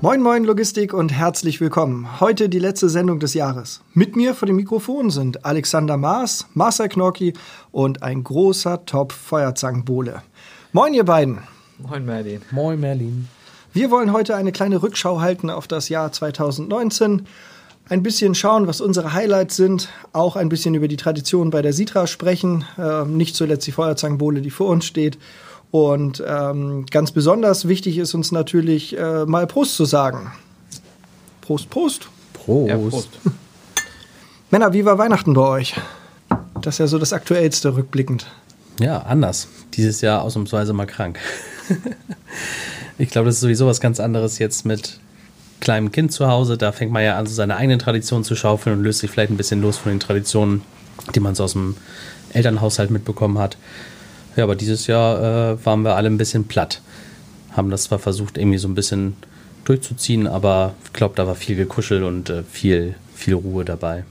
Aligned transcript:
Moin 0.00 0.22
Moin 0.22 0.44
Logistik 0.44 0.94
und 0.94 1.12
herzlich 1.12 1.60
willkommen. 1.60 2.20
Heute 2.20 2.48
die 2.48 2.60
letzte 2.60 2.88
Sendung 2.88 3.18
des 3.18 3.34
Jahres. 3.34 3.80
Mit 3.94 4.14
mir 4.14 4.32
vor 4.36 4.46
dem 4.46 4.54
Mikrofon 4.54 5.10
sind 5.10 5.44
Alexander 5.44 5.96
Maas, 5.96 6.46
Marcel 6.54 6.88
Knorki 6.88 7.32
und 7.72 8.04
ein 8.04 8.22
großer 8.22 8.86
Top 8.86 9.10
Feuerzangenbowle. 9.10 10.22
Moin 10.72 10.94
ihr 10.94 11.04
beiden. 11.04 11.40
Moin 11.78 12.04
Merlin. 12.04 12.42
Moin 12.52 12.78
Merlin. 12.78 13.26
Wir 13.72 13.90
wollen 13.90 14.12
heute 14.12 14.36
eine 14.36 14.52
kleine 14.52 14.84
Rückschau 14.84 15.20
halten 15.20 15.50
auf 15.50 15.66
das 15.66 15.88
Jahr 15.88 16.12
2019. 16.12 17.26
Ein 17.88 18.04
bisschen 18.04 18.36
schauen, 18.36 18.68
was 18.68 18.80
unsere 18.80 19.14
Highlights 19.14 19.56
sind, 19.56 19.88
auch 20.12 20.36
ein 20.36 20.48
bisschen 20.48 20.76
über 20.76 20.86
die 20.86 20.96
Tradition 20.96 21.50
bei 21.50 21.60
der 21.60 21.72
Sitra 21.72 22.06
sprechen, 22.06 22.64
äh, 22.78 23.04
nicht 23.04 23.34
zuletzt 23.34 23.66
die 23.66 23.72
Feuerzangenbowle, 23.72 24.42
die 24.42 24.50
vor 24.50 24.68
uns 24.68 24.84
steht 24.84 25.18
und 25.70 26.22
ähm, 26.26 26.86
ganz 26.86 27.12
besonders 27.12 27.68
wichtig 27.68 27.98
ist 27.98 28.14
uns 28.14 28.32
natürlich 28.32 28.96
äh, 28.96 29.26
mal 29.26 29.46
Prost 29.46 29.76
zu 29.76 29.84
sagen. 29.84 30.32
Prost, 31.42 31.68
Prost. 31.70 32.08
Prost. 32.32 32.68
Ja, 32.68 32.76
Prost. 32.76 33.08
Männer, 34.50 34.72
wie 34.72 34.84
war 34.84 34.96
Weihnachten 34.96 35.34
bei 35.34 35.42
euch? 35.42 35.74
Das 36.62 36.74
ist 36.74 36.78
ja 36.78 36.86
so 36.86 36.98
das 36.98 37.12
Aktuellste 37.12 37.76
rückblickend. 37.76 38.26
Ja, 38.80 39.00
anders. 39.02 39.48
Dieses 39.74 40.00
Jahr 40.00 40.22
ausnahmsweise 40.22 40.72
mal 40.72 40.86
krank. 40.86 41.18
ich 42.98 43.10
glaube, 43.10 43.26
das 43.26 43.36
ist 43.36 43.40
sowieso 43.42 43.66
was 43.66 43.80
ganz 43.80 44.00
anderes 44.00 44.38
jetzt 44.38 44.64
mit 44.64 45.00
kleinem 45.60 45.92
Kind 45.92 46.12
zu 46.12 46.28
Hause. 46.28 46.56
Da 46.56 46.72
fängt 46.72 46.92
man 46.92 47.02
ja 47.02 47.18
an, 47.18 47.26
so 47.26 47.34
seine 47.34 47.56
eigenen 47.56 47.78
Traditionen 47.78 48.24
zu 48.24 48.36
schaufeln 48.36 48.78
und 48.78 48.84
löst 48.84 49.00
sich 49.00 49.10
vielleicht 49.10 49.30
ein 49.30 49.36
bisschen 49.36 49.60
los 49.60 49.76
von 49.76 49.90
den 49.90 50.00
Traditionen, 50.00 50.62
die 51.14 51.20
man 51.20 51.34
so 51.34 51.44
aus 51.44 51.52
dem 51.52 51.76
Elternhaushalt 52.32 52.90
mitbekommen 52.90 53.38
hat. 53.38 53.56
Ja, 54.38 54.44
aber 54.44 54.54
dieses 54.54 54.86
Jahr 54.86 55.54
äh, 55.54 55.66
waren 55.66 55.82
wir 55.82 55.96
alle 55.96 56.08
ein 56.08 56.16
bisschen 56.16 56.44
platt. 56.44 56.80
Haben 57.56 57.70
das 57.70 57.82
zwar 57.82 57.98
versucht, 57.98 58.38
irgendwie 58.38 58.58
so 58.58 58.68
ein 58.68 58.76
bisschen 58.76 59.16
durchzuziehen, 59.64 60.28
aber 60.28 60.74
ich 60.84 60.92
glaube, 60.92 61.16
da 61.16 61.26
war 61.26 61.34
viel 61.34 61.56
gekuschelt 61.56 62.04
und 62.04 62.30
äh, 62.30 62.44
viel, 62.44 62.94
viel 63.16 63.34
Ruhe 63.34 63.64
dabei. 63.64 64.04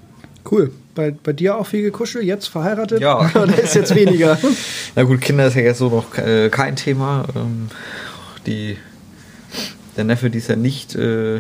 Cool. 0.51 0.71
Bei, 0.95 1.11
bei 1.11 1.31
dir 1.31 1.57
auch 1.57 1.65
viel 1.65 1.81
gekuschelt, 1.81 2.25
jetzt 2.25 2.47
verheiratet? 2.47 2.99
Ja. 2.99 3.19
Oder 3.41 3.57
ist 3.57 3.73
jetzt 3.75 3.95
weniger? 3.95 4.37
Na 4.95 5.03
gut, 5.03 5.21
Kinder 5.21 5.47
ist 5.47 5.55
ja 5.55 5.61
jetzt 5.61 5.77
so 5.77 5.87
noch 5.89 6.17
äh, 6.17 6.49
kein 6.49 6.75
Thema. 6.75 7.23
Ähm, 7.33 7.69
die, 8.45 8.75
der 9.95 10.03
Neffe, 10.03 10.29
die 10.29 10.39
ist 10.39 10.49
ja 10.49 10.57
nicht 10.57 10.93
äh, 10.95 11.39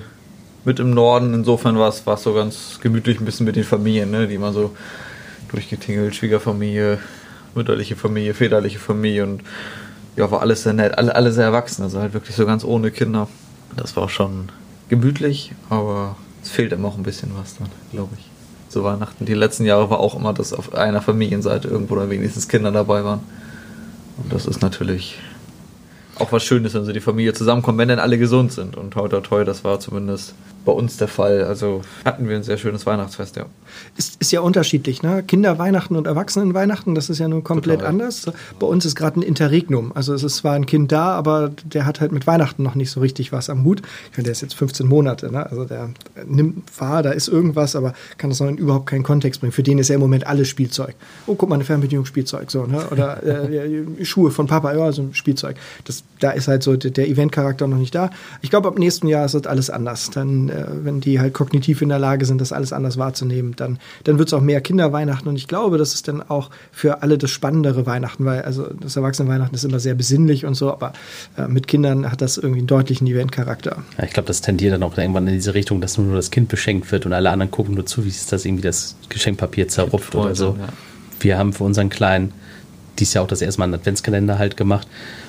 mit 0.63 0.79
im 0.79 0.91
Norden. 0.91 1.33
Insofern 1.33 1.77
war 1.77 1.89
es 1.89 2.03
so 2.23 2.33
ganz 2.33 2.79
gemütlich 2.81 3.19
ein 3.19 3.25
bisschen 3.25 3.45
mit 3.45 3.57
den 3.57 3.65
Familien, 3.65 4.11
ne? 4.11 4.29
die 4.29 4.35
immer 4.35 4.53
so 4.53 4.77
durchgetingelt, 5.51 6.15
Schwiegerfamilie, 6.15 6.99
mütterliche 7.57 7.95
Familie, 7.95 8.33
väterliche 8.33 8.79
Familie 8.79 9.23
und 9.23 9.41
ja, 10.15 10.31
war 10.31 10.41
alles 10.41 10.63
sehr 10.63 10.73
nett, 10.73 10.97
alle, 10.97 11.13
alle 11.13 11.31
sehr 11.31 11.45
erwachsen, 11.45 11.83
also 11.83 11.99
halt 11.99 12.13
wirklich 12.13 12.35
so 12.35 12.45
ganz 12.45 12.63
ohne 12.63 12.91
Kinder. 12.91 13.27
Das 13.75 13.95
war 13.95 14.09
schon 14.09 14.49
gemütlich, 14.89 15.51
aber 15.69 16.15
es 16.41 16.49
fehlt 16.49 16.71
immer 16.71 16.87
auch 16.87 16.97
ein 16.97 17.03
bisschen 17.03 17.31
was 17.37 17.57
dann, 17.57 17.69
glaube 17.91 18.15
ich. 18.17 18.25
Zu 18.69 18.83
Weihnachten. 18.83 19.25
Die 19.25 19.33
letzten 19.33 19.65
Jahre 19.65 19.89
war 19.89 19.99
auch 19.99 20.15
immer, 20.15 20.33
dass 20.33 20.53
auf 20.53 20.73
einer 20.73 21.01
Familienseite 21.01 21.67
irgendwo 21.67 21.95
da 21.95 22.09
wenigstens 22.09 22.47
Kinder 22.47 22.71
dabei 22.71 23.03
waren. 23.03 23.21
Und 24.17 24.33
das 24.33 24.45
ist 24.45 24.61
natürlich 24.61 25.19
auch 26.19 26.31
was 26.31 26.43
Schönes, 26.43 26.73
wenn 26.73 26.83
so 26.83 26.91
die 26.91 26.99
Familie 26.99 27.33
zusammenkommt, 27.33 27.77
wenn 27.77 27.87
dann 27.87 27.99
alle 27.99 28.17
gesund 28.17 28.51
sind. 28.51 28.75
Und 28.75 28.95
heute 28.95 29.21
toi, 29.21 29.43
das 29.43 29.63
war 29.63 29.79
zumindest 29.79 30.33
bei 30.67 30.73
uns 30.73 30.97
der 30.97 31.07
Fall. 31.07 31.45
Also 31.45 31.81
hatten 32.03 32.27
wir 32.27 32.35
ein 32.35 32.43
sehr 32.43 32.57
schönes 32.57 32.85
Weihnachtsfest, 32.85 33.37
ja. 33.37 33.45
Ist, 33.95 34.17
ist 34.19 34.33
ja 34.33 34.41
unterschiedlich, 34.41 35.01
ne? 35.01 35.23
Kinderweihnachten 35.23 35.95
und 35.95 36.07
Erwachsenenweihnachten, 36.07 36.93
das 36.93 37.09
ist 37.09 37.19
ja 37.19 37.29
nun 37.29 37.41
komplett 37.41 37.79
Total. 37.79 37.93
anders. 37.93 38.29
Bei 38.59 38.67
uns 38.67 38.85
ist 38.85 38.95
gerade 38.95 39.17
ein 39.17 39.23
Interregnum. 39.23 39.93
Also 39.95 40.13
es 40.13 40.23
ist 40.23 40.35
zwar 40.35 40.55
ein 40.55 40.65
Kind 40.65 40.91
da, 40.91 41.11
aber 41.13 41.51
der 41.63 41.85
hat 41.85 42.01
halt 42.01 42.11
mit 42.11 42.27
Weihnachten 42.27 42.63
noch 42.63 42.75
nicht 42.75 42.91
so 42.91 42.99
richtig 42.99 43.31
was 43.31 43.49
am 43.49 43.63
Hut. 43.63 43.81
Ich 44.11 44.17
meine, 44.17 44.25
der 44.25 44.33
ist 44.33 44.41
jetzt 44.41 44.55
15 44.55 44.85
Monate, 44.85 45.31
ne? 45.31 45.49
Also 45.49 45.63
der 45.63 45.89
nimmt 46.25 46.65
wahr, 46.77 47.01
da 47.01 47.11
ist 47.11 47.29
irgendwas, 47.29 47.77
aber 47.77 47.93
kann 48.17 48.29
das 48.29 48.41
noch 48.41 48.49
in 48.49 48.57
überhaupt 48.57 48.87
keinen 48.87 49.03
Kontext 49.03 49.39
bringen. 49.39 49.53
Für 49.53 49.63
den 49.63 49.77
ist 49.77 49.87
ja 49.87 49.95
im 49.95 50.01
Moment 50.01 50.27
alles 50.27 50.49
Spielzeug. 50.49 50.95
Oh, 51.27 51.35
guck 51.35 51.47
mal, 51.47 51.55
eine 51.55 51.63
Fernbedienung 51.63 52.05
Spielzeug, 52.05 52.51
so, 52.51 52.65
ne? 52.65 52.85
Oder 52.91 53.23
äh, 53.23 54.03
Schuhe 54.03 54.31
von 54.31 54.47
Papa, 54.47 54.73
ja, 54.73 54.91
so 54.91 55.03
ein 55.03 55.13
Spielzeug. 55.13 55.55
Das, 55.85 56.03
da 56.19 56.31
ist 56.31 56.49
halt 56.49 56.61
so 56.61 56.75
der, 56.75 56.91
der 56.91 57.07
Eventcharakter 57.07 57.67
noch 57.67 57.77
nicht 57.77 57.95
da. 57.95 58.09
Ich 58.41 58.49
glaube, 58.49 58.67
ab 58.67 58.77
nächsten 58.77 59.07
Jahr 59.07 59.25
ist 59.25 59.33
das 59.33 59.47
alles 59.47 59.69
anders. 59.69 60.09
Dann, 60.09 60.49
äh, 60.49 60.56
wenn 60.83 61.01
die 61.01 61.19
halt 61.19 61.33
kognitiv 61.33 61.81
in 61.81 61.89
der 61.89 61.99
Lage 61.99 62.25
sind, 62.25 62.41
das 62.41 62.51
alles 62.51 62.73
anders 62.73 62.97
wahrzunehmen, 62.97 63.55
dann, 63.55 63.79
dann 64.03 64.17
wird 64.17 64.29
es 64.29 64.33
auch 64.33 64.41
mehr 64.41 64.61
Kinderweihnachten. 64.61 65.27
Und 65.27 65.35
ich 65.35 65.47
glaube, 65.47 65.77
das 65.77 65.93
ist 65.93 66.07
dann 66.07 66.21
auch 66.21 66.49
für 66.71 67.01
alle 67.01 67.17
das 67.17 67.31
spannendere 67.31 67.85
Weihnachten, 67.85 68.25
weil 68.25 68.41
also 68.41 68.67
das 68.79 68.95
Erwachsenenweihnachten 68.95 69.55
ist 69.55 69.63
immer 69.63 69.79
sehr 69.79 69.95
besinnlich 69.95 70.45
und 70.45 70.55
so, 70.55 70.71
aber 70.71 70.93
äh, 71.37 71.47
mit 71.47 71.67
Kindern 71.67 72.11
hat 72.11 72.21
das 72.21 72.37
irgendwie 72.37 72.59
einen 72.59 72.67
deutlichen 72.67 73.07
Eventcharakter. 73.07 73.83
Ja, 73.97 74.03
ich 74.03 74.11
glaube, 74.11 74.27
das 74.27 74.41
tendiert 74.41 74.73
dann 74.73 74.83
auch 74.83 74.97
irgendwann 74.97 75.27
in 75.27 75.33
diese 75.33 75.53
Richtung, 75.53 75.81
dass 75.81 75.97
nur 75.97 76.15
das 76.15 76.31
Kind 76.31 76.49
beschenkt 76.49 76.91
wird 76.91 77.05
und 77.05 77.13
alle 77.13 77.29
anderen 77.29 77.51
gucken 77.51 77.75
nur 77.75 77.85
zu, 77.85 78.05
wie 78.05 78.09
sich 78.09 78.27
das 78.27 78.45
irgendwie 78.45 78.63
das 78.63 78.95
Geschenkpapier 79.09 79.67
zerrupft 79.67 80.15
oder 80.15 80.35
so. 80.35 80.57
Ja. 80.59 80.67
Wir 81.19 81.37
haben 81.37 81.53
für 81.53 81.63
unseren 81.63 81.89
Kleinen 81.89 82.33
dies 82.99 83.13
Jahr 83.13 83.23
auch 83.23 83.27
das 83.27 83.41
erste 83.41 83.59
Mal 83.59 83.65
einen 83.65 83.75
Adventskalender 83.75 84.39
halt 84.39 84.57
gemacht. 84.57 84.87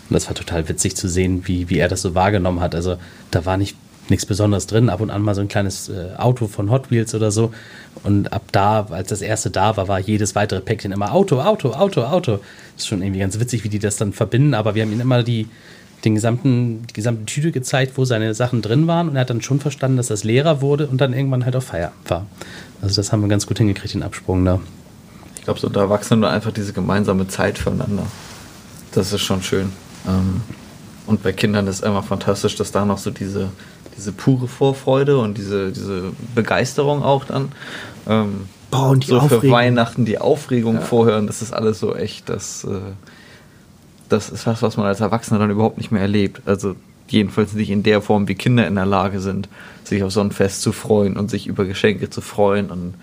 Und 0.09 0.15
das 0.15 0.27
war 0.27 0.35
total 0.35 0.69
witzig 0.69 0.97
zu 0.97 1.09
sehen, 1.09 1.43
wie, 1.47 1.69
wie 1.69 1.79
er 1.79 1.89
das 1.89 2.03
so 2.03 2.15
wahrgenommen 2.15 2.61
hat. 2.61 2.75
Also 2.75 2.97
da 3.31 3.45
war 3.45 3.57
nicht 3.57 3.77
nichts 4.11 4.27
Besonderes 4.27 4.67
drin, 4.67 4.89
ab 4.89 5.01
und 5.01 5.11
an 5.11 5.23
mal 5.23 5.35
so 5.35 5.41
ein 5.41 5.49
kleines 5.49 5.89
äh, 5.89 6.15
Auto 6.17 6.47
von 6.47 6.71
Hot 6.71 6.91
Wheels 6.91 7.15
oder 7.15 7.31
so. 7.31 7.53
Und 8.05 8.33
ab 8.33 8.43
da, 8.53 8.87
als 8.91 9.09
das 9.09 9.23
erste 9.23 9.51
da 9.51 9.77
war, 9.77 9.89
war 9.89 9.99
jedes 9.99 10.35
weitere 10.35 10.61
Päckchen 10.61 10.93
immer 10.93 11.13
Auto, 11.13 11.41
Auto, 11.41 11.73
Auto, 11.73 12.03
Auto. 12.03 12.39
Ist 12.77 12.87
schon 12.87 13.03
irgendwie 13.03 13.21
ganz 13.21 13.39
witzig, 13.41 13.65
wie 13.65 13.69
die 13.69 13.79
das 13.79 13.97
dann 13.97 14.13
verbinden, 14.13 14.55
aber 14.55 14.75
wir 14.75 14.83
haben 14.83 14.93
ihm 14.93 15.01
immer 15.01 15.23
die, 15.23 15.49
den 16.05 16.15
gesamten, 16.15 16.87
die 16.87 16.93
gesamte 16.93 17.25
Tüte 17.25 17.53
gezeigt, 17.53 17.93
wo 17.97 18.05
seine 18.05 18.35
Sachen 18.35 18.63
drin 18.63 18.87
waren 18.87 19.09
und 19.09 19.17
er 19.17 19.23
hat 19.23 19.31
dann 19.31 19.43
schon 19.43 19.61
verstanden, 19.61 19.97
dass 19.97 20.09
das 20.09 20.25
leerer 20.25 20.61
wurde 20.61 20.87
und 20.87 21.01
dann 21.01 21.13
irgendwann 21.13 21.45
halt 21.45 21.57
auf 21.57 21.65
Feier 21.65 21.93
war. 22.07 22.27
Also 22.81 22.97
das 22.97 23.13
haben 23.13 23.23
wir 23.23 23.29
ganz 23.29 23.47
gut 23.47 23.59
hingekriegt, 23.59 23.95
den 23.95 24.03
Absprung 24.03 24.45
da. 24.45 24.61
Ich 25.37 25.45
glaube, 25.45 25.59
so 25.59 25.67
unter 25.67 25.81
Erwachsenen 25.81 26.21
nur 26.21 26.31
einfach 26.31 26.53
diese 26.53 26.73
gemeinsame 26.73 27.27
Zeit 27.27 27.59
füreinander. 27.59 28.05
Das 28.93 29.13
ist 29.13 29.23
schon 29.23 29.43
schön. 29.43 29.73
Ähm, 30.07 30.43
und 31.07 31.23
bei 31.23 31.33
Kindern 31.33 31.67
ist 31.67 31.83
immer 31.83 32.03
fantastisch, 32.03 32.57
dass 32.57 32.71
da 32.71 32.85
noch 32.85 32.99
so 32.99 33.11
diese, 33.11 33.49
diese 33.99 34.13
pure 34.13 34.49
Vorfreude 34.49 35.19
und 35.19 35.37
diese, 35.37 35.73
diese 35.73 36.13
Begeisterung 36.35 37.03
auch 37.03 37.25
dann. 37.25 37.53
Ähm, 38.09 38.47
Boah, 38.71 38.91
und 38.91 39.05
die 39.05 39.09
so 39.09 39.21
für 39.21 39.37
Aufregung. 39.37 39.51
Weihnachten 39.51 40.05
die 40.05 40.19
Aufregung 40.19 40.77
Ja. 40.77 40.81
vorhören, 40.81 41.27
das 41.27 41.43
ist 41.43 41.53
alles 41.53 41.81
so 41.81 41.95
echt, 41.95 42.29
das, 42.29 42.65
äh, 42.65 42.69
das 44.09 44.31
ist 44.31 44.47
was, 44.47 44.63
was 44.63 44.77
man 44.77 44.87
als 44.87 45.01
Erwachsener 45.01 45.39
dann 45.41 45.51
überhaupt 45.51 45.79
nicht 45.79 45.91
mehr 45.91 46.03
erlebt. 46.03 46.43
Also 46.47 46.77
jedenfalls 47.09 47.55
nicht 47.55 47.71
in 47.71 47.83
der 47.83 48.01
Form, 48.03 48.29
wie 48.29 48.35
Kinder 48.35 48.67
in 48.67 48.75
der 48.75 48.87
Lage 48.87 49.21
sind, 49.21 49.49
sich 49.85 50.03
auf 50.03 50.13
so 50.13 50.21
ein 50.21 50.33
Fest 50.33 50.63
zu 50.63 50.73
freuen 50.73 51.17
und 51.17 51.31
sich 51.31 51.47
über 51.47 51.65
Geschenke 51.65 52.11
zu 52.11 52.21
freuen 52.21 52.71
und 52.71 52.95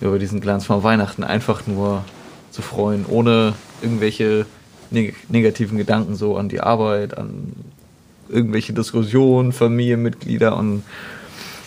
über 0.00 0.18
diesen 0.18 0.40
Glanz 0.40 0.64
von 0.66 0.82
Weihnachten 0.82 1.22
einfach 1.24 1.66
nur 1.66 2.04
zu 2.50 2.62
freuen, 2.62 3.04
ohne 3.06 3.52
irgendwelche 3.82 4.46
neg 4.90 5.14
negativen 5.30 5.78
Gedanken 5.78 6.16
so 6.16 6.36
an 6.36 6.48
die 6.48 6.60
Arbeit, 6.60 7.16
an 7.16 7.52
irgendwelche 8.32 8.72
Diskussionen, 8.72 9.52
Familienmitglieder 9.52 10.56
und, 10.56 10.82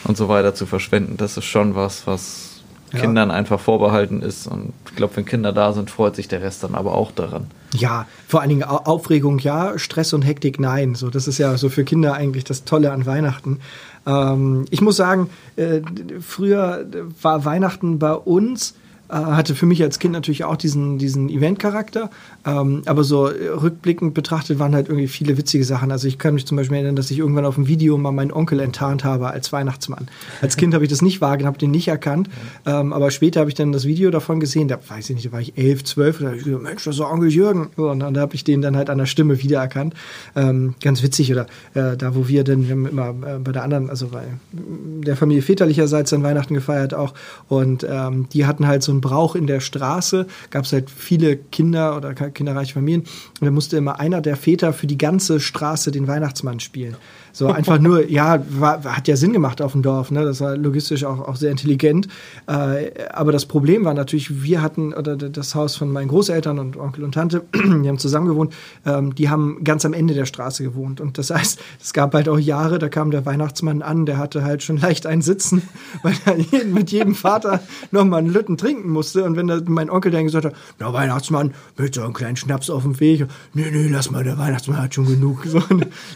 und 0.03 0.17
so 0.17 0.27
weiter 0.29 0.53
zu 0.55 0.65
verschwenden. 0.65 1.17
Das 1.17 1.37
ist 1.37 1.45
schon 1.45 1.75
was, 1.75 2.07
was 2.07 2.51
Ja. 2.93 2.99
Kindern 3.01 3.29
einfach 3.31 3.59
vorbehalten 3.59 4.21
ist. 4.21 4.47
Und 4.47 4.71
ich 4.89 4.95
glaube, 4.95 5.15
wenn 5.17 5.25
Kinder 5.25 5.51
da 5.51 5.73
sind, 5.73 5.89
freut 5.89 6.15
sich 6.15 6.27
der 6.27 6.41
Rest 6.41 6.63
dann 6.63 6.75
aber 6.75 6.93
auch 6.95 7.11
daran. 7.11 7.47
Ja, 7.73 8.05
vor 8.27 8.39
allen 8.41 8.49
Dingen 8.49 8.63
Au- 8.63 8.77
Aufregung 8.85 9.39
ja, 9.39 9.77
Stress 9.77 10.13
und 10.13 10.21
Hektik 10.21 10.59
nein. 10.59 10.95
So, 10.95 11.09
das 11.09 11.27
ist 11.27 11.37
ja 11.37 11.57
so 11.57 11.67
für 11.69 11.83
Kinder 11.83 12.13
eigentlich 12.13 12.43
das 12.45 12.63
Tolle 12.63 12.91
an 12.91 13.05
Weihnachten. 13.05 13.59
Ähm, 14.07 14.65
ich 14.69 14.79
muss 14.81 14.95
sagen, 14.95 15.29
äh, 15.57 15.81
früher 16.21 16.85
war 17.21 17.43
Weihnachten 17.43 17.99
bei 17.99 18.13
uns 18.13 18.75
hatte 19.13 19.55
für 19.55 19.65
mich 19.65 19.81
als 19.83 19.99
Kind 19.99 20.13
natürlich 20.13 20.43
auch 20.43 20.55
diesen, 20.55 20.97
diesen 20.97 21.29
Event-Charakter. 21.29 22.09
Ähm, 22.45 22.81
aber 22.85 23.03
so 23.03 23.27
äh, 23.27 23.47
rückblickend 23.47 24.13
betrachtet 24.13 24.59
waren 24.59 24.75
halt 24.75 24.87
irgendwie 24.87 25.07
viele 25.07 25.37
witzige 25.37 25.63
Sachen. 25.63 25.91
Also 25.91 26.07
ich 26.07 26.17
kann 26.17 26.33
mich 26.33 26.45
zum 26.45 26.57
Beispiel 26.57 26.77
erinnern, 26.77 26.95
dass 26.95 27.11
ich 27.11 27.19
irgendwann 27.19 27.45
auf 27.45 27.55
dem 27.55 27.67
Video 27.67 27.97
mal 27.97 28.11
meinen 28.11 28.31
Onkel 28.31 28.59
enttarnt 28.59 29.03
habe 29.03 29.29
als 29.29 29.51
Weihnachtsmann. 29.53 30.07
Als 30.41 30.57
Kind 30.57 30.73
habe 30.73 30.83
ich 30.83 30.89
das 30.89 31.01
nicht 31.01 31.21
wahrgenommen, 31.21 31.53
habe 31.53 31.59
den 31.59 31.71
nicht 31.71 31.87
erkannt. 31.87 32.29
Ähm, 32.65 32.93
aber 32.93 33.11
später 33.11 33.39
habe 33.39 33.49
ich 33.49 33.55
dann 33.55 33.71
das 33.71 33.85
Video 33.85 34.11
davon 34.11 34.39
gesehen. 34.39 34.67
Da 34.67 34.77
weiß 34.87 35.09
ich 35.09 35.15
nicht, 35.15 35.27
da 35.27 35.31
war 35.31 35.41
ich 35.41 35.57
elf, 35.57 35.83
zwölf. 35.83 36.19
Da 36.19 36.27
habe 36.27 36.37
ich 36.37 36.43
gesagt, 36.43 36.63
Mensch, 36.63 36.83
das 36.83 36.95
ist 36.95 36.99
doch 36.99 37.11
Onkel 37.11 37.31
Jürgen. 37.31 37.67
Und 37.75 37.99
dann 37.99 38.17
habe 38.17 38.35
ich 38.35 38.43
den 38.43 38.61
dann 38.61 38.75
halt 38.75 38.89
an 38.89 38.97
der 38.97 39.05
Stimme 39.05 39.41
wiedererkannt. 39.41 39.93
Ähm, 40.35 40.75
ganz 40.81 41.03
witzig. 41.03 41.31
Oder 41.31 41.47
äh, 41.73 41.95
da, 41.97 42.15
wo 42.15 42.27
wir 42.27 42.43
dann 42.43 42.65
wir 42.65 42.71
haben 42.71 42.85
immer 42.85 43.09
äh, 43.09 43.39
bei 43.39 43.51
der 43.51 43.63
anderen, 43.63 43.89
also 43.89 44.07
bei 44.07 44.23
der 44.51 45.15
Familie 45.15 45.41
väterlicherseits 45.41 46.09
dann 46.09 46.23
Weihnachten 46.23 46.53
gefeiert 46.53 46.93
auch. 46.93 47.13
Und 47.47 47.85
ähm, 47.89 48.27
die 48.33 48.45
hatten 48.45 48.67
halt 48.67 48.83
so 48.83 48.91
einen 48.91 49.01
Brauch 49.05 49.35
in 49.35 49.45
der 49.45 49.59
Straße. 49.59 50.25
Gab 50.49 50.65
es 50.65 50.73
halt 50.73 50.89
viele 50.89 51.37
Kinder 51.37 51.95
oder 51.95 52.15
kinderreiche 52.15 52.73
Familien. 52.73 53.01
Und 53.39 53.45
da 53.45 53.51
musste 53.51 53.77
immer 53.77 53.99
einer 53.99 54.19
der 54.19 54.35
Väter 54.35 54.73
für 54.73 54.87
die 54.87 54.97
ganze 54.97 55.39
Straße 55.39 55.91
den 55.91 56.07
Weihnachtsmann 56.07 56.59
spielen. 56.59 56.95
So 57.35 57.47
einfach 57.47 57.79
nur, 57.79 58.09
ja, 58.09 58.41
war, 58.47 58.81
hat 58.85 59.09
ja 59.09 59.17
Sinn 59.17 59.33
gemacht 59.33 59.61
auf 59.61 59.73
dem 59.73 59.81
Dorf, 59.81 60.09
ne? 60.09 60.23
Das 60.23 60.39
war 60.39 60.55
logistisch 60.55 61.03
auch, 61.03 61.19
auch 61.19 61.35
sehr 61.35 61.51
intelligent. 61.51 62.07
Äh, 62.47 62.91
aber 63.11 63.33
das 63.33 63.45
Problem 63.45 63.83
war 63.83 63.93
natürlich, 63.93 64.41
wir 64.41 64.61
hatten, 64.61 64.93
oder 64.93 65.17
das 65.17 65.53
Haus 65.53 65.75
von 65.75 65.91
meinen 65.91 66.07
Großeltern 66.07 66.59
und 66.59 66.77
Onkel 66.77 67.03
und 67.03 67.11
Tante, 67.11 67.43
die 67.53 67.89
haben 67.89 67.97
zusammen 67.97 68.27
gewohnt, 68.27 68.53
ähm, 68.85 69.15
die 69.15 69.27
haben 69.29 69.65
ganz 69.65 69.83
am 69.83 69.91
Ende 69.91 70.13
der 70.13 70.25
Straße 70.25 70.63
gewohnt. 70.63 71.01
Und 71.01 71.17
das 71.17 71.29
heißt, 71.29 71.59
es 71.83 71.91
gab 71.91 72.13
halt 72.13 72.29
auch 72.29 72.39
Jahre, 72.39 72.79
da 72.79 72.87
kam 72.87 73.11
der 73.11 73.25
Weihnachtsmann 73.25 73.81
an, 73.81 74.05
der 74.05 74.17
hatte 74.17 74.45
halt 74.45 74.63
schon 74.63 74.77
leicht 74.77 75.05
einen 75.05 75.21
Sitzen, 75.21 75.61
weil 76.03 76.15
er 76.25 76.63
mit 76.63 76.89
jedem 76.91 77.15
Vater 77.15 77.59
nochmal 77.91 78.19
einen 78.19 78.31
Lütten 78.31 78.55
trinken 78.55 78.89
musste. 78.89 79.25
Und 79.25 79.35
wenn 79.35 79.47
da 79.47 79.59
mein 79.65 79.89
Onkel 79.89 80.09
dann 80.09 80.23
gesagt 80.23 80.45
hat, 80.45 80.55
na 80.79 80.93
Weihnachtsmann, 80.93 81.53
mit 81.77 81.95
so 81.95 82.01
einem 82.01 82.13
kleinen 82.13 82.37
Schnaps 82.37 82.69
auf 82.69 82.83
dem 82.83 82.97
Weg, 83.01 83.25
nee, 83.53 83.69
nee, 83.69 83.89
lass 83.89 84.09
mal, 84.09 84.23
der 84.23 84.37
Weihnachtsmann 84.37 84.81
hat 84.81 84.93
schon 84.93 85.05
genug. 85.05 85.45
So, 85.55 85.61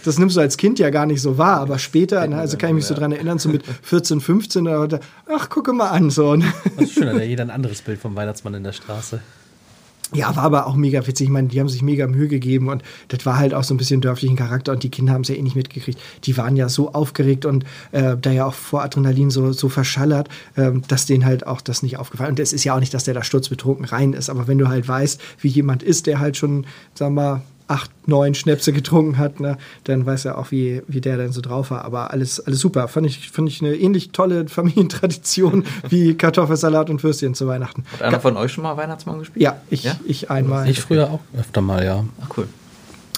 das 0.04 0.18
nimmst 0.18 0.36
du 0.36 0.42
als 0.42 0.57
Kind 0.57 0.80
ja 0.80 0.89
gar 0.89 1.06
nicht 1.06 1.08
so 1.17 1.38
wahr, 1.38 1.59
aber 1.59 1.79
später, 1.79 2.21
also 2.21 2.57
kann 2.57 2.69
ich 2.69 2.75
mich 2.75 2.85
so 2.85 2.94
dran 2.94 3.11
erinnern, 3.11 3.39
so 3.39 3.50
mit 3.50 3.63
14, 3.65 4.21
15, 4.21 4.67
oder, 4.67 5.00
ach, 5.27 5.50
gucke 5.50 5.73
mal 5.73 5.89
an. 5.89 6.09
So. 6.09 6.35
Das 6.35 6.45
ist 6.79 6.94
schön, 6.94 7.07
ja 7.07 7.23
jeder 7.23 7.44
ein 7.44 7.50
anderes 7.50 7.81
Bild 7.81 8.00
vom 8.00 8.15
Weihnachtsmann 8.15 8.53
in 8.53 8.63
der 8.63 8.73
Straße. 8.73 9.19
Ja, 10.11 10.35
war 10.35 10.44
aber 10.44 10.65
auch 10.65 10.75
mega 10.75 11.06
witzig. 11.06 11.27
Ich 11.27 11.31
meine, 11.31 11.50
die 11.50 11.59
haben 11.59 11.69
sich 11.69 11.83
mega 11.83 12.07
Mühe 12.07 12.27
gegeben 12.27 12.69
und 12.69 12.81
das 13.09 13.27
war 13.27 13.38
halt 13.38 13.53
auch 13.53 13.63
so 13.63 13.75
ein 13.75 13.77
bisschen 13.77 14.01
dörflichen 14.01 14.35
Charakter 14.35 14.71
und 14.71 14.81
die 14.81 14.89
Kinder 14.89 15.13
haben 15.13 15.21
es 15.21 15.27
ja 15.27 15.35
eh 15.35 15.41
nicht 15.41 15.56
mitgekriegt. 15.56 16.00
Die 16.23 16.35
waren 16.35 16.56
ja 16.56 16.67
so 16.67 16.94
aufgeregt 16.94 17.45
und 17.45 17.63
äh, 17.91 18.17
da 18.19 18.31
ja 18.31 18.45
auch 18.45 18.56
vor 18.56 18.81
Adrenalin 18.81 19.29
so, 19.29 19.51
so 19.51 19.69
verschallert, 19.69 20.27
äh, 20.56 20.71
dass 20.88 21.06
denen 21.06 21.25
halt 21.25 21.45
auch 21.45 21.61
das 21.61 21.83
nicht 21.83 21.97
aufgefallen 21.97 22.31
Und 22.31 22.39
es 22.39 22.53
ist 22.53 22.63
ja 22.63 22.75
auch 22.75 22.79
nicht, 22.79 22.94
dass 22.94 23.03
der 23.03 23.13
da 23.13 23.23
sturzbetrunken 23.23 23.85
rein 23.85 24.13
ist, 24.13 24.31
aber 24.31 24.47
wenn 24.47 24.57
du 24.57 24.67
halt 24.67 24.88
weißt, 24.88 25.21
wie 25.41 25.47
jemand 25.47 25.83
ist, 25.83 26.07
der 26.07 26.19
halt 26.19 26.38
schon, 26.38 26.65
sag 26.95 27.11
mal, 27.11 27.44
acht, 27.69 27.92
neun 28.07 28.33
Schnäpse 28.33 28.74
getrunken 28.74 29.18
hat, 29.18 29.39
ne, 29.39 29.57
dann 29.83 30.06
weiß 30.06 30.25
er 30.25 30.38
auch, 30.38 30.51
wie, 30.51 30.81
wie 30.88 31.01
der 31.01 31.18
denn 31.18 31.31
so 31.31 31.42
drauf 31.42 31.71
war. 31.71 31.86
Aber 31.86 32.12
alles, 32.12 32.39
alles 32.39 32.60
super. 32.60 32.88
Fand 32.88 33.06
ich, 33.06 33.30
fand 33.30 33.48
ich 33.48 33.62
eine 33.62 33.75
ähnlich 33.75 34.12
tolle 34.12 34.48
Familientradition 34.48 35.63
wie 35.89 36.16
Kartoffelsalat 36.16 36.89
und 36.89 37.04
Würstchen 37.04 37.36
zu 37.36 37.48
Weihnachten. 37.48 37.86
Hat 37.94 38.01
einer 38.01 38.19
von 38.19 38.38
euch 38.38 38.51
schon 38.51 38.63
mal 38.63 38.75
Weihnachtsmann 38.75 39.19
gespielt? 39.19 39.44
Ja, 39.44 39.62
ich, 39.69 39.83
ja? 39.83 39.95
ich 40.06 40.31
einmal. 40.31 40.68
Ich 40.69 40.81
früher 40.81 41.12
auch 41.12 41.19
öfter 41.38 41.62
mal, 41.62 41.86
ja. 41.86 42.04
Ach, 42.21 42.38
cool. 42.38 42.48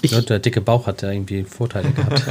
Ich, 0.02 0.12
ja, 0.12 0.22
der 0.22 0.40
dicke 0.40 0.62
Bauch 0.62 0.88
hat 0.88 1.02
ja 1.02 1.12
irgendwie 1.12 1.44
Vorteile 1.44 1.92
gehabt. 1.96 2.26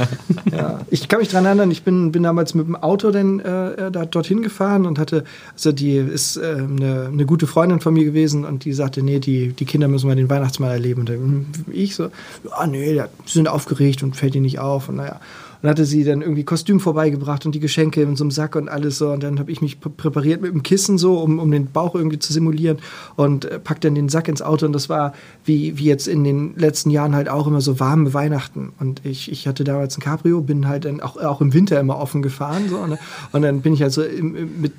ja, 0.51 0.81
ich 0.89 1.07
kann 1.07 1.19
mich 1.19 1.29
daran 1.29 1.45
erinnern, 1.45 1.71
ich 1.71 1.83
bin, 1.83 2.11
bin 2.11 2.23
damals 2.23 2.53
mit 2.53 2.67
dem 2.67 2.75
Auto 2.75 3.11
dann 3.11 3.39
äh, 3.39 3.91
da, 3.91 4.05
dorthin 4.05 4.41
gefahren 4.41 4.85
und 4.85 4.99
hatte, 4.99 5.23
also 5.53 5.71
die 5.71 5.95
ist 5.95 6.37
äh, 6.37 6.57
eine, 6.57 7.09
eine 7.11 7.25
gute 7.25 7.47
Freundin 7.47 7.79
von 7.79 7.93
mir 7.93 8.03
gewesen 8.03 8.45
und 8.45 8.65
die 8.65 8.73
sagte, 8.73 9.01
nee, 9.01 9.19
die, 9.19 9.53
die 9.53 9.65
Kinder 9.65 9.87
müssen 9.87 10.07
mal 10.07 10.15
den 10.15 10.29
Weihnachtsmann 10.29 10.71
erleben. 10.71 11.01
Und 11.01 11.09
dann, 11.09 11.45
ich 11.71 11.95
so, 11.95 12.09
ja, 12.49 12.67
nee, 12.67 12.93
die 12.93 13.31
sind 13.31 13.47
aufgeregt 13.47 14.03
und 14.03 14.15
fällt 14.15 14.35
ihnen 14.35 14.43
nicht 14.43 14.59
auf. 14.59 14.89
Und 14.89 14.97
naja, 14.97 15.19
und 15.61 15.69
hatte 15.69 15.85
sie 15.85 16.03
dann 16.03 16.21
irgendwie 16.21 16.43
Kostüm 16.43 16.79
vorbeigebracht 16.79 17.45
und 17.45 17.53
die 17.53 17.59
Geschenke 17.59 18.01
in 18.01 18.15
so 18.15 18.23
einem 18.23 18.31
Sack 18.31 18.55
und 18.55 18.69
alles 18.69 18.97
so. 18.97 19.11
Und 19.11 19.23
dann 19.23 19.39
habe 19.39 19.51
ich 19.51 19.61
mich 19.61 19.79
präpariert 19.79 20.41
mit 20.41 20.53
dem 20.53 20.63
Kissen 20.63 20.97
so, 20.97 21.19
um, 21.19 21.39
um 21.39 21.51
den 21.51 21.67
Bauch 21.67 21.95
irgendwie 21.95 22.19
zu 22.19 22.33
simulieren 22.33 22.79
und 23.15 23.45
äh, 23.45 23.59
pack 23.59 23.81
dann 23.81 23.95
den 23.95 24.09
Sack 24.09 24.27
ins 24.27 24.41
Auto. 24.41 24.65
Und 24.65 24.73
das 24.73 24.89
war 24.89 25.13
wie, 25.45 25.77
wie 25.77 25.85
jetzt 25.85 26.07
in 26.07 26.23
den 26.23 26.53
letzten 26.55 26.89
Jahren 26.89 27.15
halt 27.15 27.29
auch 27.29 27.47
immer 27.47 27.61
so 27.61 27.79
warme 27.79 28.13
Weihnachten. 28.13 28.73
Und 28.79 29.01
ich, 29.05 29.31
ich 29.31 29.47
hatte 29.47 29.63
damals 29.63 29.97
ein 29.97 30.01
Cabrio, 30.01 30.41
bin 30.41 30.67
halt 30.67 30.85
dann 30.85 30.99
auch, 30.99 31.17
auch 31.17 31.41
im 31.41 31.53
Winter 31.53 31.79
immer 31.79 31.97
offen 31.97 32.21
gefahren. 32.21 32.63
So, 32.69 32.85
ne? 32.87 32.97
Und 33.31 33.43
dann 33.43 33.61
bin 33.61 33.73
ich 33.73 33.81
halt 33.81 33.93
so 33.93 34.03
im, 34.03 34.35
im, 34.35 34.61
mit 34.61 34.73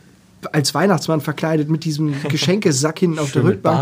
als 0.52 0.74
Weihnachtsmann 0.74 1.20
verkleidet 1.20 1.70
mit 1.70 1.84
diesem 1.84 2.14
Geschenkesack 2.28 2.98
hinten 2.98 3.18
auf 3.18 3.32
der 3.32 3.44
Rückbank 3.44 3.72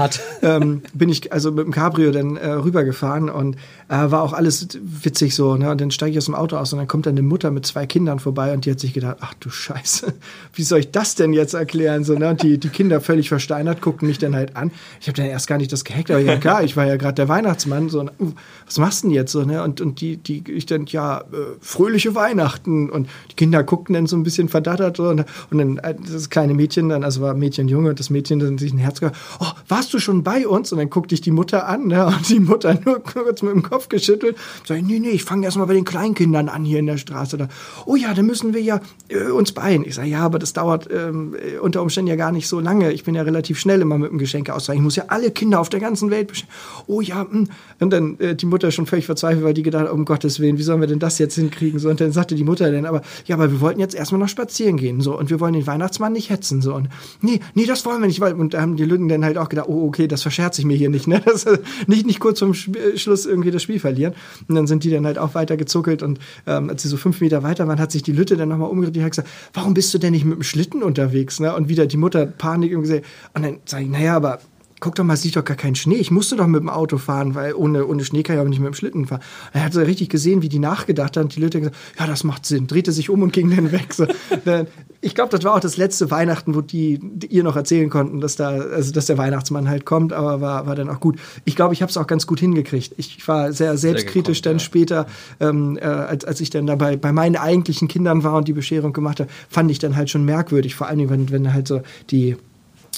ähm, 0.43 0.83
bin 0.95 1.09
ich 1.09 1.33
also 1.33 1.53
mit 1.53 1.65
dem 1.65 1.73
Cabrio 1.73 2.11
dann 2.11 2.37
äh, 2.37 2.51
rübergefahren 2.51 3.29
und 3.29 3.57
äh, 3.89 4.11
war 4.11 4.23
auch 4.23 4.33
alles 4.33 4.69
witzig 4.83 5.35
so. 5.35 5.57
Ne? 5.57 5.71
Und 5.71 5.81
dann 5.81 5.91
steige 5.91 6.12
ich 6.12 6.19
aus 6.19 6.27
dem 6.27 6.35
Auto 6.35 6.57
aus 6.57 6.73
und 6.73 6.79
dann 6.79 6.89
kommt 6.89 7.07
dann 7.07 7.15
eine 7.15 7.23
Mutter 7.23 7.51
mit 7.51 7.67
zwei 7.67 7.87
Kindern 7.87 8.19
vorbei 8.19 8.53
und 8.53 8.67
die 8.67 8.71
hat 8.71 8.81
sich 8.81 8.93
gedacht, 8.93 9.19
ach 9.21 9.35
du 9.41 9.51
Scheiße, 9.51 10.12
wie 10.55 10.62
soll 10.62 10.81
ich 10.81 10.91
das 10.91 11.15
denn 11.15 11.33
jetzt 11.33 11.55
erklären? 11.55 12.05
So, 12.05 12.15
ne? 12.15 12.29
Und 12.29 12.43
die, 12.43 12.59
die 12.59 12.69
Kinder 12.69 13.01
völlig 13.01 13.29
versteinert 13.29 13.81
guckten 13.81 14.09
mich 14.09 14.19
dann 14.19 14.35
halt 14.35 14.57
an. 14.57 14.71
Ich 15.01 15.09
habe 15.09 15.17
dann 15.17 15.27
erst 15.27 15.47
gar 15.47 15.59
nicht 15.59 15.73
das 15.73 15.85
gehackt, 15.85 16.11
aber 16.11 16.21
ja 16.21 16.37
klar, 16.37 16.62
ich 16.62 16.77
war 16.77 16.87
ja 16.87 16.97
gerade 16.97 17.15
der 17.15 17.29
Weihnachtsmann. 17.29 17.89
So, 17.89 18.03
uh, 18.03 18.33
was 18.67 18.79
machst 18.79 19.03
du 19.03 19.09
denn 19.09 19.15
jetzt 19.15 19.33
so? 19.33 19.43
Ne? 19.43 19.62
Und, 19.62 19.81
und 19.81 20.01
die, 20.01 20.17
die, 20.17 20.45
ich 20.51 20.67
dann, 20.67 20.87
ja, 20.87 21.21
äh, 21.21 21.57
fröhliche 21.61 22.15
Weihnachten. 22.15 22.91
Und 22.91 23.09
die 23.31 23.37
Kinder 23.37 23.62
guckten 23.62 23.95
dann 23.95 24.07
so 24.07 24.17
ein 24.17 24.23
bisschen 24.23 24.49
verdattert 24.49 24.97
so, 24.97 25.09
und, 25.09 25.25
und 25.51 25.59
dann 25.59 25.79
äh, 25.79 25.95
das 25.95 26.31
kleine 26.31 26.50
kleine 26.50 26.55
Mädchen 26.55 26.88
dann, 26.88 27.05
also 27.05 27.20
war 27.20 27.35
Mädchen 27.35 27.69
Junge, 27.69 27.91
und 27.91 28.00
das 28.00 28.11
Mädchen 28.11 28.38
dann 28.38 28.58
sich 28.58 28.73
ein 28.73 28.79
Herz 28.79 29.00
gehört, 29.00 29.17
oh, 29.41 29.47
warst 29.69 29.93
du 29.94 29.99
schon 29.99 30.23
bei 30.23 30.47
uns? 30.47 30.73
Und 30.73 30.79
dann 30.79 30.91
guckte 30.91 31.14
ich 31.14 31.20
die 31.20 31.31
Mutter 31.31 31.69
an, 31.69 31.87
ne? 31.87 32.06
und 32.06 32.29
die 32.29 32.41
Mutter 32.41 32.79
nur 32.85 33.00
kurz 33.00 33.43
mit 33.43 33.52
dem 33.52 33.62
Kopf 33.62 33.88
geschüttelt. 33.88 34.37
Sag 34.64 34.79
ich, 34.79 34.85
nee, 34.85 34.99
nee, 34.99 35.11
ich 35.11 35.25
fange 35.25 35.44
erst 35.44 35.56
mal 35.56 35.67
bei 35.67 35.75
den 35.75 35.85
Kleinkindern 35.85 36.49
an 36.49 36.64
hier 36.64 36.79
in 36.79 36.87
der 36.87 36.99
Straße. 36.99 37.37
Da, 37.37 37.49
oh 37.87 37.97
ja, 37.97 38.14
dann 38.14 38.26
müssen 38.26 38.55
wir 38.55 38.62
ja 38.62 38.81
äh, 39.08 39.31
uns 39.31 39.52
beeilen. 39.52 39.85
Ich 39.87 39.94
sage, 39.94 40.08
ja, 40.08 40.20
aber 40.20 40.38
das 40.38 40.52
dauert 40.52 40.88
ähm, 40.93 41.37
unter 41.61 41.82
Umständen 41.82 42.08
ja 42.08 42.17
gar 42.17 42.32
nicht 42.32 42.49
so 42.49 42.61
lange. 42.61 42.93
Ich 42.93 43.05
bin 43.05 43.14
ja 43.14 43.23
relativ 43.23 43.58
schnell 43.58 43.81
immer 43.81 43.99
mit 43.99 44.11
dem 44.11 44.19
Geschenke 44.19 44.55
aus. 44.55 44.69
Ich 44.69 44.81
muss 44.81 44.97
ja 44.97 45.05
alle 45.08 45.31
Kinder 45.31 45.61
auf 45.61 45.69
der 45.69 45.81
ganzen 45.81 46.11
Welt 46.11 46.29
bestellen. 46.29 46.52
Oh 46.87 47.00
ja, 47.00 47.25
mh. 47.25 47.31
Hm. 47.31 47.49
und 47.81 47.91
dann 47.93 48.19
äh, 48.19 48.35
die 48.35 48.47
Mutter 48.47 48.70
schon 48.70 48.87
völlig 48.87 49.06
verzweifelt, 49.06 49.44
weil 49.44 49.55
die 49.55 49.62
gedacht 49.62 49.85
hat, 49.85 49.93
um 49.93 50.05
Gottes 50.05 50.41
Willen, 50.41 50.58
wie 50.58 50.62
sollen 50.62 50.81
wir 50.81 50.88
denn 50.88 50.99
das 50.99 51.19
jetzt 51.19 51.37
hinkriegen? 51.37 51.79
So, 51.79 51.88
und 51.88 52.00
dann 52.00 52.12
sagte 52.12 52.35
die 52.35 52.44
Mutter 52.44 52.70
dann, 52.70 52.87
aber 52.87 53.02
ja, 53.26 53.37
aber 53.37 53.50
wir 53.50 53.61
wollten 53.61 53.81
jetzt 53.81 53.94
erstmal 53.94 54.19
noch 54.19 54.29
spazieren 54.29 54.76
gehen. 54.76 55.00
So, 55.00 55.17
und 55.17 55.31
wir 55.31 55.41
wollen 55.41 55.55
den 55.55 55.67
Weihnachtsmann 55.67 56.12
nicht 56.12 56.31
hetzen. 56.31 56.40
So, 56.45 56.75
und 56.75 56.89
nee, 57.21 57.41
nee, 57.55 57.67
das 57.67 57.85
wollen 57.85 58.01
wir 58.01 58.07
nicht. 58.07 58.21
Weil, 58.21 58.35
und 58.35 58.55
da 58.55 58.61
haben 58.61 58.77
die 58.77 58.85
Lütten 58.85 59.09
dann 59.09 59.25
halt 59.25 59.39
auch 59.39 59.49
gedacht, 59.49 59.69
oh, 59.69 59.87
okay, 59.87 60.09
das 60.09 60.23
verscherze 60.23 60.61
ich 60.61 60.67
mir 60.67 60.77
hier 60.77 60.91
nicht. 60.91 61.07
Ne? 61.07 61.23
Das, 61.31 61.47
nicht, 61.87 62.07
nicht 62.07 62.19
kurz 62.19 62.41
vorm 62.41 62.55
Schluss 62.55 63.25
irgendwie 63.25 63.53
das 63.53 63.63
Spiel 63.63 63.79
verlieren. 63.79 64.15
Und 64.49 64.57
dann 64.57 64.67
sind 64.67 64.83
die 64.83 64.91
dann 64.91 65.07
halt 65.07 65.17
auch 65.17 65.35
weiter 65.35 65.57
gezuckelt. 65.57 66.03
Und 66.03 66.19
ähm, 66.47 66.71
als 66.71 66.83
sie 66.83 66.89
so 66.89 66.97
fünf 66.97 67.21
Meter 67.21 67.45
weiter 67.45 67.69
waren, 67.69 67.79
hat 67.79 67.93
sich 67.93 68.03
die 68.03 68.13
Lütte 68.13 68.37
dann 68.37 68.49
nochmal 68.49 68.69
umgedreht 68.69 68.97
und 68.97 69.05
hat 69.05 69.13
gesagt, 69.13 69.29
warum 69.53 69.75
bist 69.75 69.95
du 69.95 69.99
denn 69.99 70.13
nicht 70.13 70.25
mit 70.25 70.37
dem 70.37 70.43
Schlitten 70.43 70.83
unterwegs? 70.83 71.39
Ne? 71.39 71.55
Und 71.55 71.69
wieder 71.69 71.87
die 71.87 71.97
Mutter 71.97 72.27
Panik 72.27 72.75
und 72.75 72.83
gesagt, 72.83 73.05
und 73.35 73.45
dann 73.45 73.59
sage 73.65 73.85
ich, 73.85 73.91
naja, 73.91 74.17
aber 74.17 74.41
guck 74.81 74.94
doch 74.94 75.05
mal, 75.05 75.17
sieht 75.17 75.37
doch 75.37 75.44
gar 75.44 75.56
keinen 75.56 75.75
Schnee. 75.75 75.97
Ich 75.97 76.11
musste 76.11 76.37
doch 76.37 76.47
mit 76.47 76.61
dem 76.61 76.71
Auto 76.71 76.99
fahren, 76.99 77.35
weil 77.35 77.55
ohne, 77.55 77.87
ohne 77.87 78.05
Schnee 78.05 78.23
kann 78.23 78.37
ich 78.37 78.43
auch 78.43 78.49
nicht 78.49 78.61
mit 78.61 78.69
dem 78.69 78.75
Schlitten 78.75 79.06
fahren. 79.06 79.21
Er 79.53 79.65
hat 79.65 79.75
so 79.75 79.81
richtig 79.81 80.09
gesehen, 80.09 80.43
wie 80.43 80.49
die 80.49 80.59
nachgedacht 80.59 81.17
haben. 81.17 81.29
Die 81.29 81.41
Leute 81.41 81.61
gesagt, 81.61 81.77
ja, 81.99 82.06
das 82.06 82.25
macht 82.25 82.47
Sinn. 82.47 82.67
Drehte 82.67 82.91
sich 82.93 83.11
um 83.11 83.23
und 83.23 83.32
ging 83.32 83.55
dann 83.55 83.73
weg. 83.73 83.93
So. 83.93 84.06
ich 85.00 85.15
glaube, 85.15 85.31
das 85.31 85.44
war 85.44 85.55
auch 85.55 85.61
das 85.61 85.77
letzte 85.77 86.11
Weihnachten, 86.11 86.55
wo 86.55 86.62
die, 86.62 86.99
die, 87.03 87.27
ihr 87.27 87.44
noch 87.44 87.56
erzählen 87.56 87.91
konnten, 87.91 88.21
dass 88.21 88.37
da, 88.37 88.49
also 88.49 88.93
dass 88.93 89.06
der 89.06 89.19
Weihnachtsmann 89.19 89.69
halt 89.69 89.85
kommt, 89.85 90.12
aber 90.12 90.41
war, 90.41 90.67
war 90.67 90.75
dann 90.75 90.88
auch 90.88 91.00
gut. 91.00 91.19
Ich 91.44 91.56
glaube, 91.56 91.75
ich 91.75 91.83
habe 91.83 91.91
es 91.91 91.97
auch 91.99 92.06
ganz 92.06 92.26
gut 92.26 92.41
hingekriegt. 92.41 92.94
Ich 92.97 93.26
war 93.29 93.53
sehr 93.53 93.76
selbstkritisch 93.76 94.43
sehr 94.43 94.55
gekommen, 94.55 94.55
dann 94.55 94.55
ja. 94.55 94.65
später, 94.65 95.06
ähm, 95.41 95.79
äh, 95.79 95.85
als, 95.85 96.25
als 96.25 96.41
ich 96.41 96.50
dann 96.50 96.67
dabei 96.67 96.97
bei 96.97 97.12
meinen 97.12 97.37
eigentlichen 97.37 97.87
Kindern 97.87 98.25
war 98.25 98.37
und 98.37 98.49
die 98.49 98.55
Bescherung 98.55 98.93
gemacht 98.94 99.21
habe, 99.21 99.31
fand 99.49 99.71
ich 99.71 99.79
dann 99.79 99.97
halt 99.97 100.09
schon 100.09 100.25
merkwürdig. 100.25 100.75
Vor 100.75 100.87
allen 100.87 100.99
Dingen, 100.99 101.11
wenn, 101.11 101.31
wenn 101.31 101.53
halt 101.53 101.69
so 101.69 101.83
die 102.11 102.37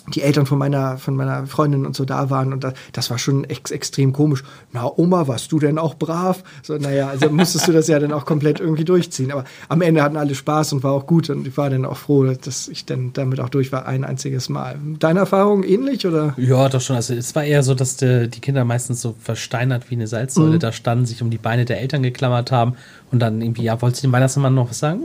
die 0.08 0.22
Eltern 0.22 0.46
von 0.46 0.58
meiner, 0.58 0.98
von 0.98 1.14
meiner 1.14 1.46
Freundin 1.46 1.86
und 1.86 1.94
so 1.94 2.04
da 2.04 2.30
waren 2.30 2.52
und 2.52 2.64
da, 2.64 2.72
das 2.92 3.10
war 3.10 3.18
schon 3.18 3.44
ex, 3.44 3.70
extrem 3.70 4.12
komisch. 4.12 4.42
Na, 4.72 4.90
Oma, 4.96 5.28
warst 5.28 5.52
du 5.52 5.58
denn 5.58 5.78
auch 5.78 5.94
brav? 5.94 6.42
So, 6.62 6.76
naja, 6.76 7.08
also 7.08 7.30
musstest 7.30 7.68
du 7.68 7.72
das 7.72 7.88
ja 7.88 7.98
dann 7.98 8.12
auch 8.12 8.24
komplett 8.24 8.60
irgendwie 8.60 8.84
durchziehen. 8.84 9.30
Aber 9.30 9.44
am 9.68 9.80
Ende 9.80 10.02
hatten 10.02 10.16
alle 10.16 10.34
Spaß 10.34 10.72
und 10.72 10.82
war 10.82 10.92
auch 10.92 11.06
gut 11.06 11.30
und 11.30 11.46
ich 11.46 11.56
war 11.56 11.70
dann 11.70 11.84
auch 11.84 11.96
froh, 11.96 12.24
dass 12.24 12.68
ich 12.68 12.84
dann 12.84 13.12
damit 13.12 13.40
auch 13.40 13.48
durch 13.48 13.72
war, 13.72 13.86
ein 13.86 14.04
einziges 14.04 14.48
Mal. 14.48 14.76
Deine 14.98 15.20
Erfahrung 15.20 15.62
ähnlich 15.62 16.06
oder? 16.06 16.34
Ja, 16.36 16.68
doch 16.68 16.80
schon. 16.80 16.96
Also 16.96 17.14
es 17.14 17.34
war 17.34 17.44
eher 17.44 17.62
so, 17.62 17.74
dass 17.74 17.96
die, 17.96 18.28
die 18.28 18.40
Kinder 18.40 18.64
meistens 18.64 19.00
so 19.00 19.14
versteinert 19.20 19.90
wie 19.90 19.94
eine 19.94 20.06
Salzsäule 20.06 20.54
mhm. 20.54 20.60
da 20.60 20.72
standen, 20.72 21.06
sich 21.06 21.22
um 21.22 21.30
die 21.30 21.38
Beine 21.38 21.64
der 21.64 21.80
Eltern 21.80 22.02
geklammert 22.02 22.50
haben 22.50 22.74
und 23.10 23.20
dann 23.20 23.40
irgendwie, 23.40 23.62
ja, 23.62 23.80
wollte 23.80 23.96
ich 23.96 24.00
dem 24.02 24.12
Weihnachtsmann 24.12 24.54
noch 24.54 24.70
was 24.70 24.78
sagen? 24.78 25.00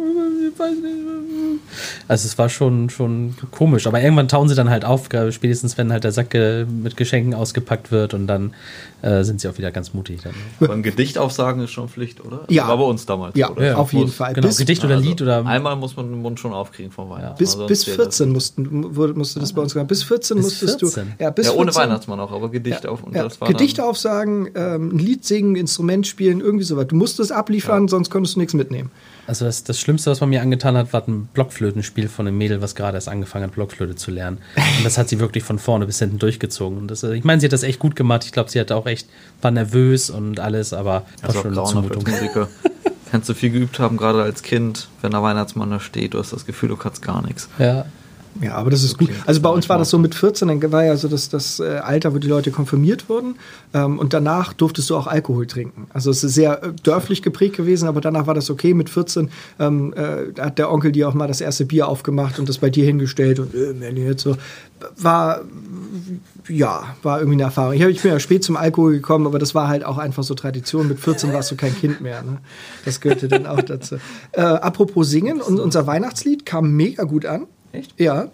Also 2.08 2.26
es 2.26 2.38
war 2.38 2.50
schon, 2.50 2.90
schon 2.90 3.36
komisch. 3.52 3.88
Aber 3.88 4.02
irgendwann 4.02 4.28
tauen 4.28 4.50
sie 4.50 4.56
dann 4.56 4.70
halt 4.70 4.86
auf, 4.88 5.10
spätestens 5.32 5.78
wenn 5.78 5.92
halt 5.92 6.04
der 6.04 6.12
Sack 6.12 6.34
mit 6.34 6.98
Geschenken 6.98 7.34
ausgepackt 7.34 7.92
wird 7.92 8.14
und 8.14 8.28
dann 8.28 8.54
äh, 9.02 9.24
sind 9.24 9.42
sie 9.42 9.48
auch 9.48 9.58
wieder 9.58 9.72
ganz 9.72 9.94
mutig. 9.94 10.22
Dann. 10.24 10.34
Beim 10.60 10.84
Gedicht 10.84 11.18
aufsagen 11.18 11.62
ist 11.62 11.72
schon 11.72 11.88
Pflicht, 11.88 12.24
oder? 12.26 12.46
Ja. 12.50 12.68
War 12.68 12.78
bei 12.78 12.84
uns 12.84 13.06
damals. 13.06 13.36
Ja, 13.38 13.52
oder? 13.52 13.66
ja 13.66 13.76
auf 13.76 13.94
jeden 13.94 14.08
Fall. 14.08 14.34
Genau, 14.34 14.48
bis, 14.48 14.58
Gedicht 14.58 14.84
oder 14.84 14.96
also 14.96 15.08
Lied 15.08 15.22
oder. 15.22 15.46
Einmal 15.46 15.76
muss 15.76 15.96
man 15.96 16.10
den 16.10 16.22
Mund 16.22 16.40
schon 16.40 16.54
aufkriegen 16.54 16.92
vom 16.92 17.10
Weihnachten. 17.10 17.38
Bis, 17.38 17.56
bis 17.56 17.84
14 17.84 18.30
mussten, 18.30 18.82
musste 19.16 19.40
das 19.40 19.54
bei 19.54 19.62
uns 19.62 19.74
gehen. 19.74 19.86
Bis 19.88 20.04
14 20.04 20.38
bis 20.38 20.46
musstest 20.46 20.80
14. 20.80 21.14
du. 21.18 21.24
Ja, 21.24 21.30
bis 21.30 21.48
ja 21.48 21.54
ohne 21.54 21.72
14, 21.72 21.82
Weihnachtsmann 21.82 22.20
auch, 22.20 22.32
aber 22.32 22.50
Gedicht 22.50 22.84
ja, 22.84 22.90
auf. 22.90 23.04
Und 23.04 23.16
ja, 23.16 23.28
Gedichte 23.46 23.84
aufsagen, 23.84 24.50
ähm, 24.56 24.96
ein 24.96 25.00
Lied 25.00 25.26
singen, 25.26 25.56
Instrument 25.56 26.08
spielen, 26.08 26.42
irgendwie 26.42 26.66
sowas. 26.66 26.88
Du 26.88 26.96
musstest 26.96 27.32
abliefern, 27.32 27.88
sonst 27.88 28.10
konntest 28.10 28.36
du 28.36 28.40
nichts 28.40 28.54
mitnehmen. 28.54 28.92
Also 29.28 29.44
das, 29.44 29.66
das 29.66 29.80
Schlimmste, 29.80 30.10
was 30.10 30.22
man 30.22 30.30
mir 30.30 30.42
angetan 30.42 30.78
hat, 30.78 30.94
war 30.94 31.06
ein 31.06 31.28
Blockflötenspiel 31.34 32.08
von 32.08 32.28
einem 32.28 32.38
Mädel, 32.38 32.62
was 32.62 32.76
gerade 32.76 32.96
erst 32.96 33.10
angefangen 33.10 33.46
hat, 33.46 33.52
Blockflöte 33.52 33.96
zu 33.96 34.10
lernen. 34.10 34.38
Und 34.56 34.86
das 34.86 34.98
hat 34.98 35.10
sie 35.10 35.20
wirklich 35.20 35.44
von 35.44 35.60
vorne 35.60 35.86
bis 35.86 36.00
hinten 36.00 36.18
durchgezogen. 36.18 36.78
Und 36.78 36.88
das, 36.90 37.04
ich 37.04 37.26
meine, 37.26 37.42
sie 37.42 37.48
hat 37.48 37.54
das 37.54 37.64
echt 37.64 37.80
gut 37.80 37.98
gemacht. 37.98 38.24
Ich 38.24 38.32
glaube, 38.32 38.50
sie 38.50 38.60
hat 38.60 38.72
auch 38.72 38.87
echt, 38.88 39.08
war 39.42 39.52
nervös 39.52 40.10
und 40.10 40.40
alles, 40.40 40.74
aber 40.74 41.06
also 41.22 41.42
schon 41.42 41.66
Zumutung. 41.66 42.04
Kannst 43.12 43.30
du 43.30 43.34
viel 43.34 43.52
geübt 43.52 43.80
haben, 43.80 43.96
gerade 43.96 44.22
als 44.22 44.44
Kind, 44.44 44.90
wenn 45.02 45.12
der 45.12 45.24
Weihnachtsmann 45.24 45.70
da 45.70 45.80
steht, 45.80 46.14
du 46.14 46.20
hast 46.20 46.34
das 46.34 46.46
Gefühl, 46.46 46.68
du 46.70 46.76
kannst 46.76 47.02
gar 47.02 47.26
nichts. 47.26 47.48
Ja. 47.58 47.86
Ja, 48.42 48.56
aber 48.56 48.70
das 48.70 48.84
ist 48.84 48.98
gut. 48.98 49.10
Also 49.26 49.42
bei 49.42 49.50
uns 49.50 49.68
war 49.70 49.78
das 49.78 49.90
so 49.90 49.98
mit 49.98 50.14
14, 50.14 50.48
dann 50.48 50.72
war 50.72 50.84
ja 50.84 50.96
so 50.96 51.08
das, 51.08 51.30
das 51.30 51.60
äh, 51.60 51.78
Alter, 51.78 52.14
wo 52.14 52.20
die 52.20 52.28
Leute 52.28 52.52
konfirmiert 52.52 53.10
wurden. 53.10 53.36
Ähm, 53.74 53.98
und 53.98 54.14
danach 54.14 54.54
durftest 54.54 54.90
du 54.90 54.96
auch 54.96 55.08
Alkohol 55.08 55.48
trinken. 55.48 55.88
Also 55.94 56.12
es 56.12 56.24
ist 56.24 56.36
sehr 56.36 56.64
äh, 56.64 56.72
dörflich 56.84 57.22
geprägt 57.22 57.58
gewesen, 57.58 57.88
aber 57.88 58.02
danach 58.02 58.28
war 58.28 58.34
das 58.34 58.50
okay. 58.50 58.74
Mit 58.74 58.90
14 58.90 59.30
ähm, 59.60 59.94
äh, 59.94 60.40
hat 60.40 60.60
der 60.60 60.72
Onkel 60.72 60.92
dir 60.92 61.10
auch 61.10 61.14
mal 61.14 61.28
das 61.28 61.42
erste 61.42 61.66
Bier 61.66 61.88
aufgemacht 61.88 62.40
und 62.40 62.48
das 62.48 62.60
bei 62.60 62.70
dir 62.70 62.86
hingestellt 62.86 63.40
und 63.40 63.54
äh, 63.54 63.90
jetzt 63.92 64.24
so. 64.24 64.38
War, 64.96 65.42
ja, 66.48 66.96
war 67.02 67.20
irgendwie 67.20 67.38
eine 67.38 67.44
Erfahrung. 67.44 67.74
Ich, 67.74 67.82
ich 67.82 68.02
bin 68.04 68.12
ja 68.12 68.20
spät 68.20 68.44
zum 68.44 68.56
Alkohol 68.56 68.94
gekommen, 68.94 69.26
aber 69.26 69.40
das 69.40 69.56
war 69.56 69.68
halt 69.68 69.84
auch 69.84 69.98
einfach 69.98 70.22
so 70.22 70.36
Tradition. 70.36 70.88
Mit 70.88 71.00
14 71.00 71.34
warst 71.34 71.50
du 71.50 71.56
kein 71.56 71.76
Kind 71.76 72.00
mehr. 72.00 72.22
Ne? 72.22 72.38
Das 72.86 73.02
gehörte 73.02 73.28
dann 73.28 73.48
auch 73.48 73.62
dazu. 73.64 73.96
Äh, 74.34 74.42
apropos 74.42 75.10
Singen, 75.10 75.42
und 75.42 75.60
unser 75.60 75.88
Weihnachtslied 75.88 76.46
kam 76.46 76.74
mega 76.74 77.06
gut 77.06 77.26
an. 77.26 77.48
Echt? 77.72 78.00
Ja. 78.00 78.30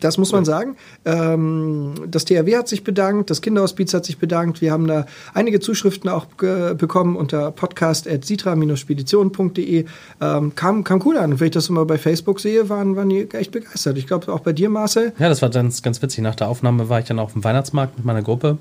Das 0.00 0.18
muss 0.18 0.32
man 0.32 0.44
sagen. 0.44 0.74
Ähm, 1.04 1.94
das 2.08 2.24
THW 2.24 2.56
hat 2.56 2.66
sich 2.68 2.82
bedankt, 2.84 3.30
das 3.30 3.42
Kinderhospiz 3.42 3.92
hat 3.94 4.04
sich 4.04 4.18
bedankt. 4.18 4.60
Wir 4.60 4.70
haben 4.72 4.86
da 4.86 5.06
einige 5.34 5.58
Zuschriften 5.60 6.08
auch 6.08 6.26
bekommen 6.26 7.16
unter 7.16 7.50
podcast.sitra-spedition.de. 7.50 9.86
Ähm, 10.20 10.54
kam, 10.54 10.84
kam 10.84 11.02
cool 11.04 11.18
an. 11.18 11.32
Und 11.32 11.40
wenn 11.40 11.48
ich 11.48 11.52
das 11.52 11.68
immer 11.68 11.84
bei 11.84 11.98
Facebook 11.98 12.38
sehe, 12.40 12.68
waren, 12.68 12.94
waren 12.96 13.08
die 13.08 13.28
echt 13.30 13.50
begeistert. 13.50 13.98
Ich 13.98 14.06
glaube, 14.06 14.32
auch 14.32 14.38
bei 14.40 14.52
dir, 14.52 14.70
Marcel. 14.70 15.12
Ja, 15.18 15.28
das 15.28 15.42
war 15.42 15.50
ganz, 15.50 15.82
ganz 15.82 16.00
witzig. 16.00 16.22
Nach 16.22 16.36
der 16.36 16.48
Aufnahme 16.48 16.88
war 16.88 17.00
ich 17.00 17.06
dann 17.06 17.18
auf 17.18 17.32
dem 17.32 17.42
Weihnachtsmarkt 17.42 17.96
mit 17.96 18.06
meiner 18.06 18.22
Gruppe 18.22 18.58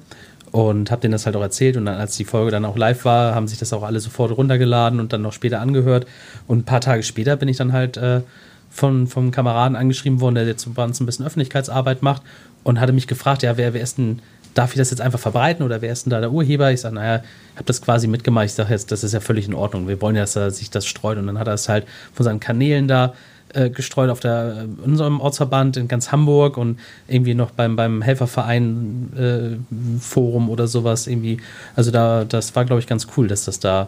und 0.51 0.89
habe 0.91 1.01
denen 1.01 1.11
das 1.11 1.27
halt 1.27 1.35
auch 1.35 1.41
erzählt. 1.41 1.77
Und 1.77 1.85
dann, 1.85 1.99
als 1.99 2.17
die 2.17 2.25
Folge 2.25 2.49
dann 2.51 2.65
auch 2.65 2.77
live 2.77 3.05
war, 3.05 3.35
haben 3.35 3.47
sich 3.47 3.59
das 3.59 3.73
auch 3.73 3.83
alle 3.83 3.99
sofort 3.99 4.35
runtergeladen 4.35 4.99
und 4.99 5.13
dann 5.13 5.21
noch 5.21 5.33
später 5.33 5.61
angehört. 5.61 6.07
Und 6.47 6.57
ein 6.59 6.65
paar 6.65 6.81
Tage 6.81 7.03
später 7.03 7.35
bin 7.35 7.47
ich 7.47 7.57
dann 7.57 7.73
halt. 7.73 7.97
Äh, 7.97 8.21
von, 8.69 9.07
vom 9.07 9.31
Kameraden 9.31 9.75
angeschrieben 9.75 10.21
worden, 10.21 10.35
der 10.35 10.45
jetzt 10.45 10.73
bei 10.73 10.83
uns 10.83 10.99
ein 10.99 11.05
bisschen 11.05 11.25
Öffentlichkeitsarbeit 11.25 12.01
macht 12.01 12.21
und 12.63 12.79
hatte 12.79 12.93
mich 12.93 13.07
gefragt, 13.07 13.43
ja, 13.43 13.57
wer, 13.57 13.73
wer 13.73 13.81
ist 13.81 13.97
denn, 13.97 14.19
darf 14.53 14.71
ich 14.71 14.77
das 14.77 14.91
jetzt 14.91 15.01
einfach 15.01 15.19
verbreiten 15.19 15.63
oder 15.65 15.81
wer 15.81 15.91
ist 15.91 16.05
denn 16.05 16.11
da 16.11 16.19
der 16.19 16.31
Urheber? 16.31 16.71
Ich 16.71 16.81
sage, 16.81 16.95
naja, 16.95 17.23
ich 17.53 17.55
habe 17.55 17.65
das 17.65 17.81
quasi 17.81 18.07
mitgemacht. 18.07 18.45
Ich 18.45 18.53
sage 18.53 18.71
jetzt, 18.71 18.91
das 18.91 19.03
ist 19.03 19.13
ja 19.13 19.19
völlig 19.19 19.47
in 19.47 19.53
Ordnung. 19.53 19.87
Wir 19.87 20.01
wollen 20.01 20.15
ja, 20.15 20.23
dass 20.23 20.35
er 20.35 20.51
sich 20.51 20.69
das 20.69 20.85
streut. 20.85 21.17
Und 21.17 21.27
dann 21.27 21.39
hat 21.39 21.47
er 21.47 21.53
es 21.53 21.69
halt 21.69 21.85
von 22.13 22.23
seinen 22.23 22.39
Kanälen 22.39 22.87
da 22.87 23.13
äh, 23.53 23.69
gestreut 23.69 24.09
auf 24.09 24.19
der, 24.19 24.65
äh, 24.65 24.83
unserem 24.83 25.21
Ortsverband 25.21 25.77
in 25.77 25.87
ganz 25.87 26.11
Hamburg 26.11 26.57
und 26.57 26.79
irgendwie 27.07 27.35
noch 27.35 27.51
beim, 27.51 27.75
beim 27.75 28.01
Helferverein 28.01 29.13
äh, 29.17 29.99
Forum 29.99 30.49
oder 30.49 30.67
sowas 30.67 31.07
irgendwie. 31.07 31.39
Also 31.75 31.91
da, 31.91 32.25
das 32.25 32.55
war, 32.55 32.65
glaube 32.65 32.81
ich, 32.81 32.87
ganz 32.87 33.07
cool, 33.15 33.27
dass 33.27 33.45
das 33.45 33.59
da 33.59 33.87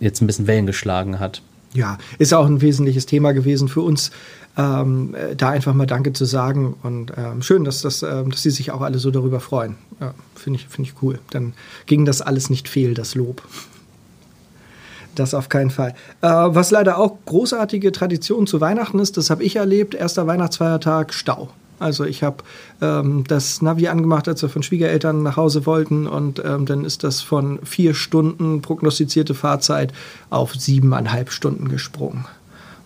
jetzt 0.00 0.20
ein 0.20 0.26
bisschen 0.26 0.46
Wellen 0.46 0.66
geschlagen 0.66 1.20
hat 1.20 1.42
ja, 1.74 1.98
ist 2.18 2.34
auch 2.34 2.46
ein 2.46 2.60
wesentliches 2.60 3.06
Thema 3.06 3.32
gewesen 3.32 3.68
für 3.68 3.82
uns, 3.82 4.10
ähm, 4.56 5.14
da 5.36 5.50
einfach 5.50 5.74
mal 5.74 5.86
Danke 5.86 6.12
zu 6.12 6.24
sagen. 6.24 6.74
Und 6.82 7.12
ähm, 7.16 7.42
schön, 7.42 7.64
dass, 7.64 7.82
das, 7.82 8.02
ähm, 8.02 8.30
dass 8.30 8.42
Sie 8.42 8.50
sich 8.50 8.70
auch 8.70 8.80
alle 8.80 8.98
so 8.98 9.10
darüber 9.10 9.40
freuen. 9.40 9.76
Ja, 10.00 10.14
Finde 10.34 10.58
ich, 10.58 10.68
find 10.68 10.88
ich 10.88 10.94
cool. 11.02 11.18
Dann 11.30 11.54
ging 11.86 12.04
das 12.04 12.22
alles 12.22 12.50
nicht 12.50 12.68
fehl, 12.68 12.94
das 12.94 13.14
Lob. 13.14 13.42
Das 15.14 15.34
auf 15.34 15.48
keinen 15.48 15.70
Fall. 15.70 15.94
Äh, 16.22 16.28
was 16.28 16.70
leider 16.70 16.98
auch 16.98 17.18
großartige 17.26 17.92
Tradition 17.92 18.46
zu 18.46 18.60
Weihnachten 18.60 18.98
ist, 18.98 19.16
das 19.16 19.30
habe 19.30 19.42
ich 19.42 19.56
erlebt, 19.56 19.94
erster 19.94 20.26
Weihnachtsfeiertag 20.26 21.12
Stau. 21.12 21.50
Also 21.78 22.04
ich 22.04 22.22
habe 22.22 22.38
ähm, 22.80 23.24
das 23.26 23.62
Navi 23.62 23.88
angemacht, 23.88 24.28
als 24.28 24.42
wir 24.42 24.48
von 24.48 24.62
Schwiegereltern 24.62 25.22
nach 25.22 25.36
Hause 25.36 25.66
wollten 25.66 26.06
und 26.06 26.42
ähm, 26.44 26.66
dann 26.66 26.84
ist 26.84 27.04
das 27.04 27.20
von 27.20 27.60
vier 27.64 27.94
Stunden 27.94 28.62
prognostizierte 28.62 29.34
Fahrzeit 29.34 29.92
auf 30.30 30.54
siebeneinhalb 30.54 31.30
Stunden 31.30 31.68
gesprungen. 31.68 32.24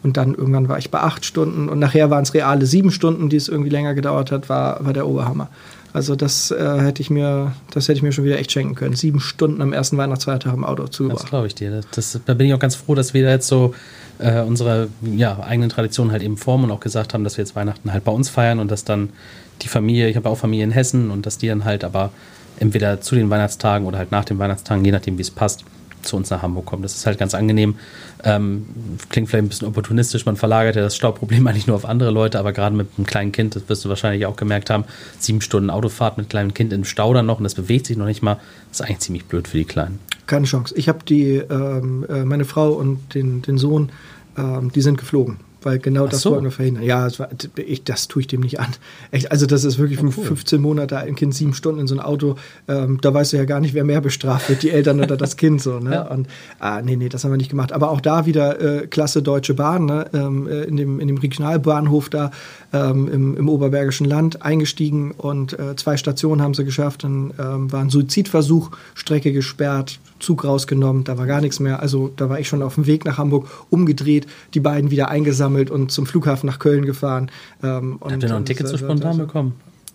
Und 0.03 0.17
dann 0.17 0.35
irgendwann 0.35 0.69
war 0.69 0.79
ich 0.79 0.91
bei 0.91 1.01
acht 1.01 1.25
Stunden 1.25 1.69
und 1.69 1.79
nachher 1.79 2.11
waren 2.11 2.25
es 2.25 2.35
reale 2.35 2.67
sieben 2.67 2.91
Stunden, 2.91 3.29
die 3.29 3.37
es 3.37 3.49
irgendwie 3.49 3.71
länger 3.71 3.95
gedauert 3.95 4.33
hat, 4.33 4.49
war, 4.49 4.85
war 4.85 4.93
der 4.93 5.07
Oberhammer. 5.07 5.49
Also 5.93 6.17
das 6.17 6.51
äh, 6.51 6.81
hätte 6.81 7.03
ich 7.03 7.11
mir, 7.11 7.53
das 7.73 7.85
hätte 7.85 7.99
ich 7.99 8.03
mir 8.03 8.13
schon 8.13 8.25
wieder 8.25 8.39
echt 8.39 8.51
schenken 8.51 8.75
können. 8.75 8.97
Sieben 8.97 9.21
Stunden 9.21 9.61
am 9.61 9.73
ersten 9.73 9.99
Weihnachtsfeiertag 9.99 10.55
im 10.55 10.65
Auto 10.65 10.87
zugebracht. 10.87 11.25
Das 11.25 11.31
glaube 11.31 11.47
ich 11.47 11.55
dir. 11.55 11.83
Das, 11.95 12.19
da 12.25 12.35
bin 12.35 12.47
ich 12.47 12.55
auch 12.55 12.59
ganz 12.59 12.75
froh, 12.75 12.95
dass 12.95 13.13
wir 13.13 13.23
da 13.25 13.31
jetzt 13.31 13.47
so 13.47 13.75
äh, 14.19 14.41
unsere 14.41 14.89
ja, 15.03 15.39
eigenen 15.41 15.71
Traditionen 15.71 16.13
halt 16.13 16.23
eben 16.23 16.37
formen 16.37 16.65
und 16.65 16.71
auch 16.71 16.81
gesagt 16.81 17.15
haben, 17.15 17.25
dass 17.25 17.37
wir 17.37 17.45
jetzt 17.45 17.57
Weihnachten 17.57 17.93
halt 17.93 18.05
bei 18.05 18.13
uns 18.13 18.29
feiern 18.29 18.59
und 18.59 18.71
dass 18.71 18.85
dann 18.85 19.11
die 19.63 19.69
Familie, 19.69 20.09
ich 20.09 20.17
habe 20.17 20.29
auch 20.29 20.39
Familie 20.39 20.65
in 20.65 20.73
Hessen 20.73 21.11
und 21.11 21.27
dass 21.27 21.39
die 21.39 21.49
dann 21.49 21.65
halt 21.65 21.85
aber 21.85 22.11
entweder 22.59 23.01
zu 23.01 23.15
den 23.15 23.31
Weihnachtstagen 23.31 23.87
oder 23.87 23.99
halt 23.99 24.13
nach 24.13 24.25
den 24.25 24.39
Weihnachtstagen, 24.39 24.85
je 24.85 24.93
nachdem 24.93 25.19
wie 25.19 25.23
es 25.23 25.31
passt, 25.31 25.65
zu 26.03 26.17
uns 26.17 26.31
nach 26.31 26.43
Hamburg 26.43 26.67
kommen. 26.67 26.83
Das 26.83 26.97
ist 26.97 27.07
halt 27.07 27.19
ganz 27.19 27.35
angenehm. 27.35 27.77
Ähm, 28.25 28.67
klingt 29.09 29.29
vielleicht 29.29 29.45
ein 29.45 29.49
bisschen 29.49 29.69
opportunistisch, 29.69 30.27
man 30.27 30.37
verlagert 30.37 30.77
ja 30.77 30.83
das 30.83 30.97
Stauproblem 30.97 31.47
eigentlich 31.49 31.67
nur 31.67 31.77
auf 31.77 31.85
andere 31.85 32.11
Leute, 32.11 32.39
aber 32.39 32.53
gerade 32.53 32.75
mit 32.75 32.89
einem 32.97 33.07
kleinen 33.07 33.33
Kind, 33.33 33.57
das 33.57 33.69
wirst 33.69 33.85
du 33.85 33.89
wahrscheinlich 33.89 34.27
auch 34.27 34.37
gemerkt 34.37 34.71
haben, 34.71 34.85
sieben 35.19 35.41
Stunden 35.41 35.71
Autofahrt 35.71 36.19
mit 36.19 36.29
kleinem 36.29 36.55
Kind 36.55 36.73
im 36.73 36.85
Stau 36.85 37.15
dann 37.15 37.27
noch 37.27 37.39
und 37.39 37.45
das 37.45 37.55
bewegt 37.55 37.87
sich 37.87 37.97
noch 37.97 38.07
nicht 38.07 38.23
mal, 38.23 38.37
das 38.71 38.81
ist 38.81 38.87
eigentlich 38.87 39.01
ziemlich 39.01 39.25
blöd 39.27 39.49
für 39.49 39.59
die 39.59 39.65
Kleinen. 39.65 39.99
Keine 40.33 40.47
Chance. 40.47 40.75
Ich 40.79 40.89
habe 40.89 41.01
die, 41.07 41.35
ähm, 41.35 42.07
äh, 42.09 42.25
meine 42.25 42.47
Frau 42.47 42.73
und 42.73 43.15
den, 43.15 43.43
den 43.43 43.59
Sohn, 43.59 43.91
ähm, 44.39 44.73
die 44.73 44.81
sind 44.81 44.97
geflogen 44.97 45.37
weil 45.65 45.79
genau 45.79 46.07
Ach 46.07 46.11
das 46.11 46.23
so. 46.23 46.31
wollten 46.31 46.45
wir 46.45 46.51
verhindern. 46.51 46.83
Ja, 46.85 47.05
das, 47.05 47.19
war, 47.19 47.29
ich, 47.57 47.85
das 47.85 48.09
tue 48.09 48.23
ich 48.23 48.27
dem 48.27 48.41
nicht 48.41 48.61
an. 48.61 48.69
Echt, 49.11 49.31
also 49.31 49.47
das 49.47 49.65
ist 49.65 49.79
wirklich 49.79 50.01
oh, 50.01 50.07
cool. 50.17 50.25
15 50.25 50.61
Monate 50.61 50.99
ein 50.99 51.15
Kind, 51.15 51.35
sieben 51.35 51.55
Stunden 51.55 51.81
in 51.81 51.87
so 51.87 51.95
ein 51.95 52.01
Auto. 52.01 52.37
Ähm, 52.69 52.99
da 53.01 53.13
weißt 53.13 53.33
du 53.33 53.37
ja 53.37 53.45
gar 53.45 53.61
nicht, 53.61 53.75
wer 53.75 53.85
mehr 53.85 54.01
bestraft 54.01 54.49
wird, 54.49 54.63
die 54.63 54.71
Eltern 54.71 55.01
oder 55.01 55.17
das 55.17 55.37
Kind 55.37 55.63
so. 55.63 55.79
Ne? 55.79 55.93
Ja. 55.93 56.03
Und 56.09 56.29
ah, 56.59 56.83
nee, 56.83 56.97
nee, 56.97 57.09
das 57.09 57.25
haben 57.25 57.31
wir 57.31 57.37
nicht 57.37 57.51
gemacht. 57.51 57.73
Aber 57.73 57.91
auch 57.91 58.01
da 58.01 58.27
wieder 58.27 58.61
äh, 58.61 58.87
klasse 58.87 59.23
Deutsche 59.23 59.55
Bahn 59.55 59.87
ne? 59.87 60.07
ähm, 60.13 60.47
äh, 60.47 60.65
in 60.65 60.77
dem 60.77 61.01
in 61.01 61.09
dem 61.09 61.19
Regionalbahnhof 61.19 62.09
da 62.09 62.31
ähm, 62.73 63.09
im, 63.09 63.37
im 63.37 63.49
Oberbergischen 63.49 64.07
Land 64.07 64.43
eingestiegen 64.43 65.13
und 65.13 65.59
äh, 65.59 65.77
zwei 65.77 65.97
Stationen 65.97 66.43
haben 66.43 66.55
sie 66.55 66.65
geschafft. 66.65 67.05
Dann 67.05 67.33
ähm, 67.39 67.73
war 67.73 67.81
ein 67.81 67.91
Suizidversuch, 67.91 68.71
Strecke 68.95 69.33
gesperrt, 69.33 69.99
Zug 70.19 70.45
rausgenommen, 70.45 71.05
da 71.05 71.19
war 71.19 71.27
gar 71.27 71.41
nichts 71.41 71.61
mehr. 71.61 71.81
Also 71.81 72.11
da 72.17 72.29
war 72.29 72.39
ich 72.41 72.49
schon 72.49 72.63
auf 72.63 72.77
dem 72.77 72.87
Weg 72.87 73.05
nach 73.05 73.19
Hamburg, 73.19 73.49
umgedreht, 73.71 74.27
die 74.55 74.61
beiden 74.61 74.91
wieder 74.91 75.09
eingesammelt 75.09 75.71
und 75.71 75.91
zum 75.91 76.07
Flughafen 76.07 76.47
nach 76.47 76.59
Köln 76.59 76.85
gefahren. 76.85 77.31
Ähm, 77.63 77.99
Habt 78.01 78.23
ihr 78.23 78.29
noch 78.29 78.37
ein 78.37 78.45
Ticket 78.45 78.69
so 78.69 78.77
spontan 78.77 79.19
bekommen? 79.19 79.55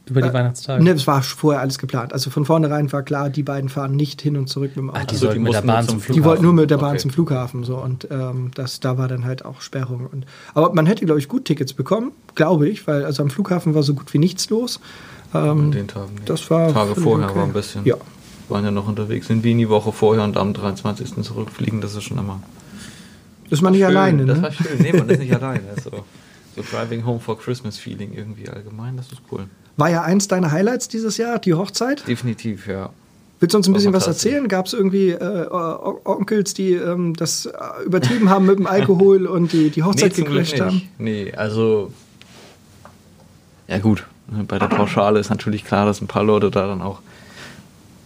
Über 0.09 0.21
die 0.21 0.29
äh, 0.29 0.33
Weihnachtstage? 0.33 0.83
Ne, 0.83 0.91
es 0.91 1.07
war 1.07 1.21
vorher 1.21 1.61
alles 1.61 1.77
geplant. 1.77 2.13
Also 2.13 2.29
von 2.29 2.45
vornherein 2.45 2.91
war 2.91 3.03
klar, 3.03 3.29
die 3.29 3.43
beiden 3.43 3.69
fahren 3.69 3.95
nicht 3.95 4.21
hin 4.21 4.37
und 4.37 4.47
zurück 4.47 4.71
mit 4.71 4.77
dem 4.77 4.89
Auto. 4.89 4.99
Ach, 5.01 5.05
die 5.05 5.15
sollten 5.15 5.43
mit 5.43 5.53
der 5.53 5.61
Bahn 5.61 5.87
zum 5.87 5.99
Flughafen. 5.99 6.13
Die 6.13 6.23
wollten 6.23 6.43
nur 6.43 6.53
mit 6.53 6.69
der 6.69 6.77
Bahn 6.77 6.91
okay. 6.91 6.99
zum 6.99 7.11
Flughafen. 7.11 7.63
So, 7.63 7.77
und 7.77 8.07
ähm, 8.11 8.51
das, 8.55 8.79
da 8.79 8.97
war 8.97 9.07
dann 9.07 9.25
halt 9.25 9.45
auch 9.45 9.61
Sperrung. 9.61 10.07
Und, 10.07 10.25
aber 10.53 10.73
man 10.73 10.85
hätte, 10.85 11.05
glaube 11.05 11.19
ich, 11.19 11.27
gut 11.27 11.45
Tickets 11.45 11.73
bekommen, 11.73 12.11
glaube 12.35 12.67
ich, 12.67 12.87
weil 12.87 13.05
also 13.05 13.23
am 13.23 13.29
Flughafen 13.29 13.75
war 13.75 13.83
so 13.83 13.93
gut 13.93 14.13
wie 14.13 14.19
nichts 14.19 14.49
los. 14.49 14.79
Ähm, 15.33 15.71
den 15.71 15.87
Tagen 15.87 16.13
nicht. 16.15 16.29
Das 16.29 16.49
war 16.49 16.73
Tage 16.73 16.95
vorher 16.95 17.27
okay. 17.27 17.37
war 17.37 17.43
ein 17.43 17.53
bisschen. 17.53 17.85
Ja, 17.85 17.95
waren 18.49 18.63
ja 18.63 18.71
noch 18.71 18.87
unterwegs 18.87 19.29
in 19.29 19.43
Wien 19.43 19.57
die 19.57 19.69
Woche 19.69 19.91
vorher 19.91 20.23
und 20.23 20.37
am 20.37 20.53
23. 20.53 21.21
zurückfliegen, 21.21 21.81
das 21.81 21.95
ist 21.95 22.03
schon 22.03 22.17
immer. 22.17 22.41
Ist 23.49 23.61
man 23.61 23.73
nicht 23.73 23.81
schön, 23.81 23.95
alleine, 23.95 24.25
ne? 24.25 24.33
Das 24.33 24.41
war 24.41 24.51
schön. 24.51 24.77
Nee, 24.79 24.93
man 24.93 25.09
ist 25.09 25.19
nicht 25.19 25.33
alleine. 25.41 25.63
So, 25.83 25.91
so 26.55 26.63
Driving 26.69 27.05
Home 27.05 27.19
for 27.19 27.37
Christmas 27.37 27.77
Feeling 27.77 28.13
irgendwie 28.13 28.49
allgemein, 28.49 28.97
das 28.97 29.11
ist 29.11 29.21
cool. 29.31 29.45
War 29.77 29.89
ja 29.89 30.01
eins 30.01 30.27
deiner 30.27 30.51
Highlights 30.51 30.87
dieses 30.87 31.17
Jahr, 31.17 31.39
die 31.39 31.53
Hochzeit? 31.53 32.07
Definitiv, 32.07 32.67
ja. 32.67 32.89
Willst 33.39 33.53
du 33.53 33.59
uns 33.59 33.67
ein 33.67 33.73
bisschen 33.73 33.93
was 33.93 34.07
erzählen? 34.07 34.47
Gab 34.47 34.65
es 34.65 34.73
irgendwie 34.73 35.11
äh, 35.11 35.47
Onkels, 36.03 36.55
die 36.55 36.73
ähm, 36.73 37.15
das 37.15 37.45
äh, 37.45 37.85
übertrieben 37.85 38.31
haben 38.31 38.47
mit 38.47 38.57
dem 38.57 38.65
Alkohol 38.65 39.25
und 39.27 39.53
die, 39.53 39.69
die 39.69 39.83
Hochzeit 39.83 40.17
nee, 40.17 40.23
gecrasht 40.23 40.59
haben? 40.59 40.81
Nee, 40.97 41.31
also 41.33 41.91
ja 43.67 43.77
gut, 43.77 44.05
bei 44.47 44.57
der 44.57 44.67
Pauschale 44.67 45.19
ist 45.19 45.29
natürlich 45.29 45.63
klar, 45.63 45.85
dass 45.85 46.01
ein 46.01 46.07
paar 46.07 46.23
Leute 46.23 46.49
da 46.49 46.65
dann 46.65 46.81
auch 46.81 46.99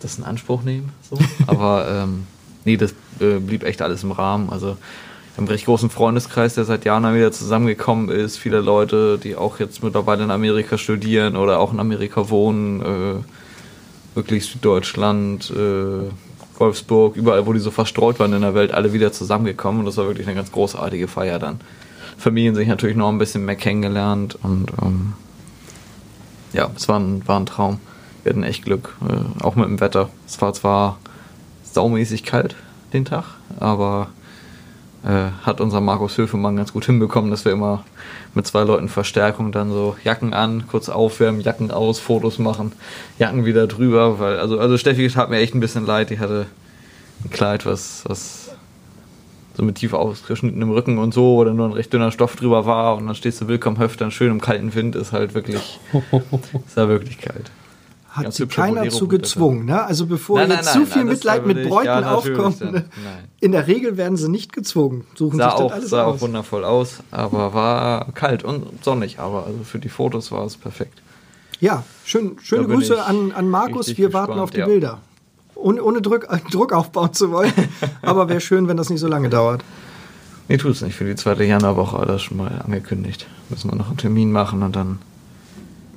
das 0.01 0.17
in 0.17 0.25
Anspruch 0.25 0.63
nehmen. 0.63 0.89
So. 1.09 1.17
Aber 1.47 1.87
ähm, 1.89 2.25
nee, 2.65 2.75
das 2.75 2.93
äh, 3.21 3.39
blieb 3.39 3.63
echt 3.63 3.81
alles 3.81 4.03
im 4.03 4.11
Rahmen. 4.11 4.49
Also 4.49 4.75
einen 5.37 5.47
recht 5.47 5.65
großen 5.65 5.89
Freundeskreis, 5.89 6.55
der 6.55 6.65
seit 6.65 6.85
Jahren 6.85 7.15
wieder 7.15 7.31
zusammengekommen 7.31 8.09
ist. 8.09 8.37
Viele 8.37 8.59
Leute, 8.59 9.17
die 9.17 9.35
auch 9.35 9.59
jetzt 9.59 9.83
mittlerweile 9.83 10.23
in 10.23 10.31
Amerika 10.31 10.77
studieren 10.77 11.35
oder 11.35 11.59
auch 11.59 11.73
in 11.73 11.79
Amerika 11.79 12.29
wohnen. 12.29 12.81
Äh, 12.81 14.15
wirklich 14.15 14.45
Süddeutschland, 14.45 15.51
äh, 15.51 16.09
Wolfsburg, 16.59 17.15
überall, 17.15 17.45
wo 17.45 17.53
die 17.53 17.59
so 17.59 17.71
verstreut 17.71 18.19
waren 18.19 18.33
in 18.33 18.41
der 18.41 18.53
Welt, 18.53 18.73
alle 18.73 18.91
wieder 18.91 19.11
zusammengekommen. 19.13 19.79
Und 19.79 19.85
das 19.85 19.97
war 19.97 20.07
wirklich 20.07 20.27
eine 20.27 20.35
ganz 20.35 20.51
großartige 20.51 21.07
Feier 21.07 21.39
dann. 21.39 21.59
Familien 22.17 22.55
sich 22.55 22.67
natürlich 22.67 22.97
noch 22.97 23.09
ein 23.09 23.17
bisschen 23.17 23.45
mehr 23.45 23.55
kennengelernt 23.55 24.37
und 24.43 24.69
ähm, 24.81 25.13
ja, 26.53 26.69
es 26.75 26.87
war 26.89 26.99
ein, 26.99 27.25
war 27.27 27.39
ein 27.39 27.45
Traum 27.45 27.79
wir 28.23 28.31
hatten 28.31 28.43
echt 28.43 28.65
Glück, 28.65 28.95
äh, 29.07 29.43
auch 29.43 29.55
mit 29.55 29.65
dem 29.65 29.79
Wetter. 29.79 30.09
Es 30.27 30.41
war 30.41 30.53
zwar 30.53 30.99
saumäßig 31.63 32.23
kalt 32.23 32.55
den 32.93 33.05
Tag, 33.05 33.25
aber 33.59 34.09
äh, 35.03 35.31
hat 35.43 35.61
unser 35.61 35.81
Markus 35.81 36.17
Höfemann 36.17 36.55
ganz 36.55 36.73
gut 36.73 36.85
hinbekommen, 36.85 37.31
dass 37.31 37.45
wir 37.45 37.51
immer 37.51 37.83
mit 38.33 38.45
zwei 38.45 38.63
Leuten 38.63 38.87
Verstärkung 38.87 39.51
dann 39.51 39.71
so 39.71 39.95
Jacken 40.03 40.33
an, 40.33 40.67
kurz 40.67 40.89
aufwärmen, 40.89 41.41
Jacken 41.41 41.71
aus, 41.71 41.99
Fotos 41.99 42.39
machen, 42.39 42.71
Jacken 43.17 43.45
wieder 43.45 43.67
drüber, 43.67 44.19
weil 44.19 44.39
also 44.39 44.59
also 44.59 44.77
Steffi 44.77 45.07
tat 45.09 45.29
mir 45.29 45.39
echt 45.39 45.55
ein 45.55 45.59
bisschen 45.59 45.85
leid, 45.85 46.09
die 46.09 46.19
hatte 46.19 46.45
ein 47.23 47.29
Kleid, 47.29 47.65
was 47.65 48.03
was 48.07 48.51
so 49.55 49.63
mit 49.63 49.75
tief 49.75 49.93
ausgeschnittenem 49.93 50.71
Rücken 50.71 50.97
und 50.97 51.13
so, 51.13 51.43
dann 51.43 51.55
nur 51.55 51.67
ein 51.67 51.73
recht 51.73 51.91
dünner 51.91 52.11
Stoff 52.11 52.35
drüber 52.35 52.65
war 52.65 52.95
und 52.95 53.07
dann 53.07 53.15
stehst 53.15 53.41
du 53.41 53.47
willkommen 53.47 53.79
Höftern 53.79 54.11
schön 54.11 54.31
im 54.31 54.39
kalten 54.39 54.73
Wind, 54.75 54.95
ist 54.95 55.11
halt 55.11 55.33
wirklich, 55.33 55.79
ist 56.65 56.77
da 56.77 56.87
wirklich 56.87 57.17
kalt. 57.17 57.51
Hat 58.11 58.23
Ganz 58.23 58.35
sie 58.35 58.45
keiner 58.45 58.81
Bolero 58.81 58.97
zu 58.97 59.07
gezwungen, 59.07 59.65
ne? 59.65 59.85
Also 59.85 60.05
bevor 60.05 60.39
Nein, 60.39 60.49
nein, 60.49 60.57
jetzt 60.57 60.75
nein, 60.75 60.85
zu 60.85 60.91
viel 60.91 61.05
das 61.05 61.13
Mitleid 61.13 61.45
mit 61.45 61.69
Bräuten 61.69 61.85
ja, 61.85 62.13
aufkommt. 62.13 62.59
ne? 62.59 62.83
In 63.39 63.53
der 63.53 63.67
Regel 63.67 63.95
werden 63.95 64.17
sie 64.17 64.29
nicht 64.29 64.51
gezwungen, 64.51 65.05
suchen 65.15 65.37
Sah 65.37 65.51
sich 65.51 65.59
das 65.59 65.61
auch, 65.61 65.71
alles 65.71 65.89
sah 65.89 66.03
auch 66.03 66.15
aus. 66.15 66.21
wundervoll 66.21 66.65
aus, 66.65 66.97
aber 67.11 67.53
war 67.53 68.11
kalt 68.11 68.43
und 68.43 68.83
sonnig, 68.83 69.19
aber 69.19 69.45
also 69.45 69.59
für 69.63 69.79
die 69.79 69.87
Fotos 69.87 70.29
war 70.33 70.45
es 70.45 70.57
perfekt. 70.57 71.01
Ja, 71.61 71.83
schön, 72.03 72.37
schöne 72.41 72.67
Grüße 72.67 73.01
an, 73.01 73.31
an 73.31 73.47
Markus. 73.47 73.95
Wir 73.95 74.11
warten 74.11 74.33
gespannt, 74.33 74.43
auf 74.43 74.51
die 74.51 74.59
ja. 74.59 74.65
Bilder. 74.65 74.99
Ohne, 75.55 75.81
ohne 75.81 76.01
Druck, 76.01 76.27
äh, 76.29 76.39
Druck 76.51 76.73
aufbauen 76.73 77.13
zu 77.13 77.31
wollen. 77.31 77.53
Aber 78.01 78.27
wäre 78.27 78.41
schön, 78.41 78.67
wenn 78.67 78.77
das 78.77 78.89
nicht 78.89 78.99
so 78.99 79.07
lange 79.07 79.29
dauert. 79.29 79.63
Nee, 80.49 80.57
tut 80.57 80.71
es 80.71 80.81
nicht 80.81 80.95
für 80.95 81.05
die 81.05 81.15
zweite 81.15 81.45
Januarwoche, 81.45 81.97
hat 81.99 82.09
er 82.09 82.19
schon 82.19 82.37
mal 82.37 82.61
angekündigt. 82.65 83.27
Müssen 83.49 83.71
wir 83.71 83.77
noch 83.77 83.87
einen 83.87 83.97
Termin 83.97 84.31
machen 84.31 84.63
und 84.63 84.75
dann. 84.75 84.99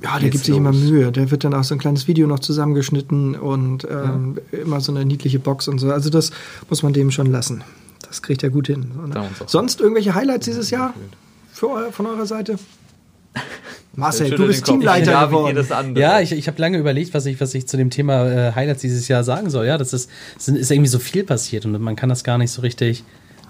Ja, 0.03 0.19
der 0.19 0.29
gibt 0.29 0.45
sich 0.45 0.55
immer. 0.55 0.71
Mühe. 0.71 1.11
Der 1.11 1.31
wird 1.31 1.43
dann 1.43 1.53
auch 1.53 1.63
so 1.63 1.73
ein 1.75 1.79
kleines 1.79 2.07
Video 2.07 2.27
noch 2.27 2.39
zusammengeschnitten 2.39 3.35
und 3.35 3.87
ähm, 3.89 4.37
immer 4.51 4.81
so 4.81 4.91
eine 4.91 5.05
niedliche 5.05 5.39
Box 5.39 5.67
und 5.67 5.79
so. 5.79 5.91
Also 5.91 6.09
das 6.09 6.31
muss 6.69 6.83
man 6.83 6.93
dem 6.93 7.11
schon 7.11 7.27
lassen. 7.27 7.63
Das 8.07 8.21
kriegt 8.21 8.43
er 8.43 8.49
gut 8.49 8.67
hin. 8.67 8.91
Auch- 9.15 9.47
Sonst 9.47 9.79
irgendwelche 9.81 10.13
Highlights 10.15 10.45
dieses 10.45 10.69
Jahr 10.69 10.93
für 11.51 11.69
eu 11.69 11.91
von 11.91 12.05
eurer 12.05 12.25
Seite? 12.25 12.57
Marcel, 13.95 14.29
du 14.29 14.45
bist. 14.47 14.65
Teamleiter 14.65 15.11
ja, 15.11 15.31
wie 15.31 15.35
geworden. 15.35 15.95
Ja, 15.95 16.19
ich, 16.19 16.33
ich 16.33 16.47
habe 16.47 16.59
lange 16.61 16.77
überlegt, 16.77 17.13
was 17.13 17.25
ich, 17.25 17.39
was 17.39 17.53
ich 17.55 17.67
zu 17.67 17.77
dem 17.77 17.89
Thema 17.89 18.25
äh, 18.27 18.51
Highlights 18.53 18.81
dieses 18.81 19.07
Jahr 19.07 19.23
sagen 19.23 19.49
soll. 19.49 19.65
Ja, 19.65 19.77
das 19.77 19.93
ist, 19.93 20.09
es 20.37 20.47
ist 20.49 20.69
irgendwie 20.71 20.89
so 20.89 20.99
viel 20.99 21.23
passiert 21.23 21.65
und 21.65 21.79
man 21.81 21.95
kann 21.95 22.09
das 22.09 22.23
gar 22.25 22.37
nicht 22.37 22.51
so 22.51 22.61
richtig, 22.61 23.03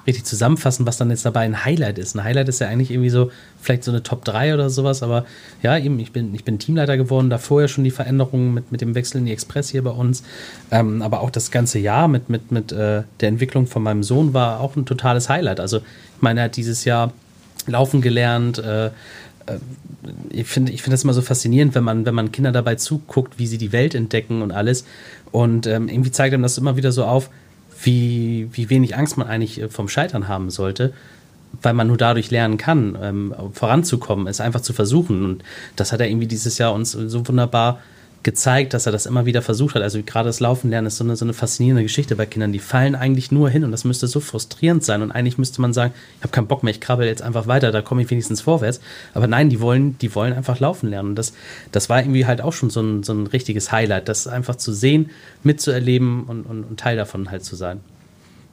richtig 0.07 0.25
zusammenfassen, 0.25 0.85
was 0.85 0.97
dann 0.97 1.09
jetzt 1.09 1.25
dabei 1.25 1.41
ein 1.41 1.65
Highlight 1.65 1.97
ist. 1.97 2.15
Ein 2.15 2.23
Highlight 2.23 2.49
ist 2.49 2.59
ja 2.59 2.67
eigentlich 2.67 2.91
irgendwie 2.91 3.09
so, 3.09 3.31
vielleicht 3.61 3.83
so 3.83 3.91
eine 3.91 4.03
Top 4.03 4.23
3 4.25 4.53
oder 4.53 4.69
sowas, 4.69 5.03
aber 5.03 5.25
ja, 5.63 5.77
eben, 5.77 5.99
ich 5.99 6.11
bin, 6.11 6.33
ich 6.35 6.43
bin 6.43 6.59
Teamleiter 6.59 6.97
geworden, 6.97 7.29
da 7.29 7.37
vorher 7.37 7.67
schon 7.67 7.83
die 7.83 7.91
Veränderungen 7.91 8.53
mit, 8.53 8.71
mit 8.71 8.81
dem 8.81 8.95
Wechsel 8.95 9.17
in 9.17 9.25
die 9.25 9.31
Express 9.31 9.69
hier 9.69 9.83
bei 9.83 9.91
uns. 9.91 10.23
Ähm, 10.71 11.01
aber 11.01 11.21
auch 11.21 11.29
das 11.29 11.51
ganze 11.51 11.79
Jahr 11.79 12.07
mit, 12.07 12.29
mit, 12.29 12.51
mit 12.51 12.71
äh, 12.71 13.03
der 13.19 13.29
Entwicklung 13.29 13.67
von 13.67 13.83
meinem 13.83 14.03
Sohn 14.03 14.33
war 14.33 14.59
auch 14.59 14.75
ein 14.75 14.85
totales 14.85 15.29
Highlight. 15.29 15.59
Also, 15.59 15.77
ich 15.77 16.21
meine, 16.21 16.41
er 16.41 16.45
hat 16.45 16.57
dieses 16.57 16.85
Jahr 16.85 17.11
laufen 17.67 18.01
gelernt, 18.01 18.59
äh, 18.59 18.91
ich 20.29 20.47
finde 20.47 20.71
ich 20.71 20.81
finde 20.81 20.95
das 20.95 21.03
immer 21.03 21.13
so 21.13 21.21
faszinierend, 21.21 21.75
wenn 21.75 21.83
man, 21.83 22.05
wenn 22.05 22.15
man 22.15 22.31
Kinder 22.31 22.51
dabei 22.51 22.75
zuguckt, 22.75 23.37
wie 23.37 23.47
sie 23.47 23.57
die 23.57 23.71
Welt 23.71 23.95
entdecken 23.95 24.41
und 24.41 24.51
alles. 24.51 24.85
Und 25.31 25.67
ähm, 25.67 25.87
irgendwie 25.87 26.11
zeigt 26.11 26.33
einem 26.33 26.43
das 26.43 26.57
immer 26.57 26.77
wieder 26.77 26.91
so 26.91 27.05
auf, 27.05 27.29
wie, 27.81 28.49
wie 28.51 28.69
wenig 28.69 28.95
Angst 28.95 29.17
man 29.17 29.27
eigentlich 29.27 29.61
äh, 29.61 29.69
vom 29.69 29.89
Scheitern 29.89 30.27
haben 30.27 30.49
sollte, 30.49 30.93
weil 31.61 31.73
man 31.73 31.87
nur 31.87 31.97
dadurch 31.97 32.31
lernen 32.31 32.57
kann, 32.57 32.97
ähm, 33.01 33.33
voranzukommen, 33.53 34.27
es 34.27 34.41
einfach 34.41 34.61
zu 34.61 34.73
versuchen. 34.73 35.23
Und 35.23 35.43
das 35.75 35.91
hat 35.91 36.01
er 36.01 36.07
irgendwie 36.07 36.27
dieses 36.27 36.57
Jahr 36.57 36.73
uns 36.73 36.91
so 36.91 37.27
wunderbar 37.27 37.79
gezeigt, 38.25 38.73
dass 38.73 38.87
er 38.87 38.91
das 38.91 39.05
immer 39.05 39.27
wieder 39.27 39.43
versucht 39.43 39.75
hat. 39.75 39.83
Also 39.83 40.01
gerade 40.03 40.27
das 40.27 40.39
Laufen 40.39 40.71
lernen 40.71 40.87
ist 40.87 40.97
so 40.97 41.03
eine, 41.03 41.15
so 41.15 41.23
eine 41.23 41.33
faszinierende 41.33 41.83
Geschichte 41.83 42.15
bei 42.15 42.25
Kindern. 42.25 42.51
Die 42.51 42.59
fallen 42.59 42.95
eigentlich 42.95 43.31
nur 43.31 43.51
hin 43.51 43.63
und 43.63 43.71
das 43.71 43.83
müsste 43.85 44.07
so 44.07 44.19
frustrierend 44.19 44.83
sein. 44.83 45.03
Und 45.03 45.11
eigentlich 45.11 45.37
müsste 45.37 45.61
man 45.61 45.73
sagen, 45.73 45.93
ich 46.17 46.23
habe 46.23 46.31
keinen 46.31 46.47
Bock 46.47 46.63
mehr, 46.63 46.71
ich 46.71 46.81
krabbel 46.81 47.05
jetzt 47.05 47.21
einfach 47.21 47.45
weiter, 47.45 47.71
da 47.71 47.83
komme 47.83 48.01
ich 48.01 48.09
wenigstens 48.09 48.41
vorwärts. 48.41 48.81
Aber 49.13 49.27
nein, 49.27 49.49
die 49.49 49.61
wollen, 49.61 49.99
die 49.99 50.15
wollen 50.15 50.33
einfach 50.33 50.59
laufen 50.59 50.89
lernen. 50.89 51.09
Und 51.09 51.15
das, 51.15 51.33
das 51.71 51.87
war 51.87 51.99
irgendwie 51.99 52.25
halt 52.25 52.41
auch 52.41 52.53
schon 52.53 52.71
so 52.71 52.81
ein, 52.81 53.03
so 53.03 53.13
ein 53.13 53.27
richtiges 53.27 53.71
Highlight, 53.71 54.09
das 54.09 54.27
einfach 54.27 54.55
zu 54.55 54.73
sehen, 54.73 55.11
mitzuerleben 55.43 56.23
und, 56.23 56.47
und, 56.47 56.63
und 56.63 56.79
Teil 56.79 56.97
davon 56.97 57.29
halt 57.29 57.45
zu 57.45 57.55
sein. 57.55 57.81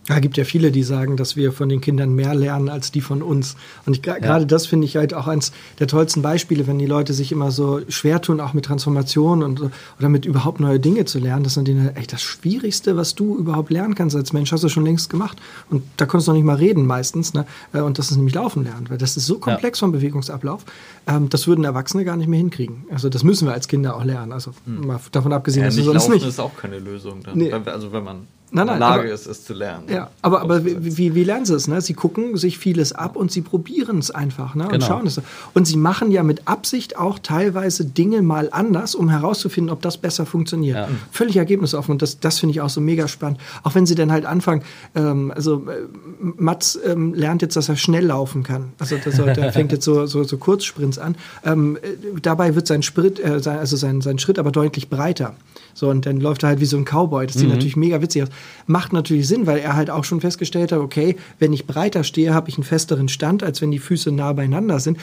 Ja, 0.09 0.19
gibt 0.19 0.37
ja 0.37 0.43
viele, 0.43 0.73
die 0.73 0.83
sagen, 0.83 1.17
dass 1.17 1.37
wir 1.37 1.53
von 1.53 1.69
den 1.69 1.81
Kindern 1.81 2.13
mehr 2.15 2.35
lernen 2.35 2.69
als 2.69 2.91
die 2.91 3.01
von 3.01 3.23
uns. 3.23 3.55
Und 3.87 3.95
ich, 3.95 4.03
gerade 4.03 4.47
das 4.47 4.67
finde 4.67 4.85
ich 4.85 4.97
halt 4.97 5.15
auch 5.15 5.29
eins 5.29 5.53
der 5.79 5.87
tollsten 5.87 6.23
Beispiele, 6.23 6.67
wenn 6.67 6.81
die 6.81 6.87
Leute 6.87 7.15
sich 7.15 7.31
immer 7.31 7.53
so 7.53 7.81
schwer 7.89 8.21
tun, 8.21 8.41
auch 8.41 8.53
mit 8.53 8.65
Transformation 8.65 9.45
und 9.45 9.71
oder 10.01 10.09
mit 10.09 10.25
überhaupt 10.27 10.59
neue 10.59 10.81
Dinge 10.81 11.05
zu 11.05 11.21
lernen. 11.21 11.45
Das 11.45 11.53
ist 11.53 11.57
natürlich 11.59 11.97
echt 11.97 12.13
das 12.13 12.21
Schwierigste, 12.21 12.97
was 12.97 13.15
du 13.15 13.37
überhaupt 13.39 13.71
lernen 13.71 13.95
kannst 13.95 14.17
als 14.17 14.33
Mensch, 14.33 14.51
hast 14.51 14.65
du 14.65 14.69
schon 14.69 14.85
längst 14.85 15.09
gemacht. 15.09 15.39
Und 15.71 15.85
da 15.99 16.05
konntest 16.07 16.27
du 16.27 16.33
noch 16.33 16.37
nicht 16.37 16.47
mal 16.47 16.57
reden 16.57 16.85
meistens. 16.85 17.33
Ne? 17.33 17.47
Äh, 17.73 17.81
Und 17.81 18.01
das 18.01 18.11
ist 18.11 18.17
nämlich 18.17 18.35
Laufen 18.35 18.65
lernen, 18.65 18.87
weil 18.89 18.99
das 18.99 19.17
ist 19.17 19.27
so 19.27 19.39
komplex 19.39 19.79
vom 19.79 19.93
Bewegungsablauf. 19.93 20.65
Ähm, 21.07 21.29
das 21.29 21.47
würden 21.47 21.65
Erwachsene 21.65 22.05
gar 22.05 22.17
nicht 22.17 22.27
mehr 22.29 22.39
hinkriegen. 22.41 22.87
Also 22.91 23.09
das 23.09 23.23
müssen 23.23 23.47
wir 23.47 23.53
als 23.55 23.69
Kinder 23.69 23.95
auch 23.95 24.05
lernen. 24.05 24.33
Also 24.33 24.51
mal 24.67 24.99
davon 25.13 25.33
abgesehen, 25.33 25.63
Ja, 25.63 25.69
dass 25.69 25.77
nicht 25.77 25.87
wir 25.87 25.93
sonst 25.93 26.03
laufen 26.09 26.15
nicht. 26.15 26.27
ist 26.27 26.41
auch 26.41 26.57
keine 26.57 26.81
Lösung. 26.81 27.23
Dann. 27.23 27.39
Nee. 27.39 27.53
Also 27.53 27.93
wenn 27.93 28.03
man 28.03 28.27
Nein, 28.55 28.67
nein, 28.67 28.79
Lage 28.81 29.03
aber- 29.05 29.13
ist, 29.13 29.27
es 29.27 29.45
zu 29.45 29.55
lernen. 29.55 29.85
Ja, 29.89 30.11
aber, 30.21 30.43
aber 30.43 30.65
wie, 30.65 30.97
wie, 30.99 31.15
wie 31.15 31.25
lernen 31.25 31.47
sie 31.47 31.55
es? 31.55 31.69
Ne? 31.69 31.81
Sie 31.81 31.95
gucken 31.95 32.37
sich 32.37 32.59
vieles 32.59 32.93
ab 32.93 33.17
und 33.17 33.33
sie 33.33 33.41
probieren 33.41 33.99
es 33.99 34.11
einfach 34.11 34.55
ne? 34.55 34.65
und 34.65 34.73
Genau. 34.73 34.87
schauen 34.87 35.07
es. 35.07 35.21
Und 35.55 35.67
sie 35.67 35.77
machen 35.79 36.11
ja 36.11 36.23
mit 36.23 36.47
Absicht 36.47 36.99
auch 36.99 37.19
teilweise 37.19 37.85
Dinge 37.87 38.21
mal 38.23 38.49
anders, 38.53 38.95
um 38.95 39.09
herauszufinden, 39.09 39.73
ob 39.73 39.81
das 39.81 39.97
besser 39.97 40.27
funktioniert. 40.27 40.77
Ja. 40.77 40.89
Völlig 41.11 41.37
ergebnisoffen 41.37 41.93
und 41.93 42.03
das, 42.03 42.21
das 42.21 42.39
finde 42.41 42.51
ich 42.53 42.61
auch 42.61 42.69
so 42.69 42.81
mega 42.83 43.09
spannend. 43.09 43.41
Auch 43.63 43.75
wenn 43.75 43.87
sie 43.87 43.95
dann 43.95 44.13
halt 44.13 44.27
anfangen, 44.27 44.63
ähm, 44.95 45.33
also 45.35 45.67
äh, 45.71 45.87
Mats 46.21 46.79
ähm, 46.85 47.15
lernt 47.15 47.41
jetzt, 47.43 47.57
dass 47.57 47.69
er 47.71 47.77
schnell 47.77 48.05
laufen 48.07 48.43
kann. 48.43 48.73
Also 48.79 48.97
das, 49.03 49.17
der 49.17 49.53
fängt 49.55 49.73
jetzt 49.73 49.85
so, 49.85 50.05
so, 50.07 50.25
so 50.25 50.37
Kurzsprints 50.37 50.99
an. 50.99 51.17
Ähm, 51.45 51.79
äh, 51.81 51.89
dabei 52.21 52.55
wird 52.55 52.67
sein 52.67 52.83
Sprit, 52.83 53.19
äh, 53.19 53.41
sein, 53.41 53.59
also 53.59 53.77
sein, 53.77 54.01
sein 54.03 54.19
Schritt 54.19 54.39
aber 54.39 54.51
deutlich 54.53 54.91
breiter. 54.91 55.35
So, 55.75 55.89
und 55.89 56.07
dann 56.07 56.21
läuft 56.21 56.43
er 56.43 56.51
halt 56.51 56.61
wie 56.61 56.67
so 56.67 56.77
ein 56.77 56.85
Cowboy. 56.85 57.27
Das 57.27 57.37
sieht 57.37 57.49
natürlich 57.49 57.77
mega 57.77 58.01
witzig 58.03 58.25
aus. 58.25 58.29
Macht 58.67 58.93
natürlich 58.93 59.27
Sinn, 59.27 59.47
weil 59.47 59.59
er 59.59 59.75
halt 59.75 59.91
auch 59.91 60.05
schon 60.05 60.21
festgestellt 60.21 60.73
hat, 60.73 60.81
okay, 60.81 61.17
wenn 61.39 61.53
ich 61.53 61.67
breiter 61.67 62.05
stehe, 62.05 62.35
habe 62.35 62.49
ich 62.49 62.57
einen 62.57 62.65
festeren 62.65 63.09
Stand, 63.09 63.43
als 63.43 63.61
wenn 63.61 63.71
die 63.71 63.79
Füße 63.79 64.13
nah 64.13 64.33
beieinander 64.33 64.81
sind. 64.81 64.99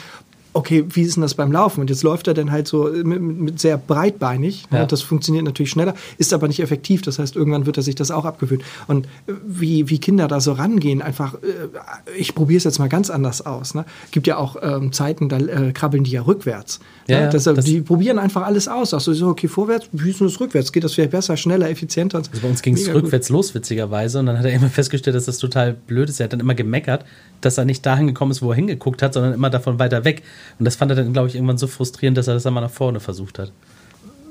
Okay, 0.52 0.84
wie 0.88 1.02
ist 1.02 1.14
denn 1.14 1.22
das 1.22 1.34
beim 1.34 1.52
Laufen? 1.52 1.80
Und 1.80 1.90
jetzt 1.90 2.02
läuft 2.02 2.26
er 2.26 2.34
dann 2.34 2.50
halt 2.50 2.66
so 2.66 2.90
mit, 3.04 3.22
mit 3.22 3.60
sehr 3.60 3.78
breitbeinig. 3.78 4.64
Ja. 4.72 4.84
Das 4.84 5.00
funktioniert 5.00 5.44
natürlich 5.44 5.70
schneller, 5.70 5.94
ist 6.18 6.32
aber 6.34 6.48
nicht 6.48 6.58
effektiv. 6.58 7.02
Das 7.02 7.20
heißt, 7.20 7.36
irgendwann 7.36 7.66
wird 7.66 7.76
er 7.76 7.84
sich 7.84 7.94
das 7.94 8.10
auch 8.10 8.24
abgewöhnen. 8.24 8.64
Und 8.88 9.06
äh, 9.06 9.34
wie, 9.46 9.88
wie 9.90 10.00
Kinder 10.00 10.26
da 10.26 10.40
so 10.40 10.52
rangehen, 10.52 11.02
einfach, 11.02 11.34
äh, 11.34 12.18
ich 12.18 12.34
probiere 12.34 12.58
es 12.58 12.64
jetzt 12.64 12.80
mal 12.80 12.88
ganz 12.88 13.10
anders 13.10 13.46
aus. 13.46 13.74
Ne? 13.74 13.84
Gibt 14.10 14.26
ja 14.26 14.38
auch 14.38 14.56
ähm, 14.60 14.92
Zeiten, 14.92 15.28
da 15.28 15.38
äh, 15.38 15.72
krabbeln 15.72 16.02
die 16.02 16.10
ja 16.10 16.22
rückwärts. 16.22 16.80
Ja, 17.06 17.18
ne? 17.18 17.24
ja, 17.24 17.30
Deshalb, 17.30 17.60
die 17.64 17.80
probieren 17.80 18.18
einfach 18.18 18.42
alles 18.42 18.68
aus. 18.68 18.94
Auch 18.94 19.00
so, 19.00 19.28
okay, 19.28 19.48
vorwärts, 19.48 19.88
wie 19.92 20.10
ist 20.10 20.20
denn 20.20 20.28
das 20.28 20.40
rückwärts? 20.40 20.72
Geht 20.72 20.84
das 20.84 20.94
vielleicht 20.94 21.10
besser, 21.10 21.36
schneller, 21.36 21.68
effizienter? 21.68 22.18
Also 22.18 22.30
bei 22.40 22.48
uns 22.48 22.62
ging 22.62 22.74
es 22.74 22.82
Mega 22.82 22.92
gut. 22.94 23.04
rückwärts 23.04 23.28
los, 23.28 23.54
witzigerweise. 23.54 24.18
Und 24.20 24.26
dann 24.26 24.38
hat 24.38 24.44
er 24.44 24.52
immer 24.52 24.68
festgestellt, 24.70 25.16
dass 25.16 25.24
das 25.24 25.38
total 25.38 25.74
blöd 25.74 26.08
ist. 26.08 26.20
Er 26.20 26.24
hat 26.24 26.32
dann 26.32 26.40
immer 26.40 26.54
gemeckert, 26.54 27.04
dass 27.40 27.58
er 27.58 27.64
nicht 27.64 27.84
dahin 27.84 28.06
gekommen 28.06 28.30
ist, 28.30 28.42
wo 28.42 28.50
er 28.50 28.56
hingeguckt 28.56 29.02
hat, 29.02 29.14
sondern 29.14 29.32
immer 29.32 29.50
davon 29.50 29.78
weiter 29.78 30.04
weg. 30.04 30.22
Und 30.58 30.64
das 30.64 30.76
fand 30.76 30.92
er 30.92 30.96
dann, 30.96 31.12
glaube 31.12 31.28
ich, 31.28 31.34
irgendwann 31.34 31.58
so 31.58 31.66
frustrierend, 31.66 32.16
dass 32.18 32.28
er 32.28 32.34
das 32.34 32.46
einmal 32.46 32.62
nach 32.62 32.70
vorne 32.70 33.00
versucht 33.00 33.38
hat. 33.38 33.52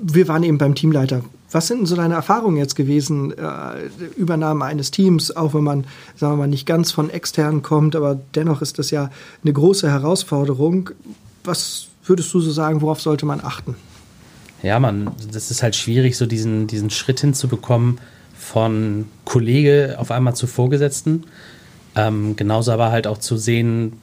wir 0.02 0.28
waren 0.28 0.44
eben 0.44 0.58
beim 0.58 0.76
Teamleiter. 0.76 1.24
Was 1.52 1.68
sind 1.68 1.80
denn 1.80 1.86
so 1.88 1.96
deine 1.96 2.14
Erfahrungen 2.14 2.58
jetzt 2.58 2.76
gewesen, 2.76 3.34
äh, 3.36 3.90
Übernahme 4.16 4.66
eines 4.66 4.92
Teams, 4.92 5.36
auch 5.36 5.54
wenn 5.56 5.64
man, 5.64 5.86
sagen 6.16 6.34
wir 6.34 6.38
mal, 6.38 6.48
nicht 6.48 6.68
ganz 6.68 6.92
von 6.92 7.10
extern 7.10 7.64
kommt, 7.64 7.96
aber 7.96 8.20
dennoch 8.36 8.62
ist 8.62 8.78
das 8.78 8.92
ja 8.92 9.10
eine 9.44 9.52
große 9.52 9.90
Herausforderung. 9.90 10.92
Was 11.44 11.88
würdest 12.10 12.34
du 12.34 12.40
so 12.40 12.52
sagen, 12.52 12.82
worauf 12.82 13.02
sollte 13.02 13.26
man 13.26 13.42
achten? 13.42 13.76
Ja, 14.62 14.80
man, 14.80 15.12
das 15.32 15.52
ist 15.52 15.64
halt 15.64 15.76
schwierig, 15.76 16.18
so 16.18 16.26
diesen, 16.26 16.68
diesen 16.68 16.90
Schritt 16.90 17.22
hinzubekommen 17.22 18.00
von 18.38 19.06
Kollege 19.26 19.96
auf 20.00 20.12
einmal 20.12 20.36
zu 20.36 20.48
Vorgesetzten. 20.48 21.24
Ähm, 21.96 22.36
genauso 22.36 22.72
aber 22.72 22.92
halt 22.92 23.08
auch 23.08 23.18
zu 23.18 23.38
sehen, 23.38 23.94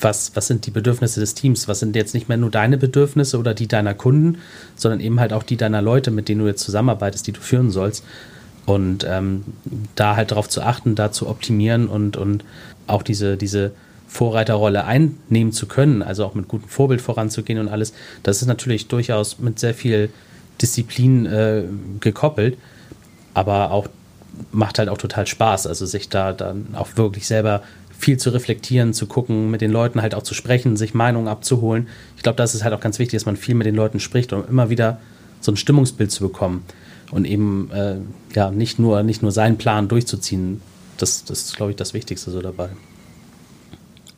was, 0.00 0.32
was 0.34 0.46
sind 0.46 0.66
die 0.66 0.70
Bedürfnisse 0.70 1.20
des 1.20 1.34
Teams? 1.34 1.68
Was 1.68 1.80
sind 1.80 1.96
jetzt 1.96 2.14
nicht 2.14 2.28
mehr 2.28 2.38
nur 2.38 2.50
deine 2.50 2.76
Bedürfnisse 2.78 3.38
oder 3.38 3.54
die 3.54 3.66
deiner 3.66 3.94
Kunden, 3.94 4.38
sondern 4.76 5.00
eben 5.00 5.20
halt 5.20 5.32
auch 5.32 5.42
die 5.42 5.56
deiner 5.56 5.82
Leute, 5.82 6.10
mit 6.10 6.28
denen 6.28 6.40
du 6.40 6.46
jetzt 6.46 6.62
zusammenarbeitest, 6.62 7.26
die 7.26 7.32
du 7.32 7.40
führen 7.40 7.70
sollst. 7.70 8.04
Und 8.66 9.06
ähm, 9.08 9.44
da 9.94 10.14
halt 10.14 10.30
darauf 10.30 10.48
zu 10.48 10.62
achten, 10.62 10.94
da 10.94 11.10
zu 11.10 11.28
optimieren 11.28 11.88
und, 11.88 12.16
und 12.16 12.44
auch 12.86 13.02
diese, 13.02 13.36
diese 13.36 13.72
Vorreiterrolle 14.08 14.84
einnehmen 14.84 15.52
zu 15.52 15.66
können, 15.66 16.02
also 16.02 16.24
auch 16.24 16.34
mit 16.34 16.48
gutem 16.48 16.68
Vorbild 16.68 17.00
voranzugehen 17.00 17.60
und 17.60 17.68
alles, 17.68 17.92
das 18.22 18.40
ist 18.40 18.48
natürlich 18.48 18.88
durchaus 18.88 19.38
mit 19.38 19.58
sehr 19.58 19.74
viel 19.74 20.10
Disziplin 20.60 21.26
äh, 21.26 21.64
gekoppelt, 22.00 22.56
aber 23.34 23.70
auch 23.70 23.86
macht 24.50 24.78
halt 24.78 24.88
auch 24.88 24.98
total 24.98 25.26
Spaß, 25.26 25.66
also 25.66 25.84
sich 25.84 26.08
da 26.08 26.32
dann 26.32 26.68
auch 26.74 26.96
wirklich 26.96 27.26
selber 27.26 27.62
viel 27.98 28.16
zu 28.16 28.30
reflektieren, 28.30 28.94
zu 28.94 29.06
gucken, 29.06 29.50
mit 29.50 29.60
den 29.60 29.72
Leuten 29.72 30.00
halt 30.00 30.14
auch 30.14 30.22
zu 30.22 30.32
sprechen, 30.32 30.76
sich 30.76 30.94
Meinungen 30.94 31.28
abzuholen. 31.28 31.88
Ich 32.16 32.22
glaube, 32.22 32.36
das 32.36 32.54
ist 32.54 32.64
halt 32.64 32.72
auch 32.72 32.80
ganz 32.80 32.98
wichtig, 32.98 33.18
dass 33.18 33.26
man 33.26 33.36
viel 33.36 33.56
mit 33.56 33.66
den 33.66 33.74
Leuten 33.74 34.00
spricht, 34.00 34.32
um 34.32 34.46
immer 34.48 34.70
wieder 34.70 35.00
so 35.40 35.52
ein 35.52 35.56
Stimmungsbild 35.56 36.10
zu 36.10 36.22
bekommen 36.22 36.64
und 37.10 37.24
eben 37.24 37.70
äh, 37.72 37.96
ja 38.34 38.50
nicht 38.50 38.78
nur 38.78 39.02
nicht 39.02 39.22
nur 39.22 39.32
seinen 39.32 39.58
Plan 39.58 39.88
durchzuziehen. 39.88 40.62
Das, 40.96 41.24
das 41.24 41.42
ist, 41.42 41.56
glaube 41.56 41.72
ich, 41.72 41.76
das 41.76 41.94
Wichtigste 41.94 42.30
so 42.30 42.40
dabei. 42.40 42.70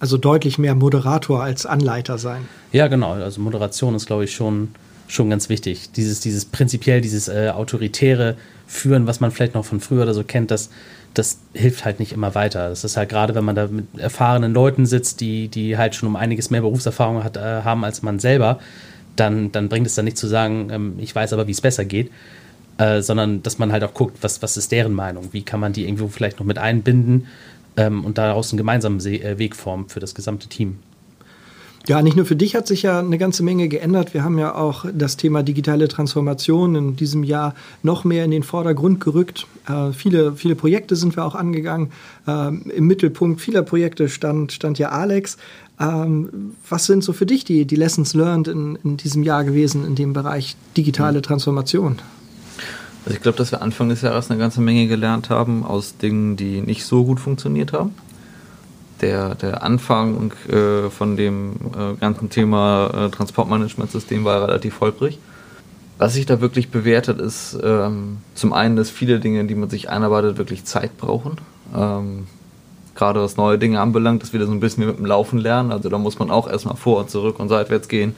Also 0.00 0.16
deutlich 0.16 0.58
mehr 0.58 0.74
Moderator 0.74 1.42
als 1.42 1.66
Anleiter 1.66 2.16
sein. 2.16 2.48
Ja, 2.72 2.88
genau. 2.88 3.12
Also 3.12 3.40
Moderation 3.40 3.94
ist, 3.94 4.06
glaube 4.06 4.24
ich, 4.24 4.34
schon, 4.34 4.68
schon 5.08 5.28
ganz 5.28 5.50
wichtig. 5.50 5.92
Dieses, 5.92 6.20
dieses 6.20 6.46
prinzipiell, 6.46 7.02
dieses 7.02 7.28
äh, 7.28 7.50
autoritäre 7.50 8.36
Führen, 8.66 9.06
was 9.06 9.20
man 9.20 9.30
vielleicht 9.30 9.54
noch 9.54 9.66
von 9.66 9.80
früher 9.80 10.04
oder 10.04 10.14
so 10.14 10.24
kennt, 10.24 10.50
das, 10.50 10.70
das 11.12 11.40
hilft 11.52 11.84
halt 11.84 12.00
nicht 12.00 12.12
immer 12.12 12.34
weiter. 12.34 12.70
Das 12.70 12.82
ist 12.82 12.96
halt 12.96 13.10
gerade, 13.10 13.34
wenn 13.34 13.44
man 13.44 13.56
da 13.56 13.66
mit 13.66 13.86
erfahrenen 13.98 14.54
Leuten 14.54 14.86
sitzt, 14.86 15.20
die, 15.20 15.48
die 15.48 15.76
halt 15.76 15.94
schon 15.94 16.08
um 16.08 16.16
einiges 16.16 16.48
mehr 16.48 16.62
Berufserfahrung 16.62 17.22
hat, 17.22 17.36
äh, 17.36 17.62
haben 17.62 17.84
als 17.84 18.02
man 18.02 18.18
selber, 18.20 18.58
dann, 19.16 19.52
dann 19.52 19.68
bringt 19.68 19.86
es 19.86 19.96
dann 19.96 20.06
nicht 20.06 20.16
zu 20.16 20.28
sagen, 20.28 20.70
ähm, 20.72 20.94
ich 20.98 21.14
weiß 21.14 21.34
aber, 21.34 21.46
wie 21.46 21.52
es 21.52 21.60
besser 21.60 21.84
geht, 21.84 22.10
äh, 22.78 23.02
sondern 23.02 23.42
dass 23.42 23.58
man 23.58 23.70
halt 23.70 23.84
auch 23.84 23.92
guckt, 23.92 24.16
was, 24.22 24.40
was 24.40 24.56
ist 24.56 24.72
deren 24.72 24.94
Meinung, 24.94 25.28
wie 25.32 25.42
kann 25.42 25.60
man 25.60 25.74
die 25.74 25.84
irgendwo 25.84 26.08
vielleicht 26.08 26.38
noch 26.38 26.46
mit 26.46 26.56
einbinden 26.56 27.26
ähm, 27.76 28.04
und 28.04 28.18
daraus 28.18 28.52
einen 28.52 28.58
gemeinsamen 28.58 29.00
Se 29.00 29.14
äh, 29.14 29.38
Weg 29.38 29.56
formen 29.56 29.88
für 29.88 30.00
das 30.00 30.14
gesamte 30.14 30.48
Team. 30.48 30.78
Ja, 31.88 32.02
nicht 32.02 32.16
nur 32.16 32.26
für 32.26 32.36
dich 32.36 32.54
hat 32.54 32.66
sich 32.66 32.82
ja 32.82 32.98
eine 32.98 33.16
ganze 33.16 33.42
Menge 33.42 33.68
geändert. 33.68 34.12
Wir 34.12 34.22
haben 34.22 34.38
ja 34.38 34.54
auch 34.54 34.84
das 34.92 35.16
Thema 35.16 35.42
digitale 35.42 35.88
Transformation 35.88 36.74
in 36.74 36.96
diesem 36.96 37.24
Jahr 37.24 37.54
noch 37.82 38.04
mehr 38.04 38.24
in 38.26 38.30
den 38.30 38.42
Vordergrund 38.42 39.00
gerückt. 39.00 39.46
Äh, 39.66 39.92
viele, 39.92 40.36
viele 40.36 40.56
Projekte 40.56 40.94
sind 40.94 41.16
wir 41.16 41.24
auch 41.24 41.34
angegangen. 41.34 41.90
Ähm, 42.28 42.70
Im 42.74 42.86
Mittelpunkt 42.86 43.40
vieler 43.40 43.62
Projekte 43.62 44.10
stand, 44.10 44.52
stand 44.52 44.78
ja 44.78 44.90
Alex. 44.90 45.38
Ähm, 45.80 46.54
was 46.68 46.84
sind 46.84 47.02
so 47.02 47.14
für 47.14 47.24
dich 47.24 47.44
die, 47.44 47.64
die 47.64 47.76
Lessons 47.76 48.12
learned 48.12 48.48
in, 48.48 48.78
in 48.84 48.98
diesem 48.98 49.22
Jahr 49.22 49.44
gewesen 49.44 49.86
in 49.86 49.94
dem 49.94 50.12
Bereich 50.12 50.56
digitale 50.76 51.22
Transformation? 51.22 51.96
Also 53.04 53.16
ich 53.16 53.22
glaube, 53.22 53.38
dass 53.38 53.50
wir 53.50 53.62
Anfang 53.62 53.88
des 53.88 54.02
Jahres 54.02 54.30
eine 54.30 54.38
ganze 54.38 54.60
Menge 54.60 54.86
gelernt 54.86 55.30
haben 55.30 55.64
aus 55.64 55.96
Dingen, 55.96 56.36
die 56.36 56.60
nicht 56.60 56.84
so 56.84 57.04
gut 57.04 57.20
funktioniert 57.20 57.72
haben 57.72 57.94
der, 59.00 59.34
der 59.34 59.62
Anfang 59.62 60.32
äh, 60.48 60.90
von 60.90 61.16
dem 61.16 61.52
äh, 61.76 61.94
ganzen 61.98 62.30
Thema 62.30 62.90
äh, 63.06 63.10
Transportmanagementsystem 63.10 64.24
war 64.24 64.42
relativ 64.42 64.80
holprig. 64.80 65.18
Was 65.98 66.14
sich 66.14 66.26
da 66.26 66.40
wirklich 66.40 66.70
bewertet, 66.70 67.20
ist 67.20 67.58
ähm, 67.62 68.18
zum 68.34 68.52
einen, 68.52 68.76
dass 68.76 68.88
viele 68.88 69.20
Dinge, 69.20 69.44
die 69.44 69.54
man 69.54 69.68
sich 69.68 69.90
einarbeitet, 69.90 70.38
wirklich 70.38 70.64
Zeit 70.64 70.96
brauchen. 70.96 71.36
Ähm, 71.76 72.26
Gerade 72.94 73.20
was 73.20 73.36
neue 73.36 73.58
Dinge 73.58 73.80
anbelangt, 73.80 74.22
dass 74.22 74.32
wir 74.32 74.40
da 74.40 74.46
so 74.46 74.52
ein 74.52 74.60
bisschen 74.60 74.86
mit 74.86 74.98
dem 74.98 75.06
Laufen 75.06 75.38
lernen. 75.38 75.72
Also 75.72 75.88
da 75.88 75.98
muss 75.98 76.18
man 76.18 76.30
auch 76.30 76.48
erstmal 76.48 76.76
vor 76.76 77.00
und 77.00 77.10
zurück 77.10 77.38
und 77.38 77.48
seitwärts 77.48 77.88
gehen 77.88 78.14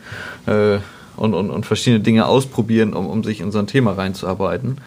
äh, 0.47 0.79
und, 1.16 1.35
und, 1.35 1.51
und 1.51 1.66
verschiedene 1.66 2.03
Dinge 2.03 2.27
ausprobieren, 2.27 2.94
um, 2.94 3.07
um 3.07 3.25
sich 3.25 3.40
in 3.40 3.53
so 3.53 3.59
ein 3.59 3.66
Thema 3.66 3.92
reinzuarbeiten. 3.92 4.79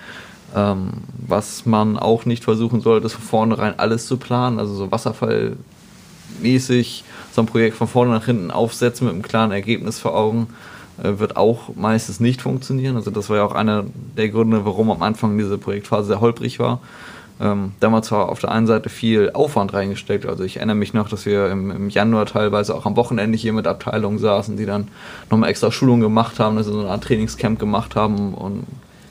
Ähm, 0.56 0.90
was 1.28 1.66
man 1.66 1.98
auch 1.98 2.26
nicht 2.26 2.44
versuchen 2.44 2.82
sollte, 2.82 3.08
ist 3.08 3.14
von 3.14 3.24
vornherein 3.24 3.78
alles 3.78 4.08
zu 4.08 4.18
planen. 4.18 4.60
Also 4.60 4.74
so 4.74 4.92
Wasserfall 4.92 5.58
mäßig 6.42 7.04
so 7.32 7.42
ein 7.42 7.48
Projekt 7.48 7.76
von 7.76 7.88
vorne 7.88 8.12
nach 8.12 8.26
hinten 8.26 8.52
aufsetzen 8.52 9.06
mit 9.06 9.14
einem 9.14 9.24
klaren 9.24 9.52
Ergebnis 9.52 10.00
vor 10.00 10.16
Augen, 10.16 10.48
äh, 11.02 11.20
wird 11.20 11.38
auch 11.38 11.76
meistens 11.76 12.20
nicht 12.20 12.42
funktionieren. 12.42 12.96
Also 12.96 13.12
das 13.12 13.30
war 13.30 13.38
ja 13.38 13.46
auch 13.46 13.56
einer 13.56 13.86
der 14.18 14.30
Gründe, 14.30 14.66
warum 14.66 14.92
am 14.92 15.02
Anfang 15.02 15.38
diese 15.38 15.58
Projektphase 15.58 16.08
sehr 16.08 16.22
holprig 16.22 16.60
war. 16.60 16.80
Ähm, 17.40 17.74
damals 17.82 18.12
war 18.12 18.30
auf 18.30 18.40
der 18.40 18.52
einen 18.52 18.68
Seite 18.68 18.90
viel 18.90 19.32
Aufwand 19.34 19.74
reingesteckt. 19.74 20.26
Also 20.26 20.44
ich 20.44 20.58
erinnere 20.58 20.78
mich 20.78 20.94
noch, 20.94 21.10
dass 21.10 21.26
wir 21.26 21.50
im, 21.50 21.70
im 21.70 21.90
Januar 21.90 22.26
teilweise 22.26 22.74
auch 22.74 22.86
am 22.86 22.96
Wochenende 22.96 23.38
hier 23.38 23.52
mit 23.52 23.68
Abteilungen 23.68 24.20
saßen, 24.20 24.56
die 24.56 24.66
dann 24.66 24.88
nochmal 25.30 25.50
extra 25.50 25.72
Schulungen 25.72 26.02
gemacht 26.02 26.40
haben, 26.40 26.58
sie 26.58 26.72
so 26.72 26.80
eine 26.80 26.90
Art 26.90 27.04
Trainingscamp 27.04 27.60
gemacht 27.60 27.96
haben, 27.96 28.34
um 28.34 28.64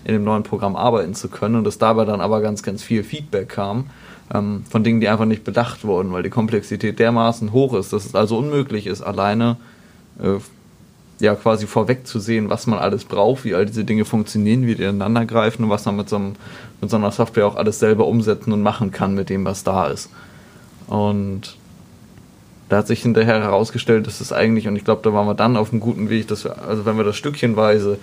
in 0.05 0.15
dem 0.15 0.25
neuen 0.25 0.43
Programm 0.43 0.77
arbeiten 0.77 1.15
zu 1.15 1.29
können. 1.29 1.57
Und 1.57 1.65
dass 1.65 1.79
dabei 1.79 2.05
dann 2.05 2.21
aber 2.21 2.41
ganz, 2.41 2.63
ganz 2.63 2.83
viel 2.83 3.05
Feedback 3.05 3.51
kam 3.51 3.91
ähm, 4.33 4.65
von 4.71 4.85
Dingen, 4.85 5.01
die 5.01 5.09
einfach 5.09 5.27
nicht 5.27 5.45
bedacht 5.45 5.85
wurden, 5.85 6.13
weil 6.13 6.23
die 6.23 6.31
Komplexität 6.31 6.99
dermaßen 6.99 7.53
hoch 7.53 7.75
ist, 7.75 7.93
dass 7.93 8.07
es 8.07 8.15
also 8.15 8.39
unmöglich 8.39 8.87
ist, 8.87 9.03
alleine 9.03 9.57
äh, 10.19 10.39
ja 11.21 11.35
quasi 11.35 11.67
vorwegzusehen, 11.67 12.51
was 12.51 12.67
man 12.67 12.79
alles 12.79 13.05
braucht, 13.05 13.45
wie 13.45 13.55
all 13.55 13.67
diese 13.67 13.85
Dinge 13.85 14.05
funktionieren, 14.05 14.67
wie 14.67 14.75
die 14.75 14.83
ineinander 14.83 15.27
greifen 15.27 15.65
und 15.65 15.71
was 15.71 15.85
man 15.85 15.97
mit 15.97 16.09
so, 16.09 16.17
einem, 16.17 16.35
mit 16.81 16.91
so 16.91 16.97
einer 16.97 17.11
Software 17.11 17.47
auch 17.47 17.57
alles 17.57 17.79
selber 17.79 18.07
umsetzen 18.07 18.53
und 18.53 18.63
machen 18.63 18.91
kann 18.91 19.15
mit 19.15 19.31
dem, 19.31 19.45
was 19.45 19.65
da 19.65 19.87
ist. 19.87 20.11
Und 20.87 21.57
da 22.69 22.79
hat 22.79 22.87
sich 22.87 23.03
hinterher 23.03 23.41
herausgestellt, 23.41 24.07
dass 24.07 24.21
es 24.21 24.33
eigentlich, 24.33 24.67
und 24.67 24.77
ich 24.77 24.85
glaube, 24.85 25.03
da 25.03 25.13
waren 25.13 25.27
wir 25.27 25.35
dann 25.35 25.57
auf 25.57 25.71
einem 25.71 25.81
guten 25.81 26.11
Weg, 26.11 26.29
dass 26.29 26.45
wir, 26.45 26.63
also 26.67 26.85
wenn 26.85 26.97
wir 26.97 27.05
das 27.05 27.17
stückchenweise 27.17 27.99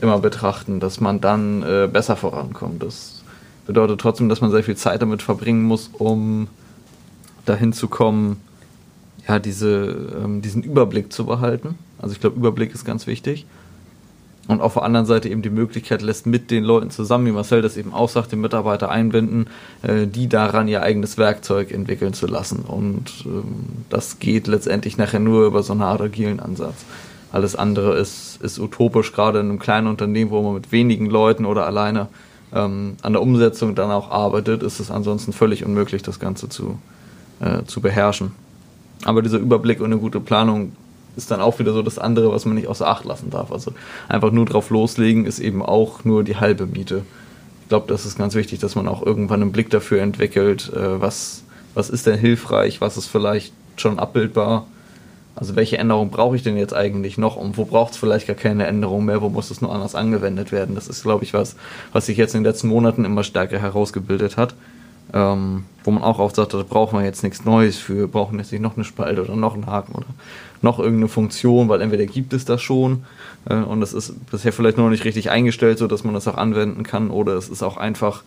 immer 0.00 0.18
betrachten, 0.18 0.80
dass 0.80 1.00
man 1.00 1.20
dann 1.20 1.62
äh, 1.62 1.88
besser 1.92 2.16
vorankommt. 2.16 2.82
Das 2.82 3.22
bedeutet 3.66 4.00
trotzdem, 4.00 4.28
dass 4.28 4.40
man 4.40 4.50
sehr 4.50 4.62
viel 4.62 4.76
Zeit 4.76 5.02
damit 5.02 5.22
verbringen 5.22 5.62
muss, 5.62 5.90
um 5.92 6.48
dahin 7.44 7.72
zu 7.72 7.88
kommen, 7.88 8.40
ja, 9.28 9.38
diese, 9.38 10.10
ähm, 10.22 10.42
diesen 10.42 10.62
Überblick 10.62 11.12
zu 11.12 11.26
behalten. 11.26 11.76
Also 12.02 12.14
ich 12.14 12.20
glaube, 12.20 12.36
Überblick 12.36 12.74
ist 12.74 12.84
ganz 12.84 13.06
wichtig. 13.06 13.46
Und 14.48 14.60
auf 14.60 14.74
der 14.74 14.82
anderen 14.82 15.06
Seite 15.06 15.28
eben 15.28 15.40
die 15.42 15.50
Möglichkeit 15.50 16.02
lässt, 16.02 16.26
mit 16.26 16.50
den 16.50 16.64
Leuten 16.64 16.90
zusammen, 16.90 17.26
wie 17.26 17.30
Marcel 17.30 17.62
das 17.62 17.76
eben 17.76 17.94
auch 17.94 18.08
sagt, 18.08 18.32
den 18.32 18.40
Mitarbeiter 18.40 18.90
einbinden, 18.90 19.46
äh, 19.82 20.08
die 20.08 20.28
daran 20.28 20.66
ihr 20.66 20.82
eigenes 20.82 21.16
Werkzeug 21.16 21.70
entwickeln 21.70 22.12
zu 22.12 22.26
lassen. 22.26 22.64
Und 22.66 23.24
ähm, 23.24 23.44
das 23.88 24.18
geht 24.18 24.48
letztendlich 24.48 24.98
nachher 24.98 25.20
nur 25.20 25.46
über 25.46 25.62
so 25.62 25.72
eine 25.72 25.86
Art 25.86 26.00
agilen 26.00 26.40
Ansatz. 26.40 26.84
Alles 27.30 27.54
andere 27.54 27.94
ist, 27.96 28.42
ist 28.42 28.58
utopisch, 28.58 29.12
gerade 29.12 29.38
in 29.38 29.48
einem 29.48 29.58
kleinen 29.60 29.86
Unternehmen, 29.86 30.32
wo 30.32 30.42
man 30.42 30.54
mit 30.54 30.72
wenigen 30.72 31.06
Leuten 31.06 31.46
oder 31.46 31.64
alleine 31.64 32.08
ähm, 32.52 32.96
an 33.02 33.12
der 33.12 33.22
Umsetzung 33.22 33.76
dann 33.76 33.92
auch 33.92 34.10
arbeitet, 34.10 34.64
ist 34.64 34.80
es 34.80 34.90
ansonsten 34.90 35.32
völlig 35.32 35.64
unmöglich, 35.64 36.02
das 36.02 36.18
Ganze 36.18 36.48
zu, 36.48 36.78
äh, 37.40 37.62
zu 37.64 37.80
beherrschen. 37.80 38.32
Aber 39.04 39.22
dieser 39.22 39.38
Überblick 39.38 39.80
und 39.80 39.86
eine 39.86 39.98
gute 39.98 40.20
Planung 40.20 40.72
ist 41.16 41.30
dann 41.30 41.40
auch 41.40 41.58
wieder 41.58 41.72
so 41.72 41.82
das 41.82 41.98
andere, 41.98 42.32
was 42.32 42.44
man 42.44 42.54
nicht 42.54 42.68
außer 42.68 42.86
Acht 42.86 43.04
lassen 43.04 43.30
darf. 43.30 43.52
Also 43.52 43.72
einfach 44.08 44.30
nur 44.30 44.46
drauf 44.46 44.70
loslegen 44.70 45.26
ist 45.26 45.38
eben 45.38 45.62
auch 45.62 46.04
nur 46.04 46.24
die 46.24 46.36
halbe 46.36 46.66
Miete. 46.66 47.02
Ich 47.62 47.68
glaube, 47.68 47.86
das 47.88 48.06
ist 48.06 48.18
ganz 48.18 48.34
wichtig, 48.34 48.60
dass 48.60 48.74
man 48.74 48.88
auch 48.88 49.04
irgendwann 49.04 49.42
einen 49.42 49.52
Blick 49.52 49.70
dafür 49.70 50.02
entwickelt, 50.02 50.72
äh, 50.74 51.00
was, 51.00 51.42
was 51.74 51.90
ist 51.90 52.06
denn 52.06 52.18
hilfreich, 52.18 52.80
was 52.80 52.96
ist 52.96 53.06
vielleicht 53.06 53.52
schon 53.76 53.98
abbildbar 53.98 54.66
also 55.34 55.56
welche 55.56 55.78
Änderung 55.78 56.10
brauche 56.10 56.36
ich 56.36 56.42
denn 56.42 56.56
jetzt 56.56 56.74
eigentlich 56.74 57.16
noch 57.16 57.36
und 57.36 57.56
wo 57.56 57.64
braucht 57.64 57.92
es 57.92 57.98
vielleicht 57.98 58.26
gar 58.26 58.36
keine 58.36 58.66
Änderung 58.66 59.04
mehr, 59.04 59.22
wo 59.22 59.28
muss 59.28 59.50
es 59.50 59.62
nur 59.62 59.74
anders 59.74 59.94
angewendet 59.94 60.52
werden? 60.52 60.74
Das 60.74 60.88
ist, 60.88 61.02
glaube 61.02 61.24
ich, 61.24 61.32
was, 61.32 61.56
was 61.92 62.06
sich 62.06 62.18
jetzt 62.18 62.34
in 62.34 62.42
den 62.42 62.50
letzten 62.50 62.68
Monaten 62.68 63.04
immer 63.04 63.24
stärker 63.24 63.58
herausgebildet 63.58 64.36
hat. 64.36 64.54
Ähm, 65.14 65.64
wo 65.84 65.90
man 65.90 66.04
auch 66.04 66.18
oft 66.18 66.36
sagt, 66.36 66.54
da 66.54 66.62
brauchen 66.62 66.98
wir 66.98 67.04
jetzt 67.04 67.22
nichts 67.22 67.44
Neues 67.44 67.76
für, 67.76 68.08
brauchen 68.08 68.38
jetzt 68.38 68.52
nicht 68.52 68.62
noch 68.62 68.76
eine 68.76 68.84
Spalte 68.84 69.22
oder 69.22 69.36
noch 69.36 69.54
einen 69.54 69.66
Haken 69.66 69.94
oder 69.94 70.06
noch 70.62 70.78
irgendeine 70.78 71.08
Funktion, 71.08 71.68
weil 71.68 71.80
entweder 71.80 72.06
gibt 72.06 72.32
es 72.32 72.44
das 72.44 72.62
schon 72.62 73.04
äh, 73.48 73.54
und 73.54 73.82
es 73.82 73.92
ist 73.92 74.14
bisher 74.30 74.52
vielleicht 74.52 74.78
noch 74.78 74.90
nicht 74.90 75.04
richtig 75.04 75.30
eingestellt, 75.30 75.78
so 75.78 75.86
dass 75.86 76.04
man 76.04 76.14
das 76.14 76.28
auch 76.28 76.36
anwenden 76.36 76.82
kann, 76.82 77.10
oder 77.10 77.34
es 77.34 77.48
ist 77.48 77.62
auch 77.62 77.76
einfach 77.76 78.22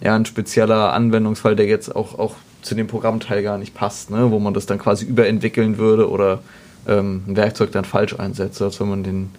ja, 0.00 0.14
ein 0.14 0.26
spezieller 0.26 0.92
Anwendungsfall, 0.92 1.56
der 1.56 1.66
jetzt 1.66 1.94
auch, 1.94 2.18
auch 2.18 2.34
zu 2.62 2.74
dem 2.74 2.86
Programmteil 2.86 3.42
gar 3.42 3.58
nicht 3.58 3.74
passt, 3.74 4.10
ne? 4.10 4.30
wo 4.30 4.38
man 4.38 4.54
das 4.54 4.66
dann 4.66 4.78
quasi 4.78 5.04
überentwickeln 5.04 5.78
würde 5.78 6.08
oder 6.08 6.40
ähm, 6.86 7.22
ein 7.26 7.36
Werkzeug 7.36 7.72
dann 7.72 7.84
falsch 7.84 8.18
einsetzt, 8.18 8.60
als 8.62 8.80
wenn 8.80 8.88
man 8.88 9.02
den, 9.02 9.30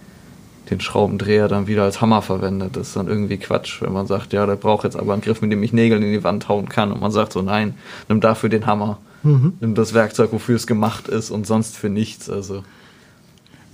den 0.70 0.80
Schraubendreher 0.80 1.48
dann 1.48 1.68
wieder 1.68 1.84
als 1.84 2.02
Hammer 2.02 2.22
verwendet. 2.22 2.76
Das 2.76 2.90
ist 2.90 2.96
dann 2.96 3.08
irgendwie 3.08 3.38
Quatsch, 3.38 3.82
wenn 3.82 3.94
man 3.94 4.08
sagt, 4.08 4.34
ja, 4.34 4.46
der 4.46 4.56
braucht 4.56 4.84
jetzt 4.84 4.98
aber 4.98 5.14
einen 5.14 5.22
Griff, 5.22 5.42
mit 5.42 5.52
dem 5.52 5.64
ich 5.64 5.74
Nägel 5.74 6.02
in 6.02 6.12
die 6.12 6.24
Wand 6.24 6.50
hauen 6.50 6.70
kann. 6.70 6.92
Und 6.92 7.02
man 7.02 7.12
sagt 7.12 7.34
so, 7.34 7.42
nein, 7.42 7.76
nimm 8.10 8.22
dafür 8.22 8.50
den 8.50 8.66
Hammer. 8.66 8.98
Mhm. 9.24 9.54
Nimm 9.60 9.76
das 9.76 9.94
Werkzeug, 9.94 10.32
wofür 10.32 10.56
es 10.56 10.68
gemacht 10.68 11.08
ist 11.08 11.32
und 11.32 11.48
sonst 11.48 11.78
für 11.78 11.90
nichts. 11.90 12.30
Also 12.30 12.64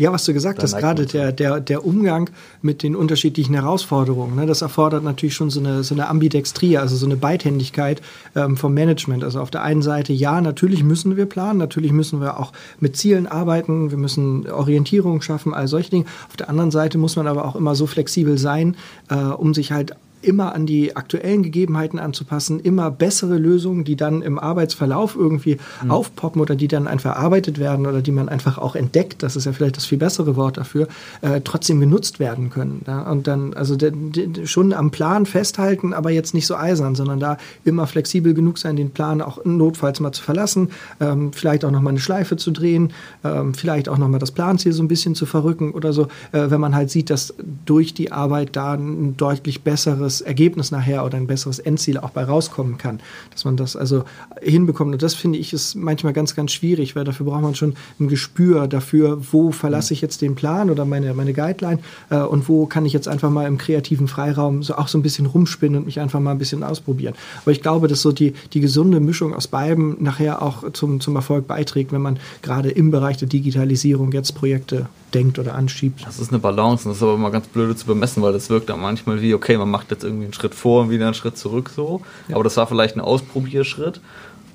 ja, 0.02 0.12
was 0.12 0.26
du 0.26 0.34
gesagt 0.34 0.64
hast, 0.64 0.76
gerade 0.76 1.06
der, 1.06 1.32
der, 1.32 1.60
der 1.60 1.86
Umgang 1.86 2.32
mit 2.64 2.82
den 2.82 2.96
unterschiedlichen 2.96 3.54
Herausforderungen, 3.54 4.36
ne, 4.36 4.48
das 4.48 4.64
erfordert 4.64 5.04
natürlich 5.04 5.36
schon 5.36 5.52
so 5.52 5.60
eine, 5.60 5.84
so 5.84 5.94
eine 5.94 6.10
Ambidextrie, 6.10 6.78
also 6.78 6.96
so 6.96 7.06
eine 7.06 7.18
Beidhändigkeit 7.18 8.02
ähm, 8.36 8.58
vom 8.58 8.74
Management. 8.74 9.24
Also 9.24 9.40
auf 9.40 9.52
der 9.52 9.62
einen 9.62 9.84
Seite, 9.84 10.12
ja, 10.12 10.42
natürlich 10.42 10.84
müssen 10.84 11.18
wir 11.18 11.28
planen, 11.28 11.60
natürlich 11.60 11.92
müssen 11.92 12.20
wir 12.20 12.40
auch 12.40 12.52
mit 12.80 12.98
Zielen 12.98 13.28
arbeiten, 13.28 13.92
wir 13.92 13.98
müssen 14.00 14.50
Orientierung 14.50 15.22
schaffen, 15.22 15.54
all 15.54 15.68
solche 15.68 15.92
Dinge. 15.92 16.06
Auf 16.30 16.36
der 16.36 16.50
anderen 16.50 16.72
Seite 16.72 16.98
muss 16.98 17.16
man 17.16 17.28
aber 17.28 17.46
auch 17.46 17.56
immer 17.56 17.76
so 17.76 17.86
flexibel 17.86 18.40
sein, 18.40 18.76
äh, 19.10 19.16
um 19.16 19.54
sich 19.54 19.72
halt 19.72 19.96
immer 20.22 20.54
an 20.54 20.66
die 20.66 20.96
aktuellen 20.96 21.44
Gegebenheiten 21.44 22.00
anzupassen, 22.00 22.60
immer 22.60 22.92
bessere 22.92 23.38
Lösungen, 23.38 23.84
die 23.84 23.96
dann 23.96 24.22
im 24.22 24.40
Arbeitsverlauf 24.40 25.16
irgendwie 25.16 25.58
mhm. 25.84 25.92
aufpoppen 25.92 26.42
oder 26.42 26.56
die 26.56 26.68
dann 26.68 26.88
einfach 26.88 27.16
erarbeitet 27.16 27.60
werden 27.60 27.88
oder 27.88 28.02
die 28.02 28.12
man 28.12 28.30
einfach 28.30 28.58
auch 28.58 28.76
entdeckt, 28.76 29.24
das 29.24 29.36
ist 29.36 29.46
ja 29.46 29.54
vielleicht 29.54 29.78
das 29.78 29.86
viel 29.86 29.98
bessere 29.98 30.36
Wort 30.36 30.58
dafür, 30.58 30.88
äh, 31.22 31.42
trotzdem 31.44 31.80
genutzt 31.80 32.20
werden 32.20 32.50
können. 32.50 32.82
Ja? 32.88 33.10
Und 33.10 33.28
dann 33.28 33.54
also 33.54 33.76
de, 33.76 33.92
de, 33.94 34.46
schon 34.46 34.74
am 34.74 34.92
Plan 34.92 35.26
festhalten, 35.26 35.94
aber 35.94 36.12
jetzt 36.12 36.34
nicht 36.34 36.48
so 36.48 36.56
eisern, 36.56 36.96
sondern 36.96 37.20
da 37.20 37.38
immer 37.64 37.88
flexibel 37.88 38.34
genug 38.34 38.58
sein, 38.58 38.76
den 38.76 38.92
Plan 38.92 39.22
auch 39.22 39.44
notfalls 39.46 40.00
mal 40.00 40.12
zu 40.12 40.24
verlassen, 40.24 40.70
ähm, 41.00 41.34
vielleicht 41.34 41.66
auch 41.66 41.72
nochmal 41.72 41.92
eine 41.92 42.00
Schleife 42.00 42.38
zu 42.38 42.52
drehen, 42.52 42.94
ähm, 43.24 43.54
vielleicht 43.54 43.90
auch 43.90 43.98
nochmal 43.98 44.20
das 44.20 44.32
Planziel 44.32 44.74
so 44.74 44.84
ein 44.84 44.88
bisschen 44.88 45.16
zu 45.16 45.26
verrücken 45.26 45.72
oder 45.72 45.94
so, 45.94 46.04
äh, 46.32 46.50
wenn 46.50 46.62
man 46.62 46.76
halt 46.76 46.90
sieht, 46.90 47.10
dass 47.10 47.34
durch 47.66 47.94
die 47.94 48.12
Arbeit 48.12 48.56
da 48.56 48.74
ein 48.74 49.16
deutlich 49.18 49.64
besseres 49.64 50.11
besseres 50.12 50.22
Ergebnis 50.22 50.72
nachher 50.72 51.06
oder 51.06 51.18
ein 51.18 51.28
besseres 51.28 51.60
Endziel 51.60 51.98
auch 51.98 52.10
bei 52.10 52.24
rauskommen 52.24 52.78
kann. 52.78 53.00
Dass 53.32 53.46
man 53.46 53.56
das 53.56 53.76
also 53.76 54.04
hinbekommt. 54.42 54.94
Und 54.94 55.02
das 55.02 55.14
finde 55.14 55.40
ich 55.40 55.54
ist 55.54 55.76
manchmal 55.76 56.14
ganz, 56.14 56.36
ganz 56.36 56.52
schwierig, 56.52 56.96
weil 56.96 57.06
dafür 57.06 57.26
braucht 57.26 57.42
man 57.42 57.56
schon 57.56 57.76
ein 58.00 58.08
Gespür 58.08 58.68
dafür, 58.68 59.20
wo 59.32 59.52
verlasse 59.52 59.94
ich 59.94 60.02
jetzt 60.02 60.22
den 60.22 60.36
Plan 60.36 60.70
oder 60.70 60.86
meine, 60.86 61.14
meine 61.14 61.34
Guideline 61.34 61.80
äh, 62.10 62.18
und 62.18 62.50
wo 62.50 62.66
kann 62.66 62.86
ich 62.86 62.94
jetzt 62.94 63.08
einfach 63.08 63.30
mal 63.30 63.48
im 63.48 63.58
kreativen 63.58 64.08
Freiraum 64.08 64.64
so 64.64 64.76
auch 64.76 64.88
so 64.88 64.98
ein 64.98 65.02
bisschen 65.02 65.26
rumspinnen 65.26 65.80
und 65.80 65.86
mich 65.86 66.00
einfach 66.00 66.20
mal 66.20 66.32
ein 66.32 66.40
bisschen 66.40 66.64
ausprobieren. 66.64 67.14
Aber 67.42 67.52
ich 67.52 67.62
glaube, 67.62 67.88
dass 67.88 68.02
so 68.02 68.12
die, 68.12 68.34
die 68.54 68.60
gesunde 68.60 69.00
Mischung 69.00 69.34
aus 69.34 69.48
beiden 69.48 70.04
nachher 70.04 70.42
auch 70.42 70.72
zum, 70.74 71.00
zum 71.00 71.16
Erfolg 71.16 71.48
beiträgt, 71.48 71.92
wenn 71.92 72.02
man 72.02 72.20
gerade 72.42 72.70
im 72.70 72.92
Bereich 72.92 73.18
der 73.18 73.28
Digitalisierung 73.28 74.12
jetzt 74.12 74.34
Projekte 74.36 74.88
denkt 75.14 75.40
oder 75.40 75.56
anschiebt. 75.56 76.06
Das 76.06 76.20
ist 76.20 76.30
eine 76.30 76.40
Balance 76.40 76.86
und 76.86 76.92
das 76.92 76.98
ist 76.98 77.04
aber 77.04 77.16
immer 77.16 77.32
ganz 77.32 77.48
blöde 77.48 77.76
zu 77.76 77.86
bemessen, 77.86 78.24
weil 78.24 78.34
das 78.34 78.50
wirkt 78.50 78.70
dann 78.70 78.80
manchmal 78.80 79.22
wie, 79.22 79.34
okay, 79.34 79.58
man 79.58 79.70
macht 79.70 79.92
jetzt 79.92 80.04
irgendwie 80.04 80.26
einen 80.26 80.34
Schritt 80.34 80.56
vor 80.56 80.84
und 80.84 80.90
wieder 80.90 81.06
einen 81.06 81.14
Schritt 81.14 81.38
zurück 81.38 81.72
so, 81.76 82.02
ja. 82.28 82.36
aber 82.36 82.44
das 82.44 82.58
war 82.58 82.68
vielleicht 82.68 82.96
ein 82.96 83.02
Ausprobierschritt. 83.02 84.02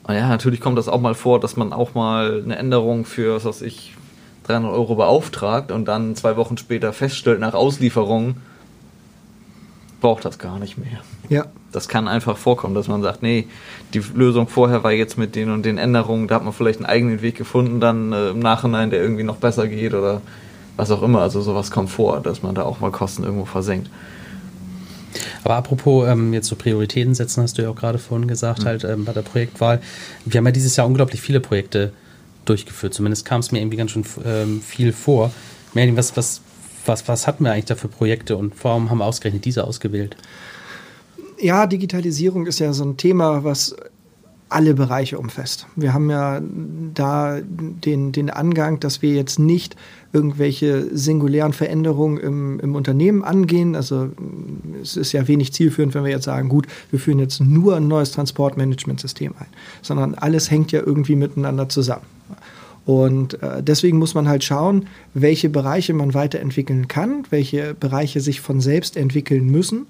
Und 0.04 0.14
ja, 0.14 0.28
natürlich 0.28 0.60
kommt 0.60 0.78
das 0.78 0.88
auch 0.88 1.00
mal 1.00 1.14
vor, 1.14 1.40
dass 1.40 1.56
man 1.56 1.72
auch 1.72 1.94
mal 1.94 2.42
eine 2.44 2.56
Änderung 2.56 3.04
für, 3.04 3.36
was 3.36 3.44
weiß 3.44 3.62
ich, 3.62 3.94
300 4.46 4.72
Euro 4.72 4.94
beauftragt 4.94 5.72
und 5.72 5.86
dann 5.86 6.14
zwei 6.14 6.36
Wochen 6.36 6.56
später 6.56 6.92
feststellt, 6.92 7.40
nach 7.40 7.54
Auslieferung 7.54 8.36
braucht 10.00 10.24
das 10.24 10.38
gar 10.38 10.58
nicht 10.58 10.78
mehr. 10.78 11.00
Ja. 11.28 11.46
Das 11.72 11.88
kann 11.88 12.06
einfach 12.06 12.36
vorkommen, 12.36 12.74
dass 12.74 12.88
man 12.88 13.02
sagt, 13.02 13.22
nee, 13.22 13.48
die 13.92 14.02
Lösung 14.14 14.46
vorher 14.46 14.84
war 14.84 14.92
jetzt 14.92 15.18
mit 15.18 15.34
den 15.34 15.50
und 15.50 15.64
den 15.64 15.78
Änderungen, 15.78 16.28
da 16.28 16.36
hat 16.36 16.44
man 16.44 16.52
vielleicht 16.52 16.78
einen 16.78 16.86
eigenen 16.86 17.22
Weg 17.22 17.34
gefunden, 17.34 17.80
dann 17.80 18.12
äh, 18.12 18.30
im 18.30 18.38
Nachhinein, 18.38 18.90
der 18.90 19.02
irgendwie 19.02 19.24
noch 19.24 19.36
besser 19.36 19.66
geht 19.68 19.94
oder 19.94 20.22
was 20.76 20.90
auch 20.90 21.02
immer. 21.02 21.20
Also 21.20 21.40
sowas 21.40 21.70
kommt 21.70 21.90
vor, 21.90 22.20
dass 22.20 22.42
man 22.42 22.54
da 22.54 22.62
auch 22.62 22.80
mal 22.80 22.90
Kosten 22.90 23.24
irgendwo 23.24 23.44
versenkt. 23.44 23.90
Aber 25.44 25.54
apropos 25.54 26.08
ähm, 26.08 26.34
jetzt 26.34 26.48
so 26.48 26.56
Prioritäten 26.56 27.14
setzen, 27.14 27.42
hast 27.42 27.56
du 27.58 27.62
ja 27.62 27.70
auch 27.70 27.76
gerade 27.76 27.98
vorhin 27.98 28.28
gesagt, 28.28 28.60
mhm. 28.60 28.64
halt 28.66 28.84
ähm, 28.84 29.04
bei 29.04 29.12
der 29.12 29.22
Projektwahl. 29.22 29.80
Wir 30.24 30.38
haben 30.38 30.46
ja 30.46 30.52
dieses 30.52 30.76
Jahr 30.76 30.86
unglaublich 30.86 31.20
viele 31.20 31.40
Projekte 31.40 31.92
durchgeführt. 32.44 32.94
Zumindest 32.94 33.24
kam 33.24 33.40
es 33.40 33.52
mir 33.52 33.60
irgendwie 33.60 33.76
ganz 33.76 33.92
schön 33.92 34.04
ähm, 34.24 34.60
viel 34.60 34.92
vor. 34.92 35.30
Merlin, 35.74 35.96
was, 35.96 36.16
was, 36.16 36.40
was, 36.84 37.06
was 37.08 37.26
hatten 37.26 37.44
wir 37.44 37.52
eigentlich 37.52 37.66
da 37.66 37.74
für 37.74 37.88
Projekte 37.88 38.36
und 38.36 38.52
warum 38.62 38.90
haben 38.90 38.98
wir 38.98 39.04
ausgerechnet 39.04 39.44
diese 39.44 39.64
ausgewählt? 39.64 40.16
Ja, 41.38 41.66
Digitalisierung 41.66 42.46
ist 42.46 42.60
ja 42.60 42.72
so 42.72 42.84
ein 42.84 42.96
Thema, 42.96 43.44
was 43.44 43.76
alle 44.48 44.74
Bereiche 44.74 45.18
umfasst. 45.18 45.66
Wir 45.74 45.92
haben 45.92 46.08
ja 46.08 46.40
da 46.94 47.40
den, 47.42 48.12
den 48.12 48.30
Angang, 48.30 48.78
dass 48.78 49.02
wir 49.02 49.12
jetzt 49.12 49.38
nicht 49.40 49.74
irgendwelche 50.12 50.96
singulären 50.96 51.52
Veränderungen 51.52 52.18
im, 52.18 52.60
im 52.60 52.74
Unternehmen 52.76 53.24
angehen. 53.24 53.74
Also 53.74 54.10
es 54.80 54.96
ist 54.96 55.12
ja 55.12 55.26
wenig 55.26 55.52
zielführend, 55.52 55.94
wenn 55.94 56.04
wir 56.04 56.12
jetzt 56.12 56.24
sagen, 56.24 56.48
gut, 56.48 56.66
wir 56.90 57.00
führen 57.00 57.18
jetzt 57.18 57.40
nur 57.40 57.76
ein 57.76 57.88
neues 57.88 58.12
Transportmanagementsystem 58.12 59.34
ein, 59.38 59.46
sondern 59.82 60.14
alles 60.14 60.50
hängt 60.50 60.70
ja 60.70 60.80
irgendwie 60.80 61.16
miteinander 61.16 61.68
zusammen. 61.68 62.06
Und 62.84 63.42
äh, 63.42 63.64
deswegen 63.64 63.98
muss 63.98 64.14
man 64.14 64.28
halt 64.28 64.44
schauen, 64.44 64.86
welche 65.12 65.48
Bereiche 65.48 65.92
man 65.92 66.14
weiterentwickeln 66.14 66.86
kann, 66.86 67.24
welche 67.30 67.74
Bereiche 67.74 68.20
sich 68.20 68.40
von 68.40 68.60
selbst 68.60 68.96
entwickeln 68.96 69.46
müssen 69.46 69.86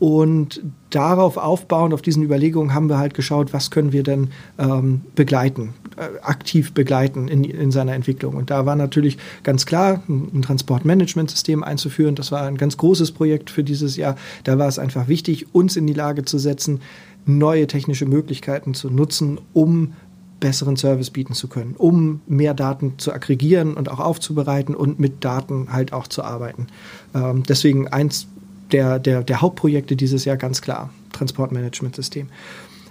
und 0.00 0.62
darauf 0.88 1.36
aufbauend, 1.36 1.92
auf 1.92 2.00
diesen 2.00 2.22
Überlegungen, 2.22 2.72
haben 2.74 2.88
wir 2.88 2.96
halt 2.96 3.12
geschaut, 3.12 3.52
was 3.52 3.70
können 3.70 3.92
wir 3.92 4.02
denn 4.02 4.30
ähm, 4.58 5.02
begleiten, 5.14 5.74
äh, 5.98 6.18
aktiv 6.22 6.72
begleiten 6.72 7.28
in, 7.28 7.44
in 7.44 7.70
seiner 7.70 7.92
Entwicklung. 7.92 8.34
Und 8.34 8.50
da 8.50 8.64
war 8.64 8.76
natürlich 8.76 9.18
ganz 9.42 9.66
klar, 9.66 10.02
ein, 10.08 10.40
Transportmanagementsystem 10.40 11.62
einzuführen. 11.62 12.14
Das 12.14 12.32
war 12.32 12.42
ein 12.44 12.56
ganz 12.56 12.78
großes 12.78 13.12
Projekt 13.12 13.50
für 13.50 13.62
dieses 13.62 13.98
Jahr. 13.98 14.16
Da 14.44 14.58
war 14.58 14.68
es 14.68 14.78
einfach 14.78 15.06
wichtig, 15.06 15.54
uns 15.54 15.76
in 15.76 15.86
die 15.86 15.92
Lage 15.92 16.24
zu 16.24 16.38
setzen, 16.38 16.80
neue 17.26 17.66
technische 17.66 18.06
Möglichkeiten 18.06 18.72
zu 18.72 18.88
nutzen, 18.88 19.38
um 19.52 19.92
besseren 20.40 20.78
Service 20.78 21.10
bieten 21.10 21.34
zu 21.34 21.48
können, 21.48 21.74
um 21.76 22.22
mehr 22.26 22.54
Daten 22.54 22.94
zu 22.96 23.12
aggregieren 23.12 23.74
und 23.74 23.90
auch 23.90 24.00
aufzubereiten 24.00 24.74
und 24.74 24.98
mit 24.98 25.22
Daten 25.22 25.70
halt 25.70 25.92
auch 25.92 26.06
zu 26.06 26.24
arbeiten. 26.24 26.68
Ähm, 27.14 27.42
deswegen 27.42 27.86
eins 27.88 28.26
der, 28.72 28.98
der, 28.98 29.22
der 29.22 29.40
Hauptprojekte 29.40 29.96
dieses 29.96 30.24
Jahr 30.24 30.36
ganz 30.36 30.62
klar, 30.62 30.90
Transportmanagementsystem. 31.12 32.28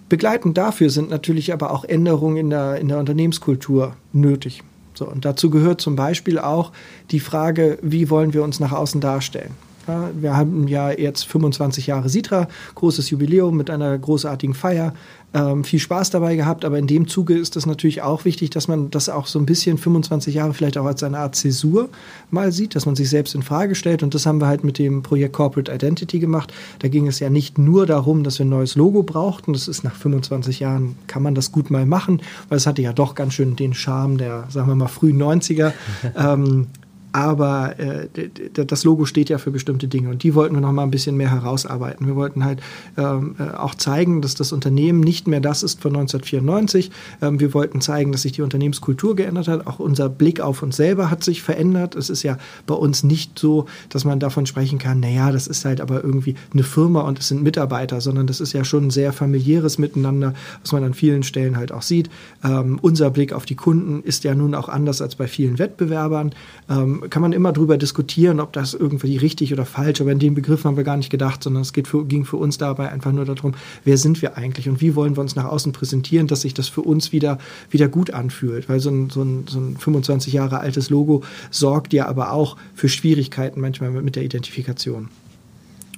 Begleitend 0.10 0.58
dafür 0.58 0.90
sind 0.90 1.10
natürlich 1.10 1.54
aber 1.54 1.72
auch 1.72 1.86
Änderungen 1.86 2.38
in 2.38 2.50
der, 2.50 2.78
in 2.78 2.88
der 2.88 2.98
Unternehmenskultur 2.98 3.96
nötig. 4.12 4.64
So, 4.96 5.08
und 5.08 5.24
dazu 5.24 5.50
gehört 5.50 5.82
zum 5.82 5.96
Beispiel 5.96 6.40
auch 6.40 6.72
die 7.12 7.20
Frage, 7.20 7.78
wie 7.82 8.10
wollen 8.10 8.34
wir 8.34 8.44
uns 8.44 8.60
nach 8.60 8.72
außen 8.72 9.00
darstellen? 9.00 9.52
Ja, 9.88 10.10
wir 10.14 10.36
haben 10.36 10.68
ja 10.68 10.92
jetzt 10.92 11.26
25 11.26 11.88
Jahre 11.88 12.10
Sitra, 12.10 12.48
großes 12.76 13.10
Jubiläum 13.10 13.56
mit 13.56 13.70
einer 13.70 13.98
großartigen 13.98 14.54
Feier 14.54 14.94
ähm, 15.34 15.64
viel 15.64 15.80
Spaß 15.80 16.10
dabei 16.10 16.36
gehabt, 16.36 16.66
aber 16.66 16.80
in 16.80 16.88
dem 16.88 17.08
Zuge 17.08 17.38
ist 17.38 17.56
es 17.56 17.66
natürlich 17.66 18.02
auch 18.02 18.26
wichtig, 18.26 18.50
dass 18.50 18.68
man 18.68 18.90
das 18.90 19.10
auch 19.10 19.28
so 19.28 19.38
ein 19.38 19.46
bisschen 19.46 19.78
25 19.78 20.34
Jahre 20.34 20.54
vielleicht 20.54 20.78
auch 20.78 20.86
als 20.86 21.04
eine 21.04 21.20
Art 21.20 21.36
Zäsur 21.36 21.90
mal 22.32 22.52
sieht, 22.52 22.76
dass 22.76 22.86
man 22.86 22.96
sich 22.96 23.10
selbst 23.10 23.36
in 23.36 23.44
Frage 23.44 23.76
stellt 23.76 24.02
und 24.02 24.16
das 24.16 24.26
haben 24.26 24.42
wir 24.42 24.48
halt 24.48 24.64
mit 24.64 24.80
dem 24.80 25.04
Projekt 25.04 25.34
Corporate 25.34 25.72
Identity 25.72 26.20
gemacht. 26.20 26.52
Da 26.80 26.88
ging 26.88 27.08
es 27.08 27.20
ja 27.20 27.30
nicht 27.30 27.58
nur 27.58 27.86
darum, 27.86 28.24
dass 28.24 28.40
wir 28.40 28.46
ein 28.46 28.50
neues 28.50 28.76
Logo 28.76 29.04
brauchten, 29.04 29.54
das 29.54 29.68
ist 29.68 29.84
nach 29.84 29.96
25 29.96 30.60
Jahren, 30.60 30.96
kann 31.08 31.22
man 31.22 31.36
das 31.36 31.52
gut 31.52 31.70
mal 31.70 31.86
machen, 31.86 32.22
weil 32.48 32.58
es 32.58 32.66
hatte 32.66 32.82
ja 32.82 32.94
doch 32.94 33.14
ganz 33.14 33.34
schön 33.34 33.56
den 33.56 33.74
Charme 33.74 34.18
der, 34.18 34.46
sagen 34.50 34.68
wir 34.68 34.76
mal, 34.76 34.88
frühen 34.88 35.22
90er. 35.22 35.74
ähm, 36.18 36.68
aber 37.12 37.80
äh, 37.80 38.08
das 38.54 38.84
Logo 38.84 39.06
steht 39.06 39.30
ja 39.30 39.38
für 39.38 39.52
bestimmte 39.52 39.88
Dinge 39.88 40.10
und 40.10 40.24
die 40.24 40.36
wollten 40.36 40.56
wir 40.56 40.62
noch 40.62 40.72
mal 40.72 40.84
ein 40.84 40.92
bisschen 40.92 41.18
mehr 41.18 41.32
herausarbeiten. 41.32 42.06
Wir 42.06 42.16
wollten 42.16 42.44
halt 42.44 42.62
ähm, 42.98 43.36
äh, 43.40 43.56
auch 43.56 43.76
zeigen, 43.76 44.22
dass 44.22 44.36
das 44.36 44.52
Unternehmen 44.52 45.00
nicht 45.00 45.28
mehr 45.28 45.40
das 45.40 45.64
ist 45.64 45.82
von 45.82 45.96
1994. 45.96 46.92
Ähm, 47.22 47.40
wir 47.40 47.54
wollten 47.54 47.82
zeigen, 47.82 48.12
dass 48.12 48.22
sich 48.22 48.34
die 48.34 48.42
Unternehmenskultur 48.42 49.16
geändert 49.16 49.48
hat. 49.48 49.66
Auch 49.68 49.80
unser 49.80 50.10
Blick 50.10 50.40
auf 50.40 50.62
uns 50.62 50.78
selber 50.78 51.10
hat 51.10 51.24
sich 51.24 51.42
verändert. 51.42 51.96
Es 51.96 52.10
ist 52.10 52.24
ja 52.24 52.38
bei 52.68 52.76
uns 52.76 53.04
nicht 53.04 53.40
so, 53.40 53.66
dass 53.90 54.06
man 54.06 54.20
davon 54.20 54.46
sprechen 54.46 54.78
kann, 54.78 55.00
naja, 55.00 55.32
das 55.32 55.48
ist 55.48 55.66
halt 55.66 55.82
aber 55.82 56.04
irgendwie 56.04 56.36
eine 56.54 56.64
Firma 56.64 57.02
und 57.02 57.20
es 57.20 57.30
sind 57.30 57.42
Mitarbeiter, 57.42 58.02
sondern 58.02 58.28
das 58.28 58.40
ist 58.40 58.54
ja 58.54 58.64
schon 58.64 58.88
ein 58.88 58.92
sehr 58.92 59.14
familiäres 59.14 59.78
Miteinander, 59.78 60.34
was 60.62 60.72
man 60.72 60.84
an 60.84 60.94
vielen 60.94 61.24
Stellen 61.24 61.58
halt 61.58 61.72
auch 61.72 61.82
sieht. 61.82 62.10
Ähm, 62.44 62.80
unser 62.82 63.10
Blick 63.10 63.34
auf 63.34 63.46
die 63.46 63.56
Kunden 63.56 64.04
ist 64.04 64.24
ja 64.24 64.36
nun 64.36 64.54
auch 64.54 64.70
anders 64.70 65.02
als 65.02 65.16
bei 65.16 65.28
vielen 65.28 65.60
Wettbewerbern. 65.60 66.32
Ähm, 66.70 66.99
kann 67.10 67.22
man 67.22 67.34
immer 67.34 67.54
drüber 67.54 67.78
diskutieren, 67.78 68.40
ob 68.40 68.54
das 68.54 68.74
irgendwie 68.74 69.18
richtig 69.18 69.54
oder 69.54 69.66
falsch, 69.66 70.02
aber 70.02 70.12
in 70.12 70.20
den 70.20 70.34
Begriff 70.34 70.64
haben 70.64 70.78
wir 70.78 70.84
gar 70.84 70.98
nicht 70.98 71.10
gedacht, 71.10 71.44
sondern 71.44 71.62
es 71.62 71.72
für, 71.72 72.06
ging 72.06 72.26
für 72.26 72.38
uns 72.38 72.58
dabei 72.58 72.90
einfach 72.92 73.12
nur 73.12 73.26
darum, 73.26 73.54
wer 73.84 73.98
sind 73.98 74.22
wir 74.22 74.38
eigentlich 74.38 74.68
und 74.70 74.82
wie 74.82 74.96
wollen 74.96 75.16
wir 75.16 75.22
uns 75.22 75.36
nach 75.36 75.46
außen 75.46 75.72
präsentieren, 75.72 76.28
dass 76.28 76.42
sich 76.42 76.54
das 76.54 76.68
für 76.68 76.82
uns 76.82 77.12
wieder, 77.12 77.38
wieder 77.70 77.88
gut 77.88 78.12
anfühlt. 78.12 78.70
Weil 78.70 78.80
so 78.80 78.90
ein, 78.90 79.10
so, 79.10 79.22
ein, 79.22 79.46
so 79.48 79.60
ein 79.60 79.78
25 79.78 80.34
Jahre 80.34 80.60
altes 80.60 80.90
Logo 80.90 81.24
sorgt 81.52 81.94
ja 81.94 82.08
aber 82.08 82.32
auch 82.32 82.58
für 82.74 82.90
Schwierigkeiten 82.90 83.62
manchmal 83.62 83.92
mit 83.92 84.16
der 84.16 84.24
Identifikation. 84.24 85.10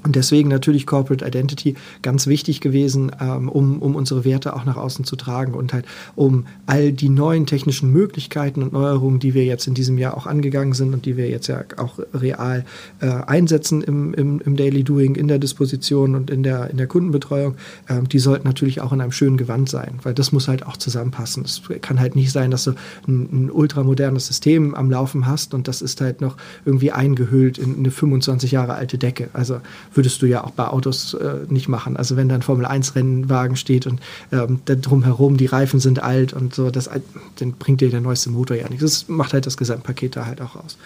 Und 0.03 0.15
deswegen 0.15 0.49
natürlich 0.49 0.87
Corporate 0.87 1.25
Identity 1.25 1.75
ganz 2.01 2.25
wichtig 2.27 2.59
gewesen, 2.59 3.11
ähm, 3.19 3.49
um, 3.49 3.81
um 3.81 3.95
unsere 3.95 4.25
Werte 4.25 4.55
auch 4.55 4.65
nach 4.65 4.77
außen 4.77 5.05
zu 5.05 5.15
tragen 5.15 5.53
und 5.53 5.73
halt 5.73 5.85
um 6.15 6.45
all 6.65 6.91
die 6.91 7.09
neuen 7.09 7.45
technischen 7.45 7.91
Möglichkeiten 7.91 8.63
und 8.63 8.73
Neuerungen, 8.73 9.19
die 9.19 9.33
wir 9.33 9.45
jetzt 9.45 9.67
in 9.67 9.73
diesem 9.73 9.97
Jahr 9.97 10.17
auch 10.17 10.25
angegangen 10.25 10.73
sind 10.73 10.93
und 10.93 11.05
die 11.05 11.17
wir 11.17 11.29
jetzt 11.29 11.47
ja 11.47 11.63
auch 11.77 11.99
real 12.13 12.65
äh, 12.99 13.07
einsetzen 13.07 13.81
im, 13.83 14.13
im, 14.13 14.41
im 14.41 14.55
Daily 14.55 14.83
Doing, 14.83 15.15
in 15.15 15.27
der 15.27 15.37
Disposition 15.37 16.15
und 16.15 16.29
in 16.31 16.41
der, 16.41 16.69
in 16.71 16.77
der 16.77 16.87
Kundenbetreuung, 16.87 17.55
ähm, 17.87 18.09
die 18.09 18.19
sollten 18.19 18.47
natürlich 18.47 18.81
auch 18.81 18.93
in 18.93 19.01
einem 19.01 19.11
schönen 19.11 19.37
Gewand 19.37 19.69
sein, 19.69 19.99
weil 20.03 20.13
das 20.13 20.31
muss 20.31 20.47
halt 20.47 20.65
auch 20.65 20.77
zusammenpassen. 20.77 21.45
Es 21.45 21.61
kann 21.81 21.99
halt 21.99 22.15
nicht 22.15 22.31
sein, 22.31 22.49
dass 22.49 22.63
du 22.63 22.71
ein, 23.07 23.29
ein 23.31 23.51
ultramodernes 23.51 24.27
System 24.27 24.73
am 24.73 24.89
Laufen 24.89 25.27
hast 25.27 25.53
und 25.53 25.67
das 25.67 25.81
ist 25.81 26.01
halt 26.01 26.21
noch 26.21 26.37
irgendwie 26.65 26.91
eingehüllt 26.91 27.59
in 27.59 27.77
eine 27.77 27.91
25 27.91 28.51
Jahre 28.51 28.73
alte 28.73 28.97
Decke. 28.97 29.29
Also 29.33 29.61
würdest 29.93 30.21
du 30.21 30.25
ja 30.25 30.43
auch 30.43 30.51
bei 30.51 30.67
Autos 30.67 31.13
äh, 31.13 31.45
nicht 31.49 31.67
machen. 31.67 31.97
Also 31.97 32.15
wenn 32.15 32.29
da 32.29 32.35
ein 32.35 32.41
Formel-1-Rennwagen 32.41 33.55
steht 33.55 33.87
und 33.87 33.99
ähm, 34.31 34.59
drumherum 34.65 35.37
die 35.37 35.45
Reifen 35.45 35.79
sind 35.79 36.01
alt 36.01 36.33
und 36.33 36.53
so, 36.53 36.69
das, 36.71 36.89
dann 37.37 37.53
bringt 37.53 37.81
dir 37.81 37.89
der 37.89 38.01
neueste 38.01 38.29
Motor 38.29 38.57
ja 38.57 38.69
nichts. 38.69 38.83
Das 38.83 39.07
macht 39.09 39.33
halt 39.33 39.45
das 39.45 39.57
Gesamtpaket 39.57 40.15
da 40.15 40.25
halt 40.25 40.41
auch 40.41 40.55
aus. 40.55 40.77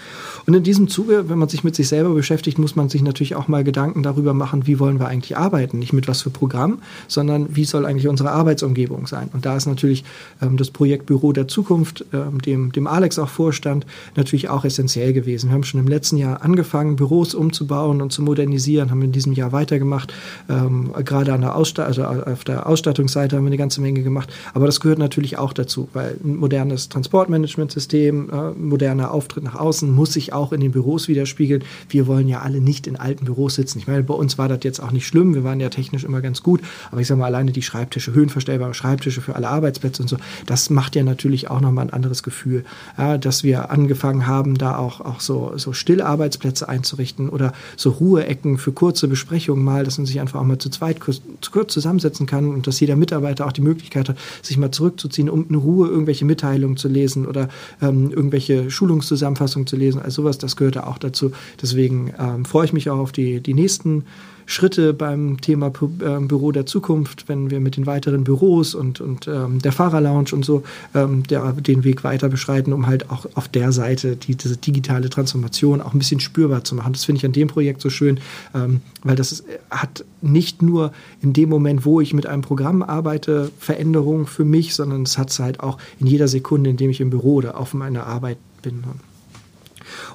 Und 0.45 0.53
in 0.53 0.63
diesem 0.63 0.87
Zuge, 0.87 1.29
wenn 1.29 1.37
man 1.37 1.49
sich 1.49 1.63
mit 1.63 1.75
sich 1.75 1.87
selber 1.87 2.13
beschäftigt, 2.13 2.57
muss 2.57 2.75
man 2.75 2.89
sich 2.89 3.01
natürlich 3.01 3.35
auch 3.35 3.47
mal 3.47 3.63
Gedanken 3.63 4.03
darüber 4.03 4.33
machen, 4.33 4.67
wie 4.67 4.79
wollen 4.79 4.99
wir 4.99 5.07
eigentlich 5.07 5.37
arbeiten. 5.37 5.79
Nicht 5.79 5.93
mit 5.93 6.07
was 6.07 6.21
für 6.21 6.29
Programm, 6.29 6.79
sondern 7.07 7.55
wie 7.55 7.65
soll 7.65 7.85
eigentlich 7.85 8.07
unsere 8.07 8.31
Arbeitsumgebung 8.31 9.07
sein. 9.07 9.29
Und 9.33 9.45
da 9.45 9.55
ist 9.55 9.65
natürlich 9.65 10.03
ähm, 10.41 10.57
das 10.57 10.71
Projekt 10.71 11.05
Büro 11.05 11.31
der 11.31 11.47
Zukunft, 11.47 12.05
ähm, 12.13 12.41
dem, 12.41 12.71
dem 12.71 12.87
Alex 12.87 13.19
auch 13.19 13.29
vorstand, 13.29 13.85
natürlich 14.15 14.49
auch 14.49 14.65
essentiell 14.65 15.13
gewesen. 15.13 15.49
Wir 15.49 15.55
haben 15.55 15.63
schon 15.63 15.79
im 15.79 15.87
letzten 15.87 16.17
Jahr 16.17 16.43
angefangen, 16.43 16.95
Büros 16.95 17.33
umzubauen 17.33 18.01
und 18.01 18.11
zu 18.11 18.21
modernisieren, 18.21 18.89
haben 18.95 19.01
wir 19.01 19.05
in 19.05 19.11
diesem 19.11 19.33
Jahr 19.33 19.51
weitergemacht. 19.51 20.13
Ähm, 20.49 20.91
gerade 21.03 21.33
an 21.33 21.41
der 21.41 21.55
also 21.55 22.03
auf 22.03 22.43
der 22.43 22.67
Ausstattungsseite 22.67 23.35
haben 23.35 23.43
wir 23.43 23.49
eine 23.49 23.57
ganze 23.57 23.81
Menge 23.81 24.01
gemacht. 24.03 24.31
Aber 24.53 24.65
das 24.65 24.79
gehört 24.79 24.99
natürlich 24.99 25.37
auch 25.37 25.53
dazu, 25.53 25.89
weil 25.93 26.17
ein 26.23 26.35
modernes 26.37 26.89
Transportmanagementsystem, 26.89 28.29
äh, 28.29 28.51
moderner 28.51 29.11
Auftritt 29.11 29.43
nach 29.43 29.55
außen 29.55 29.91
muss 29.91 30.13
sich 30.13 30.33
auch 30.33 30.53
in 30.53 30.61
den 30.61 30.71
Büros 30.71 31.07
widerspiegeln. 31.07 31.63
Wir 31.89 32.07
wollen 32.07 32.27
ja 32.27 32.41
alle 32.41 32.61
nicht 32.61 32.87
in 32.87 32.95
alten 32.95 33.25
Büros 33.25 33.55
sitzen. 33.55 33.79
Ich 33.79 33.87
meine, 33.87 34.03
bei 34.03 34.13
uns 34.13 34.37
war 34.37 34.47
das 34.47 34.59
jetzt 34.63 34.79
auch 34.79 34.91
nicht 34.91 35.07
schlimm. 35.07 35.33
Wir 35.33 35.43
waren 35.43 35.59
ja 35.59 35.69
technisch 35.69 36.03
immer 36.03 36.21
ganz 36.21 36.41
gut. 36.43 36.61
Aber 36.91 37.01
ich 37.01 37.07
sage 37.07 37.19
mal, 37.19 37.27
alleine 37.27 37.51
die 37.51 37.61
Schreibtische, 37.61 38.13
höhenverstellbare 38.13 38.73
Schreibtische 38.73 39.21
für 39.21 39.35
alle 39.35 39.49
Arbeitsplätze 39.49 40.01
und 40.01 40.07
so, 40.07 40.17
das 40.45 40.69
macht 40.69 40.95
ja 40.95 41.03
natürlich 41.03 41.49
auch 41.49 41.61
nochmal 41.61 41.85
ein 41.85 41.93
anderes 41.93 42.23
Gefühl. 42.23 42.63
Ja, 42.97 43.17
dass 43.17 43.43
wir 43.43 43.71
angefangen 43.71 44.27
haben, 44.27 44.57
da 44.57 44.77
auch, 44.77 45.01
auch 45.01 45.19
so, 45.19 45.53
so 45.57 45.73
Stillarbeitsplätze 45.73 46.69
einzurichten 46.69 47.29
oder 47.29 47.53
so 47.75 47.89
Ruheecken 47.89 48.57
für 48.57 48.71
kurze 48.85 49.07
Besprechungen 49.07 49.65
mal, 49.65 49.83
dass 49.83 49.97
man 49.97 50.05
sich 50.05 50.19
einfach 50.19 50.39
auch 50.39 50.43
mal 50.43 50.59
zu 50.59 50.69
zweit 50.69 50.99
kurz, 50.99 51.19
kurz 51.51 51.73
zusammensetzen 51.73 52.27
kann 52.27 52.53
und 52.53 52.67
dass 52.67 52.79
jeder 52.79 52.95
Mitarbeiter 52.95 53.47
auch 53.47 53.51
die 53.51 53.61
Möglichkeit 53.61 54.09
hat, 54.09 54.17
sich 54.43 54.57
mal 54.57 54.69
zurückzuziehen, 54.69 55.27
um 55.27 55.47
in 55.49 55.55
Ruhe 55.55 55.87
irgendwelche 55.87 56.23
Mitteilungen 56.23 56.77
zu 56.77 56.87
lesen 56.87 57.25
oder 57.25 57.49
ähm, 57.81 58.11
irgendwelche 58.11 58.69
Schulungszusammenfassungen 58.69 59.65
zu 59.65 59.75
lesen. 59.75 59.99
Also 59.99 60.21
sowas, 60.21 60.37
das 60.37 60.55
gehört 60.55 60.77
auch 60.77 60.99
dazu. 60.99 61.31
Deswegen 61.59 62.13
ähm, 62.19 62.45
freue 62.45 62.65
ich 62.65 62.73
mich 62.73 62.91
auch 62.91 62.99
auf 62.99 63.11
die, 63.11 63.41
die 63.41 63.55
nächsten 63.55 64.03
Schritte 64.45 64.93
beim 64.93 65.41
Thema 65.41 65.67
äh, 65.67 66.19
Büro 66.21 66.51
der 66.51 66.65
Zukunft, 66.65 67.27
wenn 67.27 67.49
wir 67.49 67.59
mit 67.59 67.77
den 67.77 67.85
weiteren 67.85 68.23
Büros 68.23 68.75
und, 68.75 69.01
und 69.01 69.27
ähm, 69.27 69.59
der 69.59 69.71
Fahrerlounge 69.71 70.33
und 70.33 70.45
so 70.45 70.63
ähm, 70.93 71.23
der, 71.23 71.53
den 71.53 71.83
Weg 71.83 72.03
weiter 72.03 72.29
beschreiten, 72.29 72.73
um 72.73 72.87
halt 72.87 73.09
auch 73.09 73.25
auf 73.35 73.47
der 73.47 73.71
Seite 73.71 74.15
die, 74.15 74.35
diese 74.35 74.57
digitale 74.57 75.09
Transformation 75.09 75.81
auch 75.81 75.93
ein 75.93 75.99
bisschen 75.99 76.19
spürbar 76.19 76.63
zu 76.63 76.75
machen. 76.75 76.93
Das 76.93 77.05
finde 77.05 77.17
ich 77.19 77.25
an 77.25 77.31
dem 77.31 77.47
Projekt 77.47 77.81
so 77.81 77.89
schön, 77.89 78.19
ähm, 78.53 78.81
weil 79.03 79.15
das 79.15 79.31
ist, 79.31 79.45
hat 79.69 80.05
nicht 80.21 80.61
nur 80.61 80.91
in 81.21 81.33
dem 81.33 81.49
Moment, 81.49 81.85
wo 81.85 82.01
ich 82.01 82.13
mit 82.13 82.25
einem 82.25 82.41
Programm 82.41 82.81
arbeite, 82.81 83.51
Veränderungen 83.59 84.27
für 84.27 84.45
mich, 84.45 84.75
sondern 84.75 85.03
es 85.03 85.17
hat 85.17 85.31
es 85.31 85.39
halt 85.39 85.59
auch 85.59 85.77
in 85.99 86.07
jeder 86.07 86.27
Sekunde, 86.27 86.69
in 86.69 86.77
dem 86.77 86.89
ich 86.89 87.01
im 87.01 87.09
Büro 87.09 87.35
oder 87.35 87.57
auf 87.57 87.73
meiner 87.73 88.05
Arbeit 88.05 88.37
bin. 88.61 88.83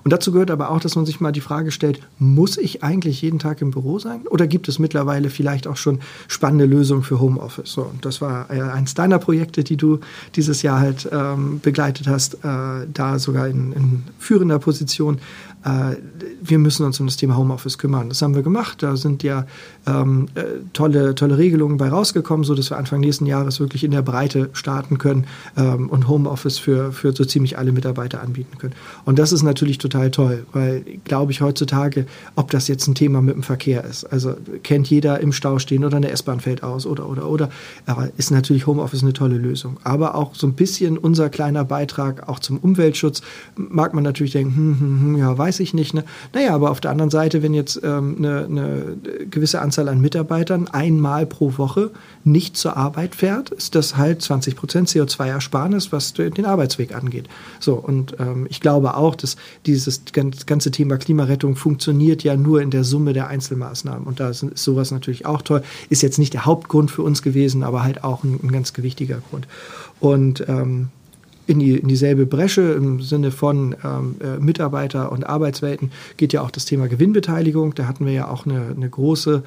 Und 0.05 0.13
dazu 0.13 0.33
gehört 0.33 0.51
aber 0.51 0.71
auch, 0.71 0.81
dass 0.81 0.97
man 0.97 1.07
sich 1.07 1.21
mal 1.21 1.33
die 1.33 1.41
Frage 1.41 1.71
stellt, 1.71 2.01
muss 2.19 2.57
ich 2.57 2.83
eigentlich 2.83 3.23
jeden 3.23 3.39
Tag 3.39 3.61
im 3.61 3.71
Büro 3.71 3.99
sein? 3.99 4.27
Oder 4.29 4.47
gibt 4.47 4.69
es 4.69 4.79
mittlerweile 4.79 5.31
vielleicht 5.31 5.67
auch 5.67 5.77
schon 5.77 6.01
spannende 6.29 6.67
Lösungen 6.67 7.03
für 7.03 7.21
Homeoffice? 7.21 7.73
So, 7.73 7.83
und 7.83 8.05
das 8.05 8.21
war 8.21 8.51
äh, 8.51 8.61
eins 8.61 8.95
deiner 8.95 9.19
Projekte, 9.19 9.65
die 9.65 9.77
du 9.77 10.01
dieses 10.37 10.63
Jahr 10.63 10.81
halt 10.81 11.09
ähm, 11.13 11.61
begleitet 11.61 12.07
hast, 12.09 12.35
äh, 12.35 12.87
da 12.93 13.19
sogar 13.19 13.49
in, 13.49 13.73
in 13.73 14.03
führender 14.19 14.59
Position 14.59 15.19
wir 15.63 16.59
müssen 16.59 16.87
uns 16.87 16.99
um 17.01 17.07
das 17.07 17.17
Thema 17.17 17.37
Homeoffice 17.37 17.77
kümmern. 17.77 18.09
Das 18.09 18.23
haben 18.23 18.35
wir 18.35 18.43
gemacht. 18.43 18.83
Da 18.83 18.97
sind 18.97 19.23
ja 19.23 19.47
ähm, 19.87 20.29
äh, 20.35 20.43
tolle, 20.73 21.15
tolle 21.15 21.37
Regelungen 21.37 21.77
bei 21.77 21.89
rausgekommen, 21.89 22.45
sodass 22.45 22.71
wir 22.71 22.79
Anfang 22.79 23.01
nächsten 23.01 23.27
Jahres 23.27 23.61
wirklich 23.61 23.85
in 23.85 23.91
der 23.91 24.03
Breite 24.03 24.49
starten 24.55 24.99
können 24.99 25.27
ähm, 25.57 25.91
und 25.91 26.09
Homeoffice 26.09 26.59
für, 26.59 26.93
für 26.93 27.13
so 27.13 27.25
ziemlich 27.25 27.59
alle 27.59 27.73
Mitarbeiter 27.73 28.23
anbieten 28.23 28.57
können. 28.59 28.75
Und 29.05 29.19
das 29.19 29.33
ist 29.33 29.43
natürlich 29.43 29.79
total 29.79 30.11
toll, 30.11 30.47
weil, 30.53 30.83
glaube 31.05 31.33
ich, 31.33 31.43
heutzutage, 31.43 32.07
ob 32.37 32.51
das 32.51 32.69
jetzt 32.69 32.87
ein 32.87 32.95
Thema 32.95 33.21
mit 33.21 33.35
dem 33.35 33.43
Verkehr 33.43 33.85
ist, 33.85 34.05
also 34.05 34.35
kennt 34.63 34.89
jeder 34.89 35.21
im 35.21 35.33
Stau 35.33 35.59
stehen 35.59 35.85
oder 35.85 35.99
eine 35.99 36.11
S-Bahn 36.11 36.41
fällt 36.41 36.63
aus 36.63 36.87
oder, 36.87 37.09
oder, 37.09 37.29
oder, 37.29 37.51
aber 37.87 38.09
ist 38.17 38.31
natürlich 38.31 38.67
Homeoffice 38.67 39.03
eine 39.03 39.13
tolle 39.13 39.37
Lösung. 39.37 39.79
Aber 39.85 40.15
auch 40.15 40.35
so 40.35 40.47
ein 40.47 40.55
bisschen 40.55 40.97
unser 40.97 41.29
kleiner 41.29 41.65
Beitrag 41.65 42.29
auch 42.29 42.39
zum 42.39 42.59
Umweltschutz, 42.59 43.21
mag 43.57 43.93
man 43.93 44.05
natürlich 44.05 44.33
denken, 44.33 44.57
hm, 44.57 44.81
hm, 44.81 45.01
hm, 45.01 45.19
ja, 45.19 45.37
weiß 45.37 45.50
weiß 45.51 45.59
ich 45.59 45.75
nicht. 45.75 45.95
Ne? 45.95 46.05
Naja, 46.33 46.55
aber 46.55 46.71
auf 46.71 46.81
der 46.81 46.93
anderen 46.93 47.11
Seite, 47.11 47.43
wenn 47.43 47.55
jetzt 47.55 47.81
ähm, 47.83 48.15
eine, 48.19 48.45
eine 48.45 48.97
gewisse 49.29 49.61
Anzahl 49.61 49.89
an 49.89 50.01
Mitarbeitern 50.01 50.69
einmal 50.69 51.27
pro 51.27 51.59
Woche 51.59 51.91
nicht 52.23 52.57
zur 52.57 52.77
Arbeit 52.77 53.17
fährt, 53.17 53.51
ist 53.51 53.75
das 53.75 53.97
halt 53.97 54.23
20 54.23 54.55
Prozent 54.55 54.89
CO2-Ersparnis, 54.89 55.91
was 55.91 56.13
den 56.13 56.45
Arbeitsweg 56.45 56.95
angeht. 56.95 57.29
So, 57.59 57.75
und 57.75 58.15
ähm, 58.21 58.47
ich 58.49 58.61
glaube 58.61 58.97
auch, 58.97 59.17
dass 59.17 59.35
dieses 59.67 60.03
ganze 60.13 60.71
Thema 60.71 60.99
Klimarettung 60.99 61.57
funktioniert 61.57 62.23
ja 62.23 62.37
nur 62.37 62.63
in 62.63 62.71
der 62.71 62.85
Summe 62.85 63.13
der 63.13 63.27
Einzelmaßnahmen. 63.27 64.07
Und 64.07 64.21
da 64.21 64.31
ist 64.31 64.47
sowas 64.55 64.93
natürlich 64.93 65.27
auch 65.27 65.43
toll. 65.43 65.63
Ist 65.89 66.03
jetzt 66.03 66.21
nicht 66.21 66.33
der 66.33 66.47
Hauptgrund 66.47 66.93
für 66.93 67.03
uns 67.03 67.23
gewesen, 67.23 67.65
aber 67.65 67.83
halt 67.83 68.05
auch 68.05 68.23
ein, 68.23 68.39
ein 68.41 68.53
ganz 68.53 68.73
gewichtiger 68.73 69.21
Grund. 69.31 69.49
Und 69.99 70.45
ähm, 70.49 70.91
in, 71.51 71.59
die, 71.59 71.77
in 71.77 71.89
dieselbe 71.89 72.27
Bresche 72.27 72.63
im 72.73 73.01
Sinne 73.01 73.33
von 73.33 73.75
ähm, 73.85 74.15
äh, 74.21 74.39
Mitarbeiter- 74.39 75.11
und 75.11 75.25
Arbeitswelten 75.27 75.91
geht 76.17 76.33
ja 76.33 76.43
auch 76.43 76.51
das 76.53 76.65
Thema 76.65 76.87
Gewinnbeteiligung. 76.87 77.75
Da 77.75 77.89
hatten 77.89 78.07
wir 78.07 78.13
ja 78.13 78.29
auch 78.29 78.47
eine, 78.47 78.73
eine 78.77 78.89
große 78.89 79.43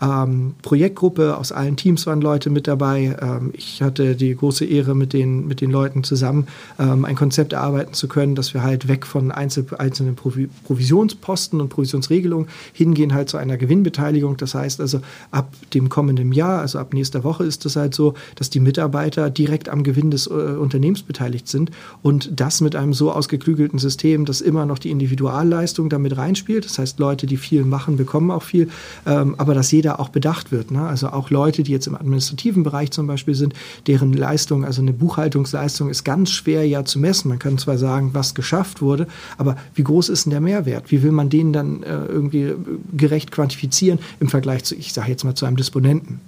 ähm, 0.00 0.54
Projektgruppe. 0.62 1.36
Aus 1.36 1.52
allen 1.52 1.76
Teams 1.76 2.06
waren 2.06 2.20
Leute 2.20 2.50
mit 2.50 2.66
dabei. 2.66 3.16
Ähm, 3.20 3.50
ich 3.54 3.82
hatte 3.82 4.14
die 4.14 4.34
große 4.34 4.64
Ehre, 4.64 4.94
mit 4.94 5.12
den, 5.12 5.46
mit 5.46 5.60
den 5.60 5.70
Leuten 5.70 6.04
zusammen 6.04 6.46
ähm, 6.78 7.04
ein 7.04 7.16
Konzept 7.16 7.52
erarbeiten 7.52 7.94
zu 7.94 8.08
können, 8.08 8.34
dass 8.34 8.54
wir 8.54 8.62
halt 8.62 8.88
weg 8.88 9.06
von 9.06 9.30
einzel 9.30 9.66
einzelnen 9.78 10.14
Provi 10.14 10.48
Provisionsposten 10.64 11.60
und 11.60 11.68
Provisionsregelungen 11.68 12.48
hingehen 12.72 13.14
halt 13.14 13.28
zu 13.28 13.36
einer 13.36 13.56
Gewinnbeteiligung. 13.56 14.36
Das 14.36 14.54
heißt 14.54 14.80
also, 14.80 15.00
ab 15.30 15.52
dem 15.74 15.88
kommenden 15.88 16.32
Jahr, 16.32 16.60
also 16.60 16.78
ab 16.78 16.94
nächster 16.94 17.24
Woche 17.24 17.44
ist 17.44 17.64
es 17.66 17.76
halt 17.76 17.94
so, 17.94 18.14
dass 18.36 18.50
die 18.50 18.60
Mitarbeiter 18.60 19.30
direkt 19.30 19.68
am 19.68 19.82
Gewinn 19.82 20.10
des 20.10 20.26
äh, 20.26 20.30
Unternehmens 20.30 21.02
beteiligt 21.02 21.48
sind 21.48 21.70
und 22.02 22.40
das 22.40 22.60
mit 22.60 22.76
einem 22.76 22.92
so 22.92 23.12
ausgeklügelten 23.12 23.78
System, 23.78 24.24
dass 24.24 24.40
immer 24.40 24.66
noch 24.66 24.78
die 24.78 24.90
Individualleistung 24.90 25.88
damit 25.88 26.16
reinspielt. 26.16 26.64
Das 26.64 26.78
heißt, 26.78 26.98
Leute, 26.98 27.26
die 27.26 27.36
viel 27.36 27.64
machen, 27.64 27.96
bekommen 27.96 28.30
auch 28.30 28.42
viel, 28.42 28.68
ähm, 29.06 29.34
aber 29.38 29.54
dass 29.54 29.70
jeder 29.70 29.87
jeder 29.88 30.00
auch 30.00 30.10
bedacht 30.10 30.52
wird. 30.52 30.70
Ne? 30.70 30.86
Also 30.86 31.08
auch 31.08 31.30
Leute, 31.30 31.62
die 31.62 31.72
jetzt 31.72 31.86
im 31.86 31.94
administrativen 31.94 32.62
Bereich 32.62 32.90
zum 32.90 33.06
Beispiel 33.06 33.34
sind, 33.34 33.54
deren 33.86 34.12
Leistung, 34.12 34.64
also 34.64 34.82
eine 34.82 34.92
Buchhaltungsleistung 34.92 35.88
ist 35.88 36.04
ganz 36.04 36.30
schwer 36.30 36.66
ja 36.66 36.84
zu 36.84 36.98
messen. 36.98 37.28
Man 37.28 37.38
kann 37.38 37.56
zwar 37.56 37.78
sagen, 37.78 38.10
was 38.12 38.34
geschafft 38.34 38.82
wurde, 38.82 39.06
aber 39.38 39.56
wie 39.74 39.84
groß 39.84 40.10
ist 40.10 40.26
denn 40.26 40.30
der 40.30 40.40
Mehrwert? 40.40 40.90
Wie 40.90 41.02
will 41.02 41.12
man 41.12 41.30
den 41.30 41.52
dann 41.52 41.82
äh, 41.82 42.04
irgendwie 42.06 42.52
gerecht 42.94 43.32
quantifizieren 43.32 43.98
im 44.20 44.28
Vergleich 44.28 44.64
zu, 44.64 44.74
ich 44.74 44.92
sage 44.92 45.10
jetzt 45.10 45.24
mal 45.24 45.34
zu 45.34 45.46
einem 45.46 45.56
Disponenten? 45.56 46.20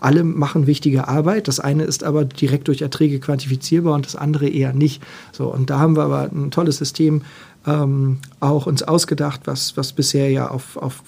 Alle 0.00 0.22
machen 0.24 0.66
wichtige 0.66 1.08
Arbeit, 1.08 1.48
das 1.48 1.60
eine 1.60 1.84
ist 1.84 2.04
aber 2.04 2.24
direkt 2.24 2.68
durch 2.68 2.82
Erträge 2.82 3.18
quantifizierbar 3.18 3.94
und 3.94 4.04
das 4.04 4.16
andere 4.16 4.48
eher 4.48 4.74
nicht. 4.74 5.02
So, 5.32 5.46
und 5.52 5.70
da 5.70 5.78
haben 5.78 5.96
wir 5.96 6.04
aber 6.04 6.30
ein 6.30 6.50
tolles 6.50 6.76
System 6.76 7.22
ähm, 7.66 8.18
auch 8.40 8.66
uns 8.66 8.82
ausgedacht, 8.82 9.42
was, 9.44 9.76
was 9.76 9.92
bisher 9.92 10.30
ja 10.30 10.48
auf, 10.48 10.76
auf 10.76 11.02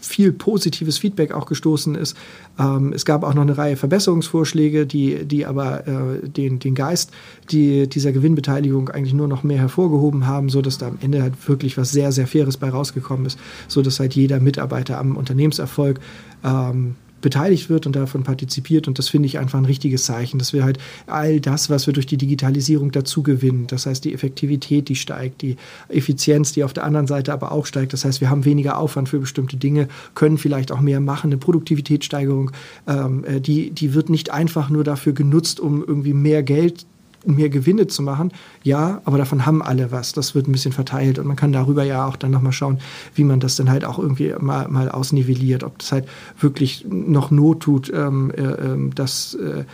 viel 0.00 0.32
positives 0.32 0.98
Feedback 0.98 1.32
auch 1.32 1.46
gestoßen 1.46 1.94
ist. 1.94 2.16
Ähm, 2.58 2.92
es 2.92 3.04
gab 3.04 3.22
auch 3.22 3.34
noch 3.34 3.42
eine 3.42 3.56
Reihe 3.56 3.76
Verbesserungsvorschläge, 3.76 4.86
die, 4.86 5.24
die 5.24 5.46
aber 5.46 5.86
äh, 5.86 6.28
den, 6.28 6.58
den 6.58 6.74
Geist 6.74 7.10
die, 7.50 7.88
dieser 7.88 8.12
Gewinnbeteiligung 8.12 8.88
eigentlich 8.88 9.14
nur 9.14 9.28
noch 9.28 9.42
mehr 9.42 9.58
hervorgehoben 9.58 10.26
haben, 10.26 10.48
sodass 10.48 10.78
da 10.78 10.88
am 10.88 10.98
Ende 11.00 11.22
halt 11.22 11.34
wirklich 11.48 11.76
was 11.76 11.92
sehr, 11.92 12.12
sehr 12.12 12.26
Faires 12.26 12.56
bei 12.56 12.70
rausgekommen 12.70 13.26
ist, 13.26 13.38
sodass 13.68 14.00
halt 14.00 14.14
jeder 14.14 14.40
Mitarbeiter 14.40 14.98
am 14.98 15.16
Unternehmenserfolg 15.16 16.00
ähm, 16.44 16.96
beteiligt 17.20 17.70
wird 17.70 17.86
und 17.86 17.96
davon 17.96 18.22
partizipiert. 18.22 18.88
Und 18.88 18.98
das 18.98 19.08
finde 19.08 19.26
ich 19.26 19.38
einfach 19.38 19.58
ein 19.58 19.64
richtiges 19.64 20.04
Zeichen, 20.04 20.38
dass 20.38 20.52
wir 20.52 20.64
halt 20.64 20.78
all 21.06 21.40
das, 21.40 21.70
was 21.70 21.86
wir 21.86 21.94
durch 21.94 22.06
die 22.06 22.16
Digitalisierung 22.16 22.92
dazu 22.92 23.22
gewinnen, 23.22 23.66
das 23.66 23.86
heißt 23.86 24.04
die 24.04 24.14
Effektivität, 24.14 24.88
die 24.88 24.96
steigt, 24.96 25.42
die 25.42 25.56
Effizienz, 25.88 26.52
die 26.52 26.64
auf 26.64 26.72
der 26.72 26.84
anderen 26.84 27.06
Seite 27.06 27.32
aber 27.32 27.52
auch 27.52 27.66
steigt. 27.66 27.92
Das 27.92 28.04
heißt, 28.04 28.20
wir 28.20 28.30
haben 28.30 28.44
weniger 28.44 28.78
Aufwand 28.78 29.08
für 29.08 29.18
bestimmte 29.18 29.56
Dinge, 29.56 29.88
können 30.14 30.38
vielleicht 30.38 30.72
auch 30.72 30.80
mehr 30.80 31.00
machen. 31.00 31.28
Eine 31.30 31.38
Produktivitätssteigerung, 31.38 32.50
ähm, 32.86 33.24
äh, 33.24 33.40
die, 33.40 33.70
die 33.70 33.94
wird 33.94 34.10
nicht 34.10 34.30
einfach 34.30 34.70
nur 34.70 34.84
dafür 34.84 35.12
genutzt, 35.12 35.60
um 35.60 35.84
irgendwie 35.86 36.14
mehr 36.14 36.42
Geld 36.42 36.86
mehr 37.24 37.48
Gewinne 37.48 37.86
zu 37.86 38.02
machen. 38.02 38.32
Ja, 38.62 39.00
aber 39.04 39.18
davon 39.18 39.46
haben 39.46 39.62
alle 39.62 39.90
was. 39.90 40.12
Das 40.12 40.34
wird 40.34 40.48
ein 40.48 40.52
bisschen 40.52 40.72
verteilt 40.72 41.18
und 41.18 41.26
man 41.26 41.36
kann 41.36 41.52
darüber 41.52 41.84
ja 41.84 42.06
auch 42.06 42.16
dann 42.16 42.30
nochmal 42.30 42.52
schauen, 42.52 42.78
wie 43.14 43.24
man 43.24 43.40
das 43.40 43.56
dann 43.56 43.70
halt 43.70 43.84
auch 43.84 43.98
irgendwie 43.98 44.34
mal, 44.38 44.68
mal 44.68 44.90
ausnivelliert. 44.90 45.64
Ob 45.64 45.78
das 45.78 45.92
halt 45.92 46.08
wirklich 46.38 46.86
noch 46.88 47.30
Not 47.30 47.60
tut, 47.60 47.92
ähm, 47.94 48.30
äh, 48.30 48.42
ähm, 48.42 48.94
dass, 48.94 49.34
äh, 49.34 49.64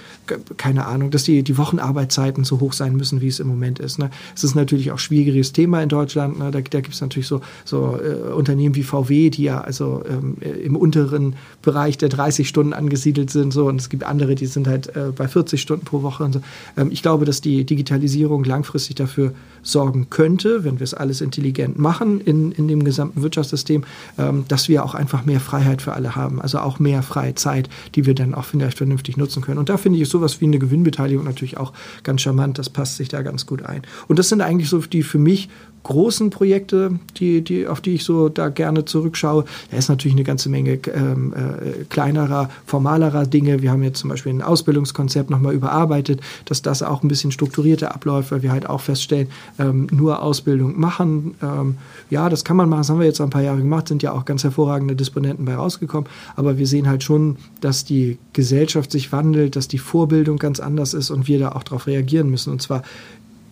keine 0.57 0.87
Ahnung, 0.87 1.11
dass 1.11 1.25
die, 1.25 1.43
die 1.43 1.59
Wochenarbeitszeiten 1.59 2.45
so 2.45 2.61
hoch 2.61 2.73
sein 2.73 2.97
müssen, 2.97 3.21
wie 3.21 3.29
es 3.29 3.41
im 3.41 3.49
Moment 3.49 3.79
ist. 3.79 3.99
Ne? 3.99 4.11
Es 4.35 4.45
ist 4.45 4.55
natürlich 4.55 4.93
auch 4.93 4.99
schwieriges 4.99 5.53
Thema 5.53 5.83
in 5.83 5.89
Deutschland. 5.89 6.39
Ne? 6.39 6.51
Da, 6.51 6.61
da 6.61 6.81
gibt 6.81 6.95
es 6.95 7.01
natürlich 7.01 7.29
so, 7.29 7.41
so 7.65 7.99
äh, 7.99 8.33
Unternehmen 8.33 8.75
wie 8.75 8.83
VW, 8.83 9.31
die 9.31 9.45
ja 9.45 9.61
also 9.61 10.03
ähm, 10.09 10.37
im 10.41 10.77
unteren 10.77 11.37
Bereich 11.63 11.99
der 11.99 12.09
30 12.09 12.49
Stunden 12.49 12.73
angesiedelt 12.73 13.31
sind. 13.31 13.53
So, 13.53 13.69
und 13.69 13.81
es 13.81 13.89
gibt 13.89 14.05
andere, 14.05 14.35
die 14.35 14.47
sind 14.47 14.67
halt 14.67 14.95
äh, 14.97 15.13
bei 15.15 15.29
40 15.29 15.61
Stunden 15.61 15.85
pro 15.85 16.03
Woche 16.03 16.25
und 16.25 16.35
so. 16.35 16.41
Ähm, 16.77 16.91
ich 16.91 17.03
glaube, 17.03 17.25
dass 17.25 17.36
dass 17.37 17.42
die 17.42 17.66
Digitalisierung 17.66 18.44
langfristig 18.44 18.96
dafür 18.96 19.35
sorgen 19.62 20.09
könnte, 20.09 20.64
wenn 20.64 20.79
wir 20.79 20.85
es 20.85 20.94
alles 20.94 21.20
intelligent 21.20 21.79
machen 21.79 22.18
in, 22.22 22.51
in 22.53 22.66
dem 22.66 22.83
gesamten 22.83 23.20
Wirtschaftssystem, 23.20 23.85
ähm, 24.16 24.46
dass 24.49 24.70
wir 24.70 24.83
auch 24.83 24.94
einfach 24.94 25.27
mehr 25.27 25.40
Freiheit 25.40 25.83
für 25.83 25.92
alle 25.92 26.16
haben, 26.16 26.40
also 26.40 26.61
auch 26.61 26.79
mehr 26.79 27.03
freie 27.03 27.35
Zeit, 27.35 27.68
die 27.94 28.07
wir 28.07 28.14
dann 28.14 28.33
auch 28.33 28.44
vielleicht 28.44 28.79
vernünftig 28.79 29.18
nutzen 29.18 29.42
können. 29.42 29.59
Und 29.59 29.68
da 29.68 29.77
finde 29.77 29.99
ich 29.99 30.09
sowas 30.09 30.40
wie 30.40 30.46
eine 30.46 30.59
Gewinnbeteiligung 30.59 31.27
natürlich 31.27 31.59
auch 31.59 31.75
ganz 32.05 32.22
charmant, 32.22 32.59
das 32.59 32.70
passt 32.70 32.96
sich 32.96 33.09
da 33.09 33.20
ganz 33.20 33.44
gut 33.44 33.62
ein. 33.62 33.83
Und 34.09 34.18
das 34.18 34.31
sind 34.31 34.40
eigentlich 34.40 34.70
so 34.70 34.79
die 34.79 35.03
für 35.03 35.18
mich 35.18 35.51
großen 35.87 36.31
Projekte, 36.31 36.99
die, 37.16 37.42
die, 37.42 37.68
auf 37.68 37.81
die 37.81 37.94
ich 37.94 38.05
so 38.05 38.29
da 38.29 38.49
gerne 38.49 38.85
zurückschaue. 38.85 39.44
Da 39.70 39.77
ist 39.77 39.88
natürlich 39.88 40.16
eine 40.16 40.25
ganze 40.25 40.49
Menge 40.49 40.81
ähm, 40.92 41.33
äh, 41.33 41.85
kleinerer, 41.85 42.51
formalerer 42.66 43.25
Dinge. 43.25 43.62
Wir 43.62 43.70
haben 43.70 43.85
jetzt 43.85 44.01
zum 44.01 44.11
Beispiel 44.11 44.33
ein 44.33 44.42
Ausbildungskonzept 44.42 45.31
nochmal 45.31 45.55
überarbeitet, 45.55 46.20
dass 46.44 46.61
das 46.61 46.83
auch 46.83 47.05
ein 47.05 47.09
bisschen 47.09 47.31
strukturierter 47.31 47.94
abläuft, 47.94 48.33
weil 48.33 48.42
wir 48.42 48.51
halt 48.51 48.68
auch 48.68 48.81
feststellen, 48.81 49.29
ähm, 49.61 49.87
nur 49.92 50.23
Ausbildung 50.23 50.79
machen, 50.79 51.37
ähm, 51.40 51.77
ja, 52.11 52.29
das 52.29 52.44
kann 52.44 52.56
man 52.56 52.69
machen, 52.69 52.81
das 52.81 52.90
haben 52.90 52.98
wir 52.98 53.06
jetzt 53.06 53.21
ein 53.21 53.31
paar 53.31 53.42
Jahre 53.42 53.58
gemacht, 53.58 53.87
sind 53.87 54.02
ja 54.02 54.11
auch 54.13 54.25
ganz 54.25 54.42
hervorragende 54.42 54.96
Disponenten 54.96 55.44
bei 55.44 55.54
rausgekommen, 55.54 56.08
aber 56.35 56.58
wir 56.58 56.67
sehen 56.67 56.88
halt 56.88 57.04
schon, 57.04 57.37
dass 57.61 57.85
die 57.85 58.19
Gesellschaft 58.33 58.90
sich 58.90 59.13
wandelt, 59.13 59.54
dass 59.54 59.69
die 59.69 59.79
Vorbildung 59.79 60.38
ganz 60.38 60.58
anders 60.58 60.94
ist 60.94 61.11
und 61.11 61.29
wir 61.29 61.38
da 61.38 61.52
auch 61.52 61.63
darauf 61.63 61.87
reagieren 61.87 62.29
müssen 62.29 62.50
und 62.50 62.61
zwar 62.61 62.83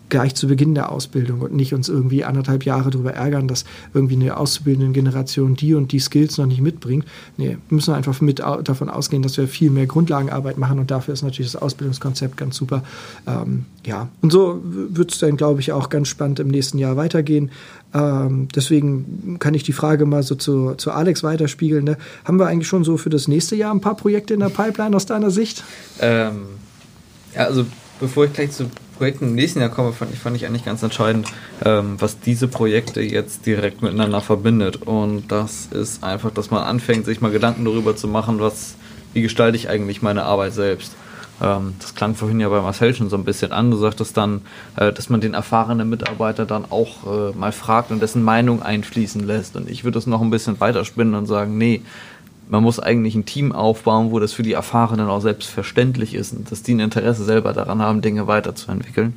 gleich 0.08 0.34
zu 0.34 0.48
Beginn 0.48 0.74
der 0.74 0.92
Ausbildung 0.92 1.40
und 1.40 1.54
nicht 1.54 1.74
uns 1.74 1.88
irgendwie 1.88 2.24
anderthalb 2.24 2.64
Jahre 2.64 2.90
darüber 2.90 3.12
ärgern, 3.12 3.48
dass 3.48 3.64
irgendwie 3.94 4.14
eine 4.14 4.36
auszubildende 4.36 4.92
Generation 4.92 5.56
die 5.56 5.74
und 5.74 5.92
die 5.92 5.98
Skills 5.98 6.38
noch 6.38 6.46
nicht 6.46 6.60
mitbringt. 6.60 7.04
Nee, 7.36 7.58
wir 7.68 7.74
müssen 7.74 7.94
einfach 7.94 8.20
mit 8.20 8.38
davon 8.38 8.88
ausgehen, 8.88 9.22
dass 9.22 9.36
wir 9.36 9.48
viel 9.48 9.70
mehr 9.70 9.86
Grundlagenarbeit 9.86 10.58
machen 10.58 10.78
und 10.78 10.90
dafür 10.90 11.14
ist 11.14 11.22
natürlich 11.22 11.52
das 11.52 11.60
Ausbildungskonzept 11.60 12.36
ganz 12.36 12.56
super. 12.56 12.82
Ähm, 13.26 13.64
ja, 13.86 14.08
und 14.20 14.30
so 14.30 14.60
wird 14.62 15.12
es 15.12 15.18
dann, 15.18 15.36
glaube 15.36 15.60
ich, 15.60 15.72
auch 15.72 15.88
ganz 15.88 16.08
spannend 16.08 16.38
im 16.40 16.48
nächsten 16.48 16.78
Jahr 16.78 16.96
weitergehen. 16.96 17.50
Ähm, 17.94 18.48
deswegen 18.54 19.38
kann 19.38 19.54
ich 19.54 19.62
die 19.62 19.72
Frage 19.72 20.04
mal 20.04 20.22
so 20.22 20.34
zu, 20.34 20.74
zu 20.74 20.90
Alex 20.90 21.22
weiterspiegeln. 21.22 21.84
Ne? 21.84 21.96
Haben 22.24 22.38
wir 22.38 22.46
eigentlich 22.46 22.68
schon 22.68 22.84
so 22.84 22.96
für 22.96 23.10
das 23.10 23.28
nächste 23.28 23.56
Jahr 23.56 23.72
ein 23.72 23.80
paar 23.80 23.96
Projekte 23.96 24.34
in 24.34 24.40
der 24.40 24.48
Pipeline 24.48 24.96
aus 24.96 25.06
deiner 25.06 25.30
Sicht? 25.30 25.64
Ähm, 26.00 26.42
ja, 27.34 27.44
also 27.44 27.66
bevor 28.00 28.24
ich 28.24 28.32
gleich 28.32 28.50
zu 28.50 28.68
Projekten 28.96 29.26
im 29.26 29.34
nächsten 29.34 29.60
Jahr 29.60 29.68
komme, 29.68 29.92
fand 29.92 30.12
ich, 30.12 30.18
fand 30.18 30.36
ich 30.36 30.46
eigentlich 30.46 30.64
ganz 30.64 30.82
entscheidend, 30.82 31.28
ähm, 31.64 31.96
was 31.98 32.20
diese 32.20 32.48
Projekte 32.48 33.00
jetzt 33.00 33.46
direkt 33.46 33.82
miteinander 33.82 34.20
verbindet. 34.20 34.82
Und 34.82 35.30
das 35.30 35.66
ist 35.66 36.04
einfach, 36.04 36.30
dass 36.30 36.50
man 36.50 36.62
anfängt, 36.62 37.04
sich 37.04 37.20
mal 37.20 37.30
Gedanken 37.30 37.64
darüber 37.64 37.96
zu 37.96 38.08
machen, 38.08 38.40
was, 38.40 38.74
wie 39.12 39.22
gestalte 39.22 39.56
ich 39.56 39.68
eigentlich 39.68 40.02
meine 40.02 40.24
Arbeit 40.24 40.54
selbst. 40.54 40.92
Ähm, 41.42 41.74
das 41.80 41.94
klang 41.94 42.14
vorhin 42.14 42.40
ja 42.40 42.48
bei 42.48 42.60
Marcel 42.60 42.94
schon 42.94 43.10
so 43.10 43.16
ein 43.16 43.24
bisschen 43.24 43.52
an. 43.52 43.70
Du 43.70 43.76
sagtest 43.76 44.16
dann, 44.16 44.42
äh, 44.76 44.92
dass 44.92 45.08
man 45.08 45.20
den 45.20 45.34
erfahrenen 45.34 45.88
Mitarbeiter 45.88 46.46
dann 46.46 46.64
auch 46.70 47.32
äh, 47.32 47.36
mal 47.36 47.52
fragt 47.52 47.90
und 47.90 48.00
dessen 48.00 48.22
Meinung 48.22 48.62
einfließen 48.62 49.26
lässt. 49.26 49.56
Und 49.56 49.68
ich 49.68 49.84
würde 49.84 49.96
das 49.96 50.06
noch 50.06 50.20
ein 50.20 50.30
bisschen 50.30 50.60
weiterspinnen 50.60 51.14
und 51.14 51.26
sagen, 51.26 51.58
nee, 51.58 51.82
man 52.48 52.62
muss 52.62 52.78
eigentlich 52.78 53.14
ein 53.14 53.26
Team 53.26 53.52
aufbauen, 53.52 54.10
wo 54.10 54.18
das 54.18 54.32
für 54.32 54.42
die 54.42 54.52
Erfahrenen 54.52 55.08
auch 55.08 55.20
selbstverständlich 55.20 56.14
ist 56.14 56.32
und 56.32 56.50
dass 56.50 56.62
die 56.62 56.74
ein 56.74 56.80
Interesse 56.80 57.24
selber 57.24 57.52
daran 57.52 57.80
haben, 57.80 58.02
Dinge 58.02 58.26
weiterzuentwickeln. 58.26 59.14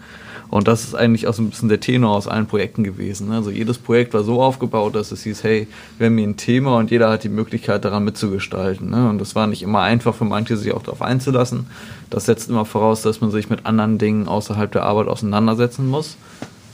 Und 0.50 0.68
das 0.68 0.86
ist 0.86 0.96
eigentlich 0.96 1.28
auch 1.28 1.34
so 1.34 1.42
ein 1.42 1.50
bisschen 1.50 1.68
der 1.68 1.82
Tenor 1.82 2.16
aus 2.16 2.28
allen 2.28 2.48
Projekten 2.48 2.84
gewesen. 2.84 3.32
Also 3.32 3.50
jedes 3.50 3.78
Projekt 3.78 4.14
war 4.14 4.24
so 4.24 4.42
aufgebaut, 4.42 4.96
dass 4.96 5.12
es 5.12 5.24
hieß, 5.24 5.44
hey, 5.44 5.68
wir 5.98 6.08
haben 6.08 6.18
hier 6.18 6.28
ein 6.28 6.38
Thema 6.38 6.78
und 6.78 6.90
jeder 6.90 7.10
hat 7.10 7.26
die 7.26 7.30
Möglichkeit 7.30 7.84
daran 7.84 8.06
mitzugestalten. 8.06 8.90
Ne? 8.90 9.10
Und 9.10 9.20
das 9.20 9.36
war 9.36 9.48
nicht 9.48 9.62
immer 9.62 9.82
einfach 9.82 10.16
für 10.16 10.24
manche, 10.24 10.56
sich 10.56 10.74
auch 10.74 10.84
darauf 10.84 11.02
einzulassen. 11.02 11.68
Das 12.10 12.26
setzt 12.26 12.50
immer 12.50 12.64
voraus, 12.64 13.02
dass 13.02 13.20
man 13.20 13.30
sich 13.30 13.50
mit 13.50 13.66
anderen 13.66 13.98
Dingen 13.98 14.30
außerhalb 14.30 14.72
der 14.72 14.84
Arbeit 14.84 15.08
auseinandersetzen 15.08 15.88
muss. 15.88 16.16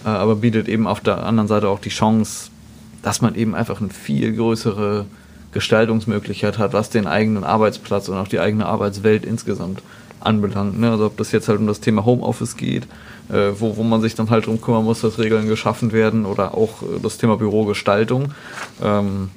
Äh, 0.05 0.09
aber 0.09 0.35
bietet 0.35 0.67
eben 0.67 0.85
auf 0.85 0.99
der 0.99 1.25
anderen 1.25 1.47
Seite 1.47 1.69
auch 1.69 1.79
die 1.79 1.89
Chance, 1.89 2.51
dass 3.01 3.21
man 3.21 3.33
eben 3.33 3.55
einfach 3.55 3.81
eine 3.81 3.89
viel 3.89 4.35
größere 4.35 5.05
Gestaltungsmöglichkeit 5.53 6.57
hat, 6.57 6.73
was 6.73 6.89
den 6.89 7.07
eigenen 7.07 7.43
Arbeitsplatz 7.43 8.09
und 8.09 8.17
auch 8.17 8.27
die 8.27 8.39
eigene 8.39 8.65
Arbeitswelt 8.65 9.25
insgesamt 9.25 9.81
anbelangt. 10.19 10.79
Ne? 10.79 10.91
Also 10.91 11.05
ob 11.05 11.17
das 11.17 11.31
jetzt 11.31 11.47
halt 11.47 11.59
um 11.59 11.67
das 11.67 11.79
Thema 11.79 12.05
Homeoffice 12.05 12.57
geht, 12.57 12.83
äh, 13.29 13.51
wo, 13.57 13.77
wo 13.77 13.83
man 13.83 14.01
sich 14.01 14.15
dann 14.15 14.29
halt 14.29 14.47
drum 14.47 14.61
kümmern 14.61 14.83
muss, 14.83 15.01
dass 15.01 15.19
Regeln 15.19 15.47
geschaffen 15.47 15.91
werden 15.91 16.25
oder 16.25 16.53
auch 16.53 16.81
äh, 16.81 16.99
das 17.01 17.17
Thema 17.17 17.37
Bürogestaltung. 17.37 18.33
Ähm, 18.81 19.29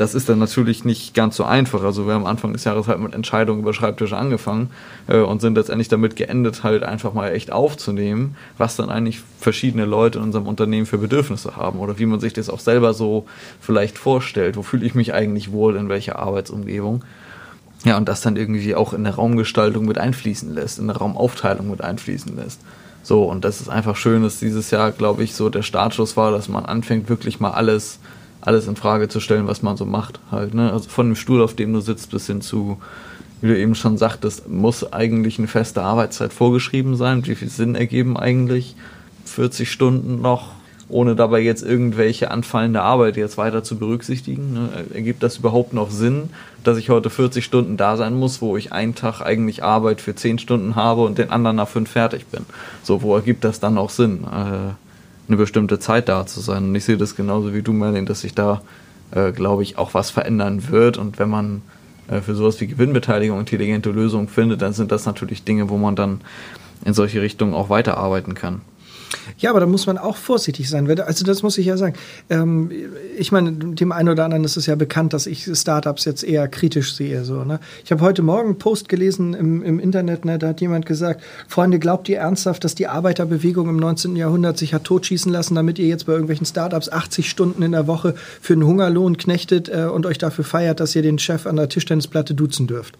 das 0.00 0.14
ist 0.14 0.28
dann 0.28 0.38
natürlich 0.38 0.84
nicht 0.84 1.14
ganz 1.14 1.36
so 1.36 1.44
einfach. 1.44 1.82
Also 1.82 2.06
wir 2.06 2.14
haben 2.14 2.26
Anfang 2.26 2.52
des 2.52 2.64
Jahres 2.64 2.88
halt 2.88 3.00
mit 3.00 3.14
Entscheidungen 3.14 3.60
über 3.60 3.74
Schreibtische 3.74 4.16
angefangen 4.16 4.70
äh, 5.06 5.18
und 5.18 5.40
sind 5.40 5.56
letztendlich 5.56 5.88
damit 5.88 6.16
geendet, 6.16 6.62
halt 6.62 6.82
einfach 6.82 7.12
mal 7.12 7.32
echt 7.32 7.52
aufzunehmen, 7.52 8.36
was 8.58 8.76
dann 8.76 8.90
eigentlich 8.90 9.20
verschiedene 9.40 9.84
Leute 9.84 10.18
in 10.18 10.24
unserem 10.24 10.46
Unternehmen 10.46 10.86
für 10.86 10.98
Bedürfnisse 10.98 11.56
haben 11.56 11.78
oder 11.80 11.98
wie 11.98 12.06
man 12.06 12.20
sich 12.20 12.32
das 12.32 12.50
auch 12.50 12.60
selber 12.60 12.94
so 12.94 13.26
vielleicht 13.60 13.98
vorstellt. 13.98 14.56
Wo 14.56 14.62
fühle 14.62 14.86
ich 14.86 14.94
mich 14.94 15.12
eigentlich 15.12 15.52
wohl, 15.52 15.76
in 15.76 15.88
welcher 15.88 16.18
Arbeitsumgebung? 16.18 17.04
Ja, 17.84 17.96
und 17.98 18.08
das 18.08 18.22
dann 18.22 18.36
irgendwie 18.36 18.74
auch 18.74 18.94
in 18.94 19.04
der 19.04 19.14
Raumgestaltung 19.14 19.84
mit 19.84 19.98
einfließen 19.98 20.54
lässt, 20.54 20.78
in 20.78 20.86
der 20.86 20.96
Raumaufteilung 20.96 21.70
mit 21.70 21.82
einfließen 21.82 22.34
lässt. 22.34 22.60
So, 23.02 23.24
und 23.24 23.44
das 23.44 23.60
ist 23.60 23.68
einfach 23.68 23.96
schön, 23.96 24.22
dass 24.22 24.38
dieses 24.38 24.70
Jahr, 24.70 24.90
glaube 24.90 25.22
ich, 25.22 25.34
so 25.34 25.50
der 25.50 25.60
Startschuss 25.60 26.16
war, 26.16 26.30
dass 26.30 26.48
man 26.48 26.64
anfängt, 26.64 27.10
wirklich 27.10 27.38
mal 27.38 27.50
alles 27.50 27.98
alles 28.44 28.66
in 28.66 28.76
Frage 28.76 29.08
zu 29.08 29.20
stellen, 29.20 29.46
was 29.46 29.62
man 29.62 29.76
so 29.76 29.86
macht 29.86 30.20
halt. 30.30 30.54
Ne? 30.54 30.72
Also 30.72 30.88
von 30.88 31.08
dem 31.08 31.16
Stuhl, 31.16 31.42
auf 31.42 31.54
dem 31.54 31.72
du 31.72 31.80
sitzt, 31.80 32.10
bis 32.10 32.26
hin 32.26 32.40
zu, 32.40 32.78
wie 33.40 33.48
du 33.48 33.58
eben 33.58 33.74
schon 33.74 33.96
sagtest, 33.96 34.48
muss 34.48 34.92
eigentlich 34.92 35.38
eine 35.38 35.48
feste 35.48 35.82
Arbeitszeit 35.82 36.32
vorgeschrieben 36.32 36.96
sein. 36.96 37.26
Wie 37.26 37.34
viel 37.34 37.48
Sinn 37.48 37.74
ergeben 37.74 38.16
eigentlich 38.16 38.76
40 39.24 39.70
Stunden 39.70 40.20
noch, 40.20 40.52
ohne 40.90 41.16
dabei 41.16 41.40
jetzt 41.40 41.62
irgendwelche 41.62 42.30
anfallende 42.30 42.82
Arbeit 42.82 43.16
jetzt 43.16 43.38
weiter 43.38 43.64
zu 43.64 43.78
berücksichtigen? 43.78 44.52
Ne? 44.52 44.68
Ergibt 44.92 45.22
das 45.22 45.38
überhaupt 45.38 45.72
noch 45.72 45.90
Sinn, 45.90 46.28
dass 46.64 46.76
ich 46.76 46.90
heute 46.90 47.08
40 47.08 47.42
Stunden 47.42 47.78
da 47.78 47.96
sein 47.96 48.14
muss, 48.14 48.42
wo 48.42 48.58
ich 48.58 48.72
einen 48.72 48.94
Tag 48.94 49.22
eigentlich 49.22 49.64
Arbeit 49.64 50.02
für 50.02 50.14
10 50.14 50.38
Stunden 50.38 50.76
habe 50.76 51.02
und 51.02 51.16
den 51.16 51.30
anderen 51.30 51.56
nach 51.56 51.68
5 51.68 51.90
fertig 51.90 52.26
bin? 52.26 52.44
So, 52.82 53.00
wo 53.00 53.14
ergibt 53.16 53.42
das 53.44 53.58
dann 53.58 53.78
auch 53.78 53.90
Sinn? 53.90 54.24
Äh, 54.24 54.83
eine 55.28 55.36
bestimmte 55.36 55.78
Zeit 55.78 56.08
da 56.08 56.26
zu 56.26 56.40
sein. 56.40 56.64
Und 56.64 56.74
ich 56.74 56.84
sehe 56.84 56.96
das 56.96 57.16
genauso 57.16 57.54
wie 57.54 57.62
du, 57.62 57.72
Merlin, 57.72 58.06
dass 58.06 58.20
sich 58.20 58.34
da, 58.34 58.62
äh, 59.10 59.32
glaube 59.32 59.62
ich, 59.62 59.78
auch 59.78 59.94
was 59.94 60.10
verändern 60.10 60.68
wird. 60.68 60.98
Und 60.98 61.18
wenn 61.18 61.30
man 61.30 61.62
äh, 62.08 62.20
für 62.20 62.34
sowas 62.34 62.60
wie 62.60 62.66
Gewinnbeteiligung 62.66 63.38
intelligente 63.38 63.90
Lösungen 63.90 64.28
findet, 64.28 64.62
dann 64.62 64.72
sind 64.72 64.92
das 64.92 65.06
natürlich 65.06 65.44
Dinge, 65.44 65.68
wo 65.68 65.76
man 65.76 65.96
dann 65.96 66.20
in 66.84 66.94
solche 66.94 67.22
Richtungen 67.22 67.54
auch 67.54 67.70
weiterarbeiten 67.70 68.34
kann. 68.34 68.60
Ja, 69.38 69.50
aber 69.50 69.60
da 69.60 69.66
muss 69.66 69.86
man 69.86 69.98
auch 69.98 70.16
vorsichtig 70.16 70.68
sein. 70.68 70.88
Also 71.00 71.24
das 71.24 71.42
muss 71.42 71.58
ich 71.58 71.66
ja 71.66 71.76
sagen. 71.76 71.94
Ähm, 72.30 72.70
ich 73.18 73.32
meine, 73.32 73.52
dem 73.52 73.92
einen 73.92 74.08
oder 74.08 74.24
anderen 74.24 74.44
ist 74.44 74.56
es 74.56 74.66
ja 74.66 74.74
bekannt, 74.74 75.12
dass 75.12 75.26
ich 75.26 75.48
Startups 75.52 76.04
jetzt 76.04 76.24
eher 76.24 76.48
kritisch 76.48 76.94
sehe. 76.94 77.24
So, 77.24 77.44
ne? 77.44 77.60
Ich 77.84 77.92
habe 77.92 78.02
heute 78.02 78.22
Morgen 78.22 78.50
einen 78.50 78.58
Post 78.58 78.88
gelesen 78.88 79.34
im, 79.34 79.62
im 79.62 79.78
Internet, 79.78 80.24
ne? 80.24 80.38
da 80.38 80.48
hat 80.48 80.60
jemand 80.60 80.86
gesagt, 80.86 81.22
Freunde, 81.48 81.78
glaubt 81.78 82.08
ihr 82.08 82.18
ernsthaft, 82.18 82.64
dass 82.64 82.74
die 82.74 82.86
Arbeiterbewegung 82.86 83.68
im 83.68 83.76
19. 83.76 84.16
Jahrhundert 84.16 84.58
sich 84.58 84.74
hat 84.74 84.84
totschießen 84.84 85.32
lassen, 85.32 85.54
damit 85.54 85.78
ihr 85.78 85.86
jetzt 85.86 86.06
bei 86.06 86.12
irgendwelchen 86.12 86.46
Startups 86.46 86.88
80 86.88 87.28
Stunden 87.28 87.62
in 87.62 87.72
der 87.72 87.86
Woche 87.86 88.14
für 88.40 88.54
einen 88.54 88.64
Hungerlohn 88.64 89.16
knechtet 89.16 89.68
äh, 89.68 89.86
und 89.86 90.06
euch 90.06 90.18
dafür 90.18 90.44
feiert, 90.44 90.80
dass 90.80 90.94
ihr 90.94 91.02
den 91.02 91.18
Chef 91.18 91.46
an 91.46 91.56
der 91.56 91.68
Tischtennisplatte 91.68 92.34
duzen 92.34 92.66
dürft? 92.66 92.98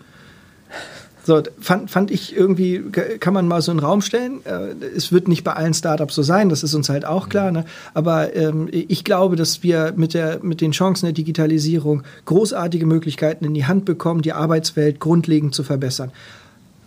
So, 1.24 1.42
fand, 1.58 1.90
fand 1.90 2.10
ich 2.10 2.36
irgendwie, 2.36 2.84
kann 3.18 3.32
man 3.32 3.48
mal 3.48 3.62
so 3.62 3.72
in 3.72 3.78
den 3.78 3.84
Raum 3.84 4.02
stellen. 4.02 4.44
Äh, 4.44 4.74
es 4.94 5.10
wird 5.10 5.26
nicht 5.26 5.42
bei 5.42 5.54
allen 5.54 5.72
Startups 5.72 6.14
so 6.14 6.22
sein, 6.22 6.50
das 6.50 6.62
ist 6.62 6.74
uns 6.74 6.90
halt 6.90 7.06
auch 7.06 7.30
klar. 7.30 7.50
Ne? 7.50 7.64
Aber 7.94 8.36
ähm, 8.36 8.68
ich 8.70 9.04
glaube, 9.04 9.36
dass 9.36 9.62
wir 9.62 9.94
mit, 9.96 10.12
der, 10.12 10.40
mit 10.42 10.60
den 10.60 10.72
Chancen 10.72 11.06
der 11.06 11.14
Digitalisierung 11.14 12.02
großartige 12.26 12.84
Möglichkeiten 12.84 13.44
in 13.46 13.54
die 13.54 13.64
Hand 13.64 13.86
bekommen, 13.86 14.20
die 14.20 14.34
Arbeitswelt 14.34 15.00
grundlegend 15.00 15.54
zu 15.54 15.64
verbessern 15.64 16.12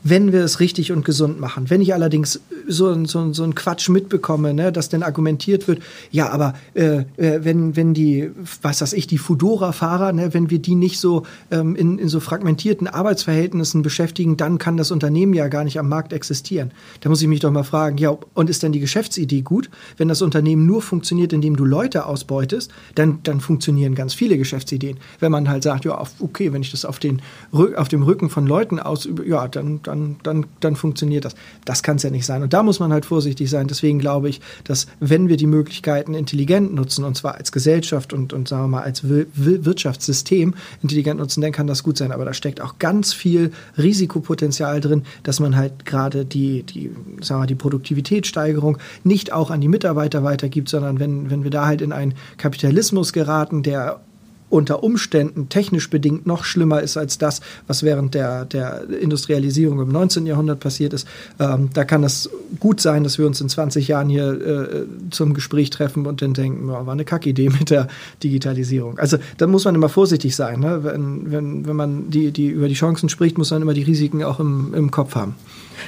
wenn 0.04 0.32
wir 0.32 0.44
es 0.44 0.60
richtig 0.60 0.92
und 0.92 1.06
gesund 1.06 1.40
machen. 1.40 1.70
Wenn 1.70 1.82
ich 1.82 1.94
allerdings 1.94 2.40
so, 2.68 3.06
so, 3.06 3.34
so 3.34 3.44
einen 3.44 3.56
Quatsch 3.56 3.90
mitbekomme, 3.90 4.54
ne, 4.54 4.72
dass 4.72 4.90
dann 4.90 5.04
argumentiert 5.04 5.68
wird, 5.68 5.82
ja, 6.12 6.30
aber 6.30 6.54
äh, 6.74 7.04
äh, 7.18 7.44
wenn, 7.44 7.76
wenn 7.76 7.94
die, 7.94 8.30
was 8.62 8.82
weiß 8.82 8.94
ich, 8.94 9.08
die 9.08 9.18
Fudora-Fahrer, 9.18 10.14
ne, 10.14 10.34
wenn 10.34 10.50
wir 10.50 10.60
die 10.60 10.76
nicht 10.76 11.00
so 11.00 11.24
ähm, 11.52 11.76
in, 11.76 12.00
in 12.00 12.10
so 12.10 12.20
fragmentierten 12.20 12.88
Arbeitsverhältnissen 12.88 13.82
beschäftigen, 13.82 14.38
dann 14.38 14.58
kann 14.58 14.78
das 14.78 14.92
Unternehmen 14.92 15.34
ja 15.34 15.48
gar 15.48 15.64
nicht 15.64 15.80
am 15.80 15.90
Markt 15.90 16.14
existieren. 16.14 16.72
Da 17.02 17.10
muss 17.10 17.22
ich 17.22 17.28
mich 17.28 17.40
doch 17.40 17.52
mal 17.52 17.64
fragen, 17.64 17.98
ja, 17.98 18.16
und 18.34 18.50
ist 18.50 18.64
denn 18.64 18.72
die 18.72 18.80
Geschäftsidee 18.80 19.42
gut? 19.42 19.70
Wenn 19.98 20.08
das 20.08 20.22
Unternehmen 20.22 20.66
nur 20.66 20.82
funktioniert, 20.82 21.34
indem 21.34 21.56
du 21.56 21.66
Leute 21.66 22.06
ausbeutest, 22.06 22.72
dann, 22.96 23.20
dann 23.24 23.42
funktionieren 23.42 23.96
ganz 23.96 24.14
viele 24.14 24.38
Geschäftsideen. 24.38 24.98
Wenn 25.20 25.32
man 25.32 25.50
halt 25.50 25.64
sagt, 25.64 25.86
ja, 25.86 26.02
okay, 26.20 26.54
wenn 26.54 26.62
ich 26.62 26.72
das 26.72 26.86
auf, 26.86 27.00
den, 27.00 27.22
auf 27.52 27.88
dem 27.88 28.04
Rücken 28.04 28.30
von 28.30 28.46
Leuten 28.46 28.80
ausübe, 28.80 29.28
ja, 29.28 29.48
dann, 29.48 29.82
dann 29.88 30.18
dann, 30.24 30.46
dann, 30.60 30.76
funktioniert 30.76 31.26
das. 31.26 31.36
Das 31.66 31.84
kann 31.84 31.98
es 31.98 32.04
ja 32.04 32.10
nicht 32.10 32.26
sein. 32.26 32.44
Und 32.44 32.54
da 32.54 32.64
muss 32.64 32.80
man 32.80 32.94
halt 32.94 33.06
vorsichtig 33.06 33.50
sein. 33.50 33.68
Deswegen 33.68 34.00
glaube 34.00 34.30
ich, 34.30 34.42
dass 34.64 34.88
wenn 35.00 35.28
wir 35.28 35.38
die 35.38 35.48
Möglichkeiten 35.48 36.14
intelligent 36.14 36.74
nutzen, 36.74 37.04
und 37.04 37.18
zwar 37.18 37.36
als 37.36 37.52
Gesellschaft 37.52 38.14
und, 38.14 38.34
und 38.34 38.48
sagen 38.48 38.64
wir 38.64 38.68
mal 38.68 38.84
als 38.84 39.04
Wirtschaftssystem 39.06 40.54
intelligent 40.82 41.20
nutzen, 41.20 41.42
dann 41.42 41.52
kann 41.52 41.68
das 41.68 41.84
gut 41.84 41.98
sein. 41.98 42.12
Aber 42.12 42.26
da 42.26 42.34
steckt 42.34 42.62
auch 42.62 42.80
ganz 42.80 43.14
viel 43.14 43.52
Risikopotenzial 43.78 44.82
drin, 44.82 45.04
dass 45.24 45.40
man 45.40 45.56
halt 45.56 45.86
gerade 45.86 46.26
die, 46.26 46.64
die, 46.64 46.92
sagen 47.22 47.42
wir 47.42 47.48
die 47.48 47.56
Produktivitätssteigerung 47.56 48.78
nicht 49.04 49.32
auch 49.32 49.52
an 49.52 49.62
die 49.62 49.68
Mitarbeiter 49.68 50.24
weitergibt, 50.24 50.70
sondern 50.70 51.00
wenn, 51.00 51.30
wenn 51.30 51.44
wir 51.44 51.52
da 51.52 51.66
halt 51.66 51.82
in 51.82 51.92
einen 51.92 52.14
Kapitalismus 52.38 53.14
geraten, 53.14 53.64
der 53.64 54.02
unter 54.50 54.84
Umständen 54.84 55.50
technisch 55.50 55.90
bedingt 55.90 56.26
noch 56.26 56.44
schlimmer 56.44 56.82
ist 56.82 56.98
als 56.98 57.18
das, 57.18 57.42
was 57.68 57.84
während 57.84 58.14
der, 58.14 58.46
der 58.46 58.90
Industrialisierung 58.90 59.82
im 59.82 59.90
19. 59.90 60.26
Jahrhundert 60.26 60.60
passiert 60.60 60.94
ist. 60.94 61.08
Ähm, 61.40 61.70
da 61.74 61.84
kann 61.84 62.04
es 62.04 62.30
gut 62.60 62.80
sein, 62.80 63.04
dass 63.04 63.18
wir 63.18 63.28
uns 63.28 63.42
in 63.42 63.50
20 63.50 63.88
Jahren 63.88 64.10
hier 64.10 64.30
äh, 64.30 64.86
zum 65.12 65.34
Gespräch 65.34 65.70
treffen 65.70 66.06
und 66.06 66.22
dann 66.22 66.34
denken, 66.34 66.70
oh, 66.70 66.86
war 66.86 66.94
eine 66.94 67.06
Kackidee 67.06 67.50
mit 67.60 67.70
der 67.70 67.88
Digitalisierung. 68.24 69.00
Also 69.00 69.18
da 69.38 69.48
muss 69.48 69.66
man 69.66 69.76
immer 69.76 69.90
vorsichtig 69.90 70.36
sein. 70.36 70.62
Ne? 70.62 70.84
Wenn, 70.84 71.32
wenn, 71.32 71.68
wenn 71.68 71.76
man 71.76 72.10
die, 72.10 72.32
die 72.32 72.48
über 72.48 72.68
die 72.68 72.76
Chancen 72.76 73.10
spricht, 73.10 73.38
muss 73.38 73.52
man 73.52 73.62
immer 73.62 73.74
die 73.74 73.84
Risiken 73.84 74.24
auch 74.24 74.40
im, 74.40 74.74
im 74.74 74.92
Kopf 74.92 75.16
haben. 75.16 75.36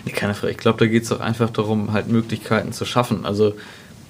Nee, 0.05 0.11
keine 0.11 0.33
Frage. 0.33 0.51
Ich 0.51 0.57
glaube, 0.57 0.79
da 0.79 0.85
geht 0.85 1.03
es 1.03 1.09
doch 1.09 1.19
einfach 1.19 1.49
darum, 1.49 1.93
halt 1.93 2.09
Möglichkeiten 2.09 2.73
zu 2.73 2.85
schaffen. 2.85 3.25
Also 3.25 3.53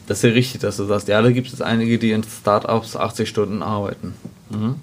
das 0.09 0.17
ist 0.17 0.23
ja 0.23 0.29
richtig, 0.31 0.61
dass 0.61 0.77
du 0.77 0.85
sagst, 0.85 1.07
ja, 1.07 1.21
da 1.21 1.29
gibt 1.29 1.53
es 1.53 1.61
einige, 1.61 1.99
die 1.99 2.09
in 2.09 2.23
Startups 2.23 2.95
80 2.95 3.29
Stunden 3.29 3.61
arbeiten. 3.61 4.15
Mhm. 4.49 4.75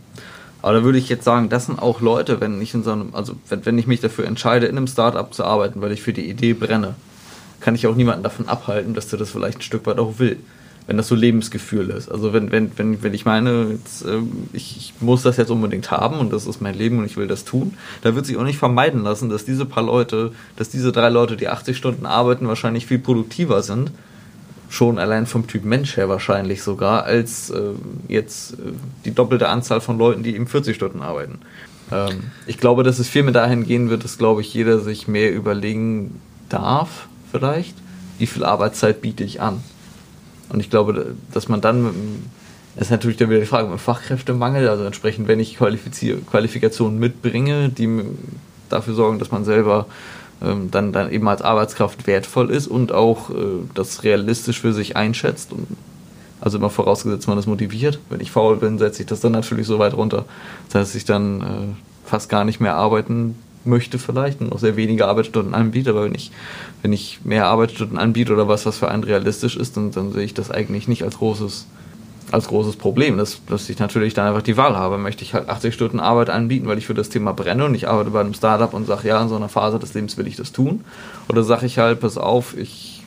Aber 0.62 0.72
da 0.72 0.84
würde 0.84 0.98
ich 0.98 1.08
jetzt 1.08 1.24
sagen, 1.24 1.48
das 1.48 1.66
sind 1.66 1.80
auch 1.80 2.00
Leute, 2.00 2.40
wenn 2.40 2.62
ich 2.62 2.74
in 2.74 2.84
so 2.84 2.92
einem, 2.92 3.12
also 3.12 3.34
wenn, 3.48 3.66
wenn 3.66 3.76
ich 3.76 3.88
mich 3.88 3.98
dafür 3.98 4.24
entscheide, 4.26 4.66
in 4.66 4.76
einem 4.76 4.86
Startup 4.86 5.34
zu 5.34 5.42
arbeiten, 5.42 5.80
weil 5.80 5.90
ich 5.90 6.00
für 6.00 6.12
die 6.12 6.30
Idee 6.30 6.52
brenne, 6.52 6.94
kann 7.58 7.74
ich 7.74 7.88
auch 7.88 7.96
niemanden 7.96 8.22
davon 8.22 8.48
abhalten, 8.48 8.94
dass 8.94 9.08
der 9.08 9.18
das 9.18 9.30
vielleicht 9.30 9.58
ein 9.58 9.62
Stück 9.62 9.84
weit 9.86 9.98
auch 9.98 10.20
will. 10.20 10.36
Wenn 10.86 10.96
das 10.96 11.08
so 11.08 11.16
Lebensgefühl 11.16 11.90
ist. 11.90 12.08
Also 12.08 12.32
wenn, 12.32 12.52
wenn, 12.52 12.70
wenn, 12.78 13.02
wenn 13.02 13.12
ich 13.12 13.24
meine, 13.24 13.70
jetzt, 13.70 14.04
äh, 14.04 14.20
ich, 14.52 14.76
ich, 14.76 14.94
muss 15.00 15.22
das 15.22 15.38
jetzt 15.38 15.50
unbedingt 15.50 15.90
haben 15.90 16.20
und 16.20 16.32
das 16.32 16.46
ist 16.46 16.60
mein 16.60 16.76
Leben 16.76 17.00
und 17.00 17.06
ich 17.06 17.16
will 17.16 17.26
das 17.26 17.44
tun, 17.44 17.74
da 18.02 18.14
wird 18.14 18.26
sich 18.26 18.36
auch 18.36 18.44
nicht 18.44 18.58
vermeiden 18.58 19.02
lassen, 19.02 19.28
dass 19.28 19.44
diese 19.44 19.66
paar 19.66 19.82
Leute, 19.82 20.30
dass 20.54 20.68
diese 20.68 20.92
drei 20.92 21.08
Leute, 21.08 21.36
die 21.36 21.48
80 21.48 21.76
Stunden 21.76 22.06
arbeiten, 22.06 22.46
wahrscheinlich 22.46 22.86
viel 22.86 23.00
produktiver 23.00 23.64
sind 23.64 23.90
schon 24.68 24.98
allein 24.98 25.26
vom 25.26 25.46
Typ 25.46 25.64
Mensch 25.64 25.96
her 25.96 26.08
wahrscheinlich 26.08 26.62
sogar, 26.62 27.04
als 27.04 27.50
äh, 27.50 27.70
jetzt 28.08 28.54
äh, 28.54 28.72
die 29.04 29.14
doppelte 29.14 29.48
Anzahl 29.48 29.80
von 29.80 29.98
Leuten, 29.98 30.22
die 30.22 30.34
eben 30.34 30.46
40 30.46 30.74
Stunden 30.74 31.02
arbeiten. 31.02 31.38
Ähm, 31.92 32.24
ich 32.46 32.58
glaube, 32.58 32.82
dass 32.82 32.98
es 32.98 33.08
viel 33.08 33.22
mehr 33.22 33.32
dahin 33.32 33.64
gehen 33.64 33.90
wird, 33.90 34.04
dass, 34.04 34.18
glaube 34.18 34.40
ich, 34.40 34.52
jeder 34.52 34.80
sich 34.80 35.08
mehr 35.08 35.32
überlegen 35.32 36.20
darf, 36.48 37.08
vielleicht, 37.30 37.74
wie 38.18 38.26
viel 38.26 38.44
Arbeitszeit 38.44 39.02
biete 39.02 39.24
ich 39.24 39.40
an. 39.40 39.62
Und 40.48 40.60
ich 40.60 40.70
glaube, 40.70 41.14
dass 41.32 41.48
man 41.48 41.60
dann, 41.60 41.92
das 42.74 42.86
ist 42.86 42.90
natürlich 42.90 43.16
dann 43.16 43.30
wieder 43.30 43.40
die 43.40 43.46
Frage 43.46 43.68
mit 43.68 43.80
Fachkräftemangel, 43.80 44.68
also 44.68 44.84
entsprechend, 44.84 45.28
wenn 45.28 45.40
ich 45.40 45.56
Qualifikationen 45.56 46.98
mitbringe, 46.98 47.68
die 47.68 48.02
dafür 48.68 48.94
sorgen, 48.94 49.18
dass 49.18 49.30
man 49.30 49.44
selber 49.44 49.86
dann, 50.40 50.92
dann 50.92 51.10
eben 51.10 51.28
als 51.28 51.42
Arbeitskraft 51.42 52.06
wertvoll 52.06 52.50
ist 52.50 52.66
und 52.66 52.92
auch 52.92 53.30
äh, 53.30 53.34
das 53.74 54.04
realistisch 54.04 54.60
für 54.60 54.72
sich 54.72 54.96
einschätzt. 54.96 55.52
Und 55.52 55.66
also 56.40 56.58
immer 56.58 56.70
vorausgesetzt, 56.70 57.28
man 57.28 57.38
ist 57.38 57.46
motiviert. 57.46 57.98
Wenn 58.10 58.20
ich 58.20 58.30
faul 58.30 58.56
bin, 58.56 58.78
setze 58.78 59.02
ich 59.02 59.08
das 59.08 59.20
dann 59.20 59.32
natürlich 59.32 59.66
so 59.66 59.78
weit 59.78 59.94
runter, 59.94 60.26
dass 60.70 60.94
ich 60.94 61.04
dann 61.04 61.40
äh, 61.40 61.44
fast 62.04 62.28
gar 62.28 62.44
nicht 62.44 62.60
mehr 62.60 62.76
arbeiten 62.76 63.36
möchte 63.64 63.98
vielleicht 63.98 64.40
und 64.40 64.52
auch 64.52 64.58
sehr 64.58 64.76
wenige 64.76 65.08
Arbeitsstunden 65.08 65.54
anbiete, 65.54 65.90
aber 65.90 66.04
wenn 66.04 66.14
ich, 66.14 66.30
wenn 66.82 66.92
ich 66.92 67.20
mehr 67.24 67.46
Arbeitsstunden 67.46 67.98
anbiete 67.98 68.32
oder 68.32 68.46
was, 68.46 68.64
was 68.64 68.78
für 68.78 68.88
einen 68.88 69.02
realistisch 69.02 69.56
ist, 69.56 69.76
dann, 69.76 69.90
dann 69.90 70.12
sehe 70.12 70.22
ich 70.22 70.34
das 70.34 70.50
eigentlich 70.50 70.86
nicht 70.86 71.02
als 71.02 71.18
großes 71.18 71.66
als 72.32 72.48
großes 72.48 72.76
Problem, 72.76 73.18
dass, 73.18 73.40
dass 73.46 73.68
ich 73.68 73.78
natürlich 73.78 74.14
dann 74.14 74.26
einfach 74.26 74.42
die 74.42 74.56
Wahl 74.56 74.76
habe. 74.76 74.98
Möchte 74.98 75.22
ich 75.22 75.34
halt 75.34 75.48
80 75.48 75.74
Stunden 75.74 76.00
Arbeit 76.00 76.30
anbieten, 76.30 76.66
weil 76.66 76.78
ich 76.78 76.86
für 76.86 76.94
das 76.94 77.08
Thema 77.08 77.32
brenne 77.32 77.64
und 77.64 77.74
ich 77.74 77.88
arbeite 77.88 78.10
bei 78.10 78.20
einem 78.20 78.34
Startup 78.34 78.72
und 78.74 78.86
sage, 78.86 79.08
ja, 79.08 79.22
in 79.22 79.28
so 79.28 79.36
einer 79.36 79.48
Phase 79.48 79.78
des 79.78 79.94
Lebens 79.94 80.16
will 80.16 80.26
ich 80.26 80.36
das 80.36 80.52
tun. 80.52 80.84
Oder 81.28 81.44
sage 81.44 81.66
ich 81.66 81.78
halt, 81.78 82.00
pass 82.00 82.18
auf, 82.18 82.56
ich, 82.56 83.02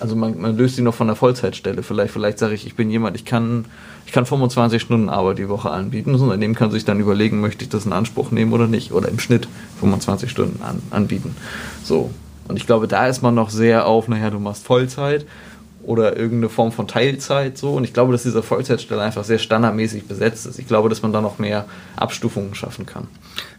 also 0.00 0.16
man, 0.16 0.38
man 0.40 0.56
löst 0.56 0.76
sie 0.76 0.82
noch 0.82 0.94
von 0.94 1.06
der 1.06 1.16
Vollzeitstelle. 1.16 1.82
Vielleicht, 1.82 2.12
vielleicht 2.12 2.38
sage 2.38 2.54
ich, 2.54 2.66
ich 2.66 2.74
bin 2.74 2.90
jemand, 2.90 3.16
ich 3.16 3.24
kann, 3.24 3.64
ich 4.06 4.12
kann 4.12 4.26
25 4.26 4.82
Stunden 4.82 5.08
Arbeit 5.08 5.38
die 5.38 5.48
Woche 5.48 5.70
anbieten. 5.70 6.14
Und 6.14 6.40
dem 6.40 6.54
kann 6.54 6.70
sich 6.70 6.84
dann 6.84 7.00
überlegen, 7.00 7.40
möchte 7.40 7.64
ich 7.64 7.70
das 7.70 7.86
in 7.86 7.92
Anspruch 7.92 8.30
nehmen 8.30 8.52
oder 8.52 8.66
nicht. 8.66 8.92
Oder 8.92 9.08
im 9.08 9.18
Schnitt 9.18 9.48
25 9.80 10.30
Stunden 10.30 10.62
an, 10.62 10.82
anbieten. 10.90 11.34
So. 11.82 12.10
Und 12.46 12.56
ich 12.56 12.66
glaube, 12.66 12.86
da 12.86 13.06
ist 13.06 13.22
man 13.22 13.34
noch 13.34 13.48
sehr 13.48 13.86
auf, 13.86 14.06
naja, 14.08 14.28
du 14.28 14.38
machst 14.38 14.66
Vollzeit 14.66 15.24
oder 15.86 16.16
irgendeine 16.16 16.48
Form 16.48 16.72
von 16.72 16.88
Teilzeit 16.88 17.58
so. 17.58 17.74
Und 17.74 17.84
ich 17.84 17.92
glaube, 17.92 18.12
dass 18.12 18.22
diese 18.22 18.42
Vollzeitstelle 18.42 19.02
einfach 19.02 19.24
sehr 19.24 19.38
standardmäßig 19.38 20.06
besetzt 20.06 20.46
ist. 20.46 20.58
Ich 20.58 20.66
glaube, 20.66 20.88
dass 20.88 21.02
man 21.02 21.12
da 21.12 21.20
noch 21.20 21.38
mehr 21.38 21.66
Abstufungen 21.96 22.54
schaffen 22.54 22.86
kann. 22.86 23.08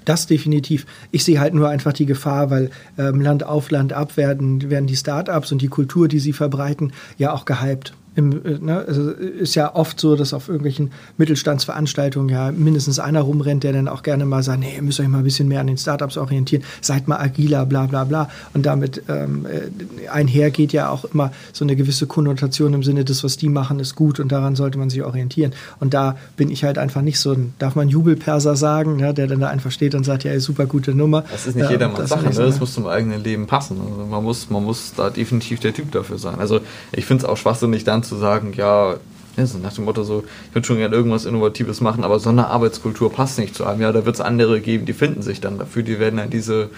Das 0.05 0.27
definitiv. 0.27 0.85
Ich 1.11 1.23
sehe 1.23 1.39
halt 1.39 1.53
nur 1.53 1.69
einfach 1.69 1.93
die 1.93 2.05
Gefahr, 2.05 2.49
weil 2.49 2.69
ähm, 2.97 3.21
Land 3.21 3.43
auf 3.43 3.71
Land 3.71 3.93
ab 3.93 4.17
werden, 4.17 4.69
werden 4.69 4.87
die 4.87 4.95
Startups 4.95 5.51
und 5.51 5.61
die 5.61 5.67
Kultur, 5.67 6.07
die 6.07 6.19
sie 6.19 6.33
verbreiten, 6.33 6.93
ja 7.17 7.33
auch 7.33 7.45
gehypt. 7.45 7.93
Im, 8.15 8.45
äh, 8.45 8.57
ne, 8.59 8.85
also 8.87 9.11
ist 9.11 9.55
ja 9.55 9.75
oft 9.75 9.99
so, 9.99 10.15
dass 10.15 10.33
auf 10.33 10.47
irgendwelchen 10.47 10.91
Mittelstandsveranstaltungen 11.17 12.29
ja 12.29 12.51
mindestens 12.51 12.99
einer 12.99 13.21
rumrennt, 13.21 13.63
der 13.63 13.73
dann 13.73 13.87
auch 13.87 14.03
gerne 14.03 14.25
mal 14.25 14.41
sagt, 14.41 14.61
nee, 14.61 14.75
ihr 14.75 14.81
müsst 14.81 14.99
euch 14.99 15.07
mal 15.07 15.19
ein 15.19 15.23
bisschen 15.23 15.47
mehr 15.47 15.59
an 15.59 15.67
den 15.67 15.77
Startups 15.77 16.17
orientieren, 16.17 16.63
seid 16.81 17.07
mal 17.07 17.19
agiler, 17.19 17.65
bla 17.65 17.85
bla 17.87 18.05
bla. 18.05 18.29
Und 18.53 18.65
damit 18.65 19.03
ähm, 19.09 19.45
äh, 19.45 20.07
einher 20.07 20.49
geht 20.51 20.71
ja 20.71 20.89
auch 20.89 21.05
immer 21.05 21.31
so 21.51 21.65
eine 21.65 21.75
gewisse 21.75 22.07
Konnotation 22.07 22.73
im 22.73 22.83
Sinne, 22.83 23.03
das, 23.03 23.23
was 23.23 23.37
die 23.37 23.49
machen, 23.49 23.79
ist 23.79 23.95
gut 23.95 24.19
und 24.19 24.31
daran 24.31 24.55
sollte 24.55 24.77
man 24.77 24.89
sich 24.89 25.03
orientieren. 25.03 25.53
Und 25.79 25.93
da 25.93 26.15
bin 26.37 26.49
ich 26.49 26.63
halt 26.63 26.77
einfach 26.77 27.01
nicht 27.01 27.19
so 27.19 27.33
ein, 27.33 27.53
darf 27.59 27.75
man 27.75 27.89
Jubelperser 27.89 28.55
sagen, 28.55 28.99
ja, 28.99 29.11
der 29.11 29.27
dann 29.27 29.41
da 29.41 29.49
einfach 29.49 29.71
steht 29.71 29.93
und 29.93 30.05
sagt, 30.05 30.23
ja, 30.23 30.39
super 30.39 30.65
gute 30.65 30.93
Nummer. 30.93 31.25
Das 31.31 31.47
ist 31.47 31.55
nicht 31.55 31.69
jedermanns 31.69 31.99
ähm, 31.99 32.07
Sache, 32.07 32.23
ne? 32.29 32.45
das 32.45 32.59
muss 32.59 32.73
zum 32.73 32.87
eigenen 32.87 33.23
Leben 33.23 33.45
passen. 33.47 33.77
Also 33.81 34.05
man, 34.05 34.23
muss, 34.23 34.49
man 34.49 34.63
muss 34.63 34.93
da 34.95 35.09
definitiv 35.09 35.59
der 35.59 35.73
Typ 35.73 35.91
dafür 35.91 36.17
sein. 36.17 36.39
Also 36.39 36.61
ich 36.93 37.05
finde 37.05 37.23
es 37.23 37.29
auch 37.29 37.37
schwachsinnig 37.37 37.83
dann 37.83 38.04
zu 38.07 38.15
sagen, 38.15 38.53
ja, 38.55 38.95
so 39.43 39.57
nach 39.57 39.73
dem 39.73 39.85
Motto 39.85 40.03
so, 40.03 40.23
ich 40.49 40.55
würde 40.55 40.65
schon 40.65 40.77
gerne 40.77 40.95
irgendwas 40.95 41.25
Innovatives 41.25 41.81
machen, 41.81 42.03
aber 42.03 42.19
so 42.19 42.29
eine 42.29 42.47
Arbeitskultur 42.47 43.11
passt 43.11 43.37
nicht 43.37 43.55
zu 43.55 43.65
einem. 43.65 43.81
Ja, 43.81 43.91
da 43.91 44.05
wird 44.05 44.15
es 44.15 44.21
andere 44.21 44.61
geben, 44.61 44.85
die 44.85 44.93
finden 44.93 45.21
sich 45.21 45.41
dann 45.41 45.57
dafür, 45.59 45.83
die 45.83 45.99
werden 45.99 46.19
in, 46.19 46.29
diese, 46.29 46.69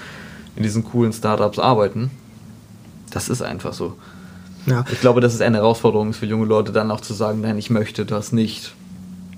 in 0.56 0.64
diesen 0.64 0.84
coolen 0.84 1.14
Startups 1.14 1.60
arbeiten. 1.60 2.10
Das 3.12 3.30
ist 3.30 3.42
einfach 3.42 3.74
so. 3.74 3.96
Ja. 4.66 4.86
Ich 4.92 5.00
glaube, 5.00 5.22
das 5.22 5.34
ist 5.34 5.42
eine 5.42 5.58
Herausforderung 5.58 6.14
für 6.14 6.26
junge 6.26 6.46
Leute, 6.46 6.72
dann 6.72 6.92
auch 6.92 7.02
zu 7.02 7.14
sagen, 7.14 7.42
nein, 7.42 7.58
ich 7.58 7.70
möchte 7.70 8.06
das 8.06 8.32
nicht. 8.32 8.74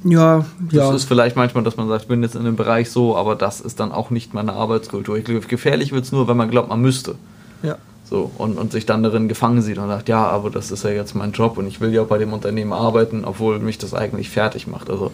Ja, 0.04 0.46
das 0.60 0.74
ja. 0.74 0.94
ist 0.94 1.06
vielleicht 1.06 1.36
manchmal, 1.36 1.64
dass 1.64 1.76
man 1.76 1.88
sagt, 1.90 2.04
ich 2.04 2.08
bin 2.08 2.24
jetzt 2.24 2.36
in 2.36 2.42
einem 2.42 2.56
Bereich 2.56 2.90
so, 2.90 3.18
aber 3.18 3.36
das 3.36 3.60
ist 3.60 3.80
dann 3.80 3.92
auch 3.92 4.10
nicht 4.12 4.34
meine 4.34 4.54
Arbeitskultur. 4.54 5.18
Ich 5.18 5.26
glaube, 5.26 5.42
gefährlich 5.42 5.92
wird 5.92 6.06
es 6.06 6.12
nur, 6.12 6.28
wenn 6.28 6.38
man 6.38 6.50
glaubt, 6.50 6.70
man 6.70 6.82
müsste. 6.82 7.16
Ja. 7.62 7.78
So, 8.10 8.32
und, 8.40 8.58
und 8.58 8.72
sich 8.72 8.88
dann 8.88 9.04
darin 9.04 9.28
gefangen 9.28 9.62
sieht 9.62 9.78
und 9.78 9.88
sagt, 9.88 10.10
ja, 10.10 10.28
aber 10.28 10.50
das 10.50 10.72
ist 10.72 10.84
ja 10.84 10.90
jetzt 10.90 11.14
mein 11.14 11.32
Job 11.32 11.60
und 11.60 11.68
ich 11.68 11.80
will 11.80 11.94
ja 11.94 12.02
auch 12.02 12.08
bei 12.08 12.18
dem 12.18 12.34
Unternehmen 12.34 12.74
arbeiten, 12.74 13.24
obwohl 13.24 13.60
mich 13.60 13.78
das 13.78 13.94
eigentlich 13.94 14.30
fertig 14.30 14.66
macht. 14.66 14.90
Also 14.90 15.12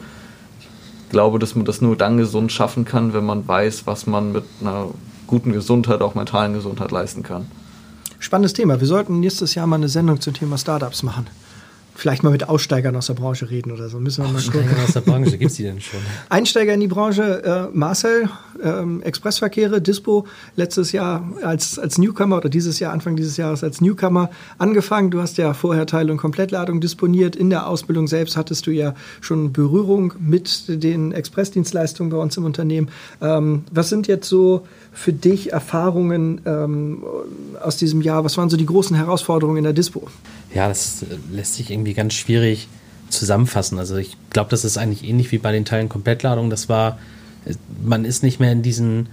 ich 0.60 1.10
glaube, 1.10 1.38
dass 1.38 1.56
man 1.56 1.66
das 1.66 1.82
nur 1.82 1.98
dann 1.98 2.18
gesund 2.18 2.54
schaffen 2.54 2.86
kann, 2.86 3.14
wenn 3.14 3.26
man 3.26 3.46
weiß, 3.46 3.86
was 3.86 4.08
man 4.08 4.32
mit 4.32 4.46
einer 4.62 4.88
guten 5.28 5.52
Gesundheit, 5.52 6.02
auch 6.02 6.16
mentalen 6.16 6.54
Gesundheit 6.54 6.92
leisten 6.92 7.22
kann. 7.22 7.48
Spannendes 8.20 8.54
Thema. 8.54 8.80
Wir 8.80 8.88
sollten 8.88 9.20
nächstes 9.20 9.56
Jahr 9.56 9.68
mal 9.68 9.76
eine 9.76 9.90
Sendung 9.90 10.22
zum 10.22 10.34
Thema 10.34 10.58
Startups 10.58 11.04
machen 11.04 11.28
vielleicht 11.96 12.24
mal 12.24 12.30
mit 12.30 12.48
Aussteigern 12.48 12.96
aus 12.96 13.08
der 13.08 13.14
Branche 13.14 13.50
reden 13.50 13.72
oder 13.72 13.90
so. 13.90 14.00
Müssen 14.00 14.26
wir 14.26 14.32
mal 14.32 14.42
gucken. 14.42 14.70
aus 14.84 14.94
der 14.94 15.02
Branche, 15.02 15.38
gibt 15.38 15.52
es 15.52 15.58
die 15.58 15.64
denn 15.64 15.82
schon? 15.82 16.00
Einsteiger 16.30 16.74
in 16.74 16.82
die 16.82 16.88
Branche, 16.88 17.44
äh, 17.44 17.76
Marcel, 17.76 18.30
ähm, 18.62 19.02
Expressverkehre, 19.02 19.82
Dispo, 19.82 20.28
letztes 20.56 20.92
Jahr 20.92 21.28
als, 21.42 21.80
als 21.80 21.98
Newcomer 21.98 22.38
oder 22.38 22.50
dieses 22.50 22.80
Jahr, 22.80 22.94
Anfang 22.94 23.16
dieses 23.16 23.38
Jahres 23.38 23.64
als 23.64 23.82
Newcomer 23.82 24.30
angefangen. 24.58 25.10
Du 25.12 25.22
hast 25.22 25.38
ja 25.38 25.54
vorher 25.54 25.86
Teil- 25.86 26.12
und 26.12 26.18
Komplettladung 26.18 26.82
disponiert. 26.82 27.36
In 27.36 27.50
der 27.50 27.68
Ausbildung 27.68 28.08
selbst 28.08 28.38
hattest 28.38 28.68
du 28.68 28.72
ja 28.72 28.94
schon 29.22 29.54
Berührung 29.54 30.14
mit 30.20 30.66
den 30.68 31.12
Expressdienstleistungen 31.12 32.12
bei 32.12 32.18
uns 32.18 32.36
im 32.38 32.46
Unternehmen. 32.46 32.90
Ähm, 33.22 33.64
was 33.72 33.90
sind 33.90 34.08
jetzt 34.08 34.28
so 34.28 34.68
für 34.96 35.14
dich 35.14 35.52
Erfahrungen 35.52 36.42
ähm, 36.46 37.04
aus 37.62 37.78
diesem 37.78 38.02
Jahr? 38.02 38.24
Was 38.24 38.38
waren 38.38 38.50
so 38.50 38.58
die 38.58 38.66
großen 38.66 38.96
Herausforderungen 38.96 39.58
in 39.58 39.64
der 39.66 39.74
Dispo? 39.74 40.08
Ja, 40.54 40.70
das 40.70 41.04
äh, 41.04 41.18
lässt 41.32 41.56
sich 41.56 41.70
irgendwie 41.70 41.94
ganz 41.94 42.14
schwierig 42.14 42.70
zusammenfassen. 43.10 43.78
Also 43.78 43.98
ich 43.98 44.16
glaube, 44.30 44.50
das 44.50 44.64
ist 44.64 44.78
eigentlich 44.78 45.04
ähnlich 45.08 45.32
wie 45.34 45.38
bei 45.38 45.52
den 45.52 45.66
Teilen 45.66 45.90
Komplettladung. 45.90 46.50
Das 46.50 46.70
war, 46.70 46.98
äh, 47.46 47.54
man 47.84 48.06
ist 48.06 48.24
nicht 48.24 48.40
mehr 48.40 48.54
in 48.54 48.62
diesen, 48.62 49.10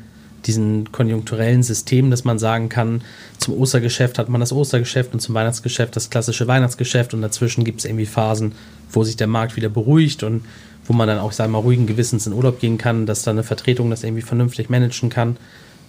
diesen 0.46 0.92
konjunkturellen 0.92 1.64
System, 1.64 2.10
dass 2.12 2.22
man 2.22 2.38
sagen 2.38 2.68
kann, 2.68 3.02
zum 3.38 3.54
Ostergeschäft 3.54 4.18
hat 4.18 4.28
man 4.28 4.40
das 4.40 4.52
Ostergeschäft 4.52 5.12
und 5.12 5.20
zum 5.20 5.34
Weihnachtsgeschäft 5.34 5.96
das 5.96 6.10
klassische 6.10 6.46
Weihnachtsgeschäft 6.46 7.12
und 7.12 7.22
dazwischen 7.22 7.64
gibt 7.64 7.80
es 7.80 7.86
irgendwie 7.86 8.06
Phasen, 8.06 8.52
wo 8.92 9.02
sich 9.02 9.16
der 9.16 9.26
Markt 9.26 9.56
wieder 9.56 9.68
beruhigt 9.68 10.22
und 10.22 10.44
wo 10.86 10.92
man 10.92 11.08
dann 11.08 11.18
auch, 11.18 11.32
sagen 11.32 11.52
wir 11.52 11.58
mal, 11.58 11.64
ruhigen 11.64 11.86
Gewissens 11.86 12.26
in 12.26 12.32
Urlaub 12.32 12.60
gehen 12.60 12.78
kann, 12.78 13.04
dass 13.06 13.22
da 13.22 13.32
eine 13.32 13.42
Vertretung 13.42 13.90
das 13.90 14.04
irgendwie 14.04 14.22
vernünftig 14.22 14.70
managen 14.70 15.10
kann. 15.10 15.36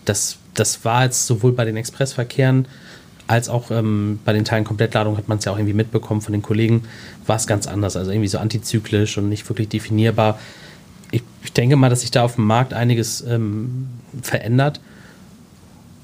Das, 0.06 0.38
das 0.54 0.86
war 0.86 1.04
jetzt 1.04 1.26
sowohl 1.28 1.54
bei 1.54 1.66
den 1.66 1.78
Expressverkehren 1.78 2.68
als 3.28 3.50
auch 3.50 3.72
ähm, 3.72 4.20
bei 4.26 4.34
den 4.34 4.46
Teilen 4.46 4.66
Komplettladung 4.66 5.18
hat 5.18 5.28
man 5.28 5.38
es 5.38 5.46
ja 5.46 5.52
auch 5.52 5.58
irgendwie 5.58 5.74
mitbekommen 5.74 6.22
von 6.22 6.34
den 6.34 6.42
Kollegen, 6.42 6.84
war 7.26 7.38
es 7.38 7.48
ganz 7.48 7.68
anders. 7.68 7.96
Also 7.96 8.12
irgendwie 8.12 8.28
so 8.28 8.38
antizyklisch 8.38 9.18
und 9.18 9.30
nicht 9.30 9.48
wirklich 9.50 9.70
definierbar. 9.70 10.40
Ich, 11.12 11.24
ich 11.44 11.54
denke 11.54 11.76
mal, 11.76 11.90
dass 11.90 12.02
sich 12.02 12.12
da 12.12 12.24
auf 12.24 12.36
dem 12.36 12.46
Markt 12.46 12.74
einiges 12.74 13.22
ähm, 13.22 13.88
verändert. 14.22 14.82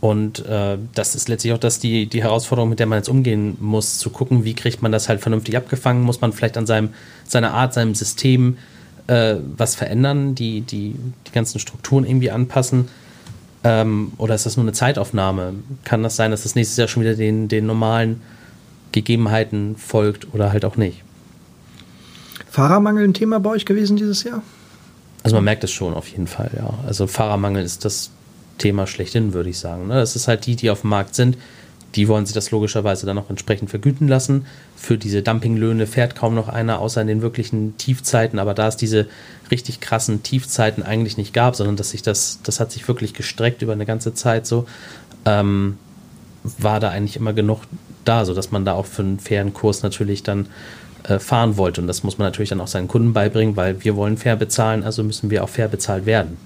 Und 0.02 0.46
äh, 0.46 0.78
das 0.96 1.14
ist 1.14 1.28
letztlich 1.28 1.52
auch 1.52 1.58
das 1.58 1.80
die, 1.80 2.06
die 2.08 2.24
Herausforderung, 2.24 2.70
mit 2.70 2.80
der 2.80 2.86
man 2.86 3.00
jetzt 3.00 3.10
umgehen 3.10 3.58
muss, 3.60 3.98
zu 3.98 4.12
gucken, 4.12 4.46
wie 4.46 4.54
kriegt 4.54 4.82
man 4.82 4.94
das 4.94 5.10
halt 5.10 5.20
vernünftig 5.20 5.58
abgefangen, 5.58 6.04
muss 6.04 6.22
man 6.22 6.32
vielleicht 6.32 6.58
an 6.58 6.66
seinem, 6.66 6.90
seiner 7.26 7.54
Art, 7.54 7.74
seinem 7.74 7.96
System 7.96 8.58
äh, 9.08 9.36
was 9.58 9.76
verändern, 9.76 10.36
die, 10.36 10.62
die, 10.62 10.96
die 11.28 11.32
ganzen 11.34 11.60
Strukturen 11.60 12.06
irgendwie 12.06 12.32
anpassen? 12.32 12.88
Ähm, 13.64 14.14
oder 14.18 14.36
ist 14.36 14.46
das 14.46 14.58
nur 14.58 14.64
eine 14.64 14.74
Zeitaufnahme? 14.74 15.54
Kann 15.84 16.04
das 16.04 16.16
sein, 16.16 16.32
dass 16.32 16.44
das 16.44 16.56
nächstes 16.56 16.78
Jahr 16.78 16.88
schon 16.88 17.04
wieder 17.04 17.16
den, 17.16 17.48
den 17.48 17.66
normalen 17.66 18.22
Gegebenheiten 18.92 19.76
folgt 19.76 20.34
oder 20.34 20.52
halt 20.52 20.66
auch 20.66 20.78
nicht? 20.78 21.04
Fahrermangel 22.50 23.04
ein 23.04 23.14
Thema 23.14 23.40
bei 23.40 23.52
euch 23.52 23.66
gewesen 23.66 23.98
dieses 23.98 24.24
Jahr? 24.24 24.42
Also 25.24 25.36
man 25.36 25.44
merkt 25.44 25.64
es 25.64 25.72
schon 25.72 25.94
auf 25.94 26.08
jeden 26.08 26.28
Fall, 26.28 26.52
ja. 26.56 26.74
Also 26.88 27.06
Fahrermangel 27.06 27.64
ist 27.64 27.84
das 27.84 28.12
Thema 28.58 28.88
schlechthin, 28.88 29.34
würde 29.34 29.50
ich 29.50 29.60
sagen. 29.60 29.88
Ne? 29.88 29.96
Das 29.96 30.16
ist 30.16 30.28
halt 30.28 30.46
die, 30.46 30.56
die 30.56 30.70
auf 30.70 30.82
dem 30.82 30.90
Markt 30.90 31.16
sind, 31.16 31.38
die 31.96 32.08
wollen 32.08 32.26
sich 32.26 32.36
das 32.36 32.52
logischerweise 32.52 33.06
dann 33.06 33.18
auch 33.18 33.30
entsprechend 33.30 33.70
vergüten 33.70 34.08
lassen. 34.08 34.46
Für 34.76 34.98
diese 34.98 35.22
Dumpinglöhne 35.22 35.88
fährt 35.88 36.16
kaum 36.16 36.36
noch 36.36 36.48
einer, 36.48 36.80
außer 36.80 37.02
in 37.02 37.08
den 37.08 37.22
wirklichen 37.22 37.78
Tiefzeiten. 37.78 38.38
Aber 38.38 38.54
da 38.54 38.68
es 38.68 38.78
diese 38.78 39.08
richtig 39.50 39.80
krassen 39.80 40.22
Tiefzeiten 40.22 40.84
eigentlich 40.84 41.18
nicht 41.18 41.34
gab, 41.34 41.56
sondern 41.56 41.76
dass 41.76 41.92
sich 41.92 42.04
das, 42.04 42.40
das 42.44 42.60
hat 42.60 42.72
sich 42.72 42.88
wirklich 42.88 43.14
gestreckt 43.14 43.62
über 43.62 43.74
eine 43.74 43.86
ganze 43.86 44.14
Zeit 44.14 44.46
so, 44.46 44.66
ähm, 45.26 45.78
war 46.58 46.80
da 46.80 46.90
eigentlich 46.90 47.16
immer 47.16 47.34
genug 47.34 47.62
da, 48.06 48.24
sodass 48.24 48.52
man 48.52 48.66
da 48.66 48.74
auch 48.74 48.86
für 48.86 49.02
einen 49.02 49.20
fairen 49.20 49.54
Kurs 49.54 49.84
natürlich 49.84 50.24
dann 50.24 50.48
äh, 51.04 51.18
fahren 51.18 51.58
wollte. 51.58 51.82
Und 51.82 51.88
das 51.88 52.04
muss 52.04 52.18
man 52.18 52.28
natürlich 52.28 52.50
dann 52.50 52.62
auch 52.62 52.68
seinen 52.68 52.88
Kunden 52.88 53.14
beibringen, 53.14 53.56
weil 53.56 53.84
wir 53.84 53.96
wollen 53.96 54.18
fair 54.18 54.36
bezahlen, 54.36 54.84
also 54.84 55.04
müssen 55.04 55.30
wir 55.30 55.44
auch 55.44 55.50
fair 55.50 55.68
bezahlt 55.68 56.06
werden. 56.06 56.38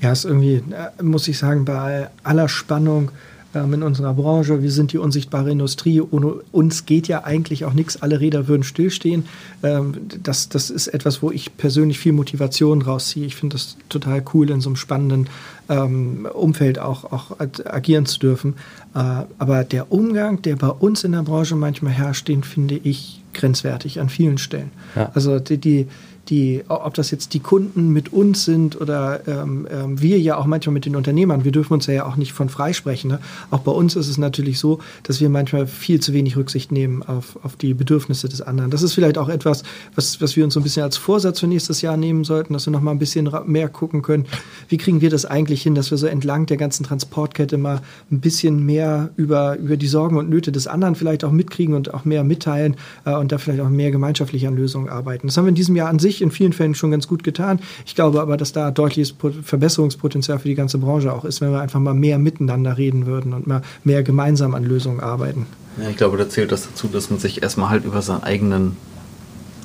Ja, 0.00 0.12
ist 0.12 0.24
irgendwie, 0.24 0.62
äh, 0.70 1.02
muss 1.02 1.26
ich 1.26 1.38
sagen, 1.38 1.64
bei 1.64 2.08
aller 2.22 2.48
Spannung 2.48 3.10
ähm, 3.58 3.74
in 3.74 3.82
unserer 3.82 4.14
Branche. 4.14 4.62
Wir 4.62 4.70
sind 4.70 4.92
die 4.92 4.98
unsichtbare 4.98 5.50
Industrie. 5.50 6.00
Ohne 6.00 6.40
uns 6.52 6.86
geht 6.86 7.08
ja 7.08 7.24
eigentlich 7.24 7.64
auch 7.64 7.72
nichts. 7.72 8.00
Alle 8.00 8.20
Räder 8.20 8.48
würden 8.48 8.62
stillstehen. 8.62 9.24
Ähm, 9.62 9.94
das, 10.22 10.48
das 10.48 10.70
ist 10.70 10.88
etwas, 10.88 11.22
wo 11.22 11.30
ich 11.30 11.56
persönlich 11.56 11.98
viel 11.98 12.12
Motivation 12.12 12.82
rausziehe. 12.82 13.26
Ich 13.26 13.36
finde 13.36 13.54
das 13.54 13.76
total 13.88 14.22
cool, 14.34 14.50
in 14.50 14.60
so 14.60 14.70
einem 14.70 14.76
spannenden 14.76 15.28
ähm, 15.68 16.26
Umfeld 16.32 16.78
auch, 16.78 17.04
auch 17.12 17.38
agieren 17.38 18.06
zu 18.06 18.18
dürfen. 18.18 18.54
Äh, 18.94 19.24
aber 19.38 19.64
der 19.64 19.92
Umgang, 19.92 20.42
der 20.42 20.56
bei 20.56 20.68
uns 20.68 21.04
in 21.04 21.12
der 21.12 21.22
Branche 21.22 21.56
manchmal 21.56 21.92
herrscht, 21.92 22.28
den 22.28 22.42
finde 22.42 22.76
ich 22.82 23.22
grenzwertig 23.34 24.00
an 24.00 24.08
vielen 24.08 24.38
Stellen. 24.38 24.70
Ja. 24.96 25.10
Also 25.14 25.38
die, 25.38 25.58
die 25.58 25.86
die, 26.28 26.62
ob 26.68 26.94
das 26.94 27.10
jetzt 27.10 27.34
die 27.34 27.40
Kunden 27.40 27.92
mit 27.92 28.12
uns 28.12 28.44
sind 28.44 28.80
oder 28.80 29.26
ähm, 29.26 29.66
ähm, 29.70 30.00
wir 30.00 30.18
ja 30.18 30.36
auch 30.36 30.46
manchmal 30.46 30.74
mit 30.74 30.84
den 30.84 30.96
Unternehmern, 30.96 31.44
wir 31.44 31.52
dürfen 31.52 31.72
uns 31.74 31.86
ja 31.86 32.06
auch 32.06 32.16
nicht 32.16 32.32
von 32.32 32.48
freisprechen. 32.48 33.10
Ne? 33.10 33.20
Auch 33.50 33.60
bei 33.60 33.72
uns 33.72 33.96
ist 33.96 34.08
es 34.08 34.18
natürlich 34.18 34.58
so, 34.58 34.80
dass 35.02 35.20
wir 35.20 35.28
manchmal 35.28 35.66
viel 35.66 36.00
zu 36.00 36.12
wenig 36.12 36.36
Rücksicht 36.36 36.72
nehmen 36.72 37.02
auf, 37.02 37.38
auf 37.42 37.56
die 37.56 37.74
Bedürfnisse 37.74 38.28
des 38.28 38.42
anderen. 38.42 38.70
Das 38.70 38.82
ist 38.82 38.94
vielleicht 38.94 39.18
auch 39.18 39.28
etwas, 39.28 39.62
was, 39.94 40.20
was 40.20 40.36
wir 40.36 40.44
uns 40.44 40.54
so 40.54 40.60
ein 40.60 40.62
bisschen 40.62 40.82
als 40.82 40.96
Vorsatz 40.96 41.40
für 41.40 41.46
nächstes 41.46 41.82
Jahr 41.82 41.96
nehmen 41.96 42.24
sollten, 42.24 42.52
dass 42.52 42.66
wir 42.66 42.72
noch 42.72 42.82
mal 42.82 42.90
ein 42.90 42.98
bisschen 42.98 43.30
mehr 43.46 43.68
gucken 43.68 44.02
können. 44.02 44.26
Wie 44.68 44.76
kriegen 44.76 45.00
wir 45.00 45.10
das 45.10 45.24
eigentlich 45.24 45.62
hin, 45.62 45.74
dass 45.74 45.90
wir 45.90 45.98
so 45.98 46.06
entlang 46.06 46.46
der 46.46 46.56
ganzen 46.56 46.84
Transportkette 46.84 47.58
mal 47.58 47.80
ein 48.10 48.20
bisschen 48.20 48.64
mehr 48.64 49.10
über, 49.16 49.56
über 49.56 49.76
die 49.76 49.88
Sorgen 49.88 50.16
und 50.16 50.28
Nöte 50.28 50.52
des 50.52 50.66
anderen 50.66 50.94
vielleicht 50.94 51.24
auch 51.24 51.32
mitkriegen 51.32 51.74
und 51.74 51.94
auch 51.94 52.04
mehr 52.04 52.24
mitteilen 52.24 52.76
äh, 53.04 53.14
und 53.14 53.32
da 53.32 53.38
vielleicht 53.38 53.60
auch 53.60 53.68
mehr 53.68 53.90
gemeinschaftlich 53.90 54.46
an 54.46 54.56
Lösungen 54.56 54.88
arbeiten. 54.88 55.26
Das 55.26 55.36
haben 55.36 55.44
wir 55.44 55.50
in 55.50 55.54
diesem 55.54 55.76
Jahr 55.76 55.88
an 55.88 55.98
sich 55.98 56.17
in 56.22 56.30
vielen 56.30 56.52
Fällen 56.52 56.74
schon 56.74 56.90
ganz 56.90 57.08
gut 57.08 57.24
getan. 57.24 57.60
Ich 57.86 57.94
glaube 57.94 58.20
aber, 58.20 58.36
dass 58.36 58.52
da 58.52 58.70
deutliches 58.70 59.14
Verbesserungspotenzial 59.42 60.38
für 60.38 60.48
die 60.48 60.54
ganze 60.54 60.78
Branche 60.78 61.12
auch 61.12 61.24
ist, 61.24 61.40
wenn 61.40 61.52
wir 61.52 61.60
einfach 61.60 61.80
mal 61.80 61.94
mehr 61.94 62.18
miteinander 62.18 62.78
reden 62.78 63.06
würden 63.06 63.32
und 63.32 63.46
mal 63.46 63.62
mehr 63.84 64.02
gemeinsam 64.02 64.54
an 64.54 64.64
Lösungen 64.64 65.00
arbeiten. 65.00 65.46
Ja, 65.80 65.88
ich 65.90 65.96
glaube, 65.96 66.16
da 66.16 66.28
zählt 66.28 66.52
das 66.52 66.66
dazu, 66.68 66.88
dass 66.88 67.10
man 67.10 67.18
sich 67.18 67.42
erstmal 67.42 67.70
halt 67.70 67.84
über 67.84 68.02
seinen 68.02 68.22
eigenen 68.22 68.76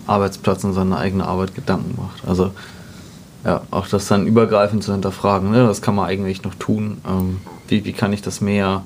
Arbeitsplatz 0.06 0.64
und 0.64 0.74
seine 0.74 0.98
eigene 0.98 1.26
Arbeit 1.26 1.56
Gedanken 1.56 1.96
macht. 1.98 2.28
Also 2.28 2.52
ja, 3.46 3.62
auch 3.72 3.88
das 3.88 4.08
dann 4.08 4.28
übergreifend 4.28 4.84
zu 4.84 4.92
hinterfragen, 4.92 5.52
ne? 5.52 5.68
was 5.68 5.82
kann 5.82 5.96
man 5.96 6.06
eigentlich 6.06 6.44
noch 6.44 6.56
tun? 6.56 7.00
Ähm, 7.08 7.40
wie, 7.68 7.84
wie 7.84 7.94
kann 7.94 8.14
ich 8.14 8.22
das 8.22 8.42
mehr, 8.42 8.84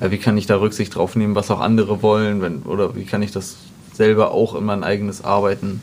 ja, 0.00 0.10
wie 0.10 0.18
kann 0.18 0.36
ich 0.36 0.46
da 0.46 0.56
Rücksicht 0.60 0.94
drauf 0.94 1.16
nehmen, 1.16 1.34
was 1.34 1.50
auch 1.50 1.60
andere 1.60 2.02
wollen, 2.02 2.42
wenn, 2.42 2.62
oder 2.62 2.94
wie 2.96 3.04
kann 3.04 3.22
ich 3.22 3.32
das 3.32 3.56
selber 3.94 4.32
auch 4.32 4.54
in 4.54 4.64
mein 4.64 4.84
eigenes 4.84 5.24
Arbeiten 5.24 5.80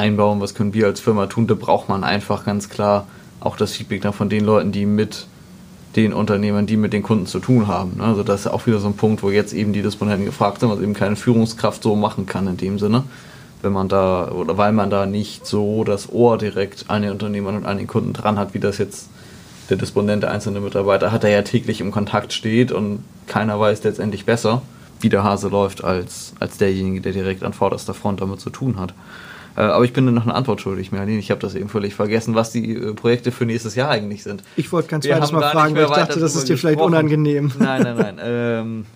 einbauen, 0.00 0.40
was 0.40 0.54
können 0.54 0.72
wir 0.72 0.86
als 0.86 0.98
Firma 0.98 1.26
tun, 1.26 1.46
da 1.46 1.54
braucht 1.54 1.88
man 1.88 2.04
einfach 2.04 2.44
ganz 2.44 2.70
klar 2.70 3.06
auch 3.38 3.56
das 3.56 3.72
Feedback 3.72 4.14
von 4.14 4.28
den 4.28 4.44
Leuten, 4.44 4.72
die 4.72 4.86
mit 4.86 5.26
den 5.96 6.12
Unternehmern, 6.12 6.66
die 6.66 6.76
mit 6.76 6.92
den 6.92 7.02
Kunden 7.02 7.26
zu 7.26 7.38
tun 7.38 7.66
haben. 7.66 7.98
Ne? 7.98 8.04
Also 8.04 8.22
das 8.22 8.40
ist 8.40 8.46
auch 8.46 8.66
wieder 8.66 8.78
so 8.78 8.86
ein 8.86 8.94
Punkt, 8.94 9.22
wo 9.22 9.30
jetzt 9.30 9.52
eben 9.52 9.72
die 9.72 9.82
Disponenten 9.82 10.24
gefragt 10.24 10.60
sind, 10.60 10.70
was 10.70 10.80
eben 10.80 10.94
keine 10.94 11.16
Führungskraft 11.16 11.82
so 11.82 11.96
machen 11.96 12.26
kann 12.26 12.46
in 12.46 12.56
dem 12.56 12.78
Sinne, 12.78 13.02
wenn 13.62 13.72
man 13.72 13.88
da 13.88 14.28
oder 14.30 14.56
weil 14.56 14.72
man 14.72 14.88
da 14.88 15.06
nicht 15.06 15.46
so 15.46 15.84
das 15.84 16.10
Ohr 16.10 16.38
direkt 16.38 16.84
an 16.88 17.02
den 17.02 17.10
Unternehmern 17.10 17.56
und 17.56 17.66
an 17.66 17.76
den 17.76 17.86
Kunden 17.86 18.12
dran 18.12 18.38
hat, 18.38 18.54
wie 18.54 18.60
das 18.60 18.78
jetzt 18.78 19.08
der 19.68 19.76
Disponent, 19.76 20.22
der 20.22 20.30
einzelne 20.30 20.60
Mitarbeiter 20.60 21.12
hat, 21.12 21.22
der 21.22 21.30
ja 21.30 21.42
täglich 21.42 21.80
im 21.80 21.90
Kontakt 21.90 22.32
steht 22.32 22.72
und 22.72 23.04
keiner 23.26 23.58
weiß 23.58 23.82
letztendlich 23.84 24.24
besser, 24.24 24.62
wie 25.00 25.08
der 25.08 25.24
Hase 25.24 25.48
läuft, 25.48 25.82
als, 25.84 26.34
als 26.40 26.58
derjenige, 26.58 27.00
der 27.00 27.12
direkt 27.12 27.42
an 27.42 27.52
vorderster 27.52 27.94
Front 27.94 28.20
damit 28.20 28.40
zu 28.40 28.50
tun 28.50 28.78
hat. 28.78 28.94
Äh, 29.56 29.62
aber 29.62 29.84
ich 29.84 29.92
bin 29.92 30.12
noch 30.12 30.22
eine 30.22 30.34
Antwort 30.34 30.60
schuldig, 30.60 30.92
Merlin. 30.92 31.18
Ich 31.18 31.30
habe 31.30 31.40
das 31.40 31.54
eben 31.54 31.68
völlig 31.68 31.94
vergessen, 31.94 32.34
was 32.34 32.52
die 32.52 32.74
äh, 32.74 32.94
Projekte 32.94 33.32
für 33.32 33.46
nächstes 33.46 33.74
Jahr 33.74 33.90
eigentlich 33.90 34.22
sind. 34.22 34.42
Ich 34.56 34.70
wollte 34.72 34.88
ganz 34.88 35.04
zweites 35.04 35.32
Mal 35.32 35.50
fragen, 35.50 35.74
weil 35.74 35.84
ich 35.84 35.90
dachte, 35.90 36.20
das 36.20 36.36
ist 36.36 36.48
dir 36.48 36.56
vielleicht 36.56 36.80
unangenehm. 36.80 37.52
Nein, 37.58 37.82
nein, 37.82 37.96
nein. 37.96 38.20
ähm, 38.24 38.86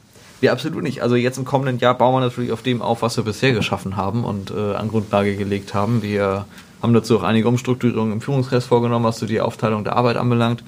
ja, 0.40 0.52
absolut 0.52 0.82
nicht. 0.82 1.02
Also 1.02 1.16
jetzt 1.16 1.38
im 1.38 1.44
kommenden 1.44 1.78
Jahr 1.78 1.96
bauen 1.96 2.14
wir 2.14 2.20
natürlich 2.20 2.52
auf 2.52 2.62
dem 2.62 2.82
auf, 2.82 3.02
was 3.02 3.16
wir 3.16 3.24
bisher 3.24 3.52
geschaffen 3.52 3.96
haben 3.96 4.24
und 4.24 4.50
äh, 4.50 4.74
an 4.74 4.88
Grundlage 4.88 5.36
gelegt 5.36 5.74
haben. 5.74 6.02
Wir 6.02 6.44
haben 6.82 6.92
dazu 6.92 7.18
auch 7.18 7.22
einige 7.22 7.48
Umstrukturierungen 7.48 8.12
im 8.12 8.20
Führungskreis 8.20 8.66
vorgenommen, 8.66 9.04
was 9.04 9.18
so 9.18 9.26
die 9.26 9.40
Aufteilung 9.40 9.84
der 9.84 9.96
Arbeit 9.96 10.16
anbelangt. 10.16 10.62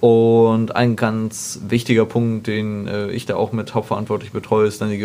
Und 0.00 0.76
ein 0.76 0.94
ganz 0.94 1.60
wichtiger 1.66 2.04
Punkt, 2.04 2.46
den 2.46 2.86
äh, 2.86 3.10
ich 3.10 3.26
da 3.26 3.36
auch 3.36 3.52
mit 3.52 3.74
hauptverantwortlich 3.74 4.30
betreue, 4.30 4.66
ist 4.66 4.80
dann 4.80 4.90
die 4.90 4.98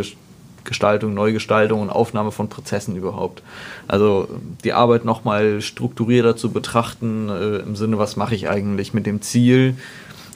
Gestaltung, 0.63 1.13
Neugestaltung 1.13 1.81
und 1.81 1.89
Aufnahme 1.89 2.31
von 2.31 2.49
Prozessen 2.49 2.95
überhaupt. 2.95 3.43
Also 3.87 4.27
die 4.63 4.73
Arbeit 4.73 5.05
nochmal 5.05 5.61
strukturierter 5.61 6.35
zu 6.35 6.51
betrachten, 6.51 7.29
äh, 7.29 7.57
im 7.57 7.75
Sinne, 7.75 7.97
was 7.97 8.15
mache 8.15 8.35
ich 8.35 8.49
eigentlich 8.49 8.93
mit 8.93 9.05
dem 9.05 9.21
Ziel, 9.21 9.75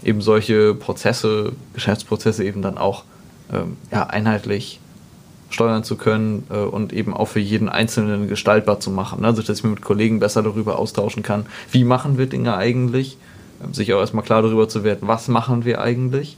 eben 0.04 0.22
solche 0.22 0.74
Prozesse, 0.74 1.54
Geschäftsprozesse 1.74 2.44
eben 2.44 2.62
dann 2.62 2.78
auch 2.78 3.04
ähm, 3.52 3.78
ja, 3.92 4.04
einheitlich 4.08 4.80
steuern 5.50 5.84
zu 5.84 5.96
können 5.96 6.46
äh, 6.50 6.58
und 6.58 6.94
eben 6.94 7.14
auch 7.14 7.28
für 7.28 7.40
jeden 7.40 7.70
Einzelnen 7.70 8.28
gestaltbar 8.28 8.80
zu 8.80 8.92
machen. 8.92 9.24
Also 9.26 9.42
dass 9.42 9.60
ich 9.60 9.64
mir 9.64 9.72
mit 9.72 9.82
Kollegen 9.82 10.20
besser 10.20 10.44
darüber 10.44 10.78
austauschen 10.78 11.24
kann, 11.24 11.46
wie 11.72 11.84
machen 11.84 12.18
wir 12.18 12.28
Dinge 12.28 12.56
eigentlich, 12.56 13.18
ähm, 13.64 13.74
sich 13.74 13.94
auch 13.94 14.00
erstmal 14.00 14.24
klar 14.24 14.42
darüber 14.42 14.68
zu 14.68 14.84
werden, 14.84 15.08
was 15.08 15.28
machen 15.28 15.66
wir 15.66 15.82
eigentlich 15.82 16.38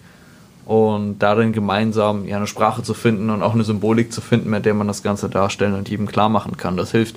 und 0.70 1.18
darin 1.18 1.52
gemeinsam 1.52 2.28
ja, 2.28 2.38
eine 2.38 2.46
Sprache 2.46 2.84
zu 2.84 2.94
finden 2.94 3.32
und 3.32 3.42
auch 3.42 3.56
eine 3.56 3.64
Symbolik 3.64 4.14
zu 4.14 4.22
finden, 4.22 4.52
mit 4.52 4.68
der 4.68 4.76
man 4.76 4.86
das 4.86 5.02
Ganze 5.02 5.28
darstellen 5.28 5.74
und 5.74 5.90
jedem 5.90 6.06
klar 6.06 6.30
machen 6.30 6.58
kann. 6.58 6.78
Das 6.78 6.92
hilft 6.92 7.16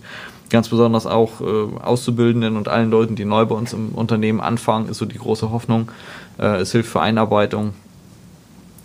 ganz 0.49 0.71
besonders 0.71 1.05
auch 1.05 1.43
äh, 1.43 1.79
Auszubildenden 1.83 2.57
und 2.57 2.69
allen 2.69 2.91
Leuten, 2.91 3.15
die 3.15 3.27
neu 3.27 3.45
bei 3.45 3.55
uns 3.55 3.75
im 3.75 3.91
Unternehmen 3.91 4.41
anfangen, 4.41 4.89
ist 4.89 4.97
so 4.97 5.05
die 5.05 5.19
große 5.19 5.51
Hoffnung. 5.51 5.91
Äh, 6.39 6.63
es 6.63 6.73
hilft 6.73 6.89
für 6.89 7.03
Einarbeitung. 7.03 7.75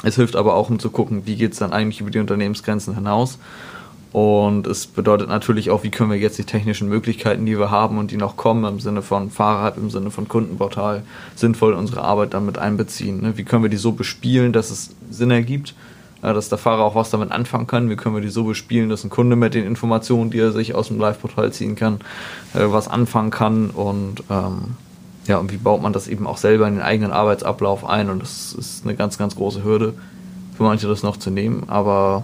Es 0.03 0.18
hilft 0.18 0.36
aber 0.36 0.55
auch, 0.55 0.70
um 0.70 0.80
zu 0.80 0.89
gucken, 0.89 1.22
wie 1.24 1.38
geht 1.38 1.53
es 1.53 1.59
dann 1.59 1.72
eigentlich 1.72 2.01
über 2.01 2.11
die 2.11 2.20
Unternehmensgrenzen 2.20 2.93
hinaus 2.93 3.39
und 4.18 4.65
es 4.65 4.88
bedeutet 4.88 5.30
natürlich 5.30 5.70
auch, 5.70 5.84
wie 5.84 5.91
können 5.91 6.09
wir 6.09 6.18
jetzt 6.18 6.39
die 6.39 6.43
technischen 6.43 6.89
Möglichkeiten, 6.89 7.45
die 7.45 7.59
wir 7.59 7.70
haben 7.70 7.99
und 7.99 8.09
die 8.09 8.18
noch 8.18 8.36
kommen, 8.36 8.65
im 8.65 8.80
Sinne 8.80 9.03
von 9.03 9.30
Fahrrad, 9.30 9.78
im 9.78 9.91
Sinne 9.91 10.09
von 10.09 10.28
Kundenportal, 10.28 11.03
sinnvoll 11.36 11.74
in 11.74 11.78
unsere 11.78 12.01
Arbeit 12.01 12.34
damit 12.34 12.57
einbeziehen. 12.57 13.22
Ne? 13.22 13.38
Wie 13.38 13.43
können 13.43 13.61
wir 13.61 13.70
die 13.70 13.78
so 13.78 13.91
bespielen, 13.91 14.53
dass 14.53 14.72
es 14.72 14.95
Sinn 15.11 15.30
ergibt, 15.30 15.76
äh, 16.24 16.34
dass 16.34 16.49
der 16.49 16.57
Fahrer 16.57 16.84
auch 16.84 16.95
was 16.95 17.11
damit 17.11 17.32
anfangen 17.32 17.68
kann? 17.68 17.91
Wie 17.91 17.95
können 17.95 18.15
wir 18.15 18.24
die 18.24 18.30
so 18.30 18.45
bespielen, 18.45 18.89
dass 18.89 19.03
ein 19.03 19.11
Kunde 19.11 19.36
mit 19.36 19.53
den 19.53 19.68
Informationen, 19.68 20.32
die 20.32 20.39
er 20.39 20.51
sich 20.51 20.74
aus 20.74 20.88
dem 20.88 20.97
Live-Portal 20.97 21.53
ziehen 21.53 21.76
kann, 21.76 21.99
äh, 22.55 22.61
was 22.63 22.88
anfangen 22.88 23.30
kann? 23.30 23.70
Und 23.70 24.24
ähm, 24.32 24.78
ja, 25.28 25.38
und 25.38 25.51
wie 25.51 25.57
baut 25.57 25.84
man 25.84 25.93
das 25.93 26.07
eben 26.07 26.26
auch 26.26 26.38
selber 26.38 26.68
in 26.68 26.74
den 26.74 26.84
eigenen 26.84 27.11
Arbeitsablauf 27.11 27.86
ein? 27.86 28.09
Und 28.09 28.24
das 28.24 28.53
ist 28.53 28.84
eine 28.84 28.95
ganz, 28.95 29.20
ganz 29.20 29.36
große 29.36 29.63
Hürde 29.63 29.93
für 30.57 30.63
manche, 30.63 30.88
das 30.88 31.03
noch 31.03 31.18
zu 31.18 31.30
nehmen. 31.30 31.65
Aber 31.68 32.24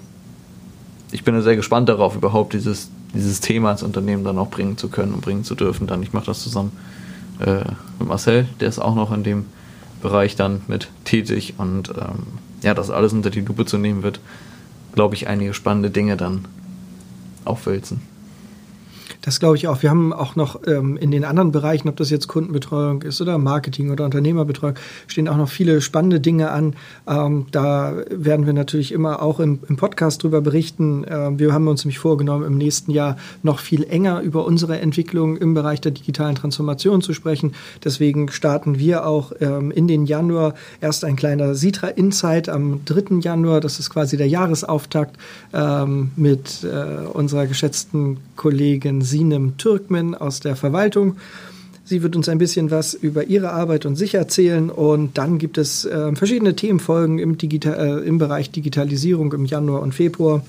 ich 1.14 1.24
bin 1.24 1.40
sehr 1.42 1.56
gespannt 1.56 1.90
darauf, 1.90 2.16
überhaupt 2.16 2.54
dieses, 2.54 2.90
dieses 3.14 3.40
Thema 3.40 3.72
ins 3.72 3.84
Unternehmen 3.84 4.24
dann 4.24 4.38
auch 4.40 4.50
bringen 4.50 4.78
zu 4.78 4.90
können 4.90 5.14
und 5.14 5.22
bringen 5.22 5.44
zu 5.44 5.56
dürfen. 5.56 5.88
Dann, 5.88 6.02
ich 6.02 6.12
mache 6.12 6.26
das 6.26 6.42
zusammen 6.42 6.72
äh, 7.40 7.64
mit 8.00 8.08
Marcel, 8.08 8.48
der 8.60 8.70
ist 8.70 8.80
auch 8.80 8.96
noch 8.96 9.12
in 9.14 9.24
dem 9.24 9.46
Bereich 10.02 10.36
dann 10.36 10.62
mit 10.68 10.90
tätig 11.06 11.54
und 11.58 11.90
ähm, 11.90 12.28
ja, 12.62 12.74
das 12.74 12.90
alles 12.90 13.14
unter 13.14 13.30
die 13.30 13.42
Lupe 13.42 13.66
zu 13.66 13.78
nehmen 13.78 14.04
wird, 14.04 14.20
glaube 14.96 15.16
ich, 15.16 15.28
einige 15.28 15.54
spannende 15.54 15.92
Dinge 15.92 16.18
dann 16.18 16.46
aufwälzen. 17.46 18.02
Das 19.24 19.40
glaube 19.40 19.56
ich 19.56 19.70
auch. 19.70 19.82
Wir 19.82 19.90
haben 19.90 20.12
auch 20.12 20.36
noch 20.36 20.60
ähm, 20.68 20.98
in 20.98 21.10
den 21.10 21.24
anderen 21.24 21.54
Bereichen, 21.54 21.88
ob 21.88 21.96
das 21.96 22.10
jetzt 22.10 22.28
Kundenbetreuung 22.28 23.04
ist 23.04 23.22
oder 23.22 23.38
Marketing 23.38 23.90
oder 23.90 24.04
Unternehmerbetreuung, 24.04 24.76
stehen 25.08 25.30
auch 25.30 25.38
noch 25.38 25.48
viele 25.48 25.80
spannende 25.80 26.20
Dinge 26.20 26.52
an. 26.52 26.76
Ähm, 27.08 27.46
da 27.52 27.94
werden 28.10 28.46
wir 28.46 28.52
natürlich 28.52 28.92
immer 28.92 29.22
auch 29.22 29.40
im, 29.40 29.60
im 29.70 29.78
Podcast 29.78 30.24
drüber 30.24 30.42
berichten. 30.42 31.06
Ähm, 31.08 31.40
wir 31.40 31.54
haben 31.54 31.70
uns 31.70 31.86
nämlich 31.86 32.00
vorgenommen, 32.00 32.46
im 32.46 32.58
nächsten 32.58 32.92
Jahr 32.92 33.16
noch 33.44 33.60
viel 33.60 33.86
enger 33.86 34.20
über 34.20 34.46
unsere 34.46 34.82
Entwicklung 34.82 35.38
im 35.38 35.54
Bereich 35.54 35.80
der 35.80 35.94
digitalen 35.94 36.36
Transformation 36.36 37.02
zu 37.02 37.14
sprechen. 37.14 37.54
Deswegen 37.82 38.30
starten 38.30 38.78
wir 38.78 39.08
auch 39.08 39.32
ähm, 39.40 39.72
in 39.72 39.88
den 39.88 40.06
Januar 40.06 40.54
erst 40.82 41.06
ein 41.06 41.16
kleiner 41.16 41.56
Sitra 41.56 41.88
Insight 41.88 42.50
am 42.50 42.84
3. 42.84 43.20
Januar. 43.22 43.62
Das 43.62 43.80
ist 43.80 43.90
quasi 43.90 44.18
der 44.18 44.28
Jahresauftakt 44.28 45.16
ähm, 45.54 46.12
mit 46.18 46.66
äh, 46.66 47.08
unserer 47.08 47.48
geschätzten 47.48 48.18
Kollegin 48.36 49.02
Sinem 49.14 49.58
Türkmen 49.58 50.16
aus 50.16 50.40
der 50.40 50.56
Verwaltung. 50.56 51.18
Sie 51.86 52.02
wird 52.02 52.16
uns 52.16 52.30
ein 52.30 52.40
bisschen 52.40 52.72
was 52.72 52.96
über 52.96 53.26
ihre 53.26 53.52
Arbeit 53.52 53.86
und 53.86 53.96
sich 53.96 54.16
erzählen 54.16 54.72
und 54.72 55.18
dann 55.20 55.38
gibt 55.38 55.60
es 55.60 55.86
äh, 55.86 56.16
verschiedene 56.16 56.56
Themenfolgen 56.56 57.20
im, 57.20 57.38
Digital, 57.38 58.02
äh, 58.02 58.08
im 58.08 58.18
Bereich 58.18 58.50
Digitalisierung 58.50 59.32
im 59.34 59.46
Januar 59.46 59.82
und 59.84 59.94
Februar 59.94 60.42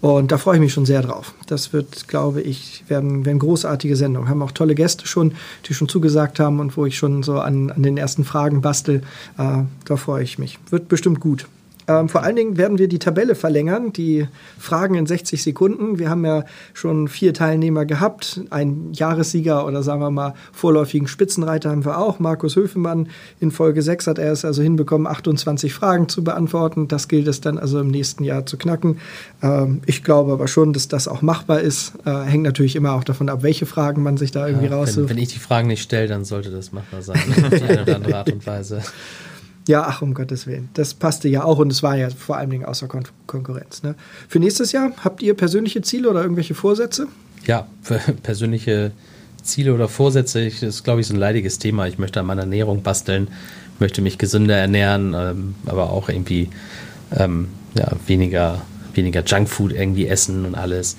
und 0.00 0.32
da 0.32 0.38
freue 0.38 0.54
ich 0.54 0.60
mich 0.60 0.72
schon 0.72 0.86
sehr 0.86 1.02
drauf. 1.02 1.34
Das 1.46 1.74
wird, 1.74 2.08
glaube 2.08 2.40
ich, 2.40 2.84
werden, 2.88 3.26
werden 3.26 3.38
großartige 3.38 3.96
Sendungen. 3.96 4.30
Haben 4.30 4.42
auch 4.42 4.52
tolle 4.52 4.74
Gäste 4.74 5.06
schon, 5.06 5.32
die 5.66 5.74
schon 5.74 5.88
zugesagt 5.88 6.40
haben 6.40 6.60
und 6.60 6.76
wo 6.78 6.86
ich 6.86 6.96
schon 6.96 7.22
so 7.22 7.40
an, 7.40 7.70
an 7.70 7.82
den 7.82 7.98
ersten 7.98 8.24
Fragen 8.24 8.62
bastel. 8.62 9.02
Äh, 9.36 9.64
da 9.84 9.96
freue 9.96 10.22
ich 10.22 10.38
mich. 10.38 10.58
Wird 10.70 10.88
bestimmt 10.88 11.20
gut. 11.20 11.46
Ähm, 11.88 12.08
vor 12.08 12.22
allen 12.22 12.36
Dingen 12.36 12.56
werden 12.56 12.78
wir 12.78 12.88
die 12.88 12.98
Tabelle 12.98 13.34
verlängern, 13.34 13.92
die 13.92 14.26
Fragen 14.58 14.94
in 14.94 15.06
60 15.06 15.42
Sekunden. 15.42 15.98
Wir 15.98 16.10
haben 16.10 16.24
ja 16.24 16.44
schon 16.74 17.08
vier 17.08 17.32
Teilnehmer 17.32 17.84
gehabt. 17.84 18.40
Ein 18.50 18.92
Jahressieger 18.92 19.66
oder 19.66 19.82
sagen 19.82 20.00
wir 20.00 20.10
mal 20.10 20.34
vorläufigen 20.52 21.06
Spitzenreiter 21.06 21.70
haben 21.70 21.84
wir 21.84 21.98
auch. 21.98 22.18
Markus 22.18 22.56
Höfemann 22.56 23.08
in 23.40 23.50
Folge 23.50 23.82
6 23.82 24.06
hat 24.08 24.18
er 24.18 24.32
es 24.32 24.44
also 24.44 24.62
hinbekommen, 24.62 25.06
28 25.06 25.72
Fragen 25.72 26.08
zu 26.08 26.24
beantworten. 26.24 26.88
Das 26.88 27.08
gilt 27.08 27.28
es 27.28 27.40
dann 27.40 27.58
also 27.58 27.78
im 27.80 27.88
nächsten 27.88 28.24
Jahr 28.24 28.46
zu 28.46 28.56
knacken. 28.56 28.98
Ähm, 29.42 29.80
ich 29.86 30.02
glaube 30.02 30.32
aber 30.32 30.48
schon, 30.48 30.72
dass 30.72 30.88
das 30.88 31.06
auch 31.06 31.22
machbar 31.22 31.60
ist. 31.60 31.92
Äh, 32.04 32.22
hängt 32.22 32.42
natürlich 32.42 32.74
immer 32.74 32.92
auch 32.94 33.04
davon 33.04 33.28
ab, 33.28 33.42
welche 33.42 33.66
Fragen 33.66 34.02
man 34.02 34.16
sich 34.16 34.32
da 34.32 34.46
irgendwie 34.46 34.66
ja, 34.66 34.74
raussucht. 34.74 35.08
Wenn, 35.08 35.16
wenn, 35.16 35.22
ich 35.22 35.32
die 35.32 35.38
Fragen 35.38 35.68
nicht 35.68 35.82
stelle, 35.82 36.08
dann 36.08 36.24
sollte 36.24 36.50
das 36.50 36.72
machbar 36.72 37.02
sein. 37.02 37.16
Auf 37.44 37.50
die 37.50 37.62
eine 37.62 37.82
oder 37.82 37.96
andere 37.96 38.16
Art 38.16 38.32
und 38.32 38.46
Weise. 38.46 38.82
Ja, 39.66 39.84
ach, 39.86 40.00
um 40.00 40.14
Gottes 40.14 40.46
Willen. 40.46 40.68
Das 40.74 40.94
passte 40.94 41.28
ja 41.28 41.42
auch 41.42 41.58
und 41.58 41.72
es 41.72 41.82
war 41.82 41.96
ja 41.96 42.08
vor 42.10 42.36
allen 42.36 42.50
Dingen 42.50 42.64
außer 42.64 42.86
Kon 42.86 43.02
Konkurrenz. 43.26 43.82
Ne? 43.82 43.96
Für 44.28 44.38
nächstes 44.38 44.72
Jahr 44.72 44.92
habt 45.02 45.22
ihr 45.22 45.34
persönliche 45.34 45.82
Ziele 45.82 46.08
oder 46.08 46.22
irgendwelche 46.22 46.54
Vorsätze? 46.54 47.08
Ja, 47.46 47.66
persönliche 48.22 48.92
Ziele 49.42 49.74
oder 49.74 49.88
Vorsätze, 49.88 50.40
ich, 50.40 50.60
das 50.60 50.76
ist, 50.76 50.84
glaube 50.84 51.00
ich, 51.00 51.06
so 51.06 51.14
ein 51.14 51.20
leidiges 51.20 51.58
Thema. 51.58 51.86
Ich 51.86 51.98
möchte 51.98 52.20
an 52.20 52.26
meiner 52.26 52.42
Ernährung 52.42 52.82
basteln, 52.82 53.28
möchte 53.78 54.02
mich 54.02 54.18
gesünder 54.18 54.56
ernähren, 54.56 55.14
ähm, 55.16 55.54
aber 55.66 55.90
auch 55.90 56.08
irgendwie 56.08 56.48
ähm, 57.16 57.48
ja, 57.74 57.90
weniger, 58.06 58.62
weniger 58.94 59.24
Junkfood 59.24 59.72
irgendwie 59.72 60.06
essen 60.06 60.44
und 60.44 60.54
alles. 60.54 60.96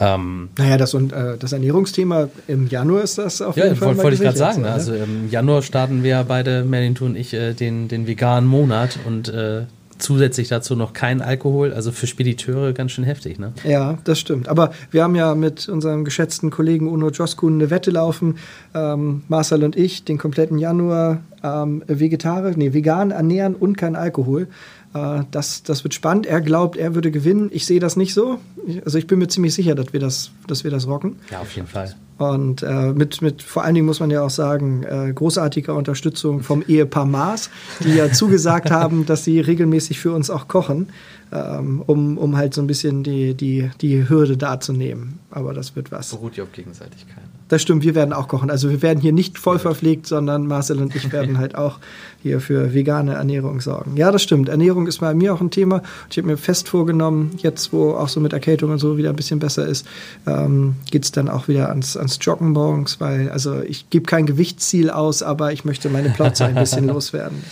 Ähm, 0.00 0.48
naja, 0.58 0.76
das, 0.76 0.94
und, 0.94 1.12
äh, 1.12 1.36
das 1.38 1.52
Ernährungsthema 1.52 2.28
im 2.48 2.68
Januar 2.68 3.02
ist 3.02 3.18
das 3.18 3.42
auf 3.42 3.56
ja, 3.56 3.64
jeden 3.64 3.76
Fall. 3.76 3.96
Ja, 3.96 4.02
wollte 4.02 4.14
ich 4.14 4.20
gerade 4.20 4.38
sagen. 4.38 4.62
Ne? 4.62 4.70
Also 4.70 4.94
im 4.94 5.30
Januar 5.30 5.62
starten 5.62 6.02
wir 6.02 6.24
beide, 6.26 6.64
Merlin 6.64 6.96
und 7.00 7.16
ich, 7.16 7.34
äh, 7.34 7.54
den, 7.54 7.88
den 7.88 8.06
veganen 8.06 8.48
Monat 8.48 8.98
und 9.06 9.28
äh, 9.28 9.62
zusätzlich 10.02 10.48
dazu 10.48 10.76
noch 10.76 10.92
kein 10.92 11.22
Alkohol. 11.22 11.72
Also 11.72 11.92
für 11.92 12.06
Spediteure 12.06 12.72
ganz 12.72 12.92
schön 12.92 13.04
heftig, 13.04 13.38
ne? 13.38 13.52
Ja, 13.64 13.98
das 14.04 14.18
stimmt. 14.18 14.48
Aber 14.48 14.72
wir 14.90 15.02
haben 15.02 15.14
ja 15.14 15.34
mit 15.34 15.68
unserem 15.68 16.04
geschätzten 16.04 16.50
Kollegen 16.50 16.88
Uno 16.88 17.10
Joskun 17.10 17.54
eine 17.54 17.70
Wette 17.70 17.90
laufen. 17.90 18.36
Ähm, 18.74 19.22
Marcel 19.28 19.64
und 19.64 19.76
ich 19.76 20.04
den 20.04 20.18
kompletten 20.18 20.58
Januar 20.58 21.20
ähm, 21.42 21.82
vegetarisch, 21.86 22.56
nee, 22.56 22.72
vegan 22.72 23.10
ernähren 23.10 23.54
und 23.54 23.76
kein 23.76 23.96
Alkohol. 23.96 24.48
Äh, 24.94 25.22
das, 25.30 25.62
das 25.62 25.84
wird 25.84 25.94
spannend. 25.94 26.26
Er 26.26 26.40
glaubt, 26.40 26.76
er 26.76 26.94
würde 26.94 27.10
gewinnen. 27.10 27.50
Ich 27.52 27.66
sehe 27.66 27.80
das 27.80 27.96
nicht 27.96 28.14
so. 28.14 28.38
Also 28.84 28.98
ich 28.98 29.06
bin 29.06 29.18
mir 29.18 29.28
ziemlich 29.28 29.54
sicher, 29.54 29.74
dass 29.74 29.92
wir 29.92 30.00
das, 30.00 30.30
dass 30.46 30.64
wir 30.64 30.70
das 30.70 30.86
rocken. 30.86 31.16
Ja, 31.30 31.40
auf 31.40 31.54
jeden 31.54 31.68
Fall. 31.68 31.94
Und 32.18 32.62
äh, 32.62 32.92
mit, 32.92 33.20
mit, 33.20 33.42
vor 33.42 33.64
allen 33.64 33.74
Dingen 33.74 33.86
muss 33.86 33.98
man 33.98 34.10
ja 34.10 34.22
auch 34.22 34.30
sagen, 34.30 34.84
äh, 34.84 35.12
großartiger 35.12 35.74
Unterstützung 35.74 36.42
vom 36.42 36.62
Ehepaar 36.66 37.06
Maas, 37.06 37.50
die 37.80 37.94
ja 37.94 38.12
zugesagt 38.12 38.70
haben, 38.70 39.06
dass 39.06 39.24
sie 39.24 39.40
regelmäßig 39.40 39.98
für 39.98 40.12
uns 40.12 40.30
auch 40.30 40.46
kochen, 40.46 40.90
ähm, 41.32 41.82
um, 41.84 42.18
um 42.18 42.36
halt 42.36 42.54
so 42.54 42.60
ein 42.60 42.68
bisschen 42.68 43.02
die, 43.02 43.34
die, 43.34 43.70
die 43.80 44.08
Hürde 44.08 44.36
darzunehmen. 44.36 45.18
Aber 45.30 45.52
das 45.52 45.74
wird 45.74 45.90
was. 45.90 46.10
Beruht 46.10 46.36
ja 46.36 46.44
auf 46.44 46.52
Gegenseitigkeit. 46.52 47.24
Das 47.52 47.60
stimmt, 47.60 47.84
wir 47.84 47.94
werden 47.94 48.14
auch 48.14 48.28
kochen. 48.28 48.50
Also 48.50 48.70
wir 48.70 48.80
werden 48.80 48.98
hier 48.98 49.12
nicht 49.12 49.36
voll 49.36 49.58
verpflegt, 49.58 50.06
sondern 50.06 50.46
Marcel 50.46 50.78
und 50.78 50.96
ich 50.96 51.12
werden 51.12 51.36
halt 51.38 51.54
auch 51.54 51.80
hier 52.22 52.40
für 52.40 52.72
vegane 52.72 53.12
Ernährung 53.12 53.60
sorgen. 53.60 53.94
Ja, 53.94 54.10
das 54.10 54.22
stimmt. 54.22 54.48
Ernährung 54.48 54.86
ist 54.86 55.00
bei 55.00 55.12
mir 55.12 55.34
auch 55.34 55.42
ein 55.42 55.50
Thema. 55.50 55.82
Ich 56.08 56.16
habe 56.16 56.28
mir 56.28 56.38
fest 56.38 56.70
vorgenommen, 56.70 57.32
jetzt 57.42 57.70
wo 57.70 57.90
auch 57.90 58.08
so 58.08 58.20
mit 58.20 58.32
Erkältung 58.32 58.70
und 58.70 58.78
so 58.78 58.96
wieder 58.96 59.10
ein 59.10 59.16
bisschen 59.16 59.38
besser 59.38 59.66
ist, 59.66 59.86
ähm, 60.26 60.76
geht 60.90 61.04
es 61.04 61.12
dann 61.12 61.28
auch 61.28 61.46
wieder 61.46 61.68
ans, 61.68 61.94
ans 61.94 62.18
Joggen 62.22 62.52
morgens, 62.52 63.00
weil 63.00 63.28
also 63.28 63.60
ich 63.60 63.90
gebe 63.90 64.06
kein 64.06 64.24
Gewichtsziel 64.24 64.88
aus, 64.88 65.22
aber 65.22 65.52
ich 65.52 65.66
möchte 65.66 65.90
meine 65.90 66.08
Plauze 66.08 66.46
ein 66.46 66.54
bisschen 66.54 66.86
loswerden. 66.88 67.44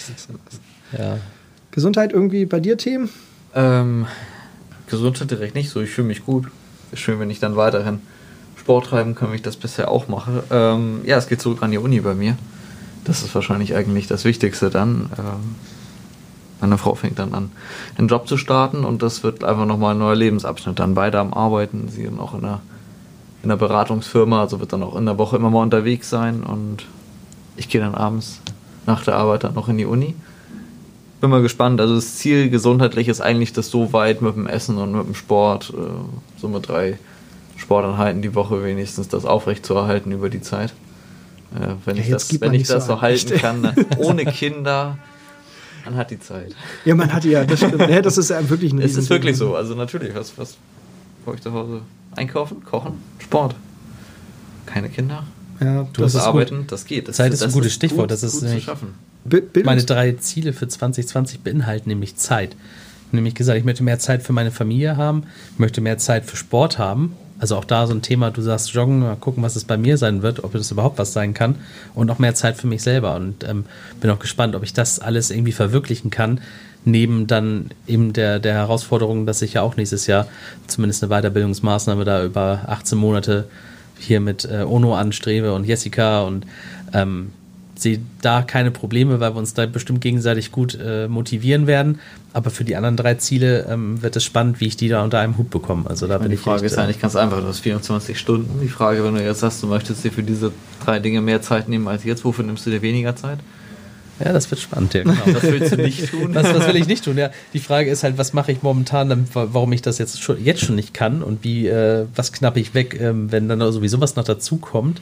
Ja. 0.97 1.19
Gesundheit 1.73 2.15
irgendwie 2.15 2.47
bei 2.47 2.59
dir 2.59 2.79
Themen? 2.79 3.11
Ähm, 3.55 4.07
Gesundheit 4.87 5.31
direkt 5.31 5.55
nicht 5.55 5.69
so. 5.69 5.83
Ich 5.83 5.91
fühle 5.91 6.09
mich 6.09 6.25
gut. 6.25 6.47
Ist 6.91 7.01
schön, 7.01 7.21
wenn 7.21 7.29
ich 7.29 7.39
dann 7.39 7.55
weiterhin 7.57 8.01
Sport 8.61 8.87
treiben 8.87 9.15
kann, 9.15 9.33
wie 9.33 9.37
ich 9.37 9.43
das 9.43 9.57
bisher 9.57 9.91
auch 9.91 10.07
mache. 10.07 10.45
Ähm, 10.51 11.01
ja, 11.05 11.17
es 11.17 11.29
geht 11.29 11.41
zurück 11.41 11.63
an 11.63 11.71
die 11.71 11.79
Uni 11.79 12.01
bei 12.01 12.15
mir. 12.15 12.37
Das 13.05 13.23
ist 13.23 13.35
wahrscheinlich 13.35 13.75
eigentlich 13.75 14.07
das 14.07 14.25
Wichtigste 14.27 14.69
dann. 14.69 15.11
Ähm, 15.19 15.55
meine 16.61 16.77
Frau 16.77 16.95
fängt 16.95 17.19
dann 17.19 17.33
an, 17.33 17.51
einen 17.97 18.09
Job 18.09 18.29
zu 18.29 18.37
starten 18.37 18.85
und 18.85 19.03
das 19.03 19.23
wird 19.23 19.45
einfach 19.45 19.65
nochmal 19.65 19.95
ein 19.95 19.99
neuer 19.99 20.15
Lebensabschnitt. 20.15 20.79
Dann 20.79 20.95
beide 20.95 21.19
am 21.19 21.33
Arbeiten, 21.33 21.89
sie 21.89 22.05
dann 22.05 22.21
auch 22.21 22.35
in 22.35 22.45
einer, 22.45 22.61
in 23.43 23.51
einer 23.51 23.57
Beratungsfirma, 23.57 24.43
also 24.43 24.61
wird 24.61 24.75
dann 24.75 24.83
auch 24.83 24.95
in 24.95 25.07
der 25.07 25.17
Woche 25.17 25.37
immer 25.37 25.49
mal 25.49 25.63
unterwegs 25.63 26.11
sein 26.11 26.43
und 26.43 26.85
ich 27.57 27.71
gehe 27.71 27.81
dann 27.81 27.95
abends 27.95 28.43
nach 28.85 29.03
der 29.05 29.17
Arbeit 29.17 29.45
dann 29.45 29.55
noch 29.55 29.71
in 29.71 29.79
die 29.79 29.87
Uni. 29.87 30.15
Bin 31.23 31.31
mal 31.31 31.41
gespannt. 31.41 31.81
Also 31.81 31.95
das 31.95 32.17
Ziel 32.17 32.51
gesundheitlich 32.51 33.09
ist 33.09 33.23
eigentlich 33.23 33.55
das 33.55 33.71
so 33.71 33.95
weit 33.95 34.21
mit 34.21 34.37
dem 34.37 34.47
Essen 34.47 34.77
und 34.77 34.93
mit 34.93 35.07
dem 35.07 35.15
Sport, 35.15 35.73
äh, 35.75 36.39
so 36.39 36.49
mit 36.49 36.69
drei 36.69 36.99
Sporteinheiten 37.61 38.23
die 38.23 38.35
Woche 38.35 38.65
wenigstens 38.65 39.09
das 39.09 39.27
aufrechtzuerhalten 39.27 40.13
über 40.13 40.31
die 40.31 40.41
Zeit. 40.41 40.73
Äh, 41.55 41.75
wenn 41.85 41.97
ja, 41.97 42.03
ich 42.03 42.11
das, 42.11 42.41
wenn 42.41 42.55
ich 42.55 42.67
das 42.67 42.87
so, 42.87 42.95
so 42.95 43.01
halten 43.03 43.37
kann, 43.37 43.63
dann, 43.63 43.75
ohne 43.99 44.25
Kinder, 44.25 44.97
man 45.85 45.97
hat 45.97 46.11
die 46.11 46.19
Zeit. 46.19 46.55
Ja, 46.87 46.95
man 46.95 47.13
hat 47.13 47.25
die 47.25 47.31
ja, 47.31 47.45
das 47.45 47.59
stimmt. 47.59 47.79
Ja, 47.81 48.01
das 48.01 48.17
ist 48.17 48.31
ja 48.31 48.49
wirklich 48.49 48.73
ein 48.73 48.81
Es 48.81 48.97
ist 48.97 49.11
wirklich 49.11 49.37
so. 49.37 49.55
Also 49.55 49.75
natürlich, 49.75 50.15
was, 50.15 50.37
was 50.39 50.57
brauche 51.25 51.37
ich 51.37 51.43
zu 51.43 51.53
Hause? 51.53 51.83
Einkaufen, 52.17 52.65
kochen, 52.65 52.95
Sport. 53.19 53.55
Keine 54.65 54.89
Kinder. 54.89 55.25
Ja, 55.61 55.87
du 55.93 56.05
hast 56.05 56.17
arbeiten, 56.17 56.59
gut. 56.61 56.73
das 56.73 56.87
geht. 56.87 57.09
Das, 57.09 57.17
Zeit 57.17 57.33
ist 57.33 57.43
das 57.43 57.51
ein 57.51 57.53
gutes 57.53 57.75
Stichwort. 57.75 58.09
Gut, 58.09 58.11
das 58.11 58.23
ist 58.23 58.41
gut 58.41 58.49
zu 58.49 58.61
schaffen. 58.61 58.95
Meine 59.65 59.85
drei 59.85 60.13
Ziele 60.13 60.55
für 60.55 60.67
2020 60.67 61.41
beinhalten 61.41 61.91
nämlich 61.91 62.17
Zeit. 62.17 62.57
Nämlich 63.13 63.35
gesagt, 63.35 63.59
ich 63.59 63.65
möchte 63.65 63.83
mehr 63.83 63.99
Zeit 63.99 64.23
für 64.23 64.33
meine 64.33 64.51
Familie 64.51 64.97
haben, 64.97 65.25
ich 65.53 65.59
möchte 65.59 65.83
mehr 65.83 65.99
Zeit 65.99 66.25
für 66.25 66.37
Sport 66.37 66.79
haben 66.79 67.17
also 67.41 67.57
auch 67.57 67.65
da 67.65 67.87
so 67.87 67.95
ein 67.95 68.03
Thema, 68.03 68.31
du 68.31 68.43
sagst 68.43 68.73
Joggen, 68.73 69.01
mal 69.01 69.17
gucken, 69.17 69.43
was 69.43 69.57
es 69.57 69.65
bei 69.65 69.79
mir 69.79 69.97
sein 69.97 70.23
wird, 70.23 70.45
ob 70.45 70.53
das 70.53 70.71
überhaupt 70.71 70.99
was 70.99 71.15
sein 71.15 71.33
kann 71.33 71.57
und 71.95 72.07
noch 72.07 72.19
mehr 72.19 72.35
Zeit 72.35 72.57
für 72.57 72.67
mich 72.67 72.83
selber. 72.83 73.15
Und 73.17 73.45
ähm, 73.45 73.65
bin 74.01 74.11
auch 74.11 74.19
gespannt, 74.19 74.55
ob 74.55 74.63
ich 74.63 74.75
das 74.75 74.99
alles 75.01 75.31
irgendwie 75.31 75.53
verwirklichen 75.53 76.11
kann, 76.11 76.41
neben 76.85 77.27
dann 77.27 77.71
eben 77.87 78.13
der, 78.13 78.39
der 78.39 78.55
Herausforderung, 78.55 79.25
dass 79.25 79.41
ich 79.41 79.55
ja 79.55 79.63
auch 79.63 79.77
nächstes 79.77 80.07
Jahr 80.07 80.27
zumindest 80.67 81.03
eine 81.03 81.11
Weiterbildungsmaßnahme 81.11 82.05
da 82.05 82.25
über 82.25 82.61
18 82.67 82.99
Monate 82.99 83.49
hier 83.99 84.21
mit 84.21 84.45
äh, 84.45 84.63
Ono 84.63 84.95
anstrebe 84.95 85.55
und 85.55 85.65
Jessica 85.65 86.23
und 86.23 86.47
ähm, 86.93 87.33
sehe 87.81 88.01
da 88.23 88.43
keine 88.43 88.71
Probleme, 88.71 89.21
weil 89.21 89.35
wir 89.35 89.39
uns 89.39 89.55
da 89.55 89.67
bestimmt 89.67 90.01
gegenseitig 90.01 90.53
gut 90.53 90.79
äh, 90.81 91.09
motivieren 91.09 91.67
werden. 91.67 92.01
Aber 92.33 92.51
für 92.51 92.65
die 92.65 92.77
anderen 92.77 92.97
drei 92.97 93.15
Ziele 93.15 93.67
ähm, 93.69 94.03
wird 94.03 94.17
es 94.17 94.25
spannend, 94.25 94.61
wie 94.61 94.67
ich 94.67 94.77
die 94.77 94.89
da 94.89 95.03
unter 95.03 95.19
einem 95.19 95.37
Hut 95.37 95.51
bekomme. 95.51 95.89
Also 95.89 96.07
da 96.07 96.19
bin 96.19 96.29
die 96.29 96.35
ich. 96.35 96.41
Die 96.41 96.45
Frage 96.45 96.65
echt, 96.65 96.73
ist 96.73 96.79
eigentlich 96.79 97.01
ganz 97.01 97.17
einfach. 97.17 97.41
Du 97.41 97.47
hast 97.47 97.61
24 97.61 98.19
Stunden. 98.19 98.61
Die 98.63 98.69
Frage, 98.69 99.05
wenn 99.05 99.15
du 99.15 99.25
jetzt 99.25 99.41
sagst, 99.41 99.63
du 99.63 99.67
möchtest 99.67 100.05
dir 100.05 100.13
für 100.13 100.23
diese 100.23 100.53
drei 100.85 100.99
Dinge 100.99 101.21
mehr 101.21 101.43
Zeit 101.43 101.69
nehmen 101.69 101.89
als 101.89 102.05
jetzt, 102.05 102.25
wofür 102.25 102.45
nimmst 102.45 102.67
du 102.67 102.71
dir 102.71 102.83
weniger 102.83 103.17
Zeit? 103.17 103.39
Ja, 104.23 104.35
das 104.35 104.51
wird 104.51 104.61
spannend, 104.61 104.93
ja, 104.93 105.03
genau. 105.03 105.17
Was 105.25 105.43
willst 105.45 105.73
du 105.73 105.77
nicht 105.79 106.11
tun? 106.11 106.35
Was, 106.35 106.55
was 106.55 106.67
will 106.67 106.77
ich 106.77 106.87
nicht 106.87 107.05
tun? 107.05 107.17
Ja, 107.17 107.31
die 107.55 107.59
Frage 107.59 107.91
ist 107.91 108.03
halt, 108.03 108.19
was 108.19 108.35
mache 108.35 108.53
ich 108.53 108.63
momentan, 108.63 109.27
warum 109.33 109.73
ich 109.73 109.81
das 109.81 109.97
jetzt 109.97 110.21
schon, 110.21 110.45
jetzt 110.45 110.61
schon 110.61 110.75
nicht 110.75 110.93
kann 110.93 111.23
und 111.23 111.43
wie, 111.43 111.69
äh, 111.69 112.05
was 112.15 112.31
knappe 112.31 112.61
ich 112.61 112.75
weg, 112.75 113.01
ähm, 113.01 113.33
wenn 113.33 113.49
dann 113.49 113.61
sowieso 113.73 113.99
was 113.99 114.17
noch 114.17 114.25
dazu 114.25 114.59
kommt 114.59 115.01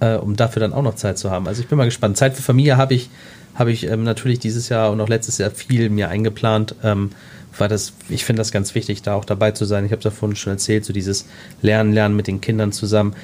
äh, 0.00 0.14
um 0.14 0.36
dafür 0.36 0.60
dann 0.60 0.72
auch 0.72 0.82
noch 0.82 0.94
Zeit 0.94 1.18
zu 1.18 1.30
haben. 1.30 1.46
Also 1.46 1.62
ich 1.62 1.68
bin 1.68 1.78
mal 1.78 1.84
gespannt. 1.84 2.16
Zeit 2.16 2.34
für 2.34 2.42
Familie 2.42 2.76
habe 2.76 2.94
ich, 2.94 3.10
habe 3.54 3.72
ich 3.72 3.86
ähm, 3.86 4.04
natürlich 4.04 4.38
dieses 4.38 4.68
Jahr 4.68 4.90
und 4.92 5.00
auch 5.00 5.08
letztes 5.08 5.38
Jahr 5.38 5.50
viel 5.50 5.90
mir 5.90 6.08
eingeplant, 6.08 6.74
ähm, 6.82 7.10
weil 7.56 7.68
das, 7.68 7.92
ich 8.08 8.24
finde 8.24 8.40
das 8.40 8.52
ganz 8.52 8.74
wichtig, 8.74 9.02
da 9.02 9.14
auch 9.14 9.24
dabei 9.24 9.50
zu 9.50 9.64
sein. 9.64 9.84
Ich 9.84 9.90
habe 9.90 9.98
es 9.98 10.04
ja 10.04 10.10
vorhin 10.10 10.36
schon 10.36 10.52
erzählt, 10.52 10.84
so 10.84 10.92
dieses 10.92 11.26
Lernen, 11.62 11.92
Lernen 11.92 12.14
mit 12.14 12.26
den 12.26 12.40
Kindern 12.40 12.72
zusammen. 12.72 13.14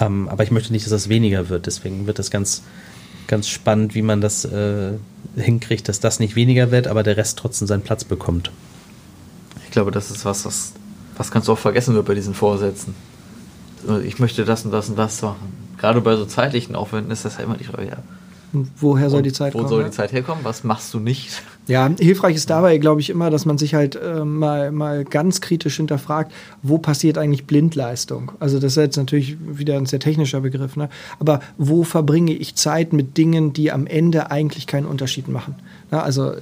Ähm, 0.00 0.28
aber 0.28 0.42
ich 0.42 0.50
möchte 0.50 0.72
nicht, 0.72 0.84
dass 0.84 0.90
das 0.90 1.08
weniger 1.08 1.48
wird. 1.48 1.66
Deswegen 1.66 2.06
wird 2.06 2.18
das 2.18 2.30
ganz, 2.30 2.62
ganz 3.28 3.48
spannend, 3.48 3.94
wie 3.94 4.02
man 4.02 4.20
das 4.20 4.44
äh, 4.44 4.92
hinkriegt, 5.36 5.88
dass 5.88 6.00
das 6.00 6.18
nicht 6.18 6.34
weniger 6.34 6.72
wird, 6.72 6.88
aber 6.88 7.02
der 7.02 7.16
Rest 7.16 7.38
trotzdem 7.38 7.68
seinen 7.68 7.82
Platz 7.82 8.04
bekommt. 8.04 8.50
Ich 9.64 9.70
glaube, 9.70 9.92
das 9.92 10.10
ist 10.10 10.24
was, 10.24 10.44
was, 10.44 10.72
was 11.16 11.30
ganz 11.30 11.48
oft 11.48 11.62
vergessen 11.62 11.94
wird 11.94 12.06
bei 12.06 12.14
diesen 12.14 12.34
Vorsätzen. 12.34 12.94
Ich 14.04 14.18
möchte 14.18 14.44
das 14.44 14.64
und 14.64 14.70
das 14.70 14.88
und 14.88 14.96
das 14.96 15.22
machen. 15.22 15.63
Gerade 15.84 16.00
bei 16.00 16.16
so 16.16 16.24
zeitlichen 16.24 16.76
Aufwänden 16.76 17.12
ist 17.12 17.26
das 17.26 17.36
ja 17.36 17.44
immer 17.44 17.58
die 17.58 17.64
Frage, 17.64 17.86
ja. 17.86 17.98
Und 18.54 18.70
woher 18.78 19.10
soll 19.10 19.20
die 19.20 19.34
Zeit 19.34 19.52
wo 19.52 19.58
kommen? 19.58 19.68
soll 19.68 19.82
ne? 19.82 19.90
die 19.90 19.94
Zeit 19.94 20.12
herkommen? 20.12 20.42
Was 20.44 20.64
machst 20.64 20.94
du 20.94 20.98
nicht? 20.98 21.42
Ja, 21.66 21.90
hilfreich 21.98 22.36
ist 22.36 22.48
dabei, 22.48 22.78
glaube 22.78 23.02
ich, 23.02 23.10
immer, 23.10 23.28
dass 23.28 23.44
man 23.44 23.58
sich 23.58 23.74
halt 23.74 23.94
äh, 23.94 24.24
mal, 24.24 24.72
mal 24.72 25.04
ganz 25.04 25.42
kritisch 25.42 25.76
hinterfragt, 25.76 26.32
wo 26.62 26.78
passiert 26.78 27.18
eigentlich 27.18 27.44
Blindleistung? 27.44 28.32
Also 28.40 28.58
das 28.58 28.72
ist 28.72 28.76
jetzt 28.76 28.96
natürlich 28.96 29.36
wieder 29.46 29.76
ein 29.76 29.84
sehr 29.84 30.00
technischer 30.00 30.40
Begriff, 30.40 30.74
ne? 30.74 30.88
aber 31.20 31.40
wo 31.58 31.84
verbringe 31.84 32.32
ich 32.32 32.54
Zeit 32.54 32.94
mit 32.94 33.18
Dingen, 33.18 33.52
die 33.52 33.70
am 33.70 33.86
Ende 33.86 34.30
eigentlich 34.30 34.66
keinen 34.66 34.86
Unterschied 34.86 35.28
machen? 35.28 35.56
Na, 35.90 36.02
also 36.02 36.32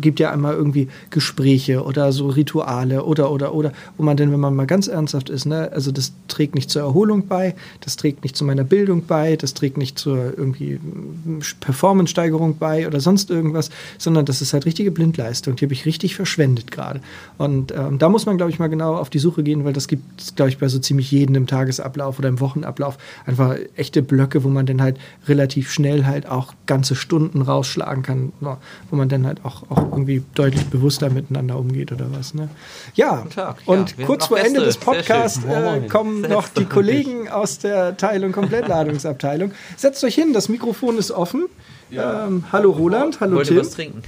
gibt 0.00 0.20
ja 0.20 0.30
einmal 0.30 0.54
irgendwie 0.54 0.88
Gespräche 1.10 1.84
oder 1.84 2.12
so 2.12 2.28
Rituale 2.28 3.04
oder, 3.04 3.30
oder, 3.30 3.54
oder, 3.54 3.72
wo 3.96 4.02
man 4.02 4.16
denn, 4.16 4.32
wenn 4.32 4.40
man 4.40 4.54
mal 4.54 4.66
ganz 4.66 4.88
ernsthaft 4.88 5.30
ist, 5.30 5.46
ne? 5.46 5.70
also 5.72 5.90
das 5.92 6.12
trägt 6.28 6.54
nicht 6.54 6.70
zur 6.70 6.82
Erholung 6.82 7.26
bei, 7.26 7.54
das 7.80 7.96
trägt 7.96 8.22
nicht 8.22 8.36
zu 8.36 8.44
meiner 8.44 8.64
Bildung 8.64 9.04
bei, 9.06 9.36
das 9.36 9.54
trägt 9.54 9.76
nicht 9.76 9.98
zur 9.98 10.36
irgendwie 10.36 10.74
mm, 10.74 11.40
Performance-Steigerung 11.60 12.56
bei 12.58 12.86
oder 12.86 13.00
sonst 13.00 13.30
irgendwas, 13.30 13.70
sondern 13.98 14.26
das 14.26 14.42
ist 14.42 14.52
halt 14.52 14.66
richtige 14.66 14.90
Blindleistung. 14.90 15.56
Die 15.56 15.64
habe 15.64 15.74
ich 15.74 15.86
richtig 15.86 16.14
verschwendet 16.14 16.70
gerade. 16.70 17.00
Und 17.38 17.72
ähm, 17.72 17.98
da 17.98 18.08
muss 18.08 18.26
man, 18.26 18.36
glaube 18.36 18.50
ich, 18.52 18.58
mal 18.58 18.68
genau 18.68 18.96
auf 18.96 19.10
die 19.10 19.18
Suche 19.18 19.42
gehen, 19.42 19.64
weil 19.64 19.72
das 19.72 19.88
gibt 19.88 20.20
es, 20.20 20.34
glaube 20.34 20.50
ich, 20.50 20.58
bei 20.58 20.68
so 20.68 20.78
ziemlich 20.78 21.10
jedem 21.10 21.34
im 21.34 21.46
Tagesablauf 21.46 22.18
oder 22.18 22.28
im 22.28 22.40
Wochenablauf 22.40 22.98
einfach 23.26 23.56
echte 23.76 24.02
Blöcke, 24.02 24.44
wo 24.44 24.48
man 24.48 24.66
dann 24.66 24.82
halt 24.82 24.98
relativ 25.26 25.70
schnell 25.70 26.04
halt 26.04 26.26
auch 26.26 26.54
ganze 26.66 26.94
Stunden 26.94 27.42
rausschlagen 27.42 28.02
kann, 28.02 28.32
wo 28.40 28.96
man 28.96 28.99
dann 29.08 29.26
halt 29.26 29.44
auch, 29.44 29.62
auch 29.70 29.90
irgendwie 29.90 30.22
deutlich 30.34 30.66
bewusster 30.66 31.10
miteinander 31.10 31.58
umgeht 31.58 31.92
oder 31.92 32.06
was. 32.12 32.34
Ne? 32.34 32.48
Ja, 32.94 33.24
Tag. 33.34 33.56
Ja, 33.66 33.72
und 33.72 33.98
wir 33.98 34.06
kurz 34.06 34.26
vor 34.26 34.38
noch 34.38 34.44
Ende 34.44 34.60
Gäste. 34.60 34.66
des. 34.66 34.76
Podcasts 34.78 35.44
äh, 35.44 35.88
kommen 35.88 36.22
noch 36.22 36.48
die 36.48 36.64
Kollegen 36.64 37.28
aus 37.28 37.58
der 37.58 37.96
Teil- 37.96 38.24
und 38.24 38.32
Komplettladungsabteilung. 38.32 39.52
Setzt 39.76 40.02
euch 40.04 40.14
hin, 40.14 40.32
das 40.32 40.48
Mikrofon 40.48 40.98
ist 40.98 41.10
offen. 41.10 41.46
Ähm, 41.92 42.44
hallo 42.52 42.70
Roland, 42.70 43.20
hallo 43.20 43.36
Wollt 43.36 43.48
ihr 43.48 43.56
Tim. 43.56 43.64
was 43.64 43.70
trinken? 43.70 44.02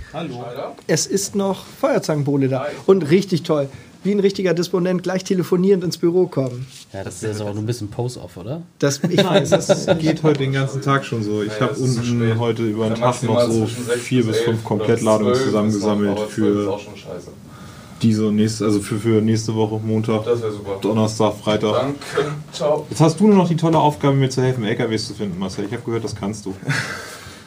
Es 0.87 1.07
ist 1.07 1.35
noch 1.35 1.65
Feuerzangenbowle 1.65 2.49
da. 2.49 2.67
Und 2.87 3.11
richtig 3.11 3.43
toll. 3.43 3.69
Wie 4.05 4.11
ein 4.13 4.21
richtiger 4.21 4.53
Disponent 4.53 5.03
gleich 5.05 5.23
telefonierend 5.23 5.85
ins 5.85 5.97
Büro 5.97 6.27
kommen. 6.27 6.67
Ja, 6.93 7.05
das 7.05 7.17
ist 7.17 7.23
jetzt 7.23 7.41
aber 7.41 7.51
nur 7.53 7.63
ein 7.63 7.67
bisschen 7.67 7.89
Pose-Off, 7.89 8.37
oder? 8.37 8.63
Das, 8.81 9.01
ich 9.09 9.25
weiß, 9.25 9.51
das 9.51 9.87
geht 10.01 10.23
heute 10.25 10.41
den 10.41 10.53
ganzen 10.53 10.83
Tag 10.83 11.05
schon 11.05 11.23
so. 11.23 11.43
Ich 11.43 11.53
Ja, 11.53 11.61
habe 11.69 11.75
unten 11.75 12.39
heute 12.39 12.63
über 12.65 12.89
den 12.89 12.97
Ja, 13.01 13.13
Tag 13.13 13.23
noch 13.23 13.41
so 13.43 13.65
zwischen 13.67 13.85
6 13.87 14.01
vier 14.01 14.25
bis 14.27 14.39
fünf 14.39 14.57
11 14.59 14.65
Komplettladungen 14.65 15.27
oder 15.27 15.35
12 15.35 15.47
zusammengesammelt 15.47 16.11
ist 16.11 16.15
noch, 16.17 16.23
aber 16.25 16.35
12 16.35 16.49
ist 16.49 16.65
für 16.65 16.71
auch 16.73 16.79
schon 16.81 16.97
scheiße. 16.97 17.29
diese 18.03 18.27
und 18.27 18.35
nächste, 18.37 18.65
also 18.65 18.81
für, 18.81 18.99
für 18.99 19.21
nächste 19.23 19.55
Woche 19.55 19.79
Montag. 19.85 20.25
Donnerstag, 20.81 21.35
Freitag. 21.37 21.73
Danke. 21.73 21.99
Ciao. 22.53 22.87
Jetzt 22.91 23.01
hast 23.01 23.21
du 23.21 23.29
nur 23.29 23.37
noch 23.37 23.49
die 23.49 23.57
tolle 23.57 23.79
Aufgabe, 23.79 24.17
mir 24.17 24.31
zu 24.31 24.43
helfen, 24.43 24.65
LKWs 24.65 25.07
zu 25.07 25.15
finden, 25.15 25.39
Marcel. 25.39 25.67
Ich 25.67 25.73
habe 25.73 25.83
gehört, 25.85 26.03
das 26.03 26.17
kannst 26.17 26.45
du. 26.45 26.55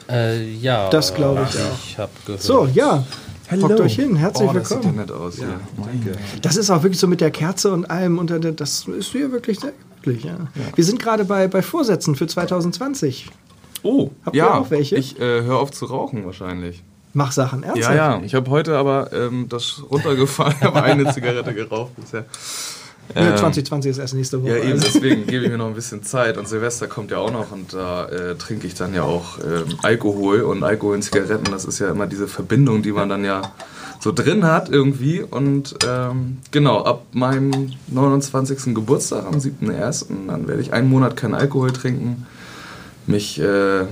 Äh, 0.09 0.51
ja. 0.53 0.89
Das 0.89 1.13
glaube 1.13 1.45
ich 1.49 1.55
auch. 1.57 1.85
Ich 1.85 1.97
habe 1.97 2.11
gehört. 2.25 2.41
so, 2.41 2.67
ja. 2.73 3.03
Hockt 3.51 3.79
euch 3.79 3.95
hin, 3.95 4.15
herzlich 4.15 4.49
Oh, 4.49 4.53
das 4.53 4.69
sieht 4.69 4.77
ja 4.77 4.83
willkommen. 4.83 4.97
nett 5.05 5.11
aus. 5.11 5.37
Ja. 5.39 5.59
Danke. 5.77 6.17
Das 6.41 6.55
ist 6.55 6.69
auch 6.69 6.83
wirklich 6.83 6.99
so 6.99 7.07
mit 7.07 7.21
der 7.21 7.31
Kerze 7.31 7.71
und 7.71 7.89
allem. 7.89 8.17
Und 8.17 8.31
das 8.59 8.87
ist 8.87 9.11
hier 9.11 9.31
wirklich 9.31 9.59
sehr 9.59 9.73
glücklich. 10.01 10.25
Ja. 10.25 10.37
Wir 10.75 10.83
sind 10.83 10.99
gerade 11.01 11.25
bei, 11.25 11.47
bei 11.47 11.61
Vorsätzen 11.61 12.15
für 12.15 12.27
2020. 12.27 13.29
Oh, 13.83 14.09
Habt 14.25 14.35
ihr 14.35 14.43
ja. 14.43 14.55
auch 14.59 14.71
welche? 14.71 14.95
Ich 14.95 15.19
äh, 15.19 15.43
höre 15.43 15.59
auf 15.59 15.71
zu 15.71 15.85
rauchen 15.85 16.25
wahrscheinlich. 16.25 16.83
Mach 17.13 17.31
Sachen 17.31 17.61
Ja, 17.61 17.67
ernsthaft. 17.69 17.95
ja. 17.95 18.21
Ich 18.23 18.35
habe 18.35 18.49
heute 18.49 18.77
aber 18.77 19.13
ähm, 19.13 19.47
das 19.47 19.81
runtergefahren, 19.89 20.55
habe 20.61 20.83
eine 20.83 21.13
Zigarette 21.13 21.53
geraucht 21.53 21.95
bisher. 21.95 22.25
Nee, 23.13 23.21
Ähm, 23.21 23.37
2020 23.37 23.91
ist 23.91 23.97
erst 23.97 24.13
nächste 24.15 24.41
Woche. 24.41 24.51
Ja, 24.51 24.57
eben, 24.57 24.71
also. 24.73 24.85
deswegen 24.85 25.27
gebe 25.27 25.45
ich 25.45 25.51
mir 25.51 25.57
noch 25.57 25.67
ein 25.67 25.75
bisschen 25.75 26.03
Zeit. 26.03 26.37
Und 26.37 26.47
Silvester 26.47 26.87
kommt 26.87 27.11
ja 27.11 27.17
auch 27.17 27.31
noch 27.31 27.51
und 27.51 27.73
da 27.73 28.07
äh, 28.07 28.35
trinke 28.35 28.67
ich 28.67 28.73
dann 28.73 28.93
ja 28.93 29.03
auch 29.03 29.39
ähm, 29.39 29.77
Alkohol. 29.83 30.41
Und 30.41 30.63
Alkohol 30.63 30.95
und 30.95 31.01
Zigaretten, 31.03 31.51
das 31.51 31.65
ist 31.65 31.79
ja 31.79 31.89
immer 31.89 32.07
diese 32.07 32.27
Verbindung, 32.27 32.81
die 32.81 32.91
man 32.91 33.09
dann 33.09 33.23
ja 33.23 33.41
so 33.99 34.11
drin 34.11 34.45
hat 34.45 34.69
irgendwie. 34.69 35.21
Und 35.21 35.75
ähm, 35.87 36.37
genau, 36.51 36.83
ab 36.83 37.05
meinem 37.11 37.71
29. 37.87 38.75
Geburtstag, 38.75 39.25
am 39.25 39.35
7.1., 39.35 40.05
dann 40.27 40.47
werde 40.47 40.61
ich 40.61 40.73
einen 40.73 40.89
Monat 40.89 41.15
keinen 41.15 41.35
Alkohol 41.35 41.71
trinken, 41.71 42.25
mich 43.07 43.39
äh, 43.39 43.85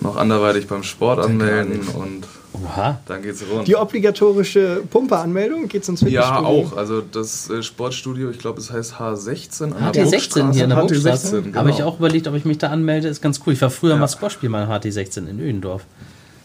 noch 0.00 0.16
anderweitig 0.16 0.68
beim 0.68 0.82
Sport 0.82 1.18
anmelden 1.24 1.80
und 1.88 2.26
Oha. 2.52 2.98
dann 3.06 3.22
geht's 3.22 3.42
rund. 3.50 3.68
Die 3.68 3.76
obligatorische 3.76 4.82
Pumpeanmeldung 4.90 5.68
geht's 5.68 5.88
ins 5.88 6.00
Ja, 6.00 6.06
Fitnessstudio? 6.36 6.46
auch. 6.72 6.76
Also 6.76 7.00
das 7.02 7.50
äh, 7.50 7.62
Sportstudio, 7.62 8.30
ich 8.30 8.38
glaube, 8.38 8.60
es 8.60 8.70
heißt 8.72 8.94
H16. 8.94 9.72
an 9.74 9.92
der 9.92 10.06
HT16 10.06 10.52
hier 10.54 10.64
in 10.64 10.70
der 10.70 10.76
Burgstraße. 10.76 10.82
Burgstraße. 10.82 11.36
HT16, 11.38 11.42
genau. 11.42 11.58
Habe 11.58 11.70
ich 11.70 11.82
auch 11.82 11.98
überlegt, 11.98 12.26
ob 12.26 12.34
ich 12.34 12.44
mich 12.44 12.58
da 12.58 12.68
anmelde. 12.68 13.08
Ist 13.08 13.20
ganz 13.22 13.40
cool. 13.46 13.52
Ich 13.52 13.60
war 13.62 13.70
früher 13.70 13.92
Ja. 13.94 13.96
mal 13.96 14.08
Squashspiel 14.08 14.48
mal 14.48 14.66
HT16 14.66 15.28
in 15.28 15.40
Öhendorf. 15.40 15.84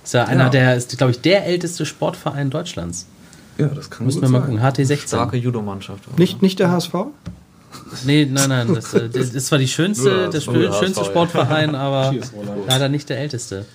Ist 0.04 0.14
ja 0.14 0.26
einer 0.26 0.50
der, 0.50 0.76
ist 0.76 0.98
glaube 0.98 1.12
ich 1.12 1.22
der 1.22 1.46
älteste 1.46 1.86
Sportverein 1.86 2.50
Deutschlands. 2.50 3.08
Ja, 3.58 3.68
das 3.68 3.90
kann 3.90 4.06
Müssen 4.06 4.20
gut 4.22 4.30
wir 4.30 4.40
mal 4.40 4.46
sein. 4.46 4.58
gucken. 4.60 4.86
HT16. 4.86 5.08
Starke 5.08 5.38
Judo-Mannschaft. 5.38 6.08
oder? 6.10 6.20
Nicht, 6.20 6.42
nicht 6.42 6.60
der 6.60 6.72
HSV? 6.72 6.94
Nee, 8.06 8.28
nein, 8.30 8.50
nein. 8.50 8.74
Das, 8.74 8.94
äh, 8.94 9.08
das 9.14 9.30
ist 9.30 9.48
zwar 9.48 9.60
die 9.60 9.68
schönste, 9.68 10.30
der 10.30 10.42
HSV, 10.42 10.48
ja, 10.54 10.74
schönste 10.74 10.84
HSV, 10.84 10.98
ja. 10.98 11.04
Sportverein, 11.06 11.76
aber 11.76 12.12
Cheers, 12.12 12.34
Roland. 12.34 12.62
leider 12.68 12.90
nicht 12.90 13.10
der 13.10 13.20
älteste. 13.20 13.66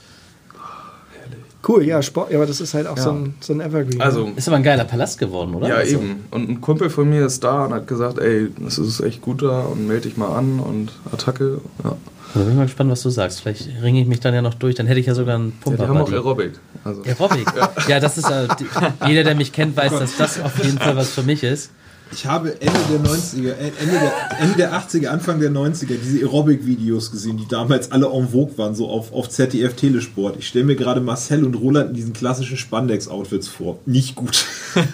Cool, 1.68 1.84
ja, 1.84 2.00
Sport, 2.02 2.30
ja, 2.30 2.38
aber 2.38 2.46
das 2.46 2.60
ist 2.62 2.72
halt 2.72 2.86
auch 2.86 2.96
so, 2.96 3.10
ein, 3.10 3.34
so 3.40 3.52
ein 3.52 3.60
Evergreen. 3.60 4.00
Also, 4.00 4.30
Ist 4.36 4.48
aber 4.48 4.56
ein 4.56 4.62
geiler 4.62 4.84
Palast 4.84 5.18
geworden, 5.18 5.54
oder? 5.54 5.68
ja, 5.68 5.74
Also, 5.76 5.96
eben. 5.96 6.24
Und 6.30 6.48
ein 6.48 6.60
Kumpel 6.62 6.88
von 6.88 7.10
mir 7.10 7.26
ist 7.26 7.44
da 7.44 7.66
und 7.66 7.74
hat 7.74 7.86
gesagt, 7.86 8.18
ey, 8.18 8.48
das 8.58 8.78
ist 8.78 9.00
echt 9.00 9.20
gut 9.20 9.42
da 9.42 9.60
und 9.60 9.86
melde 9.86 10.08
dich 10.08 10.16
mal 10.16 10.34
an 10.34 10.60
und 10.60 10.92
Attacke. 11.12 11.60
Ja. 11.84 11.96
Da 12.34 12.40
bin 12.40 12.50
ich 12.50 12.56
mal 12.56 12.64
gespannt, 12.64 12.90
was 12.90 13.02
du 13.02 13.10
sagst. 13.10 13.40
Vielleicht 13.40 13.68
ringe 13.82 14.00
ich 14.00 14.06
mich 14.06 14.20
dann 14.20 14.34
ja 14.34 14.42
noch 14.42 14.54
durch. 14.54 14.74
Dann 14.74 14.86
hätte 14.86 15.00
ich 15.00 15.06
ja 15.06 15.14
sogar 15.14 15.36
einen 15.36 15.48
Ja, 15.48 15.54
Pumper. 15.64 15.82
die 15.84 15.88
haben 15.88 15.96
auch. 15.98 16.10
Aerobic. 16.12 16.52
Also, 16.84 17.02
Aerobic. 17.02 17.46
Ja. 17.88 18.00
das 18.00 18.18
ist 18.18 18.28
die, 18.60 18.66
jeder, 19.08 19.24
der 19.24 19.34
mich 19.34 19.52
kennt, 19.52 19.76
weiß, 19.76 19.98
dass 19.98 20.16
das 20.16 20.40
auf 20.40 20.62
jeden 20.62 20.78
Fall 20.78 20.96
was 20.96 21.10
für 21.10 21.22
mich 21.22 21.42
ist. 21.42 21.70
Ich 22.12 22.26
habe 22.26 22.60
Ende 22.60 22.78
der 22.90 23.00
90er, 23.00 23.50
äh, 23.52 23.70
Ende 23.80 23.92
der, 24.00 24.40
Ende 24.40 24.54
der 24.56 24.72
80er, 24.72 25.08
Anfang 25.08 25.40
der 25.40 25.50
90er 25.50 25.94
diese 26.02 26.18
Aerobic-Videos 26.20 27.10
gesehen, 27.10 27.36
die 27.36 27.46
damals 27.48 27.92
alle 27.92 28.06
en 28.06 28.28
vogue 28.30 28.56
waren, 28.56 28.74
so 28.74 28.88
auf, 28.88 29.12
auf 29.12 29.28
ZDF 29.28 29.74
Telesport. 29.74 30.36
Ich 30.38 30.48
stelle 30.48 30.64
mir 30.64 30.76
gerade 30.76 31.00
Marcel 31.00 31.44
und 31.44 31.54
Roland 31.54 31.90
in 31.90 31.94
diesen 31.96 32.12
klassischen 32.14 32.56
Spandex-Outfits 32.56 33.48
vor. 33.48 33.78
Nicht 33.86 34.14
gut. 34.14 34.44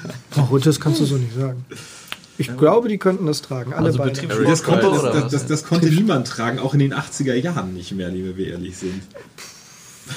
Oh, 0.51 0.59
das 0.59 0.81
kannst 0.81 1.01
du 1.01 1.05
so 1.05 1.17
nicht 1.17 1.35
sagen. 1.37 1.65
Ich 2.39 2.57
glaube, 2.57 2.89
die 2.89 2.99
könnten 2.99 3.27
das 3.27 3.41
tragen. 3.43 3.73
Alle 3.73 3.87
Also 3.87 3.99
beide. 3.99 4.11
Betriebssport- 4.21 4.49
Das 4.51 4.63
konnte, 4.65 4.91
das, 5.13 5.31
das, 5.31 5.47
das 5.47 5.65
konnte 5.65 5.87
niemand 5.87 6.27
tragen, 6.27 6.59
auch 6.59 6.75
in 6.75 6.81
den 6.81 6.93
80er 6.93 7.35
Jahren 7.35 7.75
nicht 7.75 7.93
mehr, 7.93 8.09
liebe 8.09 8.37
wir 8.37 8.49
ehrlich 8.49 8.77
sind. 8.77 9.03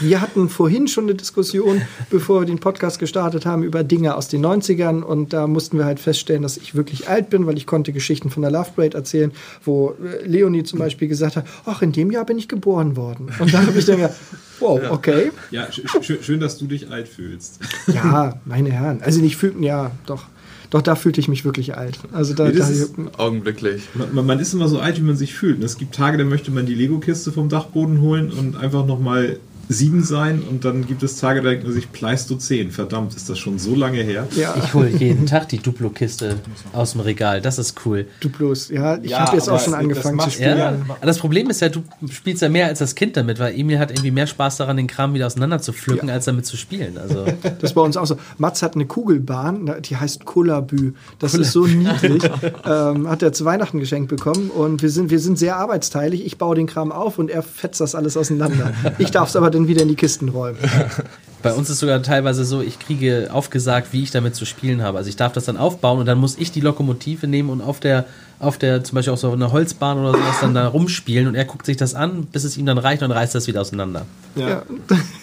Wir 0.01 0.19
hatten 0.21 0.49
vorhin 0.49 0.87
schon 0.87 1.05
eine 1.05 1.15
Diskussion, 1.15 1.81
bevor 2.09 2.41
wir 2.41 2.45
den 2.45 2.59
Podcast 2.59 2.99
gestartet 2.99 3.45
haben, 3.45 3.63
über 3.63 3.83
Dinge 3.83 4.15
aus 4.15 4.27
den 4.27 4.45
90ern 4.45 5.01
und 5.01 5.33
da 5.33 5.47
mussten 5.47 5.77
wir 5.77 5.85
halt 5.85 5.99
feststellen, 5.99 6.41
dass 6.43 6.57
ich 6.57 6.75
wirklich 6.75 7.07
alt 7.07 7.29
bin, 7.29 7.45
weil 7.47 7.57
ich 7.57 7.65
konnte 7.65 7.93
Geschichten 7.93 8.29
von 8.29 8.41
der 8.41 8.51
Love 8.51 8.71
Parade 8.75 8.97
erzählen, 8.97 9.31
wo 9.63 9.91
äh, 10.03 10.25
Leonie 10.27 10.63
zum 10.63 10.79
Beispiel 10.79 11.07
gesagt 11.07 11.35
hat, 11.37 11.45
ach, 11.65 11.81
in 11.81 11.91
dem 11.93 12.11
Jahr 12.11 12.25
bin 12.25 12.37
ich 12.37 12.47
geboren 12.47 12.95
worden. 12.95 13.29
Und 13.39 13.53
da 13.53 13.65
habe 13.65 13.79
ich 13.79 13.85
dann 13.85 13.97
gedacht, 13.97 14.15
wow, 14.59 14.81
okay. 14.89 15.31
Ja, 15.51 15.71
sch 15.71 15.81
schön, 16.01 16.17
schön, 16.21 16.39
dass 16.39 16.57
du 16.57 16.65
dich 16.67 16.89
alt 16.91 17.07
fühlst. 17.07 17.59
Ja, 17.87 18.39
meine 18.45 18.71
Herren. 18.71 19.01
Also 19.01 19.21
nicht 19.21 19.37
fühlten, 19.37 19.63
ja, 19.63 19.91
doch. 20.05 20.25
Doch, 20.69 20.81
da 20.81 20.95
fühlte 20.95 21.21
ich 21.21 21.29
mich 21.29 21.45
wirklich 21.45 21.77
alt. 21.77 21.97
Also 22.11 22.33
da, 22.33 22.49
Nee, 22.49 22.57
das 22.57 22.67
da 22.67 22.73
ist- 22.73 22.93
augenblicklich. 23.17 23.83
Man, 23.93 24.13
man- 24.13 24.25
man 24.25 24.39
ist 24.39 24.53
immer 24.53 24.67
so 24.67 24.79
alt, 24.79 24.97
wie 24.97 25.01
man 25.01 25.15
sich 25.15 25.33
fühlt. 25.33 25.59
Und 25.59 25.63
es 25.63 25.77
gibt 25.77 25.95
Tage, 25.95 26.17
da 26.17 26.25
möchte 26.25 26.51
man 26.51 26.65
die 26.65 26.73
Lego-Kiste 26.75 27.31
vom 27.31 27.47
Dachboden 27.47 28.01
holen 28.01 28.31
und 28.37 28.57
einfach 28.57 28.85
nochmal 28.85 29.39
sieben 29.69 30.03
sein. 30.03 30.41
Und 30.41 30.65
dann 30.65 30.85
gibt 30.87 31.03
es 31.03 31.17
Tage, 31.17 31.41
da 31.41 31.49
denkt 31.49 31.65
man 31.65 31.73
sich 31.73 31.91
Pleistozän. 31.91 32.71
Verdammt, 32.71 33.15
ist 33.15 33.29
das 33.29 33.37
schon 33.39 33.59
so 33.59 33.75
lange 33.75 34.01
her? 34.01 34.27
ja, 34.35 34.55
Ich 34.57 34.73
hole 34.73 34.89
jeden 34.89 35.25
Tag 35.25 35.49
die 35.49 35.57
Duplo-Kiste 35.59 36.35
aus 36.73 36.93
dem 36.93 37.01
Regal. 37.01 37.41
Das 37.41 37.57
ist 37.59 37.75
cool. 37.85 38.07
du 38.19 38.29
bloß. 38.29 38.69
Ja, 38.69 38.97
ich 39.01 39.11
Ja, 39.11 39.19
habe 39.19 39.37
jetzt 39.37 39.49
auch 39.49 39.59
schon 39.59 39.73
angefangen 39.73 40.19
zu 40.19 40.29
spielen. 40.31 40.57
Ja, 40.57 40.77
das 41.01 41.19
Problem 41.19 41.49
ist 41.49 41.61
ja, 41.61 41.69
du 41.69 41.83
spielst 42.09 42.41
ja 42.41 42.49
mehr 42.49 42.67
als 42.67 42.79
das 42.79 42.95
Kind 42.95 43.17
damit, 43.17 43.39
weil 43.39 43.57
Emil 43.57 43.79
hat 43.79 43.91
irgendwie 43.91 44.11
mehr 44.11 44.27
Spaß 44.27 44.57
daran, 44.57 44.77
den 44.77 44.87
Kram 44.87 45.13
wieder 45.13 45.27
auseinander 45.27 45.59
zu 45.59 45.73
pflücken, 45.73 46.09
als 46.09 46.25
damit 46.25 46.45
zu 46.45 46.57
spielen. 46.57 46.97
Also 46.97 47.25
Das 47.41 47.71
ist 47.71 47.73
bei 47.73 47.81
uns 47.81 47.97
auch 47.97 48.05
so. 48.05 48.17
Mats 48.37 48.61
hat 48.61 48.75
eine 48.75 48.85
Kugelbahn, 48.85 49.71
die 49.83 49.95
heißt 49.97 50.25
Kullabü. 50.25 50.93
Das 51.19 51.33
ist 51.33 51.51
so 51.51 51.65
niedlich. 51.65 52.23
ähm, 52.65 53.09
hat 53.09 53.21
er 53.23 53.33
zu 53.33 53.45
Weihnachten 53.45 53.79
geschenkt 53.79 54.09
bekommen 54.09 54.49
und 54.49 54.81
wir 54.81 54.89
sind, 54.89 55.09
wir 55.09 55.19
sind 55.19 55.37
sehr 55.37 55.57
arbeitsteilig. 55.57 56.25
Ich 56.25 56.37
baue 56.37 56.55
den 56.55 56.67
Kram 56.67 56.91
auf 56.91 57.17
und 57.19 57.29
er 57.29 57.43
fetzt 57.43 57.81
das 57.81 57.95
alles 57.95 58.15
auseinander. 58.17 58.71
Ich 58.97 59.11
darf 59.11 59.29
es 59.29 59.35
aber 59.35 59.49
dann 59.57 59.67
wieder 59.67 59.81
in 59.81 59.89
die 59.89 59.95
Kisten 59.95 60.29
räumen. 60.29 60.59
bei 61.43 61.53
uns 61.53 61.69
ist 61.69 61.79
sogar 61.79 62.01
teilweise 62.01 62.45
so, 62.45 62.61
ich 62.61 62.79
kriege 62.79 63.29
aufgesagt, 63.31 63.93
wie 63.93 64.03
ich 64.03 64.11
damit 64.11 64.35
zu 64.35 64.45
spielen 64.45 64.81
habe. 64.81 64.97
Also 64.97 65.09
ich 65.09 65.15
darf 65.15 65.33
das 65.33 65.45
dann 65.45 65.57
aufbauen 65.57 65.99
und 65.99 66.05
dann 66.05 66.17
muss 66.17 66.37
ich 66.37 66.51
die 66.51 66.61
Lokomotive 66.61 67.27
nehmen 67.27 67.49
und 67.49 67.61
auf 67.61 67.79
der 67.79 68.05
auf 68.39 68.57
der, 68.57 68.83
zum 68.83 68.95
Beispiel 68.95 69.13
auf 69.13 69.19
so 69.19 69.31
einer 69.31 69.51
Holzbahn 69.51 69.97
oder 69.97 70.11
sowas, 70.11 70.39
dann 70.41 70.53
da 70.53 70.67
rumspielen 70.67 71.27
und 71.27 71.35
er 71.35 71.45
guckt 71.45 71.65
sich 71.65 71.77
das 71.77 71.95
an, 71.95 72.27
bis 72.31 72.43
es 72.43 72.57
ihm 72.57 72.65
dann 72.65 72.77
reicht 72.77 73.01
und 73.01 73.11
reißt 73.11 73.33
das 73.33 73.47
wieder 73.47 73.61
auseinander. 73.61 74.05
Ja. 74.35 74.63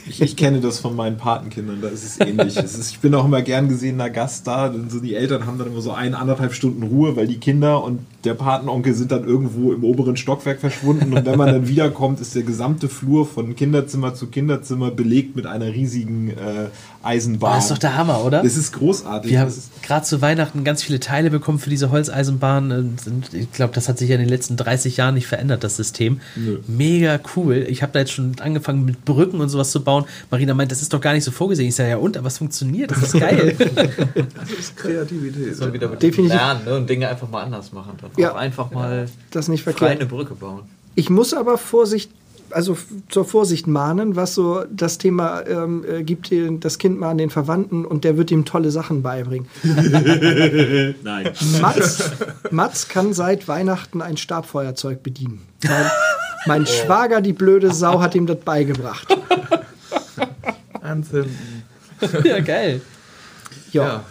Ich, 0.07 0.21
ich 0.21 0.37
kenne 0.37 0.61
das 0.61 0.81
von 0.81 0.95
meinen 0.95 1.17
Patenkindern, 1.17 1.81
da 1.81 1.89
ist 1.89 2.05
es 2.05 2.21
ähnlich. 2.21 2.59
es 2.59 2.77
ist, 2.77 2.91
ich 2.91 2.99
bin 2.99 3.15
auch 3.15 3.25
immer 3.25 3.41
gern 3.41 3.71
gesehener 3.71 4.11
Gast 4.11 4.47
da. 4.47 4.69
Denn 4.69 4.91
so 4.91 5.01
die 5.01 5.15
Eltern 5.15 5.47
haben 5.47 5.59
dann 5.59 5.69
immer 5.69 5.81
so 5.81 5.93
ein, 5.93 6.15
anderthalb 6.15 6.53
Stunden 6.53 6.83
Ruhe, 6.83 7.17
weil 7.17 7.27
die 7.27 7.39
Kinder 7.39 7.83
und 7.83 8.01
der 8.25 8.35
Patenonkel 8.35 8.95
sind 8.95 9.13
dann 9.13 9.25
irgendwo 9.25 9.73
im 9.73 9.83
oberen 9.83 10.19
Stockwerk 10.19 10.61
verschwunden. 10.61 11.15
Und 11.15 11.25
wenn 11.25 11.39
man 11.39 11.49
dann 11.49 11.69
wiederkommt, 11.69 12.21
ist 12.21 12.35
der 12.35 12.43
gesamte 12.43 12.91
Flur 12.91 13.27
von 13.27 13.57
Kinderzimmer 13.57 14.15
zu 14.15 14.27
Kinderzimmer 14.27 14.91
belegt 14.91 15.37
mit 15.37 15.47
einer 15.47 15.67
riesigen 15.67 16.31
äh, 16.31 16.69
Eisenbahn. 17.03 17.53
Oh, 17.53 17.55
das 17.55 17.65
ist 17.65 17.71
doch 17.71 17.79
der 17.79 17.97
Hammer, 17.97 18.25
oder? 18.25 18.43
Das 18.43 18.57
ist 18.57 18.73
großartig. 18.73 19.31
Wir 19.31 19.41
haben 19.41 19.53
gerade 19.83 20.05
zu 20.05 20.21
Weihnachten 20.21 20.65
ganz 20.65 20.83
viele 20.83 21.01
Teile 21.01 21.31
bekommen 21.31 21.59
für 21.59 21.71
diese 21.71 21.91
Holzeisenbahn. 21.91 22.97
Und 23.07 23.33
Ich 23.35 23.51
glaube, 23.53 23.75
das 23.75 23.89
hat 23.89 23.99
sich 23.99 24.09
ja 24.09 24.15
in 24.17 24.21
den 24.21 24.29
letzten 24.29 24.57
30 24.57 24.97
Jahren 24.97 25.15
nicht 25.15 25.27
verändert, 25.27 25.65
das 25.65 25.77
System. 25.77 26.21
Nö. 26.37 26.59
Mega 26.67 27.19
cool. 27.37 27.67
Ich 27.69 27.83
habe 27.83 27.93
da 27.93 28.01
jetzt 28.01 28.13
schon 28.13 28.35
angefangen 28.41 28.85
mit 28.85 29.05
Brücken 29.05 29.41
und 29.41 29.49
sowas 29.49 29.71
zu 29.71 29.83
bauen. 29.85 30.05
Marina 30.31 30.55
meint, 30.55 30.71
das 30.73 30.83
ist 30.83 30.93
doch 30.93 31.01
gar 31.01 31.13
nicht 31.15 31.25
so 31.25 31.31
vorgesehen. 31.31 31.69
Ich 31.69 31.75
sage, 31.75 31.91
ja 31.91 31.97
und, 31.97 32.17
aber 32.17 32.29
es 32.29 32.39
funktioniert, 32.39 32.91
das 32.91 33.03
ist 33.03 33.19
geil. 33.21 33.57
Kreativität. 34.77 35.57
Soll 35.57 35.73
wieder 35.73 35.89
mit 35.89 36.03
Definitiv. 36.03 36.35
lernen 36.37 36.65
ne? 36.65 36.75
und 36.77 36.89
Dinge 36.89 37.09
einfach 37.09 37.29
mal 37.29 37.43
anders 37.43 37.73
machen. 37.73 37.93
Dann 38.01 38.11
Ja. 38.17 38.33
auch 38.33 38.37
einfach 38.37 38.71
mal 38.71 39.07
Das 39.31 39.47
ist 39.47 39.49
nicht 39.49 39.63
verkehrt. 39.63 39.91
eine 39.93 40.07
Brücke 40.07 40.35
bauen. 40.35 40.63
Ich 40.95 41.11
muss 41.11 41.35
aber 41.35 41.59
Vorsicht, 41.59 42.11
also 42.51 42.77
zur 43.09 43.25
Vorsicht 43.25 43.67
mahnen, 43.67 44.17
was 44.17 44.35
so 44.35 44.65
das 44.71 44.99
Thema 44.99 45.43
ähm, 45.47 45.85
äh, 45.89 46.03
gibt 46.03 46.31
dir 46.31 46.51
das 46.53 46.79
Kind 46.79 46.99
mal 46.99 47.11
an 47.11 47.19
den 47.19 47.31
Verwandten 47.31 47.85
und 47.85 48.05
der 48.05 48.17
wird 48.17 48.31
ihm 48.31 48.45
tolle 48.45 48.71
Sachen 48.71 49.03
beibringen. 49.03 49.49
nein. 51.03 51.31
Mats, 51.61 52.11
Mats 52.51 52.89
kann 52.89 53.13
seit 53.13 53.49
Weihnachten 53.49 54.03
ein 54.03 54.17
Stabfeuerzeug 54.17 55.03
bedienen. 55.03 55.43
Mein, 55.65 55.87
mein 56.47 56.67
Schwager, 56.67 57.21
die 57.21 57.33
blöde 57.33 57.73
Sau, 57.73 58.01
hat 58.01 58.15
ihm 58.15 58.27
das 58.27 58.39
beigebracht. 58.41 59.09
Anzünden. 60.81 61.37
ja, 62.25 62.41
geil. 62.41 62.81
Ja, 63.73 63.85
Ja. 63.87 64.05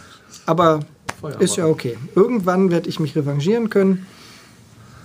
aber 0.45 0.79
Feuer 1.21 1.39
ist 1.39 1.55
ja 1.55 1.67
okay. 1.67 1.97
Irgendwann 2.15 2.69
werde 2.71 2.89
ich 2.89 2.99
mich 2.99 3.15
revanchieren 3.15 3.69
können. 3.69 4.05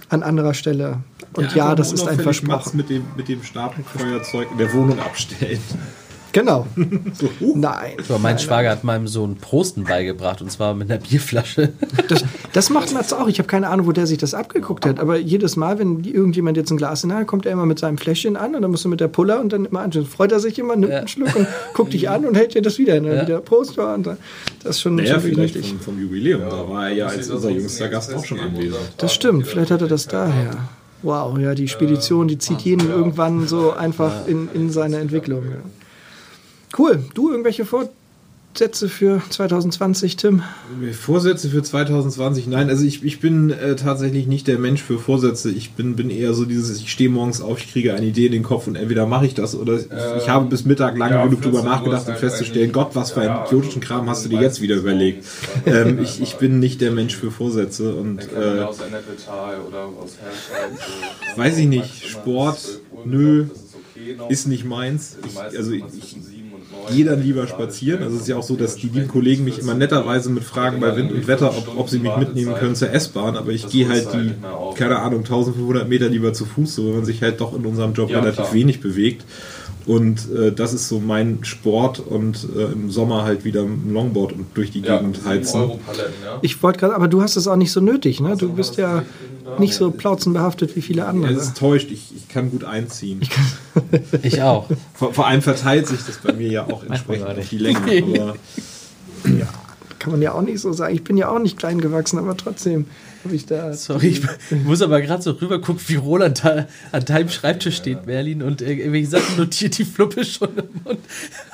An 0.08 0.22
anderer 0.22 0.54
Stelle. 0.54 0.98
Und 1.34 1.54
ja, 1.54 1.64
einfach 1.64 1.76
das 1.76 1.92
ist 1.92 2.00
ein 2.02 2.14
unauffällig 2.14 2.42
Mats 2.44 2.74
mit 2.74 2.88
dem, 2.88 3.04
mit 3.16 3.28
dem 3.28 3.42
Stabfeuerzeug 3.42 4.48
in 4.50 4.58
der 4.58 4.72
Wohnung 4.72 4.98
abstellen. 4.98 5.60
Genau. 6.38 6.66
So, 7.14 7.28
uh, 7.40 7.56
Nein. 7.56 7.94
So, 8.06 8.18
mein 8.18 8.38
Schwager 8.38 8.70
hat 8.70 8.84
meinem 8.84 9.08
Sohn 9.08 9.36
Prosten 9.36 9.84
beigebracht 9.84 10.40
und 10.40 10.50
zwar 10.52 10.74
mit 10.74 10.90
einer 10.90 11.00
Bierflasche. 11.00 11.72
Das, 12.08 12.22
das 12.52 12.70
macht 12.70 12.92
Mats 12.92 13.12
auch. 13.12 13.26
Ich 13.28 13.38
habe 13.38 13.48
keine 13.48 13.68
Ahnung, 13.68 13.86
wo 13.86 13.92
der 13.92 14.06
sich 14.06 14.18
das 14.18 14.34
abgeguckt 14.34 14.86
hat. 14.86 15.00
Aber 15.00 15.16
jedes 15.16 15.56
Mal, 15.56 15.78
wenn 15.78 16.04
irgendjemand 16.04 16.56
jetzt 16.56 16.70
ein 16.70 16.76
Glas 16.76 17.02
in 17.02 17.12
hat, 17.12 17.26
kommt 17.26 17.46
er 17.46 17.52
immer 17.52 17.66
mit 17.66 17.78
seinem 17.78 17.98
Fläschchen 17.98 18.36
an 18.36 18.54
und 18.54 18.62
dann 18.62 18.70
musst 18.70 18.84
du 18.84 18.88
mit 18.88 19.00
der 19.00 19.08
Puller 19.08 19.40
und 19.40 19.52
dann 19.52 19.64
immer 19.64 19.80
anschauen. 19.80 20.06
Freut 20.06 20.30
er 20.32 20.38
sich 20.40 20.58
immer, 20.58 20.76
nimmt 20.76 20.92
Ja. 20.92 20.98
einen 20.98 21.08
Schluck 21.08 21.34
und 21.34 21.46
guckt 21.74 21.92
dich 21.92 22.08
an 22.08 22.24
und 22.24 22.36
hält 22.36 22.54
dir 22.54 22.62
das 22.62 22.78
wieder. 22.78 22.96
Und 22.98 23.04
dann 23.04 23.16
Ja. 23.16 23.22
wieder 23.22 23.40
Prost. 23.40 23.76
Und 23.78 24.06
dann, 24.06 24.16
das 24.62 24.76
ist 24.76 24.82
schon, 24.82 24.94
naja, 24.96 25.14
schon 25.14 25.22
vielleicht 25.22 25.54
wichtig. 25.56 25.70
vom, 25.70 25.80
vom 25.80 26.00
Jubiläum. 26.00 26.42
Da 26.42 26.68
war 26.68 26.88
er 26.88 26.94
ja 26.94 27.06
als 27.06 27.30
unser 27.30 27.50
jüngster 27.50 27.88
Gast 27.88 28.14
auch 28.14 28.24
schon 28.24 28.38
anwesend. 28.38 28.76
Das 28.98 29.12
stimmt. 29.12 29.46
Vielleicht 29.46 29.70
hat 29.72 29.80
er 29.82 29.88
das 29.88 30.06
daher. 30.06 30.50
Wow, 31.02 31.38
ja, 31.38 31.54
die 31.54 31.68
Spedition, 31.68 32.26
die 32.28 32.38
zieht 32.38 32.60
jeden 32.62 32.88
irgendwann 32.90 33.46
so 33.46 33.72
einfach 33.72 34.26
in, 34.26 34.48
in 34.52 34.70
seine 34.70 34.98
Entwicklung. 34.98 35.44
Ja. 35.44 35.56
Cool. 36.76 37.02
Du 37.14 37.30
irgendwelche 37.30 37.64
Vorsätze 37.64 38.88
für 38.88 39.22
2020, 39.30 40.16
Tim? 40.16 40.42
Vorsätze 40.92 41.48
für 41.48 41.62
2020? 41.62 42.46
Nein, 42.46 42.68
also 42.68 42.84
ich, 42.84 43.04
ich 43.04 43.20
bin 43.20 43.50
äh, 43.50 43.76
tatsächlich 43.76 44.26
nicht 44.26 44.48
der 44.48 44.58
Mensch 44.58 44.82
für 44.82 44.98
Vorsätze. 44.98 45.50
Ich 45.50 45.72
bin, 45.72 45.96
bin 45.96 46.10
eher 46.10 46.34
so 46.34 46.44
dieses, 46.44 46.80
ich 46.80 46.90
stehe 46.90 47.08
morgens 47.08 47.40
auf, 47.40 47.58
ich 47.58 47.72
kriege 47.72 47.94
eine 47.94 48.06
Idee 48.06 48.26
in 48.26 48.32
den 48.32 48.42
Kopf 48.42 48.66
und 48.66 48.76
entweder 48.76 49.06
mache 49.06 49.26
ich 49.26 49.34
das 49.34 49.54
oder 49.54 49.78
ich, 49.78 49.86
ich 50.18 50.28
habe 50.28 50.46
bis 50.46 50.64
Mittag 50.64 50.98
lange 50.98 51.14
ja, 51.14 51.24
genug 51.24 51.42
drüber 51.42 51.60
14 51.60 51.70
Uhr 51.70 51.76
nachgedacht, 51.76 52.02
um 52.02 52.08
halt 52.08 52.20
festzustellen, 52.20 52.72
Gott, 52.72 52.90
was 52.94 53.12
für 53.12 53.20
einen 53.20 53.30
Ja, 53.30 53.46
idiotischen 53.46 53.80
Kram 53.80 54.08
hast 54.10 54.24
du 54.24 54.28
dir 54.28 54.40
jetzt 54.40 54.60
wieder 54.60 54.76
überlegt. 54.76 55.24
ähm, 55.66 56.00
ich, 56.02 56.20
ich 56.20 56.36
bin 56.36 56.58
nicht 56.58 56.80
der 56.80 56.90
Mensch 56.90 57.16
für 57.16 57.30
Vorsätze 57.30 57.94
und 57.94 58.28
äh, 58.32 58.62
aus. 58.62 58.78
So. 58.78 58.84
Weiß 61.36 61.58
ich 61.58 61.66
nicht. 61.66 62.08
Sport, 62.08 62.58
12 62.58 62.80
Uhr, 62.92 63.06
nö, 63.06 63.46
ist 64.28 64.46
nicht 64.46 64.64
meins. 64.64 65.16
Ich, 65.26 65.38
also 65.38 65.72
ich, 65.72 66.16
gehe 66.90 67.04
dann 67.04 67.22
lieber 67.22 67.46
spazieren. 67.46 68.02
Also 68.02 68.16
es 68.16 68.22
ist 68.22 68.28
ja 68.28 68.36
auch 68.36 68.42
so, 68.42 68.56
dass 68.56 68.76
die 68.76 68.88
lieben 68.88 69.08
Kollegen 69.08 69.44
mich 69.44 69.58
immer 69.58 69.74
netterweise 69.74 70.30
mit 70.30 70.44
fragen 70.44 70.80
bei 70.80 70.96
Wind 70.96 71.12
und 71.12 71.26
Wetter, 71.26 71.50
ob, 71.56 71.76
ob 71.76 71.88
sie 71.88 71.98
mich 71.98 72.16
mitnehmen 72.16 72.54
können 72.54 72.74
zur 72.74 72.92
S-Bahn. 72.92 73.36
Aber 73.36 73.50
ich 73.52 73.68
gehe 73.68 73.88
halt 73.88 74.08
die, 74.12 74.32
keine 74.76 74.98
Ahnung, 75.00 75.20
1500 75.20 75.88
Meter 75.88 76.08
lieber 76.08 76.32
zu 76.32 76.44
Fuß, 76.44 76.74
so 76.74 76.86
weil 76.86 76.94
man 76.94 77.04
sich 77.04 77.22
halt 77.22 77.40
doch 77.40 77.54
in 77.54 77.64
unserem 77.66 77.92
Job 77.92 78.10
relativ 78.10 78.52
wenig 78.52 78.80
bewegt. 78.80 79.24
Und 79.88 80.30
äh, 80.30 80.52
das 80.52 80.74
ist 80.74 80.88
so 80.88 81.00
mein 81.00 81.38
Sport 81.42 81.98
und 81.98 82.46
äh, 82.54 82.72
im 82.72 82.90
Sommer 82.90 83.24
halt 83.24 83.46
wieder 83.46 83.62
im 83.62 83.90
Longboard 83.90 84.32
und 84.32 84.46
durch 84.54 84.70
die 84.70 84.80
ja, 84.80 84.98
Gegend 84.98 85.24
heizen. 85.24 85.62
Ja. 85.62 86.38
Ich 86.42 86.62
wollte 86.62 86.80
gerade, 86.80 86.94
aber 86.94 87.08
du 87.08 87.22
hast 87.22 87.36
es 87.36 87.48
auch 87.48 87.56
nicht 87.56 87.72
so 87.72 87.80
nötig, 87.80 88.20
ne? 88.20 88.36
Du 88.36 88.52
bist 88.52 88.76
ja 88.76 89.02
nicht 89.58 89.72
so 89.72 89.90
plauzenbehaftet 89.90 90.76
wie 90.76 90.82
viele 90.82 90.98
Ja, 90.98 91.08
andere. 91.08 91.32
es 91.32 91.54
täuscht, 91.54 91.90
ich, 91.90 92.14
ich 92.14 92.28
kann 92.28 92.50
gut 92.50 92.64
einziehen. 92.64 93.20
Ich 94.22 94.42
auch. 94.42 94.68
Vor, 94.94 95.14
vor 95.14 95.26
allem 95.26 95.40
verteilt 95.40 95.86
sich 95.86 96.00
das 96.06 96.18
bei 96.18 96.34
mir 96.34 96.50
ja 96.50 96.64
auch 96.66 96.84
entsprechend 96.84 97.26
auf 97.38 97.48
die 97.48 97.58
Länge. 97.58 97.78
Aber 98.18 98.34
Kann 99.98 100.12
man 100.12 100.20
ja 100.20 100.32
auch 100.32 100.42
nicht 100.42 100.60
so 100.60 100.72
sagen. 100.72 100.94
Ich 100.94 101.02
bin 101.02 101.16
ja 101.16 101.28
auch 101.28 101.38
nicht 101.38 101.58
klein 101.58 101.80
gewachsen, 101.80 102.18
aber 102.18 102.36
trotzdem 102.36 102.86
habe 103.24 103.34
ich 103.34 103.46
da. 103.46 103.72
Sorry, 103.72 104.08
ich 104.08 104.22
muss 104.64 104.82
aber 104.82 105.00
gerade 105.00 105.22
so 105.22 105.32
rüber 105.32 105.60
gucken, 105.60 105.82
wie 105.86 105.96
Roland 105.96 106.44
da 106.44 106.66
an 106.92 107.04
deinem 107.04 107.28
Schreibtisch 107.28 107.76
steht, 107.76 108.06
Merlin, 108.06 108.42
und 108.42 108.62
äh, 108.62 108.72
irgendwelche 108.72 109.08
Sachen 109.08 109.36
notiert 109.36 109.78
die 109.78 109.84
Fluppe 109.84 110.24
schon 110.24 110.50
im 110.56 110.82
Mund 110.84 110.98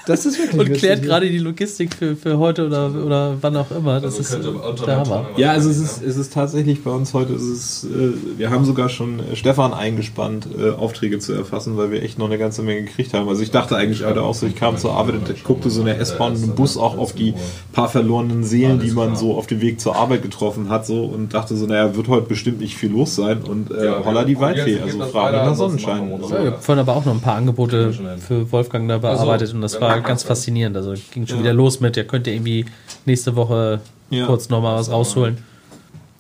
Das 0.07 0.27
ist 0.27 0.39
wirklich 0.39 0.61
und 0.61 0.73
klärt 0.75 1.01
ja. 1.01 1.07
gerade 1.07 1.31
die 1.31 1.39
Logistik 1.39 1.95
für, 1.95 2.15
für 2.15 2.39
heute 2.39 2.67
oder, 2.67 2.95
oder 2.95 3.37
wann 3.41 3.57
auch 3.57 3.71
immer. 3.71 4.01
Das 4.01 4.19
ist 4.19 4.33
könnte 4.33 4.49
äh, 4.49 4.87
der 4.87 4.97
Hammer. 4.99 5.29
Ja, 5.37 5.53
also 5.53 5.71
es 5.71 5.79
ist, 5.79 6.03
es 6.03 6.17
ist 6.17 6.33
tatsächlich 6.33 6.83
bei 6.85 6.91
uns 6.91 7.15
heute, 7.15 7.33
es 7.33 7.43
ist, 7.43 7.85
äh, 7.85 8.13
wir 8.37 8.51
haben 8.51 8.65
sogar 8.65 8.89
schon 8.91 9.21
äh, 9.21 9.37
Stefan 9.37 9.73
eingespannt, 9.73 10.47
äh, 10.59 10.71
Aufträge 10.71 11.19
zu 11.19 11.33
erfassen, 11.33 11.77
weil 11.77 11.91
wir 11.91 12.03
echt 12.03 12.19
noch 12.19 12.27
eine 12.27 12.39
ganze 12.39 12.63
Menge 12.63 12.83
gekriegt 12.83 13.15
haben. 13.15 13.29
Also 13.29 13.43
ich 13.43 13.51
dachte 13.51 13.77
eigentlich 13.77 14.05
heute 14.05 14.23
auch 14.23 14.35
so, 14.35 14.47
ich 14.47 14.57
kam 14.57 14.77
zur 14.77 14.93
Arbeit 14.93 15.15
und 15.15 15.45
guckte 15.45 15.71
so 15.71 15.81
in 15.81 15.87
der 15.87 15.99
S-Bahn 16.01 16.35
und 16.35 16.45
im 16.45 16.55
Bus 16.55 16.77
auch 16.77 16.99
auf 16.99 17.15
die 17.15 17.35
paar 17.73 17.89
verlorenen 17.89 18.45
Seelen, 18.45 18.81
die 18.81 18.91
man 18.91 19.17
so 19.17 19.37
auf 19.37 19.47
dem 19.47 19.61
Weg 19.63 19.81
zur 19.81 19.97
Arbeit 19.97 20.23
getroffen 20.23 20.69
hat, 20.69 20.87
so 20.87 21.05
und 21.05 21.33
dachte 21.33 21.54
so, 21.57 21.67
naja, 21.67 21.95
wird 21.95 22.09
heute 22.09 22.27
bestimmt 22.29 22.61
nicht 22.61 22.77
viel 22.77 22.91
los 22.91 23.17
sein 23.17 23.43
und 23.43 23.71
äh, 23.71 23.87
Ja, 23.87 24.05
holla 24.05 24.25
die 24.25 24.39
Waldfee, 24.39 24.81
also 24.81 24.93
geht 24.93 25.01
das 25.01 25.11
Frage 25.11 25.37
weiter, 25.37 25.47
nach 25.51 25.55
Sonnenschein. 25.57 26.11
Ja, 26.11 26.17
ich 26.27 26.33
habe 26.33 26.59
vorhin 26.61 26.81
aber 26.81 26.97
auch 26.97 27.05
noch 27.05 27.15
ein 27.15 27.21
paar 27.21 27.37
Angebote 27.37 27.93
für 28.27 28.51
Wolfgang 28.53 28.89
da 28.89 28.99
bearbeitet 28.99 29.53
und 29.55 29.61
das 29.61 29.81
war 29.81 30.01
ganz 30.01 30.23
faszinierend. 30.23 30.77
Also 30.77 30.95
ging 31.13 31.27
schon 31.27 31.41
wieder 31.41 31.53
los 31.53 31.81
mit, 31.81 31.97
ihr 31.97 32.05
könnt 32.05 32.27
ja 32.27 32.33
irgendwie 32.33 32.65
nächste 33.07 33.37
Woche 33.37 33.81
Ja. 34.11 34.27
kurz 34.27 34.49
nochmal 34.49 34.77
was 34.77 34.91
rausholen. 34.91 35.39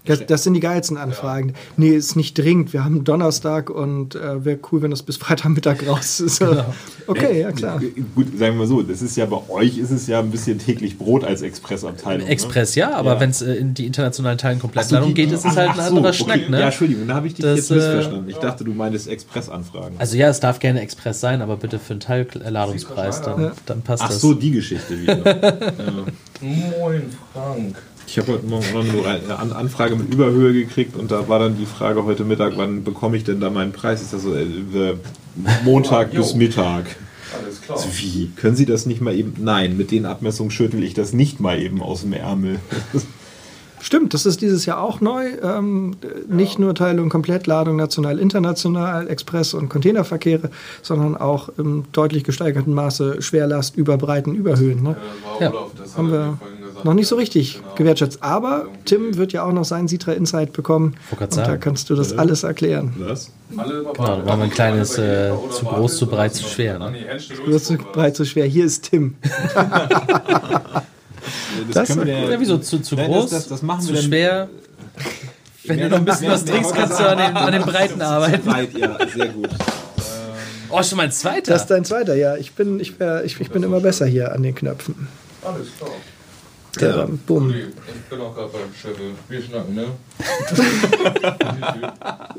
Das, 0.07 0.27
das 0.27 0.43
sind 0.45 0.53
die 0.55 0.61
geilsten 0.61 0.97
Anfragen. 0.99 1.55
Nee, 1.79 1.89
ist 1.91 2.15
nicht 2.15 2.37
dringend. 2.37 2.73
Wir 2.75 2.85
haben 2.85 3.05
Donnerstag 3.05 3.71
und 3.71 4.15
äh, 4.15 4.45
wäre 4.45 4.59
cool, 4.71 4.83
wenn 4.83 4.91
das 4.91 5.03
bis 5.03 5.17
Freitagmittag 5.17 5.87
raus 5.87 6.21
ist. 6.21 6.43
Okay, 7.07 7.43
ja 7.43 7.53
klar. 7.53 7.83
Äh, 7.83 8.01
Gut, 8.15 8.39
sagen 8.39 8.59
wir 8.59 8.67
so, 8.67 8.81
das 8.83 9.03
ist 9.03 9.15
ja 9.19 9.27
bei 9.27 9.39
euch 9.51 9.77
ist 9.77 9.91
es 9.91 10.07
ja 10.07 10.21
ein 10.21 10.31
bisschen 10.31 10.59
täglich 10.59 10.97
Brot 10.97 11.23
als 11.23 11.43
Expressabteilung. 11.43 12.27
ne? 12.27 12.33
Express, 12.33 12.75
ja, 12.77 12.95
aber 12.95 13.15
Ja. 13.15 13.21
wenn 13.21 13.29
es 13.29 13.43
äh, 13.43 13.53
in 13.57 13.75
die 13.75 13.85
internationalen 13.85 14.39
Teilen 14.39 14.59
komplett 14.59 14.87
Ach 14.87 14.89
so, 14.89 14.97
darum 14.97 15.13
geht, 15.13 15.31
ist 15.31 15.41
es 15.41 15.53
ach, 15.53 15.57
halt 15.57 15.71
ach 15.75 15.79
ein 15.81 15.91
so, 15.91 15.97
anderer 15.97 16.09
okay. 16.15 16.25
Schnack, 16.25 16.49
ne? 16.49 16.61
Ja, 16.61 16.67
Entschuldigung, 16.67 17.07
da 17.07 17.15
habe 17.17 17.27
ich 17.27 17.35
dich 17.35 17.45
Das, 17.45 17.57
jetzt 17.59 17.71
äh, 17.71 17.75
missverstanden. 17.75 18.31
Ich 18.31 18.37
dachte, 18.37 18.65
du 18.65 18.73
meintest 18.73 19.07
Expressanfragen. 19.09 19.99
Also 19.99 20.17
ja, 20.17 20.29
es 20.31 20.41
darf 20.41 20.61
gerne 20.61 20.81
Express 20.81 21.21
sein, 21.21 21.43
aber 21.43 21.59
bitte 21.59 21.79
für 21.79 21.93
einen 21.93 22.01
Teilladungspreis, 22.01 23.21
dann, 23.21 23.53
dann 23.67 23.83
passt 23.83 24.03
Ach 24.03 24.09
das. 24.09 24.21
so, 24.23 24.33
die 24.33 24.51
Geschichte 24.53 24.99
wieder. 24.99 25.17
Moin, 26.41 27.03
Frank. 27.35 27.77
Ich 28.07 28.19
habe 28.19 28.33
heute 28.33 28.47
Morgen 28.47 28.65
auch 28.77 28.85
noch 28.85 29.07
eine 29.07 29.39
An- 29.39 29.53
Anfrage 29.53 29.97
mit 29.97 30.13
Überhöhe 30.13 30.53
gekriegt 30.53 30.97
und 30.97 31.11
da 31.11 31.29
war 31.29 31.39
dann 31.39 31.57
die 31.57 31.67
Frage 31.67 32.05
heute 32.05 32.25
Mittag, 32.25 32.53
wann 32.57 32.85
bekomme 32.85 33.17
ich 33.17 33.25
denn 33.25 33.41
da 33.41 33.51
meinen 33.51 33.73
Preis? 33.73 34.03
Ist 34.03 34.13
das 34.13 34.23
so 34.23 34.35
äh, 34.35 34.47
Montag 35.65 36.11
bis 36.15 36.35
Mittag? 36.35 36.85
Alles 37.43 37.61
klar. 37.63 37.77
Also 37.79 37.89
wie? 37.99 38.31
Können 38.37 38.55
Sie 38.57 38.67
das 38.67 38.87
nicht 38.87 39.01
mal 39.01 39.15
eben? 39.15 39.35
Nein, 39.41 39.77
mit 39.77 39.91
den 39.91 40.07
Abmessungen 40.07 40.51
schüttel 40.53 40.85
ich 40.85 40.95
das 40.95 41.13
nicht 41.13 41.41
mal 41.41 41.61
eben 41.61 41.83
aus 41.83 42.03
dem 42.03 42.13
Ärmel. 42.13 42.61
Stimmt, 43.81 44.15
das 44.15 44.25
ist 44.25 44.41
dieses 44.41 44.65
Jahr 44.65 44.81
auch 44.81 45.03
neu. 45.03 45.27
Ähm, 45.43 45.97
nicht 46.27 46.59
nur 46.59 46.75
Teil- 46.75 46.99
und 47.01 47.11
Komplettladung 47.11 47.77
national, 47.77 48.19
international, 48.19 49.09
Express- 49.09 49.53
und 49.53 49.69
Containerverkehre, 49.69 50.51
sondern 50.81 51.19
auch 51.19 51.51
im 51.59 51.85
deutlich 51.93 52.25
gesteigerten 52.25 52.73
Maße 52.73 53.21
Schwerlast, 53.21 53.77
Überbreiten, 53.77 54.35
Überhöhen. 54.35 54.83
Ne? 54.83 54.97
Ja. 55.39 55.53
Haben 55.99 56.11
wir 56.13 56.39
noch 56.85 56.95
nicht 56.95 57.09
so 57.09 57.17
richtig 57.17 57.61
gewertschätzt. 57.77 58.23
Aber 58.23 58.67
Tim 58.85 59.17
wird 59.17 59.33
ja 59.33 59.43
auch 59.45 59.53
noch 59.53 59.65
seinen 59.65 59.89
Citra 59.89 60.13
Insight 60.13 60.53
bekommen. 60.53 60.95
Und 61.19 61.37
da 61.37 61.57
kannst 61.57 61.91
du 61.91 61.95
das 61.95 62.17
alles 62.17 62.43
erklären. 62.43 62.95
Was? 62.99 63.31
Genau, 63.51 63.93
da 63.93 64.27
war 64.27 64.37
mal 64.37 64.45
ein 64.45 64.51
kleines 64.51 64.99
äh, 64.99 65.33
zu 65.51 65.65
groß, 65.65 65.97
zu 65.97 66.07
breit, 66.07 66.35
zu 66.35 66.45
schwer. 66.45 66.79
Ne? 66.79 66.93
Du 67.45 67.53
wirst 67.53 67.67
zu 67.67 67.77
breit, 67.77 68.17
zu 68.17 68.25
schwer. 68.25 68.47
Hier 68.47 68.65
ist 68.65 68.91
Tim. 68.91 69.15
Das- 71.73 71.89
können 71.89 72.07
wir 72.07 72.31
Ja, 72.31 72.41
wieso 72.41 72.59
zu, 72.59 72.81
zu 72.81 72.97
groß, 72.97 73.31
das- 73.31 73.31
das- 73.31 73.49
das 73.49 73.63
machen 73.63 73.81
zu 73.83 73.97
schwer? 73.97 74.49
Wenn 75.65 75.79
du 75.79 75.89
noch 75.89 75.99
ein 75.99 76.05
bisschen 76.05 76.29
was 76.29 76.45
trinkst, 76.45 76.75
kannst 76.75 77.01
du 77.01 77.09
an 77.09 77.17
den, 77.19 77.37
an 77.37 77.53
den 77.53 77.63
Breiten 77.63 78.03
arbeiten. 78.03 78.45
Breit, 78.47 78.77
ja, 78.77 78.99
sehr 79.15 79.29
gut. 79.29 79.49
Oh, 80.69 80.83
schon 80.83 80.99
mein 80.99 81.11
zweiter. 81.11 81.53
Das 81.53 81.63
ist 81.63 81.69
dein 81.71 81.85
zweiter, 81.85 82.15
ja. 82.17 82.37
Ich 82.37 82.53
bin, 82.53 82.81
ich, 82.81 82.95
ich, 83.25 83.41
ich 83.41 83.51
bin 83.51 83.63
immer 83.63 83.81
besser 83.81 84.05
hier 84.07 84.33
an 84.33 84.43
den 84.43 84.55
Knöpfen. 84.55 85.09
Alles 85.43 85.69
klar. 85.79 85.91
Der, 86.81 86.97
Ja. 86.97 87.09
Bumm. 87.27 87.51
Ich 87.51 87.65
bin 88.11 88.21
auch 88.21 88.35
gerade 88.35 88.51
beim 88.53 88.63
Scheffel. 88.81 89.13
Wir 89.29 89.43
schnacken, 89.43 89.75
ne? 89.75 89.85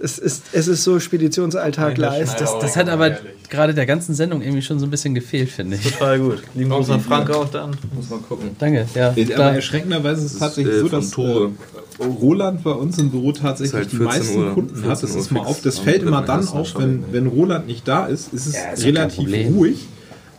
Es 0.02 0.20
ist, 0.20 0.44
es 0.52 0.68
ist 0.68 0.84
so 0.84 1.00
Speditionsalltag 1.00 1.98
live. 1.98 2.36
das, 2.36 2.60
das 2.60 2.76
hat 2.76 2.90
aber 2.90 3.18
gerade 3.50 3.74
der 3.74 3.86
ganzen 3.86 4.14
Sendung 4.14 4.42
irgendwie 4.42 4.62
schon 4.62 4.78
so 4.80 4.86
ein 4.86 4.92
bisschen 4.92 5.16
gefehlt, 5.16 5.50
finde 5.50 5.78
ich. 5.78 5.84
Total 5.94 6.20
gut. 6.20 6.44
Lieben 6.54 6.70
Gruß 6.70 6.90
an 6.92 7.02
Frank 7.02 7.30
auch 7.32 7.50
dann. 7.50 7.76
Muss 7.96 8.10
mal 8.10 8.20
gucken. 8.20 8.50
Danke, 8.60 8.86
ja. 8.94 9.10
Aber 9.36 9.52
erschreckenderweise 9.54 10.26
ist 10.26 10.34
es 10.34 10.40
tatsächlich 10.40 10.76
äh, 10.76 10.80
so, 10.80 10.90
dass 10.90 11.10
Tore. 11.12 11.52
äh, 12.00 12.04
Roland 12.04 12.64
bei 12.64 12.72
uns 12.72 12.98
im 12.98 13.10
Büro 13.10 13.32
tatsächlich 13.32 13.72
Seit 13.72 13.92
die 13.92 13.98
14 13.98 14.06
meisten 14.06 14.38
Uhr, 14.44 14.54
Kunden 14.54 14.84
hat. 14.84 14.92
Das 14.92 15.00
14 15.02 15.20
ist 15.20 15.32
mal 15.32 15.40
auf. 15.42 15.62
Das 15.62 15.80
fällt 15.80 16.04
immer 16.04 16.22
dann 16.22 16.48
auf, 16.48 16.78
wenn, 16.78 17.06
wenn 17.12 17.28
Roland 17.28 17.68
nicht 17.68 17.88
da 17.88 18.06
ist, 18.06 18.34
ist 18.34 18.48
es 18.48 18.56
Ja, 18.56 18.72
ist 18.72 18.84
relativ 18.84 19.28
ruhig. 19.56 19.88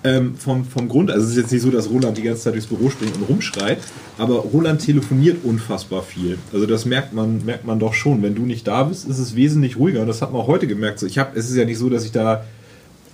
Ähm, 0.07 0.37
vom, 0.37 0.65
vom 0.65 0.89
Grund, 0.89 1.11
also 1.11 1.25
es 1.25 1.33
ist 1.33 1.37
jetzt 1.37 1.53
nicht 1.53 1.63
so, 1.63 1.71
dass 1.71 1.91
Roland 1.91 2.17
die 2.17 2.23
ganze 2.23 2.43
Zeit 2.43 2.55
durchs 2.55 2.69
Büro 2.69 2.91
springt 2.91 3.17
und 3.17 3.25
rumschreit, 3.29 3.79
aber 4.19 4.35
Roland 4.37 4.81
telefoniert 4.81 5.39
unfassbar 5.43 6.03
viel. 6.03 6.39
Also 6.53 6.65
das 6.67 6.85
merkt 6.85 7.13
man, 7.13 7.45
merkt 7.45 7.67
man 7.67 7.79
doch 7.81 7.93
schon. 7.95 8.23
Wenn 8.23 8.35
du 8.37 8.43
nicht 8.43 8.69
da 8.69 8.85
bist, 8.85 9.09
ist 9.09 9.19
es 9.19 9.35
wesentlich 9.35 9.77
ruhiger. 9.77 10.03
Und 10.03 10.07
das 10.07 10.23
hat 10.23 10.31
man 10.33 10.41
auch 10.43 10.47
heute 10.47 10.67
gemerkt. 10.69 11.01
So, 11.01 11.07
ich 11.07 11.19
hab, 11.19 11.37
es 11.37 11.51
ist 11.51 11.57
ja 11.57 11.65
nicht 11.65 11.79
so, 11.79 11.91
dass 11.91 12.05
ich 12.05 12.13
da 12.13 12.45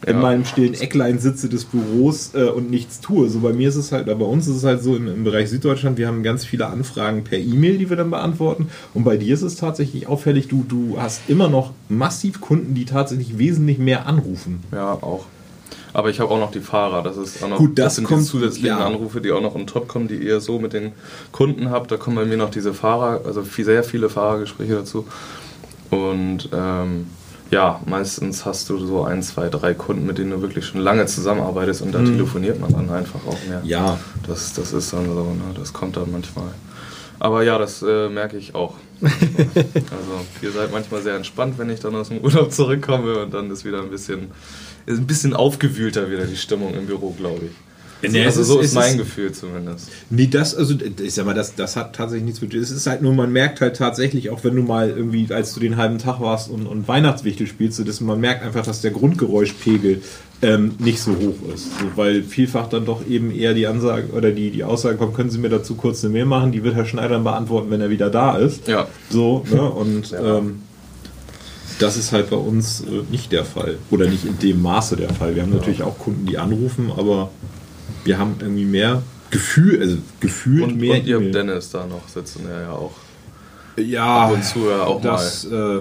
in 0.04 0.14
Ja. 0.16 0.20
meinem 0.20 0.44
stillen 0.44 0.74
Ecklein 0.74 1.18
sitze 1.20 1.48
des 1.48 1.64
Büros 1.64 2.32
äh, 2.34 2.42
und 2.44 2.70
nichts 2.70 3.00
tue. 3.00 3.28
So 3.30 3.38
bei 3.40 3.52
mir 3.52 3.68
ist 3.68 3.76
es 3.76 3.92
halt, 3.92 4.06
bei 4.06 4.12
uns 4.14 4.48
ist 4.48 4.56
es 4.56 4.64
halt 4.64 4.82
so 4.82 4.96
im, 4.96 5.06
im 5.06 5.22
Bereich 5.24 5.48
Süddeutschland, 5.48 5.96
wir 5.96 6.08
haben 6.08 6.22
ganz 6.24 6.44
viele 6.44 6.66
Anfragen 6.66 7.22
per 7.24 7.38
E-Mail, 7.38 7.78
die 7.78 7.88
wir 7.88 7.96
dann 7.96 8.10
beantworten. 8.10 8.66
Und 8.94 9.04
bei 9.04 9.16
dir 9.16 9.32
ist 9.32 9.42
es 9.42 9.54
tatsächlich 9.56 10.08
auffällig, 10.08 10.48
du, 10.48 10.64
du 10.68 10.96
hast 10.98 11.22
immer 11.28 11.48
noch 11.48 11.70
massiv 11.88 12.40
Kunden, 12.40 12.74
die 12.74 12.84
tatsächlich 12.84 13.38
wesentlich 13.38 13.78
mehr 13.78 14.06
anrufen. 14.06 14.60
Ja, 14.72 14.92
auch. 14.94 15.26
Aber 15.94 16.08
ich 16.10 16.20
habe 16.20 16.30
auch 16.30 16.38
noch 16.38 16.50
die 16.50 16.60
Fahrer. 16.60 17.02
Das 17.02 17.16
ist 17.16 17.42
auch 17.42 17.48
noch 17.48 17.58
Gut, 17.58 17.78
das 17.78 17.96
sind 17.96 18.04
kommt- 18.06 18.22
die 18.22 18.26
zusätzlichen 18.26 18.68
ja. 18.78 18.86
Anrufe, 18.86 19.20
die 19.20 19.30
auch 19.32 19.42
noch 19.42 19.54
on 19.54 19.66
top 19.66 19.88
kommen, 19.88 20.08
die 20.08 20.16
ihr 20.16 20.40
so 20.40 20.58
mit 20.58 20.72
den 20.72 20.92
Kunden 21.32 21.70
habt. 21.70 21.90
Da 21.90 21.96
kommen 21.96 22.16
bei 22.16 22.24
mir 22.24 22.36
noch 22.36 22.50
diese 22.50 22.72
Fahrer, 22.72 23.20
also 23.26 23.42
viel, 23.42 23.64
sehr 23.64 23.84
viele 23.84 24.08
Fahrergespräche 24.08 24.74
dazu. 24.76 25.06
Und 25.90 26.48
ähm, 26.54 27.06
ja, 27.50 27.80
meistens 27.84 28.46
hast 28.46 28.70
du 28.70 28.78
so 28.78 29.04
ein, 29.04 29.22
zwei, 29.22 29.50
drei 29.50 29.74
Kunden, 29.74 30.06
mit 30.06 30.16
denen 30.16 30.30
du 30.30 30.40
wirklich 30.40 30.64
schon 30.64 30.80
lange 30.80 31.04
zusammenarbeitest 31.04 31.82
und 31.82 31.92
da 31.92 31.98
telefoniert 31.98 32.58
man 32.58 32.72
dann 32.72 32.88
einfach 32.88 33.20
auch 33.26 33.36
mehr. 33.46 33.60
Mhm. 33.60 33.66
Ja. 33.66 33.98
Das, 34.26 34.54
das 34.54 34.72
ist 34.72 34.92
dann 34.94 35.04
so, 35.04 35.12
ne? 35.24 35.54
das 35.58 35.74
kommt 35.74 35.98
dann 35.98 36.10
manchmal. 36.10 36.46
Aber 37.18 37.42
ja, 37.44 37.58
das 37.58 37.82
äh, 37.82 38.08
merke 38.08 38.38
ich 38.38 38.54
auch. 38.54 38.74
also 39.02 40.24
ihr 40.40 40.50
seid 40.50 40.72
manchmal 40.72 41.02
sehr 41.02 41.14
entspannt, 41.16 41.54
wenn 41.58 41.68
ich 41.70 41.80
dann 41.80 41.94
aus 41.94 42.08
dem 42.08 42.18
Urlaub 42.18 42.50
zurückkomme 42.52 43.18
und 43.24 43.34
dann 43.34 43.50
ist 43.50 43.64
wieder 43.64 43.80
ein 43.82 43.90
bisschen, 43.90 44.30
ist 44.86 44.98
ein 44.98 45.06
bisschen 45.06 45.34
aufgewühlter 45.34 46.10
wieder 46.10 46.26
die 46.26 46.36
Stimmung 46.36 46.74
im 46.74 46.86
Büro, 46.86 47.10
glaube 47.10 47.46
ich. 47.46 48.10
Nee, 48.10 48.24
also 48.24 48.42
so 48.42 48.58
ist- 48.58 48.66
ist, 48.70 48.74
mein 48.74 48.98
Gefühl 48.98 49.30
zumindest. 49.30 49.88
Nee, 50.10 50.26
das, 50.26 50.56
also 50.56 50.74
ich 51.04 51.14
sag 51.14 51.24
mal, 51.24 51.34
das, 51.34 51.54
das 51.54 51.76
hat 51.76 51.94
tatsächlich 51.94 52.24
nichts 52.24 52.40
mit. 52.40 52.52
Es 52.52 52.72
ist 52.72 52.88
halt 52.88 53.00
nur, 53.00 53.14
man 53.14 53.30
merkt 53.32 53.60
halt 53.60 53.76
tatsächlich, 53.76 54.28
auch 54.30 54.42
wenn 54.42 54.56
du 54.56 54.62
mal 54.62 54.90
irgendwie, 54.90 55.32
als 55.32 55.54
du 55.54 55.60
den 55.60 55.76
halben 55.76 55.98
Tag 55.98 56.20
warst 56.20 56.50
und, 56.50 56.66
und 56.66 56.88
Weihnachtswichtel 56.88 57.46
spielst, 57.46 57.76
so, 57.76 57.84
dass 57.84 58.00
man 58.00 58.18
merkt 58.18 58.42
einfach, 58.44 58.64
dass 58.64 58.80
der 58.80 58.90
Grundgeräuschpegel 58.90 60.02
ähm, 60.42 60.74
nicht 60.80 61.00
so 61.00 61.12
hoch 61.12 61.54
ist. 61.54 61.66
So, 61.78 61.84
weil 61.94 62.24
vielfach 62.24 62.68
dann 62.68 62.84
doch 62.86 63.06
eben 63.06 63.30
eher 63.32 63.54
die 63.54 63.68
Ansage 63.68 64.08
oder 64.12 64.32
die, 64.32 64.50
die 64.50 64.64
Aussage 64.64 64.96
kommt, 64.96 65.14
können 65.14 65.30
Sie 65.30 65.38
mir 65.38 65.48
dazu 65.50 65.76
kurz 65.76 66.02
eine 66.04 66.12
Mail 66.12 66.24
machen, 66.24 66.50
die 66.50 66.64
wird 66.64 66.74
Herr 66.74 66.86
Schneider 66.86 67.10
dann 67.10 67.22
beantworten, 67.24 67.70
wenn 67.70 67.80
er 67.80 67.90
wieder 67.90 68.10
da 68.10 68.36
ist. 68.36 68.66
Ja. 68.66 68.88
So, 69.10 69.44
ne? 69.48 69.62
Und 69.62 70.10
Ja. 70.10 70.38
ähm, 70.38 70.62
das 71.82 71.96
ist 71.96 72.12
halt 72.12 72.30
bei 72.30 72.36
uns 72.36 72.82
äh, 72.82 73.02
nicht 73.10 73.32
der 73.32 73.44
Fall. 73.44 73.78
Oder 73.90 74.08
nicht 74.08 74.24
in 74.24 74.38
dem 74.38 74.62
Maße 74.62 74.96
der 74.96 75.12
Fall. 75.12 75.34
Wir 75.34 75.42
haben 75.42 75.52
natürlich 75.52 75.82
auch 75.82 75.98
Kunden, 75.98 76.26
die 76.26 76.38
anrufen, 76.38 76.92
aber 76.96 77.30
wir 78.04 78.18
haben 78.18 78.36
irgendwie 78.40 78.64
mehr 78.64 79.02
Gefühl, 79.30 79.80
also 79.80 79.96
gefühlt 80.20 80.64
Und, 80.64 80.80
mehr. 80.80 80.98
und 80.98 81.06
ihr 81.06 81.16
habt 81.16 81.34
Dennis 81.34 81.70
da 81.70 81.86
noch 81.86 82.06
sitzen, 82.08 82.42
der 82.46 82.60
ja 82.62 82.72
auch 82.72 82.92
ja, 83.76 84.26
ab 84.26 84.32
und 84.32 84.44
zu 84.44 84.68
ja 84.68 84.82
auch 84.82 85.00
das 85.00 85.46
äh, 85.46 85.80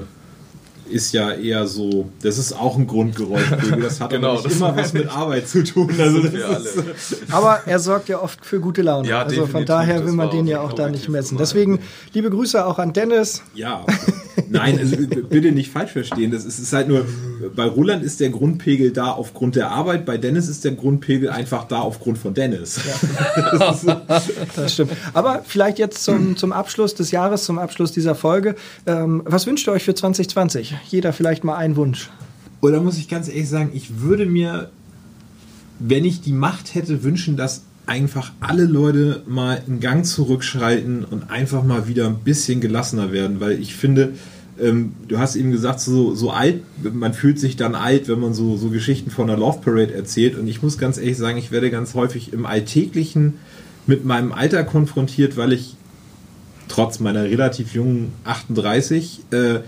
ist 0.91 1.13
ja 1.13 1.31
eher 1.31 1.67
so, 1.67 2.09
das 2.21 2.37
ist 2.37 2.53
auch 2.53 2.77
ein 2.77 2.87
Grundgeräuschpegel. 2.87 3.81
Das 3.81 3.99
hat 3.99 4.11
Genau, 4.11 4.29
aber 4.29 4.35
nicht 4.35 4.45
das 4.45 4.55
immer 4.55 4.75
was 4.75 4.93
mit 4.93 5.09
Arbeit 5.09 5.47
zu 5.47 5.63
tun. 5.63 5.93
Also 5.97 6.19
ist. 6.19 7.31
Aber 7.31 7.61
er 7.65 7.79
sorgt 7.79 8.09
ja 8.09 8.21
oft 8.21 8.45
für 8.45 8.59
gute 8.59 8.81
Laune. 8.81 9.07
Ja, 9.07 9.23
also 9.23 9.45
von 9.45 9.65
daher 9.65 10.05
will 10.05 10.13
man 10.13 10.29
den 10.29 10.47
ja 10.47 10.61
auch 10.61 10.73
da 10.73 10.89
nicht 10.89 11.09
messen. 11.09 11.37
Deswegen 11.37 11.79
liebe 12.13 12.29
Grüße 12.29 12.65
auch 12.65 12.79
an 12.79 12.93
Dennis. 12.93 13.41
Ja, 13.53 13.85
nein, 14.49 14.79
also 14.79 14.95
bitte 14.97 15.51
nicht 15.51 15.71
falsch 15.71 15.91
verstehen. 15.91 16.31
Das 16.31 16.45
ist, 16.45 16.59
ist 16.59 16.73
halt 16.73 16.87
nur, 16.87 17.05
bei 17.55 17.65
Roland 17.65 18.03
ist 18.03 18.19
der 18.19 18.29
Grundpegel 18.29 18.91
da 18.91 19.11
aufgrund 19.11 19.55
der 19.55 19.71
Arbeit, 19.71 20.05
bei 20.05 20.17
Dennis 20.17 20.47
ist 20.47 20.63
der 20.63 20.73
Grundpegel 20.73 21.29
einfach 21.29 21.65
da 21.65 21.79
aufgrund 21.79 22.17
von 22.17 22.33
Dennis. 22.33 22.79
Das 24.55 24.73
stimmt. 24.73 24.91
Aber 25.13 25.43
vielleicht 25.45 25.79
jetzt 25.79 26.03
zum, 26.03 26.35
zum 26.35 26.51
Abschluss 26.51 26.95
des 26.95 27.11
Jahres, 27.11 27.45
zum 27.45 27.59
Abschluss 27.59 27.91
dieser 27.91 28.15
Folge. 28.15 28.55
Ähm, 28.85 29.21
was 29.25 29.47
wünscht 29.47 29.67
ihr 29.67 29.71
euch 29.71 29.83
für 29.83 29.95
2020? 29.95 30.75
Jeder 30.89 31.13
vielleicht 31.13 31.43
mal 31.43 31.55
einen 31.55 31.75
Wunsch. 31.75 32.09
Oder 32.61 32.81
muss 32.81 32.97
ich 32.97 33.07
ganz 33.07 33.27
ehrlich 33.27 33.49
sagen, 33.49 33.71
ich 33.73 34.01
würde 34.01 34.25
mir, 34.25 34.69
wenn 35.79 36.05
ich 36.05 36.21
die 36.21 36.33
Macht 36.33 36.75
hätte, 36.75 37.03
wünschen, 37.03 37.37
dass 37.37 37.63
einfach 37.85 38.31
alle 38.39 38.65
Leute 38.65 39.23
mal 39.27 39.61
einen 39.67 39.79
Gang 39.79 40.05
zurückschalten 40.05 41.03
und 41.03 41.29
einfach 41.29 41.63
mal 41.63 41.87
wieder 41.87 42.07
ein 42.07 42.19
bisschen 42.19 42.61
gelassener 42.61 43.11
werden, 43.11 43.39
weil 43.39 43.59
ich 43.59 43.75
finde, 43.75 44.13
ähm, 44.59 44.93
du 45.07 45.17
hast 45.17 45.35
eben 45.35 45.51
gesagt, 45.51 45.79
so, 45.79 46.13
so 46.13 46.31
alt, 46.31 46.61
man 46.93 47.13
fühlt 47.13 47.39
sich 47.39 47.55
dann 47.55 47.75
alt, 47.75 48.07
wenn 48.07 48.19
man 48.19 48.33
so, 48.33 48.57
so 48.57 48.69
Geschichten 48.69 49.09
von 49.09 49.29
einer 49.29 49.39
Love 49.39 49.59
Parade 49.61 49.93
erzählt. 49.93 50.37
Und 50.37 50.47
ich 50.47 50.61
muss 50.61 50.77
ganz 50.77 50.97
ehrlich 50.97 51.17
sagen, 51.17 51.37
ich 51.37 51.51
werde 51.51 51.71
ganz 51.71 51.93
häufig 51.95 52.33
im 52.33 52.45
Alltäglichen 52.45 53.35
mit 53.87 54.05
meinem 54.05 54.31
Alter 54.31 54.63
konfrontiert, 54.63 55.37
weil 55.37 55.53
ich 55.53 55.75
trotz 56.67 56.99
meiner 56.99 57.23
relativ 57.23 57.73
jungen 57.73 58.13
38 58.23 59.21
äh, 59.31 59.59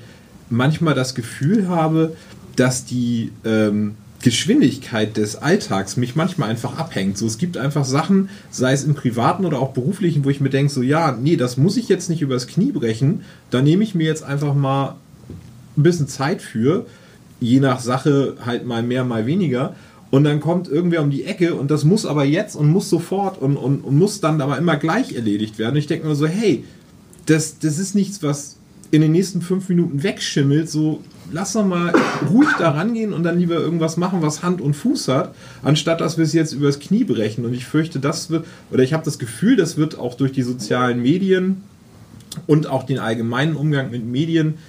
manchmal 0.50 0.94
das 0.94 1.16
Gefühl 1.16 1.68
habe, 1.68 2.16
dass 2.56 2.86
die 2.86 3.32
ähm, 3.44 3.96
Geschwindigkeit 4.24 5.18
des 5.18 5.36
Alltags 5.36 5.98
mich 5.98 6.16
manchmal 6.16 6.50
einfach 6.50 6.78
abhängt. 6.80 7.18
So, 7.18 7.28
es 7.28 7.38
gibt 7.38 7.58
einfach 7.58 7.84
Sachen, 7.84 8.30
sei 8.50 8.72
es 8.72 8.86
im 8.86 8.96
privaten 8.96 9.46
oder 9.46 9.60
auch 9.60 9.74
beruflichen, 9.74 10.24
wo 10.24 10.30
ich 10.30 10.40
mir 10.40 10.50
denke, 10.50 10.72
so 10.72 10.82
ja, 10.82 11.12
nee, 11.12 11.36
das 11.36 11.58
muss 11.58 11.76
ich 11.76 11.90
jetzt 11.90 12.10
nicht 12.10 12.22
übers 12.22 12.48
Knie 12.48 12.72
brechen. 12.72 13.22
Da 13.52 13.62
nehme 13.62 13.84
ich 13.84 13.96
mir 13.96 14.08
jetzt 14.08 14.24
einfach 14.24 14.54
mal 14.54 14.96
ein 15.78 15.84
bisschen 15.84 16.08
Zeit 16.08 16.42
für, 16.42 16.86
je 17.42 17.60
nach 17.60 17.82
Sache 17.82 18.36
halt 18.46 18.66
mal 18.66 18.82
mehr, 18.82 19.04
mal 19.04 19.26
weniger. 19.26 19.76
Und 20.10 20.24
dann 20.24 20.40
kommt 20.40 20.70
irgendwer 20.70 21.02
um 21.02 21.12
die 21.12 21.26
Ecke 21.26 21.56
und 21.56 21.70
das 21.70 21.84
muss 21.84 22.06
aber 22.06 22.24
jetzt 22.24 22.56
und 22.56 22.70
muss 22.70 22.90
sofort 22.90 23.42
und, 23.42 23.58
und, 23.58 23.82
und 23.82 23.98
muss 23.98 24.22
dann 24.22 24.40
aber 24.40 24.58
immer 24.58 24.78
gleich 24.78 25.14
erledigt 25.14 25.60
werden. 25.60 25.76
Ich 25.76 25.88
denke 25.88 26.08
mir 26.08 26.16
so, 26.16 26.28
hey, 26.28 26.64
das, 27.26 27.60
das 27.60 27.78
ist 27.78 27.94
nichts, 27.94 28.24
was 28.24 28.56
in 28.94 29.02
den 29.02 29.12
nächsten 29.12 29.42
fünf 29.42 29.70
Minuten 29.70 30.04
wegschimmelt. 30.04 30.70
So, 30.70 31.02
lass 31.32 31.54
doch 31.54 31.66
mal 31.66 31.92
ruhig 32.30 32.50
da 32.60 32.70
rangehen 32.70 33.12
und 33.12 33.24
dann 33.24 33.40
lieber 33.40 33.56
irgendwas 33.56 33.98
machen, 33.98 34.22
was 34.22 34.44
Hand 34.44 34.62
und 34.62 34.76
Fuß 34.76 35.08
hat, 35.08 35.34
anstatt 35.64 36.00
dass 36.00 36.18
wir 36.18 36.24
es 36.24 36.34
jetzt 36.34 36.54
übers 36.54 36.80
Knie 36.80 37.04
brechen. 37.04 37.44
Und 37.44 37.56
ich 37.56 37.66
fürchte, 37.66 38.00
das 38.00 38.30
wird, 38.30 38.46
oder 38.70 38.84
ich 38.84 38.94
habe 38.94 39.04
das 39.04 39.18
Gefühl, 39.18 39.56
das 39.56 39.78
wird 39.78 39.98
auch 39.98 40.14
durch 40.14 40.32
die 40.32 40.44
sozialen 40.44 41.02
Medien 41.02 41.64
und 42.46 42.68
auch 42.68 42.84
den 42.84 43.00
allgemeinen 43.00 43.56
Umgang 43.56 43.90
mit 43.90 44.06
Medien 44.06 44.60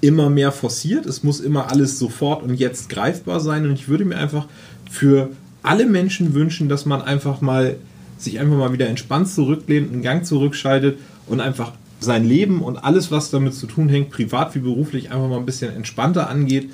immer 0.00 0.30
mehr 0.30 0.50
forciert. 0.50 1.06
Es 1.06 1.22
muss 1.22 1.38
immer 1.38 1.70
alles 1.70 1.96
sofort 1.96 2.42
und 2.42 2.52
jetzt 2.54 2.88
greifbar 2.88 3.38
sein. 3.38 3.66
Und 3.66 3.72
ich 3.74 3.86
würde 3.86 4.04
mir 4.04 4.16
einfach 4.16 4.48
für 4.90 5.30
alle 5.62 5.86
Menschen 5.86 6.34
wünschen, 6.34 6.68
dass 6.68 6.86
man 6.86 7.02
einfach 7.02 7.40
mal 7.40 7.76
sich 8.18 8.40
einfach 8.40 8.56
mal 8.56 8.72
wieder 8.72 8.88
entspannt 8.88 9.28
zurücklehnt, 9.28 9.92
einen 9.92 10.02
Gang 10.02 10.26
zurückschaltet 10.26 10.98
und 11.28 11.40
einfach 11.40 11.72
sein 12.00 12.24
Leben 12.24 12.62
und 12.62 12.78
alles, 12.78 13.10
was 13.10 13.30
damit 13.30 13.54
zu 13.54 13.66
tun 13.66 13.88
hängt, 13.88 14.10
privat 14.10 14.54
wie 14.54 14.60
beruflich, 14.60 15.10
einfach 15.10 15.28
mal 15.28 15.38
ein 15.38 15.46
bisschen 15.46 15.74
entspannter 15.74 16.28
angeht, 16.28 16.70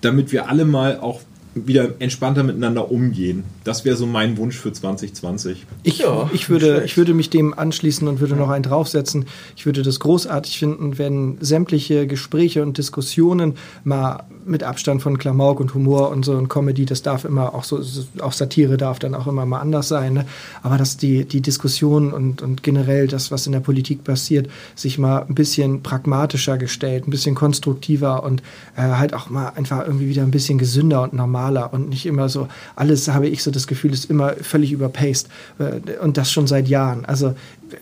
damit 0.00 0.32
wir 0.32 0.48
alle 0.48 0.64
mal 0.64 0.98
auch 1.00 1.20
wieder 1.54 1.94
entspannter 1.98 2.44
miteinander 2.44 2.90
umgehen. 2.92 3.42
Das 3.64 3.84
wäre 3.84 3.96
so 3.96 4.06
mein 4.06 4.36
Wunsch 4.36 4.56
für 4.56 4.72
2020. 4.72 5.66
Ich, 5.82 5.98
Ja, 5.98 6.30
ich, 6.32 6.48
würde, 6.48 6.84
ich 6.84 6.96
würde 6.96 7.12
mich 7.12 7.28
dem 7.28 7.58
anschließen 7.58 8.06
und 8.06 8.20
würde 8.20 8.36
noch 8.36 8.50
einen 8.50 8.62
draufsetzen. 8.62 9.24
Ich 9.56 9.66
würde 9.66 9.82
das 9.82 9.98
großartig 9.98 10.58
finden, 10.58 10.98
wenn 10.98 11.38
sämtliche 11.40 12.06
Gespräche 12.06 12.62
und 12.62 12.78
Diskussionen 12.78 13.54
mal 13.82 14.24
mit 14.50 14.62
Abstand 14.62 15.02
von 15.02 15.18
Klamauk 15.18 15.60
und 15.60 15.74
Humor 15.74 16.10
und 16.10 16.24
so 16.24 16.32
und 16.32 16.48
Comedy, 16.48 16.84
das 16.84 17.02
darf 17.02 17.24
immer 17.24 17.54
auch 17.54 17.64
so, 17.64 17.80
auch 18.20 18.32
Satire 18.32 18.76
darf 18.76 18.98
dann 18.98 19.14
auch 19.14 19.26
immer 19.26 19.46
mal 19.46 19.60
anders 19.60 19.88
sein. 19.88 20.14
Ne? 20.14 20.26
Aber 20.62 20.76
dass 20.76 20.96
die, 20.96 21.24
die 21.24 21.40
Diskussion 21.40 22.12
und, 22.12 22.42
und 22.42 22.62
generell 22.62 23.06
das, 23.06 23.30
was 23.30 23.46
in 23.46 23.52
der 23.52 23.60
Politik 23.60 24.04
passiert, 24.04 24.48
sich 24.74 24.98
mal 24.98 25.24
ein 25.28 25.34
bisschen 25.34 25.82
pragmatischer 25.82 26.58
gestellt, 26.58 27.06
ein 27.06 27.10
bisschen 27.10 27.34
konstruktiver 27.34 28.22
und 28.22 28.42
äh, 28.76 28.82
halt 28.82 29.14
auch 29.14 29.30
mal 29.30 29.52
einfach 29.54 29.86
irgendwie 29.86 30.08
wieder 30.08 30.22
ein 30.22 30.30
bisschen 30.30 30.58
gesünder 30.58 31.02
und 31.02 31.12
normaler 31.12 31.72
und 31.72 31.88
nicht 31.88 32.06
immer 32.06 32.28
so, 32.28 32.48
alles 32.76 33.08
habe 33.08 33.28
ich 33.28 33.42
so 33.42 33.50
das 33.50 33.66
Gefühl, 33.66 33.92
ist 33.92 34.10
immer 34.10 34.34
völlig 34.34 34.72
überpaced. 34.72 35.28
Äh, 35.58 35.98
Und 36.02 36.16
das 36.16 36.30
schon 36.30 36.46
seit 36.46 36.68
Jahren. 36.68 37.04
Also 37.04 37.34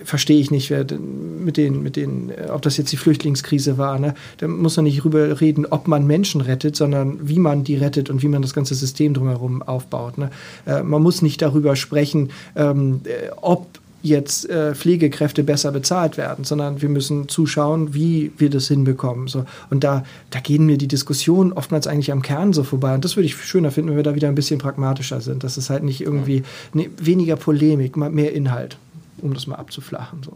verstehe 0.04 0.40
ich 0.40 0.50
nicht, 0.50 0.70
wer 0.70 0.86
mit 0.98 1.56
den, 1.56 1.82
mit 1.82 1.96
den, 1.96 2.30
äh, 2.30 2.48
ob 2.50 2.62
das 2.62 2.76
jetzt 2.76 2.92
die 2.92 2.96
Flüchtlingskrise 2.96 3.78
war, 3.78 3.98
ne? 3.98 4.14
Da 4.38 4.48
muss 4.48 4.76
man 4.76 4.84
nicht 4.84 5.02
drüber 5.02 5.40
reden, 5.40 5.66
ob 5.66 5.88
man 5.88 6.06
Menschen 6.06 6.40
rettet, 6.40 6.76
sondern 6.76 7.28
wie 7.28 7.38
man 7.38 7.64
die 7.64 7.76
rettet 7.76 8.10
und 8.10 8.22
wie 8.22 8.28
man 8.28 8.42
das 8.42 8.54
ganze 8.54 8.74
System 8.74 9.14
drumherum 9.14 9.62
aufbaut. 9.62 10.18
Ne? 10.18 10.30
Äh, 10.66 10.82
man 10.82 11.02
muss 11.02 11.22
nicht 11.22 11.42
darüber 11.42 11.76
sprechen, 11.76 12.30
ähm, 12.56 13.00
äh, 13.04 13.30
ob 13.40 13.66
jetzt 14.02 14.48
äh, 14.48 14.74
Pflegekräfte 14.74 15.42
besser 15.42 15.72
bezahlt 15.72 16.16
werden, 16.16 16.44
sondern 16.44 16.80
wir 16.80 16.88
müssen 16.88 17.28
zuschauen, 17.28 17.94
wie 17.94 18.30
wir 18.38 18.48
das 18.48 18.68
hinbekommen. 18.68 19.26
So. 19.26 19.44
Und 19.70 19.82
da, 19.82 20.04
da 20.30 20.40
gehen 20.40 20.66
mir 20.66 20.78
die 20.78 20.86
Diskussionen 20.86 21.52
oftmals 21.52 21.86
eigentlich 21.86 22.12
am 22.12 22.22
Kern 22.22 22.52
so 22.52 22.62
vorbei. 22.62 22.94
Und 22.94 23.04
das 23.04 23.16
würde 23.16 23.26
ich 23.26 23.36
schöner 23.36 23.70
finden, 23.70 23.90
wenn 23.90 23.96
wir 23.96 24.04
da 24.04 24.14
wieder 24.14 24.28
ein 24.28 24.36
bisschen 24.36 24.58
pragmatischer 24.58 25.20
sind. 25.20 25.42
Das 25.42 25.58
ist 25.58 25.68
halt 25.68 25.82
nicht 25.82 26.00
irgendwie 26.00 26.42
ne, 26.72 26.90
weniger 26.96 27.36
Polemik, 27.36 27.96
mehr 27.96 28.32
Inhalt, 28.32 28.78
um 29.22 29.34
das 29.34 29.46
mal 29.46 29.56
abzuflachen. 29.56 30.20
So. 30.22 30.32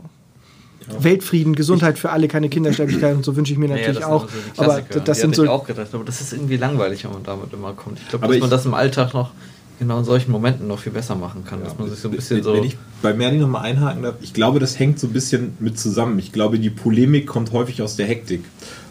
Weltfrieden, 1.00 1.54
Gesundheit 1.54 1.98
für 1.98 2.10
alle, 2.10 2.28
keine 2.28 2.48
Kindersterblichkeit 2.48 3.14
und 3.14 3.24
so 3.24 3.36
wünsche 3.36 3.52
ich 3.52 3.58
mir 3.58 3.68
natürlich 3.68 3.98
das 4.00 4.04
auch. 4.04 4.28
sind 4.28 4.56
so 4.56 4.62
aber 4.62 4.80
das 4.80 5.20
sind 5.20 5.34
so 5.36 5.44
ich 5.44 5.48
auch 5.48 5.64
gedacht, 5.64 5.88
aber 5.92 6.04
das 6.04 6.20
ist 6.20 6.32
irgendwie 6.32 6.56
langweilig, 6.56 7.04
wenn 7.04 7.12
man 7.12 7.22
damit 7.22 7.52
immer 7.52 7.72
kommt. 7.72 7.98
Ich 8.00 8.08
glaube, 8.08 8.26
dass 8.26 8.38
man 8.38 8.48
ich- 8.48 8.50
das 8.50 8.66
im 8.66 8.74
Alltag 8.74 9.14
noch 9.14 9.30
genau 9.78 9.98
in 9.98 10.04
solchen 10.04 10.30
Momenten 10.32 10.68
noch 10.68 10.78
viel 10.78 10.92
besser 10.92 11.14
machen 11.14 11.44
kann, 11.44 11.62
dass 11.62 11.78
man 11.78 11.88
sich 11.88 11.98
so 11.98 12.08
ein 12.08 12.14
bisschen 12.14 12.38
wenn, 12.38 12.44
so 12.44 12.54
Wenn 12.54 12.64
ich 12.64 12.76
bei 13.00 13.14
Merlin 13.14 13.40
nochmal 13.40 13.62
einhaken 13.62 14.02
darf, 14.02 14.14
ich 14.20 14.32
glaube, 14.32 14.58
das 14.60 14.78
hängt 14.78 14.98
so 14.98 15.06
ein 15.08 15.12
bisschen 15.12 15.56
mit 15.60 15.78
zusammen. 15.78 16.18
Ich 16.18 16.32
glaube, 16.32 16.58
die 16.58 16.70
Polemik 16.70 17.26
kommt 17.26 17.52
häufig 17.52 17.82
aus 17.82 17.96
der 17.96 18.06
Hektik. 18.06 18.44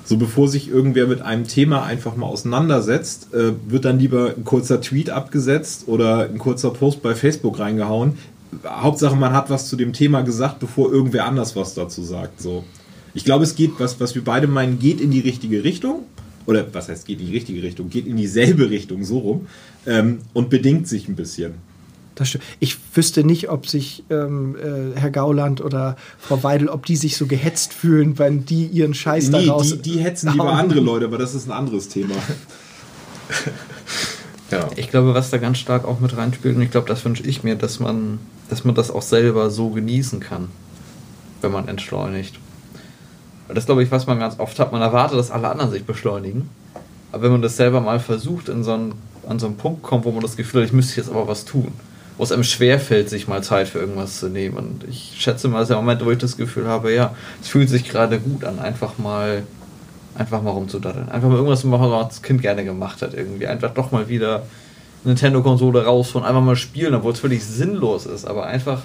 So 0.03 0.17
bevor 0.17 0.49
sich 0.49 0.69
irgendwer 0.69 1.07
mit 1.07 1.21
einem 1.21 1.47
Thema 1.47 1.83
einfach 1.83 2.15
mal 2.17 2.25
auseinandersetzt, 2.25 3.33
äh, 3.33 3.53
wird 3.67 3.85
dann 3.85 3.99
lieber 3.99 4.33
ein 4.35 4.43
kurzer 4.43 4.81
Tweet 4.81 5.09
abgesetzt 5.09 5.83
oder 5.87 6.25
ein 6.27 6.37
kurzer 6.37 6.71
Post 6.71 7.01
bei 7.01 7.15
Facebook 7.15 7.59
reingehauen. 7.59 8.17
Hauptsache, 8.65 9.15
man 9.15 9.33
hat 9.33 9.49
was 9.49 9.67
zu 9.69 9.75
dem 9.75 9.93
Thema 9.93 10.21
gesagt, 10.21 10.59
bevor 10.59 10.91
irgendwer 10.91 11.25
anders 11.25 11.55
was 11.55 11.73
dazu 11.73 12.03
sagt. 12.03 12.41
So. 12.41 12.63
Ich 13.13 13.23
glaube, 13.25 13.43
es 13.43 13.55
geht, 13.55 13.71
was, 13.79 13.99
was 13.99 14.15
wir 14.15 14.23
beide 14.23 14.47
meinen, 14.47 14.79
geht 14.79 14.99
in 15.01 15.11
die 15.11 15.19
richtige 15.21 15.63
Richtung. 15.63 16.03
Oder 16.45 16.65
was 16.73 16.89
heißt, 16.89 17.05
geht 17.05 17.19
in 17.19 17.27
die 17.27 17.33
richtige 17.33 17.61
Richtung? 17.63 17.89
Geht 17.89 18.07
in 18.07 18.17
dieselbe 18.17 18.69
Richtung, 18.69 19.03
so 19.03 19.19
rum. 19.19 19.47
Ähm, 19.85 20.19
und 20.33 20.49
bedingt 20.49 20.87
sich 20.87 21.07
ein 21.07 21.15
bisschen. 21.15 21.53
Das 22.15 22.29
stimmt. 22.29 22.43
Ich 22.59 22.77
wüsste 22.93 23.23
nicht, 23.23 23.49
ob 23.49 23.67
sich 23.67 24.03
ähm, 24.09 24.55
äh, 24.57 24.99
Herr 24.99 25.11
Gauland 25.11 25.61
oder 25.61 25.95
Frau 26.19 26.43
Weidel, 26.43 26.67
ob 26.67 26.85
die 26.85 26.97
sich 26.97 27.15
so 27.15 27.25
gehetzt 27.25 27.73
fühlen, 27.73 28.19
wenn 28.19 28.45
die 28.45 28.65
ihren 28.65 28.93
Scheiß 28.93 29.29
Nee, 29.29 29.45
daraus. 29.45 29.69
die, 29.81 29.91
die 29.93 29.99
hetzen 29.99 30.31
lieber 30.31 30.45
hauen. 30.45 30.57
andere 30.59 30.81
Leute, 30.81 31.05
aber 31.05 31.17
das 31.17 31.33
ist 31.35 31.47
ein 31.47 31.51
anderes 31.53 31.87
Thema. 31.87 32.15
Ja. 34.51 34.69
Ich 34.75 34.89
glaube, 34.89 35.13
was 35.13 35.29
da 35.29 35.37
ganz 35.37 35.59
stark 35.59 35.85
auch 35.85 36.01
mit 36.01 36.17
reinspielt, 36.17 36.57
und 36.57 36.61
ich 36.61 36.71
glaube, 36.71 36.85
das 36.87 37.05
wünsche 37.05 37.23
ich 37.23 37.41
mir, 37.43 37.55
dass 37.55 37.79
man, 37.79 38.19
dass 38.51 38.65
man 38.65 38.75
das 38.75 38.91
auch 38.91 39.01
selber 39.01 39.49
so 39.49 39.69
genießen 39.69 40.19
kann, 40.19 40.49
wenn 41.39 41.53
man 41.53 41.69
entschleunigt. 41.69 42.37
Das 43.47 43.65
glaube 43.65 43.81
ich, 43.81 43.91
was 43.91 44.07
man 44.07 44.19
ganz 44.19 44.39
oft 44.39 44.59
hat. 44.59 44.73
Man 44.73 44.81
erwartet, 44.81 45.17
dass 45.17 45.31
alle 45.31 45.47
anderen 45.49 45.71
sich 45.71 45.85
beschleunigen. 45.85 46.49
Aber 47.13 47.23
wenn 47.23 47.31
man 47.31 47.41
das 47.41 47.55
selber 47.55 47.79
mal 47.79 48.01
versucht, 48.01 48.49
in 48.49 48.65
so 48.65 48.73
einen, 48.73 48.93
an 49.27 49.39
so 49.39 49.47
einen 49.47 49.55
Punkt 49.55 49.83
kommt, 49.83 50.03
wo 50.03 50.11
man 50.11 50.19
das 50.19 50.35
Gefühl 50.35 50.61
hat, 50.61 50.67
ich 50.67 50.73
müsste 50.73 50.99
jetzt 50.99 51.09
aber 51.09 51.29
was 51.29 51.45
tun, 51.45 51.71
wo 52.17 52.23
es 52.25 52.33
einem 52.33 52.43
schwerfällt, 52.43 53.09
sich 53.09 53.29
mal 53.29 53.41
Zeit 53.41 53.69
für 53.69 53.79
irgendwas 53.79 54.19
zu 54.19 54.27
nehmen. 54.27 54.57
Und 54.57 54.83
ich 54.89 55.15
schätze 55.17 55.47
mal, 55.47 55.59
es 55.59 55.63
ist 55.63 55.69
der 55.69 55.77
Moment, 55.77 56.03
wo 56.03 56.11
ich 56.11 56.17
das 56.17 56.35
Gefühl 56.35 56.67
habe, 56.67 56.93
ja, 56.93 57.15
es 57.41 57.47
fühlt 57.47 57.69
sich 57.69 57.87
gerade 57.87 58.19
gut 58.19 58.43
an, 58.43 58.59
einfach 58.59 58.97
mal 58.97 59.43
einfach 60.17 60.41
mal 60.41 60.51
rumzudaddeln. 60.51 61.07
Einfach 61.07 61.29
mal 61.29 61.35
irgendwas 61.35 61.61
zu 61.61 61.67
machen, 61.67 61.89
was 61.89 62.05
als 62.05 62.21
Kind 62.21 62.41
gerne 62.41 62.65
gemacht 62.65 63.01
hat. 63.01 63.13
Irgendwie 63.13 63.47
einfach 63.47 63.73
doch 63.73 63.91
mal 63.91 64.09
wieder 64.09 64.43
Nintendo-Konsole 65.03 65.85
rausholen, 65.85 66.27
einfach 66.27 66.41
mal 66.41 66.55
spielen, 66.55 66.93
obwohl 66.93 67.13
es 67.13 67.19
völlig 67.19 67.43
sinnlos 67.43 68.05
ist, 68.05 68.25
aber 68.25 68.45
einfach 68.45 68.83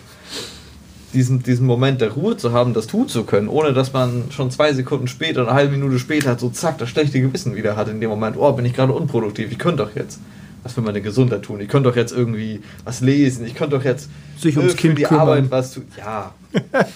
diesen, 1.12 1.43
diesen 1.43 1.66
Moment 1.66 2.01
der 2.01 2.12
Ruhe 2.12 2.36
zu 2.36 2.52
haben, 2.52 2.74
das 2.74 2.86
tun 2.86 3.09
zu 3.09 3.24
können, 3.24 3.48
ohne 3.48 3.72
dass 3.72 3.93
man 3.93 4.24
schon 4.30 4.51
zwei 4.51 4.72
Sekunden 4.72 5.09
später, 5.09 5.43
eine 5.43 5.52
halbe 5.55 5.72
Minute 5.72 5.98
später, 5.98 6.38
so 6.38 6.51
zack, 6.51 6.78
das 6.78 6.88
schlechte 6.90 7.20
Gewissen 7.20 7.55
wieder 7.55 7.76
hat 7.76 7.88
in 7.88 8.01
dem 8.01 8.10
Moment, 8.10 8.36
oh, 8.38 8.52
bin 8.52 8.64
ich 8.64 8.74
gerade 8.74 8.93
unproduktiv, 8.93 9.51
ich 9.51 9.59
könnte 9.59 9.84
doch 9.84 9.94
jetzt 9.94 10.20
was 10.62 10.72
für 10.72 10.80
meine 10.82 11.01
Gesundheit 11.01 11.43
tun, 11.43 11.60
ich 11.60 11.68
könnte 11.68 11.88
doch 11.88 11.97
jetzt 11.97 12.12
irgendwie 12.12 12.60
was 12.84 13.01
lesen, 13.01 13.47
ich 13.47 13.55
könnte 13.55 13.76
doch 13.76 13.84
jetzt 13.84 14.09
Sich 14.38 14.56
ums 14.59 14.74
Kind 14.74 14.98
die 14.98 15.05
kümmern. 15.05 15.20
Arbeit 15.20 15.51
was 15.51 15.74
tun. 15.74 15.84
Ja. 15.97 16.34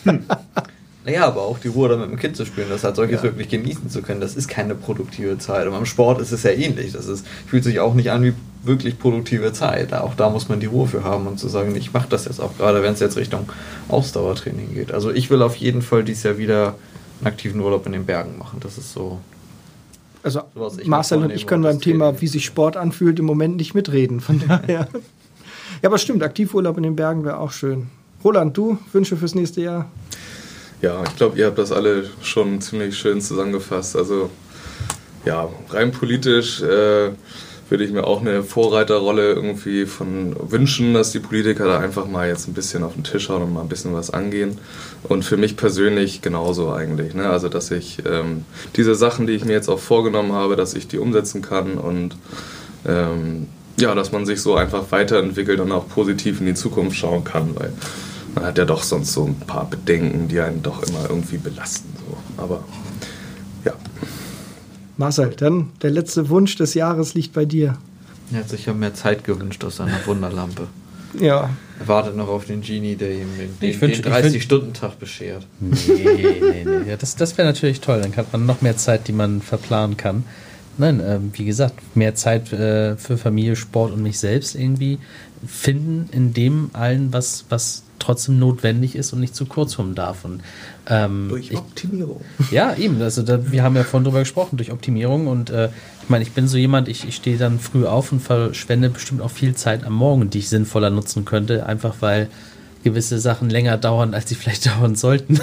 Naja, 1.05 1.27
aber 1.27 1.43
auch 1.43 1.59
die 1.59 1.69
Ruhe 1.69 1.89
dann 1.89 2.01
mit 2.01 2.11
dem 2.11 2.19
Kind 2.19 2.37
zu 2.37 2.45
spielen, 2.45 2.69
das 2.69 2.85
als 2.85 2.97
solches 2.97 3.23
wirklich 3.23 3.49
genießen 3.49 3.89
zu 3.89 4.03
können, 4.03 4.21
das 4.21 4.37
ist 4.37 4.49
keine 4.49 4.75
produktive 4.75 5.39
Zeit. 5.39 5.67
Und 5.67 5.73
beim 5.73 5.87
Sport 5.87 6.21
ist 6.21 6.31
es 6.31 6.43
ja 6.43 6.51
ähnlich. 6.51 6.93
Das 6.93 7.07
ist, 7.07 7.27
fühlt 7.47 7.65
sich 7.65 7.81
auch 7.81 7.95
nicht 7.95 8.11
an 8.11 8.23
wie 8.23 8.35
wirklich 8.63 8.99
produktive 8.99 9.53
Zeit. 9.55 9.95
Auch 9.95 10.15
da 10.15 10.29
muss 10.29 10.51
man 10.51 10.61
die 10.61 10.67
Ruhe 10.67 10.87
für 10.87 11.03
haben 11.03 11.27
und 11.27 11.39
zu 11.39 11.49
sagen, 11.49 11.75
ich 11.75 11.95
mache 11.95 12.09
das 12.11 12.27
jetzt 12.27 12.39
auch 12.39 12.57
gerade, 12.59 12.83
wenn 12.83 12.93
es 12.93 13.01
jetzt 13.01 13.17
Richtung 13.17 13.49
Ausdauertraining 13.89 14.75
geht. 14.75 14.93
Also 14.93 15.11
ich 15.11 15.31
will 15.31 15.41
auf 15.41 15.57
jeden 15.57 15.81
Fall 15.81 16.05
dieses 16.05 16.25
Jahr 16.25 16.37
wieder 16.37 16.75
einen 17.21 17.29
aktiven 17.29 17.61
Urlaub 17.61 17.87
in 17.87 17.93
den 17.93 18.05
Bergen 18.05 18.37
machen. 18.39 18.61
Das 18.61 18.77
ist 18.77 18.93
so. 18.93 19.21
Also 20.23 20.43
Marcel 20.85 21.23
und 21.23 21.31
ich 21.31 21.47
können 21.47 21.63
beim 21.63 21.81
Thema, 21.81 22.21
wie 22.21 22.27
sich 22.27 22.45
Sport 22.45 22.77
anfühlt, 22.77 23.19
im 23.19 23.25
Moment 23.25 23.57
nicht 23.57 23.75
mitreden. 23.75 24.21
Von 24.21 24.43
daher. 24.49 24.89
ja, 25.83 25.89
aber 25.89 25.97
stimmt, 25.97 26.23
Aktivurlaub 26.23 26.77
in 26.77 26.83
den 26.83 26.97
Bergen 26.97 27.25
wäre 27.25 27.39
auch 27.39 27.53
schön. 27.53 27.87
Roland, 28.23 28.55
du 28.55 28.77
Wünsche 28.93 29.17
fürs 29.17 29.35
nächste 29.35 29.63
Jahr? 29.63 29.87
Ja, 30.83 31.03
ich 31.07 31.17
glaube, 31.17 31.39
ihr 31.39 31.47
habt 31.47 31.59
das 31.59 31.73
alle 31.73 32.05
schon 32.23 32.61
ziemlich 32.61 32.97
schön 32.97 33.21
zusammengefasst. 33.21 33.97
Also, 33.97 34.31
ja, 35.27 35.49
rein 35.71 35.93
politisch 35.93 36.63
äh, 36.63 37.11
würde 37.69 37.85
ich 37.85 37.93
mir 37.93 38.05
auch 38.05 38.23
eine 38.23 38.43
Vorreiterrolle 38.43 39.33
irgendwie 39.33 39.85
von 39.85 40.35
wünschen, 40.51 40.95
dass 40.95 41.13
die 41.13 41.21
Politiker 41.21 41.67
da 41.67 41.79
einfach 41.79 42.07
mal 42.09 42.29
jetzt 42.29 42.49
ein 42.49 42.55
bisschen 42.55 42.83
auf 42.83 42.95
den 42.95 43.05
Tisch 43.05 43.29
hauen 43.29 43.43
und 43.43 43.53
mal 43.53 43.61
ein 43.61 43.69
bisschen 43.69 43.95
was 43.95 44.11
angehen. 44.11 44.59
Und 45.03 45.25
für 45.25 45.37
mich 45.37 45.57
persönlich 45.57 46.23
genauso 46.23 46.73
eigentlich. 46.73 47.15
Ne? 47.15 47.29
Also, 47.29 47.51
dass 47.51 47.71
ich 47.71 47.99
ähm, 48.07 48.47
diese 48.77 48.95
Sachen, 48.95 49.27
die 49.27 49.35
ich 49.35 49.45
mir 49.45 49.53
jetzt 49.53 49.69
auch 49.69 49.79
vorgenommen 49.79 50.33
habe, 50.33 50.57
dass 50.57 50.73
ich 50.73 50.89
die 50.89 50.99
umsetzen 50.99 51.43
kann 51.43 51.75
und 51.75 52.17
ähm, 52.87 53.49
ja, 53.79 53.95
dass 53.95 54.13
man 54.13 54.27
sich 54.27 54.41
so 54.41 54.55
einfach 54.57 54.85
weiterentwickelt 54.91 55.61
und 55.61 55.73
auch 55.73 55.89
positiv 55.89 56.41
in 56.41 56.47
die 56.47 56.55
Zukunft 56.55 56.97
schauen 56.97 57.25
kann, 57.25 57.55
weil 57.55 57.73
man 58.35 58.45
hat 58.45 58.59
ja 58.59 58.65
doch 58.65 58.83
sonst 58.83 59.13
so 59.13 59.25
ein 59.27 59.35
paar 59.35 59.69
Bedenken, 59.69 60.29
die 60.29 60.41
einen 60.41 60.63
doch 60.63 60.83
immer 60.83 61.09
irgendwie 61.09 61.39
belasten. 61.39 61.89
So. 62.09 62.17
Aber 62.43 62.65
ja, 63.65 63.73
Marcel, 64.97 65.31
dann 65.37 65.69
der 65.83 65.91
letzte 65.91 66.29
Wunsch 66.29 66.57
des 66.57 66.75
Jahres 66.75 67.15
liegt 67.15 67.33
bei 67.33 67.45
dir. 67.45 67.77
Er 68.33 68.41
hat 68.41 68.49
sich 68.49 68.67
ja 68.67 68.75
mehr 68.75 68.95
Zeit 68.95 69.25
gewünscht 69.25 69.65
aus 69.65 69.77
seiner 69.77 70.05
Wunderlampe. 70.07 70.67
Ja, 71.19 71.51
Er 71.81 71.89
wartet 71.89 72.15
noch 72.15 72.29
auf 72.29 72.45
den 72.45 72.61
Genie, 72.61 72.95
der 72.95 73.11
ihm 73.11 73.27
den, 73.37 73.59
den, 73.61 73.71
Ich 73.71 73.79
wünsch- 73.83 74.01
den 74.01 74.13
ich 74.13 74.19
wünsch- 74.23 74.37
30-Stunden-Tag 74.37 74.97
beschert. 75.01 75.45
Nee, 75.59 75.75
nee, 76.41 76.65
nee. 76.65 76.89
Ja, 76.89 76.97
das 76.97 77.17
das 77.17 77.37
wäre 77.37 77.49
natürlich 77.49 77.81
toll. 77.81 78.01
Dann 78.01 78.15
hat 78.15 78.33
man 78.33 78.47
noch 78.47 78.63
mehr 78.63 78.77
Zeit, 78.77 79.09
die 79.09 79.13
man 79.13 79.43
verplanen 79.43 79.97
kann. 79.97 80.23
Nein, 80.79 81.03
ähm, 81.05 81.31
wie 81.33 81.47
gesagt, 81.47 81.75
mehr 81.97 82.15
Zeit 82.15 82.53
äh, 82.53 82.97
für 82.97 83.19
Familie, 83.19 83.57
Sport 83.57 83.93
und 83.93 84.05
mich 84.05 84.21
selbst 84.21 84.55
irgendwie 84.55 85.01
finden 85.45 86.09
in 86.13 86.33
dem 86.33 86.71
allen, 86.75 87.13
was, 87.13 87.45
was 87.49 87.83
trotzdem 88.01 88.39
notwendig 88.39 88.97
ist 88.97 89.13
und 89.13 89.21
nicht 89.21 89.35
zu 89.35 89.47
kurz 89.47 89.77
kommen 89.77 89.95
darf. 89.95 90.25
Und, 90.25 90.43
ähm, 90.89 91.37
ich, 91.39 91.57
Optimierung. 91.57 92.21
ja, 92.51 92.75
eben. 92.75 93.01
Also 93.01 93.23
da, 93.23 93.53
wir 93.53 93.63
haben 93.63 93.77
ja 93.77 93.85
vorhin 93.85 94.05
drüber 94.05 94.21
gesprochen, 94.21 94.57
durch 94.57 94.73
Optimierung. 94.73 95.29
Und 95.29 95.51
äh, 95.51 95.69
ich 96.03 96.09
meine, 96.09 96.23
ich 96.23 96.33
bin 96.33 96.49
so 96.49 96.57
jemand, 96.57 96.89
ich, 96.89 97.07
ich 97.07 97.15
stehe 97.17 97.39
dann 97.39 97.61
früh 97.61 97.87
auf 97.87 98.11
und 98.11 98.21
verschwende 98.21 98.91
bestimmt 98.91 99.21
auch 99.21 99.31
viel 99.31 99.55
Zeit 99.55 99.85
am 99.85 99.95
Morgen, 99.95 100.31
die 100.31 100.39
ich 100.39 100.49
sinnvoller 100.49 100.91
nutzen 100.91 101.25
könnte, 101.25 101.67
einfach 101.67 101.97
weil 102.01 102.29
gewisse 102.83 103.21
Sachen 103.21 103.51
länger 103.51 103.77
dauern, 103.77 104.15
als 104.15 104.29
sie 104.29 104.35
vielleicht 104.35 104.67
dauern 104.75 104.97
sollten. 104.97 105.41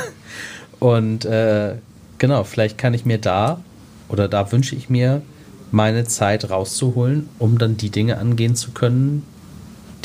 Und 0.79 1.25
äh, 1.25 1.75
genau, 2.17 2.43
vielleicht 2.43 2.77
kann 2.77 2.93
ich 2.93 3.05
mir 3.05 3.17
da 3.17 3.61
oder 4.09 4.27
da 4.27 4.51
wünsche 4.51 4.75
ich 4.75 4.89
mir, 4.89 5.21
meine 5.71 6.05
Zeit 6.05 6.49
rauszuholen, 6.49 7.27
um 7.39 7.57
dann 7.57 7.77
die 7.77 7.89
Dinge 7.89 8.17
angehen 8.17 8.55
zu 8.55 8.71
können, 8.71 9.23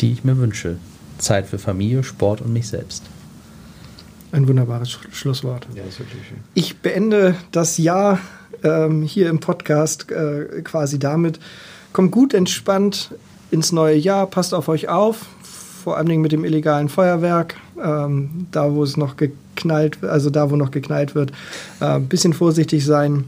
die 0.00 0.12
ich 0.12 0.24
mir 0.24 0.36
wünsche. 0.36 0.76
Zeit 1.22 1.46
für 1.46 1.58
Familie, 1.58 2.02
Sport 2.04 2.40
und 2.40 2.52
mich 2.52 2.68
selbst. 2.68 3.02
ein 4.32 4.48
wunderbares 4.48 4.90
Sch 4.90 4.98
Schlusswort. 5.12 5.66
Ja, 5.74 5.82
ist 5.84 5.98
wirklich 5.98 6.26
schön. 6.26 6.38
Ich 6.54 6.78
beende 6.78 7.34
das 7.52 7.78
Jahr 7.78 8.18
ähm, 8.62 9.02
hier 9.02 9.28
im 9.28 9.40
Podcast 9.40 10.10
äh, 10.10 10.62
quasi 10.62 10.98
damit. 10.98 11.38
Kommt 11.92 12.10
gut 12.12 12.32
entspannt 12.34 13.14
ins 13.50 13.72
neue 13.72 13.96
Jahr, 13.96 14.26
passt 14.26 14.54
auf 14.54 14.68
euch 14.68 14.88
auf, 14.88 15.26
vor 15.84 15.96
allen 15.98 16.06
Dingen 16.06 16.22
mit 16.22 16.32
dem 16.32 16.44
illegalen 16.44 16.88
Feuerwerk, 16.88 17.56
ähm, 17.82 18.46
da 18.50 18.72
wo 18.72 18.82
es 18.82 18.96
noch 18.96 19.16
geknallt, 19.16 20.02
also 20.02 20.30
da 20.30 20.50
wo 20.50 20.56
noch 20.56 20.70
geknallt 20.70 21.14
wird, 21.14 21.32
ein 21.80 22.02
äh, 22.02 22.06
bisschen 22.06 22.32
vorsichtig 22.32 22.84
sein 22.86 23.24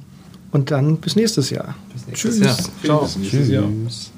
und 0.52 0.70
dann 0.70 0.96
bis 0.96 1.16
nächstes 1.16 1.50
Jahr. 1.50 1.74
Bis 1.92 2.06
nächstes 2.06 2.38
Jahr. 2.38 2.56
Ciao. 2.82 3.08
Nächstes 3.18 3.48
Jahr. 3.48 3.64
Tschüss. 3.64 4.13